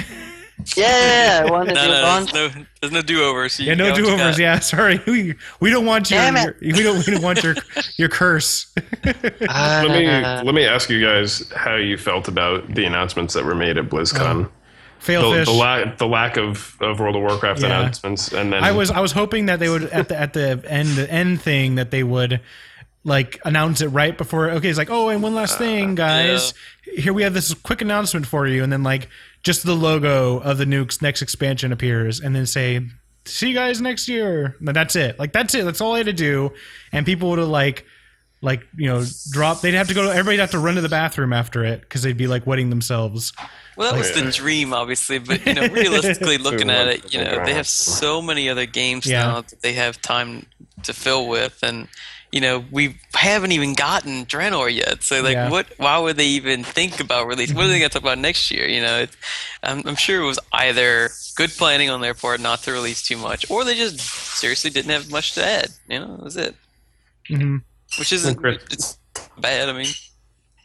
Yeah, 0.75 1.45
I 1.47 1.51
want 1.51 1.69
to 1.69 1.75
No, 1.75 1.83
do 1.83 1.89
no, 1.93 2.03
launch. 2.03 2.33
there's 2.33 2.57
no, 2.57 2.65
there's 2.81 2.93
no 2.93 3.03
do-overs. 3.03 3.61
You 3.61 3.67
Yeah, 3.67 3.75
no 3.75 3.85
got 3.85 3.91
what 3.91 3.99
you 3.99 4.05
do 4.07 4.13
overs. 4.15 4.39
Yeah, 4.39 4.59
sorry, 4.61 5.01
we, 5.07 5.35
we 5.61 5.69
don't 5.71 5.85
want 5.85 6.11
your, 6.11 6.19
Damn 6.19 6.37
it. 6.39 6.57
your 6.63 6.77
we 6.77 6.83
don't 6.83 7.07
we 7.07 7.13
don't 7.13 7.23
want 7.23 7.43
your 7.43 7.55
your 7.99 8.09
curse. 8.09 8.73
Let 9.05 9.91
me 9.91 10.07
Uh, 10.07 10.43
let 10.45 10.55
me 10.55 10.65
ask 10.65 10.89
you 10.89 11.05
guys 11.05 11.47
how 11.55 11.75
you 11.77 11.99
felt 11.99 12.27
about 12.27 12.75
the 12.75 12.87
announcements 12.87 13.35
that 13.35 13.45
were 13.45 13.55
made 13.55 13.77
at 13.77 13.91
BlizzCon. 13.91 14.45
Fail 14.45 14.53
the, 15.05 15.43
the, 15.45 15.51
la- 15.53 15.95
the 15.97 16.07
lack 16.07 16.37
of, 16.37 16.77
of 16.81 16.99
World 17.01 17.17
of 17.17 17.23
Warcraft 17.23 17.61
Yeah. 17.61 17.67
announcements, 17.67 18.33
and 18.33 18.53
then 18.53 18.63
I 18.65 18.73
was 18.73 18.91
I 18.91 19.01
was 19.01 19.13
hoping 19.13 19.47
that 19.47 19.59
they 19.61 19.69
would 19.69 19.85
at 19.85 20.09
the 20.09 20.19
at 20.19 20.33
the 20.33 20.63
end 20.67 20.89
the 20.91 21.11
end 21.11 21.41
thing 21.41 21.77
that 21.77 21.91
they 21.91 22.03
would 22.03 22.41
like 23.05 23.41
announce 23.45 23.81
it 23.81 23.89
right 23.89 24.17
before. 24.17 24.51
Okay, 24.51 24.69
it's 24.69 24.79
like 24.79 24.91
oh, 24.91 25.09
and 25.09 25.23
one 25.23 25.35
last 25.35 25.57
uh, 25.57 25.59
thing, 25.59 25.95
guys. 25.95 26.55
Here 26.83 27.13
we 27.13 27.23
have 27.23 27.35
this 27.35 27.55
quick 27.55 27.81
announcement 27.83 28.27
for 28.27 28.47
you, 28.47 28.63
and 28.63 28.73
then 28.73 28.83
like 28.83 29.09
just 29.43 29.65
the 29.65 29.75
logo 29.75 30.39
of 30.39 30.59
the 30.59 30.65
nukes 30.65 31.01
next 31.03 31.23
expansion 31.23 31.73
appears, 31.73 32.21
and 32.21 32.35
then 32.35 32.47
say. 32.47 32.81
See 33.29 33.49
you 33.49 33.55
guys 33.55 33.81
next 33.81 34.07
year. 34.07 34.55
And 34.61 34.69
that's 34.69 34.95
it. 34.95 35.19
Like 35.19 35.33
that's 35.33 35.53
it. 35.57 35.65
That's 35.65 35.81
all 35.81 35.95
I 35.95 35.97
had 35.97 36.07
to 36.07 36.13
do, 36.13 36.53
and 36.93 37.05
people 37.05 37.31
would 37.31 37.41
have 37.41 37.49
like, 37.49 37.85
like 38.41 38.63
you 38.77 38.87
know, 38.87 39.03
drop. 39.33 39.63
They'd 39.63 39.75
have 39.75 39.89
to 39.89 39.95
go. 39.95 40.05
to 40.05 40.11
Everybody'd 40.11 40.39
have 40.39 40.53
to 40.53 40.61
run 40.61 40.77
to 40.77 40.81
the 40.81 40.89
bathroom 40.89 41.33
after 41.33 41.65
it 41.65 41.81
because 41.81 42.05
they'd 42.05 42.17
be 42.17 42.29
like 42.29 42.47
wetting 42.47 42.71
themselves. 42.71 43.33
Well, 43.77 43.93
that 43.93 43.99
was 43.99 44.13
the 44.13 44.31
dream, 44.33 44.73
obviously, 44.73 45.19
but 45.19 45.45
you 45.47 45.55
know, 45.55 45.69
realistically 45.69 46.39
looking 46.49 46.71
at 46.71 46.89
it, 46.89 47.13
you 47.13 47.23
know, 47.23 47.45
they 47.45 47.55
have 47.55 47.67
so 47.69 48.23
many 48.23 48.49
other 48.49 48.67
games 48.67 49.07
Yeah. 49.07 49.25
now 49.27 49.41
that 49.43 49.61
they 49.63 49.75
have 49.75 50.01
time 50.01 50.47
to 50.83 50.93
fill 50.93 51.29
with, 51.29 51.59
and 51.63 51.87
you 52.33 52.41
know, 52.41 52.65
we 52.73 52.97
haven't 53.15 53.53
even 53.53 53.75
gotten 53.75 54.27
Draenor 54.27 54.75
yet. 54.75 55.03
So, 55.03 55.23
like, 55.23 55.35
Yeah. 55.35 55.49
what? 55.51 55.67
Why 55.79 55.97
would 55.99 56.17
they 56.17 56.27
even 56.27 56.65
think 56.65 57.01
about 57.01 57.27
release? 57.29 57.53
What 57.55 57.65
are 57.65 57.69
they 57.69 57.79
going 57.79 57.89
to 57.89 57.95
talk 57.95 58.03
about 58.03 58.19
next 58.19 58.51
year? 58.51 58.67
You 58.67 58.81
know, 58.83 58.99
it's, 58.99 59.17
I'm, 59.63 59.83
I'm 59.87 59.95
sure 59.95 60.21
it 60.23 60.27
was 60.27 60.39
either 60.53 61.11
good 61.37 61.51
planning 61.51 61.89
on 61.89 62.01
their 62.01 62.15
part 62.15 62.41
not 62.41 62.63
to 62.65 62.73
release 62.73 63.03
too 63.03 63.17
much, 63.17 63.49
or 63.51 63.65
they 63.65 63.75
just 63.77 64.01
seriously 64.01 64.71
didn't 64.71 64.91
have 64.91 65.11
much 65.11 65.35
to 65.35 65.45
add. 65.45 65.69
You 65.89 66.01
know, 66.01 66.17
that 66.17 66.25
was 66.25 66.37
it. 66.37 66.55
hmm 67.29 67.59
Which 67.99 68.13
isn't 68.13 68.37
Chris- 68.37 68.63
it's 68.71 68.99
bad. 69.39 69.69
I 69.69 69.73
mean, 69.73 69.87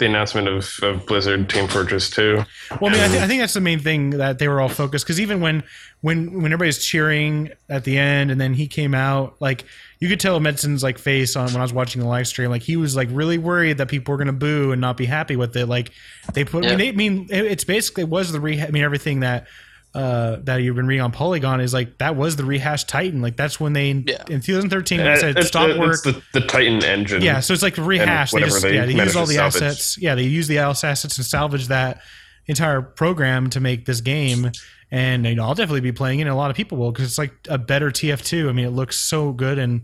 the 0.02 0.08
announcement 0.08 0.49
of, 0.49 0.70
of 0.84 1.06
Blizzard 1.06 1.49
Team 1.49 1.68
Fortress 1.70 2.10
2. 2.10 2.43
Well, 2.82 2.89
I 2.91 2.93
mean, 2.93 3.02
I, 3.02 3.08
th- 3.08 3.22
I 3.22 3.28
think 3.28 3.41
that's 3.41 3.54
the 3.54 3.62
main 3.62 3.80
thing 3.80 4.10
that 4.12 4.38
they 4.39 4.47
were 4.49 4.60
all 4.60 4.68
focused 4.68 5.06
because 5.06 5.22
even 5.22 5.39
when 5.39 5.64
when 6.02 6.41
when 6.41 6.52
everybody's 6.52 6.84
cheering 6.84 7.52
at 7.70 7.84
the 7.86 7.97
end, 7.97 8.32
and 8.32 8.41
then 8.41 8.54
he 8.54 8.68
came 8.68 8.93
out, 8.93 9.36
like 9.39 9.64
you 9.99 10.10
could 10.10 10.20
tell 10.20 10.39
Metzen's 10.39 10.84
like 10.84 10.97
face 10.97 11.36
on 11.36 11.45
when 11.47 11.58
I 11.58 11.62
was 11.62 11.72
watching 11.74 12.02
the 12.02 12.08
live 12.08 12.28
stream, 12.28 12.49
like 12.49 12.64
he 12.64 12.76
was 12.76 12.95
like 12.95 13.08
really 13.12 13.38
worried 13.38 13.78
that 13.78 13.88
people 13.88 14.12
were 14.12 14.18
gonna 14.18 14.34
boo 14.34 14.72
and 14.72 14.82
not 14.82 14.97
be 14.97 15.06
happy 15.06 15.36
with 15.38 15.56
it. 15.56 15.68
Like 15.68 15.91
they 16.34 16.43
put, 16.43 16.66
I 16.66 16.70
Yeah. 16.72 16.76
mean, 16.76 16.80
they, 16.80 16.89
I 16.89 16.91
mean, 16.91 17.28
it- 17.30 17.45
it's 17.45 17.64
basically 17.64 18.04
it 18.04 18.10
was 18.10 18.32
the 18.32 18.39
re. 18.39 18.62
I 18.62 18.72
mean, 18.72 18.84
everything 18.84 19.22
that 19.22 19.47
uh 19.94 20.38
that 20.44 20.58
you've 20.58 20.76
been 20.76 20.88
reading 20.88 21.02
on 21.04 21.12
Polygon 21.12 21.60
is 21.60 21.74
like 21.74 21.98
that 21.98 22.16
was 22.16 22.38
the 22.38 22.46
rehashed 22.46 22.88
Titan. 22.88 23.22
Like 23.22 23.36
that's 23.36 23.60
when 23.60 23.74
they 23.74 23.92
Yeah. 23.92 24.24
in 24.30 24.39
2013 24.42 25.00
they 25.00 25.12
Uh, 25.12 25.16
said 25.18 25.30
it's- 25.32 25.48
stop 25.48 25.70
it's 25.70 25.80
work. 25.80 26.02
the, 26.04 26.22
the 26.34 26.46
Titan 26.48 26.84
engine. 26.84 27.22
Yeah, 27.22 27.42
so 27.42 27.54
it's 27.54 27.62
like 27.64 27.76
rehash. 27.78 28.32
They 28.32 28.39
just 28.39 28.62
they 28.62 28.76
yeah, 28.76 28.86
they 28.86 28.94
use 28.94 29.16
all 29.16 29.26
the 29.26 29.34
salvage. 29.36 29.62
assets. 29.62 29.98
Yeah, 30.00 30.16
they 30.16 30.24
use 30.24 30.48
the 30.48 30.60
assets 30.60 31.04
and 31.04 31.26
salvage 31.26 31.68
that 31.68 32.02
entire 32.48 32.82
program 32.82 33.50
to 33.50 33.60
make 33.60 33.86
this 33.86 34.00
game. 34.02 34.52
And 34.92 35.26
you 35.26 35.36
know, 35.36 35.44
I'll 35.44 35.56
definitely 35.56 35.82
be 35.82 35.92
playing 35.92 36.20
it. 36.20 36.24
And 36.24 36.32
a 36.32 36.36
lot 36.36 36.50
of 36.52 36.58
people 36.58 36.78
will 36.78 36.92
because 36.92 37.06
it's 37.08 37.18
like 37.18 37.34
a 37.50 37.58
better 37.58 37.92
TF2. 37.92 38.50
I 38.50 38.52
mean, 38.54 38.66
it 38.66 38.72
looks 38.72 38.98
so 38.98 39.32
good. 39.34 39.58
And 39.60 39.82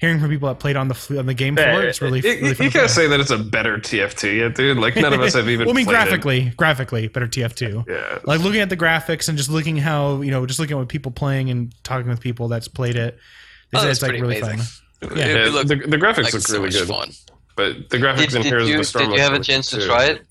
hearing 0.00 0.18
from 0.18 0.30
people 0.30 0.48
that 0.48 0.58
played 0.58 0.76
on 0.76 0.88
the 0.88 1.16
on 1.18 1.26
the 1.26 1.34
game 1.34 1.54
floor, 1.56 1.82
it's 1.82 2.00
really, 2.00 2.20
you, 2.20 2.28
really 2.30 2.48
you, 2.48 2.54
fun. 2.54 2.64
you 2.64 2.70
to 2.70 2.78
can't 2.78 2.90
say 2.90 3.06
that 3.06 3.20
it's 3.20 3.30
a 3.30 3.38
better 3.38 3.76
TF2 3.78 4.36
yet, 4.38 4.54
dude. 4.54 4.78
Like 4.78 4.96
none 4.96 5.12
of 5.12 5.20
us 5.20 5.34
have 5.34 5.48
even. 5.48 5.66
well, 5.66 5.74
I 5.74 5.76
mean, 5.76 5.84
played 5.84 5.94
it. 5.94 5.96
graphically, 5.98 6.52
graphically, 6.56 7.08
better 7.08 7.26
TF2. 7.26 7.86
Yeah. 7.88 8.18
Like 8.24 8.40
looking 8.40 8.60
at 8.60 8.70
the 8.70 8.76
graphics 8.76 9.28
and 9.28 9.36
just 9.36 9.50
looking 9.50 9.76
how 9.76 10.22
you 10.22 10.30
know, 10.30 10.46
just 10.46 10.58
looking 10.58 10.76
at 10.76 10.78
what 10.80 10.88
people 10.88 11.12
playing 11.12 11.50
and 11.50 11.74
talking 11.84 12.08
with 12.08 12.20
people 12.20 12.48
that's 12.48 12.68
played 12.68 12.96
it. 12.96 13.18
They 13.72 13.78
Oh, 13.78 13.82
said 13.82 13.88
that's 13.88 13.98
it's 13.98 14.02
like 14.02 14.08
pretty 14.10 14.22
really 14.22 14.40
amazing. 14.40 14.58
fun. 14.58 15.18
It- 15.18 15.36
Yeah. 15.46 15.50
looked 15.52 15.68
the, 15.68 15.76
the 15.76 15.96
graphics 15.96 16.24
like 16.24 16.32
look 16.34 16.42
so 16.42 16.58
really 16.58 16.70
good, 16.70 16.88
fun. 16.88 17.10
but 17.56 17.88
the 17.90 17.98
graphics 17.98 18.28
Did, 18.30 18.34
in 18.36 18.42
did 18.42 18.48
Heroes 18.52 18.68
you 18.68 18.74
of 18.74 18.80
the 18.80 18.84
Storm. 18.84 19.04
did 19.10 19.14
you 19.16 19.20
have 19.22 19.30
a 19.30 19.32
really 19.34 19.44
chance 19.44 19.70
to 19.70 19.84
try 19.86 20.04
it? 20.06 20.22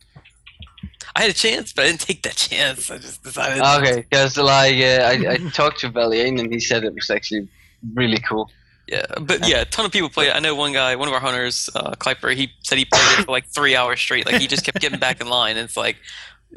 I 1.16 1.22
had 1.24 1.32
a 1.32 1.34
chance, 1.34 1.74
but 1.74 1.86
I 1.86 1.88
didn't 1.90 2.02
take 2.02 2.22
that 2.24 2.36
chance. 2.36 2.90
I 2.92 2.98
just 2.98 3.24
decided. 3.24 3.62
Okay, 3.82 4.02
because 4.10 4.38
like 4.38 4.76
uh, 4.76 5.04
I, 5.04 5.26
I 5.32 5.38
talked 5.54 5.80
to 5.82 5.90
Valiane 5.90 6.40
and 6.40 6.52
he 6.54 6.60
said 6.60 6.84
it 6.84 6.94
was 6.94 7.10
actually 7.10 7.48
really 7.96 8.20
cool. 8.20 8.50
Yeah, 8.92 9.06
but 9.20 9.48
yeah, 9.48 9.62
a 9.62 9.66
ton 9.66 9.86
of 9.86 9.92
people 9.92 10.10
played 10.10 10.30
it. 10.30 10.36
I 10.36 10.40
know 10.40 10.56
one 10.56 10.74
guy, 10.74 10.96
one 10.96 11.08
of 11.08 11.14
our 11.14 11.20
hunters, 11.20 11.70
uh, 11.76 11.92
Kleiper, 11.92 12.34
he 12.36 12.52
said 12.64 12.78
he 12.78 12.86
played 12.86 13.20
it 13.20 13.26
for 13.26 13.32
like 13.32 13.46
three 13.46 13.76
hours 13.76 14.00
straight. 14.00 14.26
Like 14.26 14.42
he 14.42 14.48
just 14.48 14.66
kept 14.66 14.80
getting 14.82 15.00
back 15.00 15.22
in 15.22 15.28
line. 15.30 15.58
And 15.58 15.66
it's 15.66 15.78
like, 15.78 15.98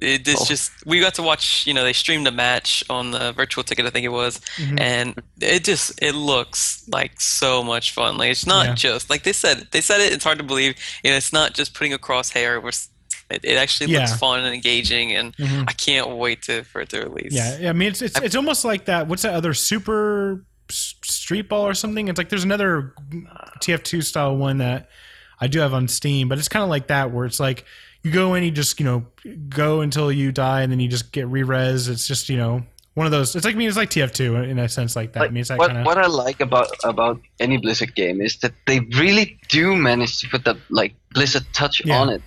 it, 0.00 0.26
it's 0.26 0.40
Oh. 0.40 0.44
just 0.46 0.70
we 0.86 1.00
got 1.00 1.14
to 1.14 1.22
watch. 1.22 1.66
You 1.66 1.74
know, 1.74 1.84
they 1.84 1.92
streamed 1.92 2.26
a 2.26 2.32
match 2.32 2.82
on 2.88 3.10
the 3.10 3.32
virtual 3.32 3.62
ticket, 3.62 3.84
I 3.84 3.90
think 3.90 4.06
it 4.06 4.08
was, 4.12 4.40
Mhm. 4.56 4.80
and 4.80 5.22
it 5.40 5.64
just 5.64 6.00
it 6.00 6.14
looks 6.14 6.84
like 6.88 7.20
so 7.20 7.62
much 7.62 7.92
fun. 7.92 8.16
Like 8.16 8.30
it's 8.30 8.46
not 8.46 8.66
Yeah. 8.68 8.74
just 8.74 9.10
like 9.10 9.24
they 9.24 9.34
said. 9.34 9.68
They 9.72 9.82
said 9.82 10.00
it. 10.00 10.12
It's 10.14 10.24
hard 10.24 10.38
to 10.38 10.44
believe. 10.44 10.76
You 11.04 11.10
know, 11.10 11.16
it's 11.18 11.32
not 11.34 11.52
just 11.52 11.74
putting 11.74 11.92
a 11.92 11.98
crosshair. 11.98 12.62
It, 13.30 13.56
actually 13.56 13.94
looks 13.94 14.10
Yeah. 14.12 14.16
fun 14.16 14.44
and 14.44 14.54
engaging, 14.54 15.12
and 15.12 15.36
Mhm. 15.36 15.64
I 15.68 15.72
can't 15.72 16.08
wait 16.16 16.42
to 16.44 16.64
for 16.64 16.80
it 16.82 16.88
to 16.90 17.00
release. 17.00 17.32
Yeah, 17.34 17.68
I 17.68 17.72
mean 17.72 17.88
it's 17.88 18.00
it's, 18.02 18.18
it's 18.20 18.34
almost 18.34 18.64
like 18.64 18.86
that. 18.86 19.08
What's 19.08 19.22
that 19.22 19.34
other 19.34 19.52
super 19.54 20.44
street 20.72 21.48
ball 21.48 21.66
or 21.66 21.74
something? 21.74 22.08
It's 22.08 22.18
like 22.18 22.28
there's 22.28 22.44
another 22.44 22.94
TF2 23.60 24.02
style 24.04 24.36
one 24.36 24.58
that 24.58 24.88
I 25.40 25.46
do 25.48 25.60
have 25.60 25.74
on 25.74 25.88
Steam, 25.88 26.28
but 26.28 26.38
it's 26.38 26.48
kind 26.48 26.62
of 26.62 26.68
like 26.68 26.88
that 26.88 27.12
where 27.12 27.26
it's 27.26 27.40
like 27.40 27.64
you 28.02 28.10
go 28.10 28.34
in, 28.34 28.42
you 28.42 28.50
just 28.50 28.78
you 28.80 28.86
know 28.86 29.06
go 29.48 29.80
until 29.80 30.10
you 30.10 30.32
die, 30.32 30.62
and 30.62 30.72
then 30.72 30.80
you 30.80 30.88
just 30.88 31.12
get 31.12 31.26
re-res. 31.28 31.88
It's 31.88 32.06
just 32.06 32.28
you 32.28 32.36
know 32.36 32.62
one 32.94 33.06
of 33.06 33.12
those. 33.12 33.34
It's 33.36 33.44
like 33.44 33.54
I 33.54 33.58
mean 33.58 33.68
it's 33.68 33.76
like 33.76 33.90
TF2 33.90 34.48
in 34.48 34.58
a 34.58 34.68
sense 34.68 34.96
like 34.96 35.12
that. 35.12 35.22
I 35.24 35.28
mean 35.28 35.40
it's 35.42 35.48
that 35.48 35.58
what 35.58 35.68
kind 35.68 35.80
of 35.80 35.86
what 35.86 35.98
I 35.98 36.06
like 36.06 36.40
about 36.40 36.68
about 36.84 37.20
any 37.40 37.56
Blizzard 37.58 37.94
game 37.94 38.20
is 38.20 38.38
that 38.38 38.52
they 38.66 38.80
really 38.98 39.38
do 39.48 39.76
manage 39.76 40.20
to 40.20 40.28
put 40.28 40.44
that 40.44 40.56
like 40.70 40.94
Blizzard 41.14 41.44
touch 41.52 41.82
Yeah. 41.84 42.00
on 42.00 42.08
it. 42.10 42.22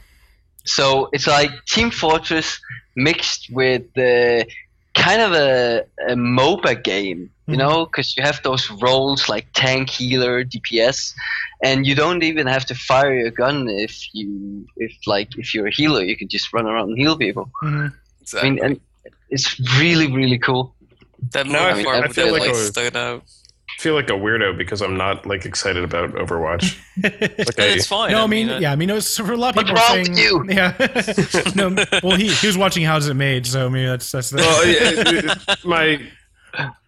So 0.65 1.09
it's 1.13 1.27
like 1.27 1.51
Team 1.65 1.91
Fortress 1.91 2.59
mixed 2.95 3.49
with 3.51 3.83
uh, 3.97 4.43
kind 4.95 5.21
of 5.21 5.31
a, 5.33 5.83
a 6.07 6.15
MOBA 6.15 6.83
game, 6.83 7.29
you 7.47 7.55
Mhm. 7.55 7.57
know, 7.59 7.85
because 7.85 8.15
you 8.17 8.23
have 8.23 8.41
those 8.43 8.69
roles 8.71 9.29
like 9.29 9.45
tank, 9.53 9.89
healer, 9.89 10.43
DPS, 10.43 11.13
and 11.63 11.85
you 11.87 11.93
don't 11.95 12.23
even 12.23 12.47
have 12.47 12.65
to 12.65 12.75
fire 12.75 13.13
your 13.13 13.31
gun 13.31 13.67
if 13.69 13.93
you 14.13 14.65
if 14.77 14.93
like 15.05 15.29
if 15.37 15.53
you're 15.53 15.67
a 15.67 15.71
healer, 15.79 16.01
you 16.03 16.15
can 16.17 16.27
just 16.27 16.51
run 16.53 16.65
around 16.65 16.89
and 16.89 16.97
heal 16.97 17.17
people. 17.17 17.45
Mhm. 17.63 17.93
I 18.39 18.43
mean, 18.43 18.59
and 18.63 18.79
it's 19.29 19.47
really 19.79 20.07
really 20.11 20.39
cool. 20.39 20.73
that 21.31 21.47
No, 21.47 21.59
I 21.59 21.71
movie 21.71 21.83
feel- 21.83 21.91
I 21.91 21.99
with 22.01 22.15
feel 22.15 22.27
it, 22.27 22.31
like 22.33 22.47
like, 22.47 22.55
stood 22.55 22.95
out. 22.95 23.23
Feel 23.85 23.93
like 23.93 24.09
a 24.09 24.13
weirdo 24.13 24.57
because 24.57 24.81
I'm 24.81 24.97
not 24.97 25.27
like 25.27 25.45
excited 25.45 25.83
about 25.83 26.09
Overwatch. 26.13 26.75
Like 27.03 27.21
And 27.21 27.59
I, 27.59 27.75
it's 27.75 27.85
fine. 27.85 28.13
No, 28.13 28.23
I 28.23 28.27
mean, 28.27 28.49
uh, 28.49 28.57
yeah, 28.57 28.71
I 28.71 28.75
mean, 28.75 28.89
it 28.89 28.93
was 28.93 29.15
for 29.15 29.31
a 29.33 29.37
lot 29.37 29.55
of 29.55 29.63
people 29.63 29.77
are 29.77 29.95
wrong 29.95 30.05
saying, 30.05 30.39
with 30.39 30.55
yeah, 30.55 31.51
no, 31.55 31.85
well, 32.01 32.17
he 32.17 32.29
he 32.29 32.47
was 32.47 32.57
watching 32.57 32.83
How's 32.83 33.07
It 33.07 33.13
Made, 33.13 33.45
so 33.45 33.69
maybe 33.69 33.85
that's 33.85 34.11
that's 34.11 34.31
the, 34.31 34.37
well, 34.37 34.65
yeah, 34.65 35.35
it- 35.53 35.65
my 35.65 36.01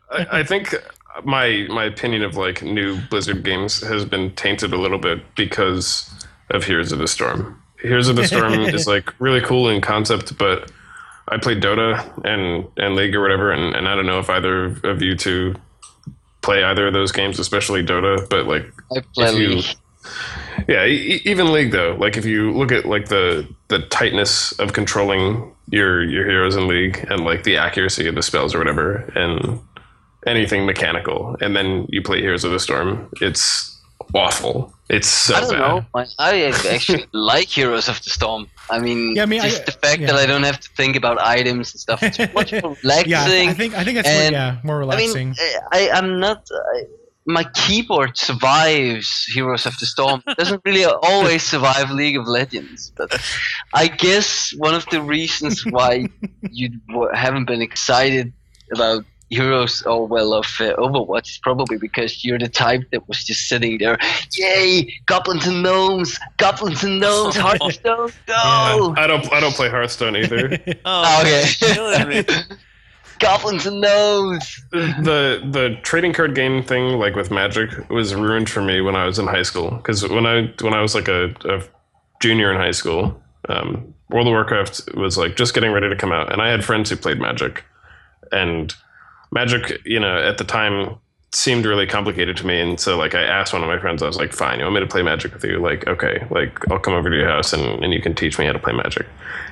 I, 0.10 0.40
I 0.40 0.44
think 0.44 0.74
my 1.24 1.68
my 1.70 1.84
opinion 1.84 2.24
of 2.24 2.36
like 2.36 2.64
new 2.64 3.00
Blizzard 3.12 3.44
games 3.44 3.82
has 3.82 4.06
been 4.06 4.34
tainted 4.36 4.74
a 4.74 4.78
little 4.78 4.98
bit 4.98 5.20
because 5.36 6.10
of 6.50 6.64
Heroes 6.64 6.92
of 6.92 6.98
the 6.98 7.08
Storm. 7.08 7.62
Heroes 7.82 8.08
of 8.08 8.16
the 8.16 8.26
Storm 8.26 8.54
is 8.54 8.88
like 8.88 9.14
really 9.20 9.42
cool 9.42 9.70
in 9.70 9.82
concept, 9.82 10.36
but 10.40 10.72
I 11.28 11.38
played 11.38 11.62
Dota 11.62 11.92
and 12.26 12.66
and 12.78 12.96
League 12.96 13.14
or 13.14 13.22
whatever, 13.22 13.52
and, 13.52 13.76
and 13.76 13.88
I 13.88 13.94
don't 13.96 14.08
know 14.08 14.20
if 14.20 14.30
either 14.32 14.66
of 14.84 15.04
you 15.04 15.16
two 15.16 15.54
play 16.48 16.64
either 16.64 16.88
of 16.88 16.94
those 16.94 17.12
games, 17.12 17.40
especially 17.40 17.84
Dota, 17.84 18.28
but 18.30 18.48
like 18.48 18.66
I 18.96 19.02
play 19.14 19.28
If 19.28 19.40
you- 19.40 19.48
yeah, 20.68 20.86
e- 20.86 21.22
even 21.26 21.52
League 21.52 21.72
though. 21.72 21.96
Like 22.00 22.16
if 22.18 22.26
you 22.26 22.52
look 22.54 22.72
at 22.72 22.86
like 22.86 23.10
the 23.10 23.46
the 23.68 23.80
tightness 23.90 24.54
of 24.54 24.72
controlling 24.74 25.52
your 25.70 26.02
your 26.04 26.26
heroes 26.26 26.56
in 26.56 26.68
League 26.68 27.06
and 27.10 27.26
like 27.26 27.44
the 27.44 27.58
accuracy 27.58 28.08
of 28.08 28.16
the 28.16 28.24
spells 28.24 28.56
or 28.56 28.60
whatever, 28.60 29.04
and 29.16 29.60
anything 30.26 30.66
mechanical, 30.66 31.36
and 31.42 31.56
then 31.56 31.86
you 31.90 32.02
play 32.02 32.22
Heroes 32.22 32.44
of 32.46 32.52
the 32.52 32.60
Storm, 32.60 33.10
it's 33.22 33.77
awful. 34.14 34.74
It's 34.90 35.08
so 35.08 35.36
I 35.36 35.40
don't 35.42 35.50
bad. 35.52 35.60
know. 35.60 35.86
I, 35.96 36.06
I 36.20 36.42
actually 36.74 37.06
like 37.12 37.48
Heroes 37.48 37.90
of 37.90 38.02
the 38.04 38.10
Storm. 38.10 38.48
I 38.70 38.80
mean, 38.80 39.16
Yeah, 39.16 39.24
I 39.24 39.26
mean, 39.26 39.42
just 39.42 39.62
I- 39.62 39.66
the 39.66 39.72
fact 39.74 40.00
yeah. 40.02 40.08
that 40.08 40.16
I 40.16 40.26
don't 40.26 40.44
have 40.44 40.60
to 40.60 40.70
think 40.76 40.96
about 40.96 41.20
items 41.22 41.74
and 41.74 41.80
stuff. 41.82 42.02
It's 42.04 42.18
much 42.34 42.52
more 42.54 42.78
relaxing. 42.84 43.10
yeah, 43.12 43.24
I, 43.26 43.50
I 43.50 43.54
think 43.54 43.74
I 43.76 43.84
think 43.84 43.96
that's 43.96 44.10
more, 44.10 44.22
and- 44.22 44.34
yeah 44.34 44.58
more 44.64 44.84
I 44.84 44.96
mean, 44.98 45.14
relaxing. 45.14 45.36
I, 45.74 45.90
I'm 45.94 46.20
not. 46.20 46.48
I, 46.52 46.84
my 47.30 47.44
keyboard 47.54 48.16
survives 48.18 49.26
Heroes 49.34 49.66
of 49.66 49.78
the 49.80 49.86
Storm. 49.86 50.24
It 50.28 50.38
doesn't 50.38 50.62
really 50.64 50.86
always 50.86 51.44
survive 51.44 51.92
League 51.92 52.16
of 52.16 52.26
Legends. 52.26 52.94
But 52.96 53.20
I 53.74 53.88
guess 53.88 54.54
one 54.58 54.74
of 54.74 54.86
the 54.92 55.02
reasons 55.02 55.66
why 55.66 56.08
you 56.50 56.70
w- 56.88 57.10
haven't 57.14 57.46
been 57.46 57.62
excited 57.62 58.32
about 58.74 59.04
Heroes 59.30 59.82
or 59.84 60.08
well 60.08 60.34
of 60.34 60.46
uh, 60.60 60.74
Overwatch 60.78 61.30
is 61.30 61.38
probably 61.40 61.78
because 61.78 62.24
you're 62.24 62.40
the 62.40 62.48
type 62.48 62.84
that 62.92 63.08
was 63.10 63.24
just 63.26 63.50
sitting 63.50 63.78
there, 63.78 63.98
yay, 64.32 64.90
goblins 65.06 65.46
and 65.46 65.62
gnomes, 65.64 66.18
goblins 66.38 66.84
and 66.84 67.00
gnomes, 67.00 67.36
Hearthstone, 67.38 68.12
go! 68.26 68.94
I 68.98 69.06
don't 69.06 69.32
I 69.34 69.40
don't 69.42 69.54
play 69.54 69.70
Hearthstone 69.70 70.16
either. 70.16 70.58
Oh, 70.86 71.22
Okay. 71.22 72.44
goblins 73.20 73.66
and 73.66 73.82
gnomes. 73.82 74.64
the 74.72 75.42
the 75.52 75.78
trading 75.84 76.14
card 76.14 76.36
game 76.36 76.62
thing 76.64 77.00
like 77.00 77.16
with 77.16 77.32
magic 77.32 77.90
was 77.90 78.14
ruined 78.14 78.48
for 78.50 78.62
me 78.62 78.80
when 78.80 78.96
i 78.96 79.06
was 79.06 79.18
in 79.18 79.26
high 79.26 79.42
school 79.42 79.72
because 79.72 80.08
when 80.08 80.26
i 80.28 80.54
when 80.62 80.74
i 80.74 80.82
was 80.82 80.94
like 80.94 81.08
a, 81.08 81.34
a 81.46 81.64
junior 82.22 82.52
in 82.52 82.58
high 82.58 82.70
school 82.72 83.20
um, 83.50 83.92
world 84.12 84.28
of 84.28 84.32
warcraft 84.32 84.82
was 84.96 85.18
like 85.18 85.36
just 85.36 85.56
getting 85.56 85.72
ready 85.72 85.90
to 85.90 85.96
come 85.96 86.12
out 86.12 86.32
and 86.32 86.42
i 86.44 86.50
had 86.50 86.64
friends 86.64 86.90
who 86.92 86.96
played 86.96 87.20
magic 87.20 87.64
and 88.32 88.76
magic 89.32 89.82
you 89.86 90.00
know 90.00 90.18
at 90.18 90.38
the 90.38 90.44
time 90.44 90.98
seemed 91.34 91.66
really 91.66 91.86
complicated 91.86 92.38
to 92.38 92.48
me. 92.48 92.60
And 92.60 92.80
so 92.80 92.98
like 92.98 93.14
i 93.14 93.22
asked 93.22 93.54
one 93.54 93.62
of 93.62 93.68
my 93.68 93.80
friends 93.80 94.02
i 94.02 94.08
was 94.08 94.18
like 94.18 94.34
fine 94.34 94.60
you 94.60 94.66
want 94.66 94.76
me 94.76 94.82
to 94.82 94.88
play 94.88 95.04
magic 95.04 95.34
with 95.34 95.44
you? 95.44 95.60
Like 95.60 95.88
okay 95.88 96.26
like 96.32 96.70
i'll 96.72 96.80
come 96.80 96.94
over 96.94 97.10
to 97.10 97.16
your 97.16 97.28
house 97.28 97.54
and, 97.54 97.84
and 97.84 97.94
you 97.94 98.02
can 98.02 98.16
teach 98.16 98.40
me 98.40 98.46
how 98.46 98.54
to 98.54 98.60
play 98.60 98.74
magic. 98.74 99.06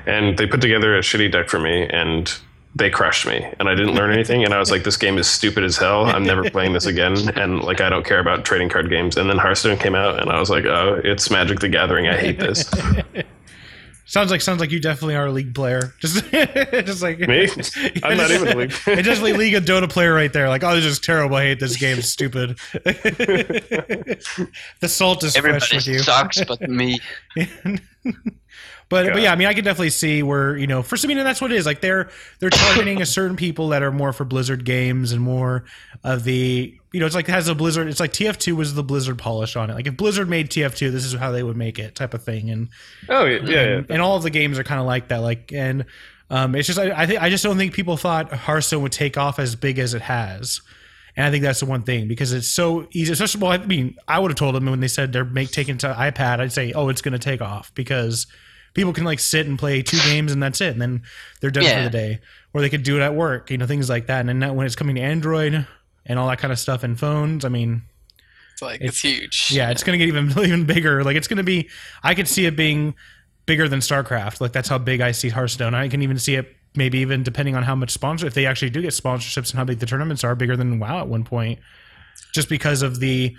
And 0.06 0.38
they 0.38 0.48
put 0.48 0.62
together 0.62 0.96
a 0.96 1.02
shitty 1.02 1.32
deck 1.32 1.50
for 1.50 1.60
me 1.60 1.88
and 1.90 2.34
they 2.76 2.90
crushed 2.90 3.26
me. 3.26 3.46
And 3.60 3.68
i 3.70 3.76
didn't 3.76 3.96
learn 3.96 4.12
anything. 4.12 4.44
And 4.44 4.54
i 4.54 4.60
was 4.60 4.72
like 4.72 4.84
this 4.84 4.98
game 4.98 5.18
is 5.18 5.28
stupid 5.28 5.64
as 5.64 5.78
hell. 5.78 6.06
I'm 6.06 6.24
never 6.24 6.50
playing 6.50 6.74
this 6.74 6.86
again. 6.86 7.18
And 7.38 7.62
like 7.62 7.82
i 7.82 7.90
don't 7.90 8.06
care 8.06 8.20
about 8.20 8.46
trading 8.46 8.70
card 8.70 8.90
games. 8.90 9.18
And 9.18 9.30
then 9.30 9.38
hearthstone 9.38 9.78
came 9.78 9.96
out 9.96 10.22
and 10.22 10.32
i 10.32 10.40
was 10.40 10.50
like 10.50 10.66
oh 10.66 11.02
it's 11.04 11.30
magic 11.30 11.60
the 11.60 11.70
gathering. 11.70 12.08
I 12.08 12.16
hate 12.18 12.40
this 12.40 12.70
Sounds 14.08 14.30
like 14.30 14.42
sounds 14.42 14.60
like 14.60 14.72
you 14.72 14.80
definitely 14.80 15.16
are 15.16 15.26
a 15.26 15.32
league 15.32 15.56
player. 15.56 15.94
Just 16.00 16.24
just 16.32 17.02
like 17.02 17.20
Me? 17.20 17.50
I'm 18.04 18.18
not 18.18 18.30
even 18.32 18.48
a 18.50 18.56
league. 18.56 18.72
It's 18.88 19.08
definitely 19.08 19.34
league 19.34 19.56
of 19.56 19.66
Dota 19.66 19.90
player 19.90 20.14
right 20.14 20.32
there. 20.32 20.48
Like, 20.48 20.64
oh, 20.64 20.76
this 20.76 20.86
is 20.86 21.00
terrible. 21.00 21.38
I 21.38 21.44
hate 21.44 21.60
this 21.60 21.76
game. 21.78 21.98
It's 21.98 22.10
stupid. 22.10 22.58
the 22.74 24.18
salt 24.84 25.24
is 25.24 25.36
fresh 25.36 25.38
Everybody 25.46 25.76
with 25.78 25.88
you. 25.88 26.00
sucks 26.00 26.44
but 26.44 26.62
me. 26.70 27.00
But 28.88 29.14
but 29.14 29.22
yeah, 29.22 29.32
I 29.32 29.36
mean, 29.36 29.48
I 29.48 29.54
can 29.54 29.64
definitely 29.64 29.90
see 29.90 30.22
where 30.22 30.56
you 30.56 30.68
know, 30.68 30.84
for 30.84 30.96
I 31.04 31.08
mean, 31.08 31.18
and 31.18 31.26
that's 31.26 31.42
what 31.42 31.52
it 31.52 31.58
is. 31.58 31.66
Like 31.66 31.82
they're 31.82 32.10
they're 32.40 32.52
targeting 32.52 33.02
a 33.02 33.06
certain 33.06 33.36
people 33.36 33.70
that 33.70 33.82
are 33.82 33.92
more 33.92 34.14
for 34.14 34.26
Blizzard 34.26 34.64
games 34.64 35.12
and 35.12 35.22
more 35.22 35.66
of 36.04 36.24
the 36.24 36.78
you 36.96 37.02
know, 37.02 37.06
it's 37.06 37.14
like 37.14 37.28
it 37.28 37.34
has 37.34 37.50
a 37.50 37.56
Blizzard. 37.56 37.90
It's 37.90 38.00
like 38.00 38.14
TF2 38.14 38.56
was 38.56 38.74
the 38.74 38.82
Blizzard 38.82 39.18
polish 39.18 39.58
on 39.58 39.70
it. 39.70 39.74
Like 39.74 39.86
if 39.86 39.98
Blizzard 39.98 40.30
made 40.30 40.50
TF2, 40.50 40.94
this 40.94 41.04
is 41.04 41.12
how 41.12 41.30
they 41.30 41.44
would 41.44 41.58
make 41.58 41.78
it, 41.78 41.94
type 41.94 42.14
of 42.14 42.24
thing. 42.24 42.50
And 42.50 42.70
Oh 43.10 43.26
yeah, 43.26 43.40
yeah. 43.44 43.50
yeah. 43.50 43.62
and, 43.80 43.92
and 43.92 44.02
all 44.02 44.16
of 44.16 44.24
the 44.24 44.30
games 44.30 44.58
are 44.58 44.64
kind 44.64 44.80
of 44.80 44.88
like 44.88 45.10
that. 45.10 45.18
Like 45.18 45.52
and 45.52 45.84
um, 46.30 46.56
it's 46.56 46.68
just 46.68 46.80
I, 46.80 47.02
I 47.02 47.06
think 47.06 47.22
I 47.22 47.30
just 47.30 47.44
don't 47.44 47.58
think 47.58 47.74
people 47.74 47.98
thought 47.98 48.32
Hearthstone 48.32 48.82
would 48.82 48.94
take 48.94 49.18
off 49.18 49.40
as 49.40 49.58
big 49.58 49.78
as 49.78 49.94
it 49.94 50.04
has. 50.04 50.62
And 51.18 51.26
I 51.26 51.32
think 51.32 51.44
that's 51.44 51.60
the 51.60 51.66
one 51.66 51.82
thing 51.82 52.08
because 52.08 52.32
it's 52.32 52.48
so 52.48 52.88
easy. 52.94 53.12
Especially, 53.12 53.42
well, 53.42 53.52
I 53.52 53.58
mean, 53.58 53.98
I 54.08 54.18
would 54.18 54.32
have 54.32 54.38
told 54.38 54.56
them 54.56 54.66
when 54.66 54.80
they 54.80 54.88
said 54.88 55.12
they're 55.12 55.26
make 55.26 55.52
taking 55.52 55.78
to 55.80 55.94
iPad. 55.94 56.40
I'd 56.40 56.54
say, 56.54 56.72
oh, 56.72 56.88
it's 56.88 57.02
going 57.02 57.12
to 57.12 57.20
take 57.20 57.42
off 57.42 57.76
because 57.76 58.26
people 58.74 58.94
can 58.94 59.04
like 59.04 59.20
sit 59.20 59.48
and 59.48 59.60
play 59.60 59.82
two 59.82 60.00
games 60.10 60.32
and 60.32 60.42
that's 60.42 60.62
it, 60.62 60.72
and 60.72 60.82
then 60.82 61.02
they're 61.42 61.52
done 61.52 61.64
for 61.66 61.84
the 61.84 61.90
day. 61.90 62.22
Or 62.54 62.62
they 62.62 62.70
could 62.70 62.84
do 62.84 62.96
it 62.96 63.02
at 63.02 63.14
work, 63.14 63.52
you 63.52 63.58
know, 63.58 63.68
things 63.68 63.90
like 63.90 64.08
that. 64.08 64.26
And 64.26 64.42
then 64.42 64.56
when 64.56 64.66
it's 64.66 64.78
coming 64.78 64.96
to 64.96 65.02
Android 65.02 65.68
and 66.06 66.20
all 66.20 66.28
that 66.30 66.40
kind 66.40 66.52
of 66.54 66.60
stuff 66.60 66.84
and 66.84 67.00
phones, 67.00 67.46
I 67.46 67.50
mean, 67.50 67.84
It's 68.54 68.62
like 68.62 68.82
it's, 68.82 69.02
huge. 69.02 69.52
yeah, 69.52 69.72
it's 69.72 69.84
going 69.84 69.98
to 70.00 70.06
get 70.06 70.14
even 70.14 70.32
even 70.44 70.66
bigger. 70.66 71.04
Like 71.04 71.16
it's 71.16 71.28
going 71.28 71.38
to 71.38 71.44
be. 71.44 71.70
I 72.04 72.14
could 72.16 72.28
see 72.28 72.46
it 72.46 72.56
being 72.56 72.96
bigger 73.46 73.68
than 73.68 73.80
StarCraft. 73.80 74.42
Like 74.42 74.52
that's 74.54 74.70
how 74.70 74.78
big 74.78 75.02
I 75.02 75.12
see 75.12 75.30
Hearthstone. 75.30 75.74
I 75.76 75.88
can 75.88 76.02
even 76.02 76.18
see 76.20 76.36
it 76.36 76.56
maybe 76.76 77.00
even 77.00 77.24
depending 77.24 77.56
on 77.56 77.64
how 77.64 77.74
much 77.76 77.92
sponsor 77.92 78.28
if 78.28 78.34
they 78.34 78.46
actually 78.46 78.70
do 78.70 78.82
get 78.82 78.92
sponsorships 78.92 79.52
and 79.52 79.58
how 79.58 79.64
big 79.64 79.80
the 79.80 79.86
tournaments 79.86 80.24
are 80.26 80.36
bigger 80.36 80.58
than 80.58 80.78
WoW 80.80 81.00
at 81.00 81.08
one 81.08 81.24
point. 81.24 81.60
Just 82.34 82.50
because 82.50 82.82
of 82.82 83.00
the 83.00 83.36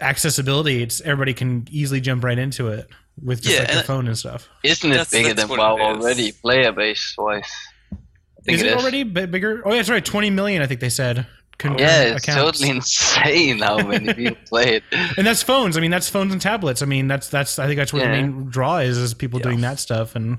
accessibility, 0.00 0.82
it's 0.82 1.00
everybody 1.00 1.34
can 1.34 1.66
easily 1.70 2.00
jump 2.00 2.22
right 2.24 2.38
into 2.38 2.68
it 2.68 2.88
with 3.22 3.42
just 3.42 3.54
Yeah, 3.54 3.60
like 3.62 3.72
their 3.72 3.82
phone 3.82 4.06
and 4.06 4.16
stuff. 4.16 4.48
Isn't 4.62 4.90
it 4.90 4.94
That's- 4.94 5.10
bigger 5.10 5.34
that's 5.34 5.48
than 5.48 5.58
WoW 5.58 5.76
it 5.76 5.80
is. 5.98 6.04
already, 6.04 6.32
player 6.32 6.72
base 6.72 7.14
wise? 7.18 7.50
I 7.92 7.96
think 8.44 8.56
Is 8.56 8.62
it, 8.62 8.66
is. 8.68 8.82
already 8.82 9.02
bigger? 9.02 9.62
Oh, 9.64 9.70
yeah, 9.70 9.76
that's 9.76 9.88
right. 9.90 10.04
Twenty 10.04 10.30
million, 10.30 10.62
I 10.62 10.66
think 10.66 10.78
they 10.80 10.88
said. 10.90 11.26
Yeah, 11.64 12.02
it's 12.02 12.24
accounts. 12.24 12.58
totally 12.60 12.68
insane 12.76 13.58
how 13.58 13.78
many 13.78 14.12
people 14.14 14.36
play 14.46 14.76
it. 14.76 14.82
and 15.16 15.26
that's 15.26 15.42
phones. 15.42 15.76
I 15.76 15.80
mean, 15.80 15.90
that's 15.90 16.08
phones 16.08 16.32
and 16.32 16.40
tablets. 16.40 16.82
I 16.82 16.86
mean, 16.86 17.08
that's 17.08 17.28
that's. 17.28 17.58
I 17.58 17.66
think 17.66 17.78
that's 17.78 17.92
where 17.92 18.02
the 18.02 18.08
main 18.10 18.44
draw 18.46 18.78
is 18.78 18.98
is 18.98 19.14
people 19.14 19.38
doing 19.40 19.60
that 19.62 19.78
stuff, 19.78 20.14
and 20.16 20.38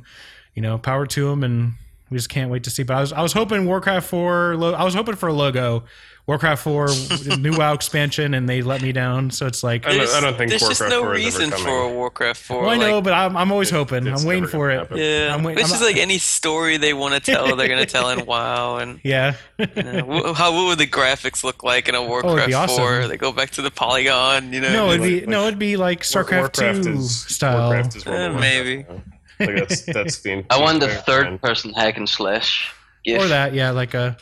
you 0.53 0.61
know, 0.61 0.77
power 0.77 1.05
to 1.07 1.29
them, 1.29 1.43
and 1.43 1.73
we 2.09 2.17
just 2.17 2.29
can't 2.29 2.49
wait 2.51 2.63
to 2.65 2.69
see. 2.69 2.83
But 2.83 2.97
I 2.97 3.01
was 3.01 3.13
I 3.13 3.21
was 3.21 3.33
hoping 3.33 3.65
Warcraft 3.65 4.07
Four. 4.09 4.53
I 4.75 4.83
was 4.83 4.93
hoping 4.93 5.15
for 5.15 5.27
a 5.27 5.33
logo, 5.33 5.83
Warcraft 6.25 6.63
Four 6.63 6.87
new 7.37 7.55
WoW 7.57 7.73
expansion, 7.73 8.33
and 8.33 8.47
they 8.47 8.61
let 8.61 8.81
me 8.81 8.91
down. 8.91 9.29
So 9.31 9.45
it's 9.45 9.63
like, 9.63 9.85
I 9.87 9.97
don't, 9.97 10.09
I 10.09 10.21
don't 10.21 10.37
think 10.37 10.49
there's 10.49 10.61
Warcraft 10.61 10.79
just 10.79 10.89
no 10.91 11.01
4 11.03 11.11
reason 11.11 11.51
for 11.51 11.69
a 11.69 11.89
Warcraft 11.93 12.41
4. 12.41 12.61
well, 12.61 12.69
I 12.69 12.77
know, 12.77 12.95
like, 12.95 13.03
but 13.05 13.13
I'm 13.13 13.35
I'm 13.37 13.51
always 13.51 13.69
hoping. 13.69 14.07
I'm 14.07 14.23
waiting 14.25 14.47
for 14.47 14.69
it. 14.71 14.79
happen. 14.79 14.97
yeah, 14.97 15.33
I'm 15.33 15.43
waiting- 15.43 15.59
it's 15.63 15.71
I'm- 15.71 15.79
just 15.79 15.83
like 15.89 16.01
any 16.01 16.17
story 16.17 16.77
they 16.77 16.93
want 16.93 17.13
to 17.13 17.19
tell, 17.19 17.55
they're 17.55 17.67
gonna 17.67 17.85
tell 17.85 18.09
in 18.09 18.25
WoW. 18.25 18.77
And 18.77 18.99
Yeah, 19.03 19.35
you 19.57 19.67
know, 19.83 20.33
how 20.33 20.53
what 20.53 20.67
would 20.67 20.77
the 20.79 20.87
graphics 20.87 21.43
look 21.43 21.63
like 21.63 21.87
in 21.89 21.95
a 21.95 22.03
Warcraft 22.03 22.47
be 22.47 22.53
awesome. 22.53 22.77
4? 22.77 23.07
They 23.07 23.17
go 23.17 23.31
back 23.31 23.51
to 23.51 23.61
the 23.61 23.71
polygon, 23.71 24.53
you 24.53 24.61
know. 24.61 24.71
no, 24.71 24.89
it'd 24.91 25.01
be 25.03 25.19
like- 25.21 25.29
no, 25.29 25.47
it'd 25.47 25.59
be 25.59 25.75
like 25.77 26.01
StarCraft 26.01 26.39
Warcraft 26.39 26.83
Two 26.83 26.91
is, 26.93 27.21
style. 27.25 27.69
Warcraft 27.69 27.95
is 27.97 28.05
World 28.05 28.35
Eh, 28.35 28.39
maybe. 28.39 28.85
now. 28.89 29.01
Like 29.39 29.55
that's 29.55 29.81
that's 29.83 30.19
the. 30.21 30.43
I 30.49 30.59
want 30.59 30.79
the 30.79 30.89
third 30.89 31.23
plan. 31.25 31.39
person 31.39 31.73
hack 31.73 31.97
and 31.97 32.07
slash. 32.09 32.73
GIF. 33.03 33.21
Or 33.23 33.27
that, 33.27 33.53
yeah, 33.53 33.71
like 33.71 33.93
a, 33.93 34.17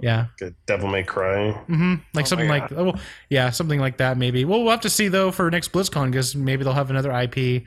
yeah, 0.00 0.26
Like 0.40 0.50
a 0.50 0.54
Devil 0.66 0.88
May 0.90 1.04
Cry. 1.04 1.52
Mm-hmm. 1.68 1.94
like 2.12 2.24
Oh 2.24 2.28
something 2.28 2.48
like, 2.48 2.70
oh, 2.72 2.84
well, 2.84 3.00
yeah, 3.30 3.50
something 3.50 3.80
like 3.80 3.96
that. 3.98 4.18
Maybe. 4.18 4.44
Well, 4.44 4.60
we'll 4.62 4.70
have 4.72 4.82
to 4.82 4.90
see 4.90 5.08
though 5.08 5.30
for 5.30 5.50
next 5.50 5.72
BlizzCon 5.72 6.10
because 6.10 6.34
maybe 6.36 6.64
they'll 6.64 6.72
have 6.74 6.90
another 6.90 7.12
IP 7.12 7.62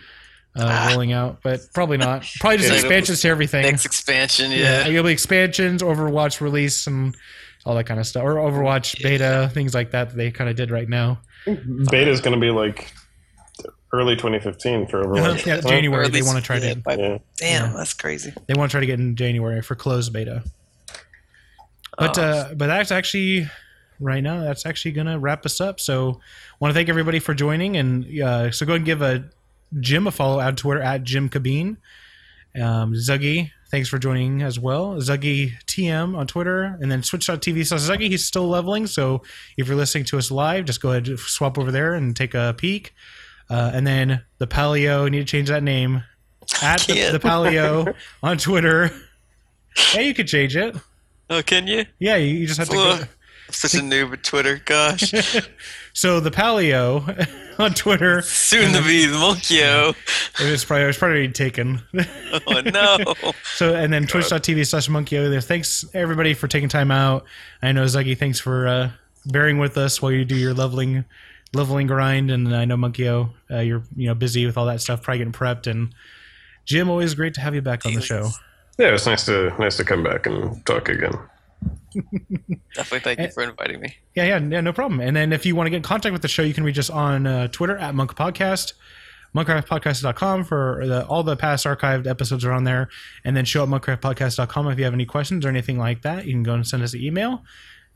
uh, 0.55 0.87
rolling 0.91 1.11
out, 1.13 1.39
but 1.43 1.61
probably 1.73 1.97
not. 1.97 2.23
Probably 2.39 2.57
just 2.57 2.69
Yeah. 2.69 2.75
expansions 2.79 3.21
to 3.21 3.29
everything. 3.29 3.61
Next 3.63 3.85
expansion, 3.85 4.51
yeah, 4.51 4.57
yeah. 4.57 4.87
it'll 4.87 5.03
be 5.03 5.11
expansions, 5.11 5.81
Overwatch 5.83 6.41
release, 6.41 6.87
and 6.87 7.15
all 7.65 7.75
that 7.75 7.83
kind 7.85 7.99
of 7.99 8.07
stuff, 8.07 8.23
or 8.23 8.35
Overwatch 8.35 9.01
beta, 9.03 9.49
things 9.53 9.73
like 9.75 9.91
that. 9.91 10.09
that 10.09 10.17
they 10.17 10.31
kind 10.31 10.49
of 10.49 10.55
did 10.55 10.71
right 10.71 10.89
now. 10.89 11.19
Beta 11.45 12.09
is 12.09 12.21
going 12.21 12.33
to 12.33 12.39
be 12.41 12.49
like 12.51 12.91
early 13.93 14.15
2015 14.15 14.87
for 14.87 15.03
Overwatch. 15.05 15.45
yeah, 15.45 15.61
January 15.61 16.05
Or 16.05 16.09
they 16.09 16.21
want 16.21 16.37
to 16.37 16.43
try 16.43 16.57
yeah, 16.57 16.73
to. 16.73 16.79
by- 16.81 16.95
Yeah. 16.97 17.17
Damn, 17.37 17.73
that's 17.73 17.93
crazy. 17.93 18.33
They 18.47 18.53
want 18.53 18.69
to 18.69 18.73
try 18.73 18.79
to 18.81 18.85
get 18.85 18.99
in 18.99 19.15
January 19.15 19.61
for 19.61 19.75
closed 19.75 20.11
beta. 20.13 20.43
But 21.97 22.17
Oh. 22.17 22.21
uh, 22.23 22.53
but 22.53 22.67
that's 22.67 22.91
actually 22.91 23.49
right 23.99 24.21
now. 24.21 24.41
That's 24.41 24.65
actually 24.65 24.91
gonna 24.91 25.17
wrap 25.17 25.45
us 25.45 25.59
up. 25.61 25.79
So 25.79 26.19
want 26.59 26.71
to 26.71 26.73
thank 26.73 26.89
everybody 26.89 27.19
for 27.19 27.33
joining, 27.33 27.77
and 27.77 28.21
uh, 28.21 28.51
so 28.51 28.65
go 28.65 28.73
ahead 28.73 28.79
and 28.81 28.85
give 28.85 29.01
a 29.01 29.25
Jim 29.79 30.05
a 30.07 30.11
follow 30.11 30.39
on 30.39 30.55
Twitter 30.55 30.81
at 30.81 31.03
Jim 31.03 31.27
Cabine. 31.29 31.77
Um, 32.55 32.93
Zuggy, 32.93 33.51
thanks 33.71 33.89
for 33.89 33.97
joining 33.99 34.41
as 34.41 34.59
well. 34.59 34.95
Zuggy 34.95 35.53
TM 35.65 36.15
on 36.15 36.27
Twitter, 36.27 36.63
and 36.79 36.91
then 36.91 37.01
Twitch.tv 37.01 37.65
slash 37.65 37.81
Zuggy. 37.81 38.09
He's 38.09 38.25
still 38.25 38.47
leveling, 38.47 38.85
so 38.87 39.23
if 39.57 39.67
you're 39.67 39.75
listening 39.77 40.05
to 40.05 40.17
us 40.17 40.29
live, 40.31 40.65
just 40.65 40.81
go 40.81 40.91
ahead 40.91 41.07
and 41.07 41.19
swap 41.19 41.57
over 41.57 41.71
there 41.71 41.93
and 41.95 42.15
take 42.15 42.33
a 42.35 42.53
peek. 42.57 42.93
Uh, 43.49 43.71
and 43.73 43.85
then 43.87 44.21
the 44.39 44.47
Paleo, 44.47 45.05
you 45.05 45.09
need 45.09 45.19
to 45.19 45.25
change 45.25 45.47
that 45.49 45.63
name 45.63 46.03
at 46.61 46.81
the, 46.81 47.11
the 47.11 47.19
Paleo 47.19 47.93
on 48.23 48.37
Twitter. 48.37 48.91
Yeah, 49.93 50.01
you 50.01 50.13
could 50.13 50.27
change 50.27 50.55
it. 50.55 50.75
Oh, 51.29 51.41
can 51.41 51.67
you? 51.67 51.85
Yeah, 51.99 52.15
you, 52.15 52.35
you 52.35 52.47
just 52.47 52.59
have 52.59 52.69
to 52.69 52.75
go. 52.75 52.99
Such 53.49 53.75
a 53.75 53.77
noob 53.77 54.11
at 54.13 54.23
Twitter. 54.23 54.61
Gosh. 54.65 55.13
So 55.97 56.19
the 56.19 56.29
Paleo 56.29 57.27
on 57.59 57.73
Twitter, 57.73 58.21
Soon 58.21 58.71
to 58.73 58.83
be 58.83 59.07
the 59.07 59.17
Monkyo. 59.17 59.95
it 60.39 60.51
was 60.51 60.63
probably 60.63 60.83
it 60.83 60.85
was 60.87 60.97
probably 60.99 61.27
taken. 61.29 61.81
Oh 62.45 62.61
no. 62.61 63.15
so 63.55 63.73
and 63.73 63.91
then 63.91 64.05
twitch.tv 64.05 64.67
slash 64.67 64.89
monkey 64.89 65.17
there. 65.17 65.41
Thanks 65.41 65.83
everybody 65.95 66.35
for 66.35 66.47
taking 66.47 66.69
time 66.69 66.91
out. 66.91 67.25
I 67.63 67.71
know 67.71 67.83
Zuggy, 67.85 68.15
thanks 68.15 68.39
for 68.39 68.67
uh, 68.67 68.91
bearing 69.25 69.57
with 69.57 69.75
us 69.75 69.99
while 69.99 70.11
you 70.11 70.23
do 70.23 70.35
your 70.35 70.53
leveling 70.53 71.03
leveling 71.53 71.87
grind, 71.87 72.31
and 72.31 72.55
I 72.55 72.65
know 72.65 72.77
Monkeyo, 72.77 73.29
uh, 73.51 73.59
you're 73.59 73.83
you 73.95 74.07
know 74.07 74.15
busy 74.15 74.45
with 74.45 74.57
all 74.57 74.65
that 74.65 74.81
stuff, 74.81 75.01
probably 75.01 75.19
getting 75.19 75.33
prepped. 75.33 75.67
And 75.67 75.93
Jim, 76.65 76.89
always 76.89 77.13
great 77.13 77.33
to 77.35 77.41
have 77.41 77.55
you 77.55 77.61
back 77.61 77.85
on 77.85 77.93
the 77.93 78.01
show. 78.01 78.29
Yeah, 78.77 78.93
it's 78.93 79.05
nice 79.05 79.25
to 79.25 79.53
nice 79.59 79.77
to 79.77 79.83
come 79.83 80.03
back 80.03 80.25
and 80.25 80.65
talk 80.65 80.89
again. 80.89 81.17
Definitely 82.75 82.99
thank 82.99 83.19
you 83.19 83.29
for 83.29 83.43
inviting 83.43 83.81
me. 83.81 83.95
Yeah, 84.15 84.25
yeah, 84.25 84.39
yeah, 84.39 84.61
no 84.61 84.73
problem. 84.73 84.99
And 84.99 85.15
then 85.15 85.33
if 85.33 85.45
you 85.45 85.55
want 85.55 85.67
to 85.67 85.71
get 85.71 85.77
in 85.77 85.83
contact 85.83 86.13
with 86.13 86.21
the 86.21 86.27
show, 86.27 86.43
you 86.43 86.53
can 86.53 86.63
reach 86.63 86.77
us 86.77 86.89
on 86.89 87.25
uh, 87.25 87.47
Twitter 87.47 87.77
at 87.77 87.95
Monk 87.95 88.15
Podcast, 88.15 88.73
monkcraftpodcast.com 89.35 90.43
for 90.43 90.83
the, 90.85 91.05
all 91.07 91.23
the 91.23 91.35
past 91.35 91.65
archived 91.65 92.05
episodes 92.07 92.45
are 92.45 92.51
on 92.51 92.65
there. 92.65 92.89
And 93.23 93.35
then 93.35 93.45
show 93.45 93.63
at 93.63 93.69
monkcraftpodcast.com 93.69 94.67
if 94.69 94.77
you 94.77 94.83
have 94.83 94.93
any 94.93 95.05
questions 95.05 95.45
or 95.45 95.49
anything 95.49 95.79
like 95.79 96.03
that. 96.03 96.25
You 96.25 96.33
can 96.33 96.43
go 96.43 96.53
and 96.53 96.67
send 96.67 96.83
us 96.83 96.93
an 96.93 97.01
email. 97.01 97.43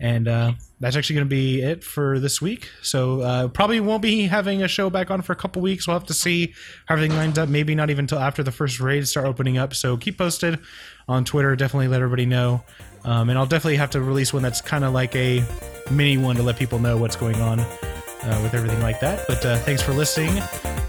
And 0.02 0.28
uh, 0.28 0.54
that's 0.80 0.96
actually 0.96 1.18
going 1.18 1.28
to 1.28 1.30
be 1.30 1.62
it 1.62 1.84
for 1.84 2.20
this 2.20 2.42
week. 2.42 2.70
So 2.82 3.22
uh, 3.22 3.48
probably 3.50 3.80
won't 3.80 4.02
be 4.02 4.24
having 4.24 4.64
a 4.64 4.68
show 4.68 4.90
back 4.90 5.12
on 5.12 5.22
for 5.22 5.32
a 5.32 5.36
couple 5.36 5.62
weeks. 5.62 5.88
We'll 5.88 5.98
have 5.98 6.08
to 6.08 6.14
see 6.14 6.56
how 6.88 6.96
everything 6.96 7.16
lines 7.16 7.38
up. 7.38 7.50
Maybe 7.50 7.76
not 7.76 7.92
even 7.92 8.06
until 8.06 8.18
after 8.18 8.42
the 8.42 8.52
first 8.52 8.80
raids 8.80 9.12
start 9.12 9.28
opening 9.28 9.60
up. 9.60 9.76
So 9.76 9.96
keep 9.98 10.18
posted 10.18 10.60
on 11.08 11.24
Twitter. 11.24 11.56
Definitely 11.56 11.88
let 11.88 12.02
everybody 12.02 12.26
know. 12.26 12.64
Um, 13.06 13.30
and 13.30 13.38
I'll 13.38 13.46
definitely 13.46 13.78
have 13.78 13.92
to 13.92 14.02
release 14.02 14.34
one 14.34 14.42
that's 14.42 14.60
kind 14.60 14.84
of 14.84 14.92
like 14.92 15.16
a 15.16 15.44
mini 15.92 16.18
one 16.18 16.36
to 16.36 16.44
let 16.44 16.58
people 16.58 16.80
know 16.80 16.98
what's 16.98 17.16
going 17.16 17.40
on 17.40 17.60
uh, 17.60 18.40
with 18.44 18.56
everything 18.56 18.82
like 18.82 19.00
that. 19.02 19.28
But 19.28 19.46
uh, 19.46 19.58
thanks 19.60 19.82
for 19.82 19.94
listening 19.94 20.42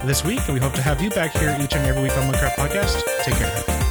this 0.04 0.24
week, 0.24 0.40
and 0.46 0.54
we 0.54 0.60
hope 0.60 0.74
to 0.74 0.82
have 0.82 1.00
you 1.02 1.10
back 1.10 1.32
here 1.32 1.56
each 1.60 1.74
and 1.74 1.86
every 1.86 2.02
week 2.02 2.16
on 2.16 2.32
Monkcraft 2.32 2.54
Podcast. 2.54 3.02
Take 3.24 3.34
care. 3.34 3.81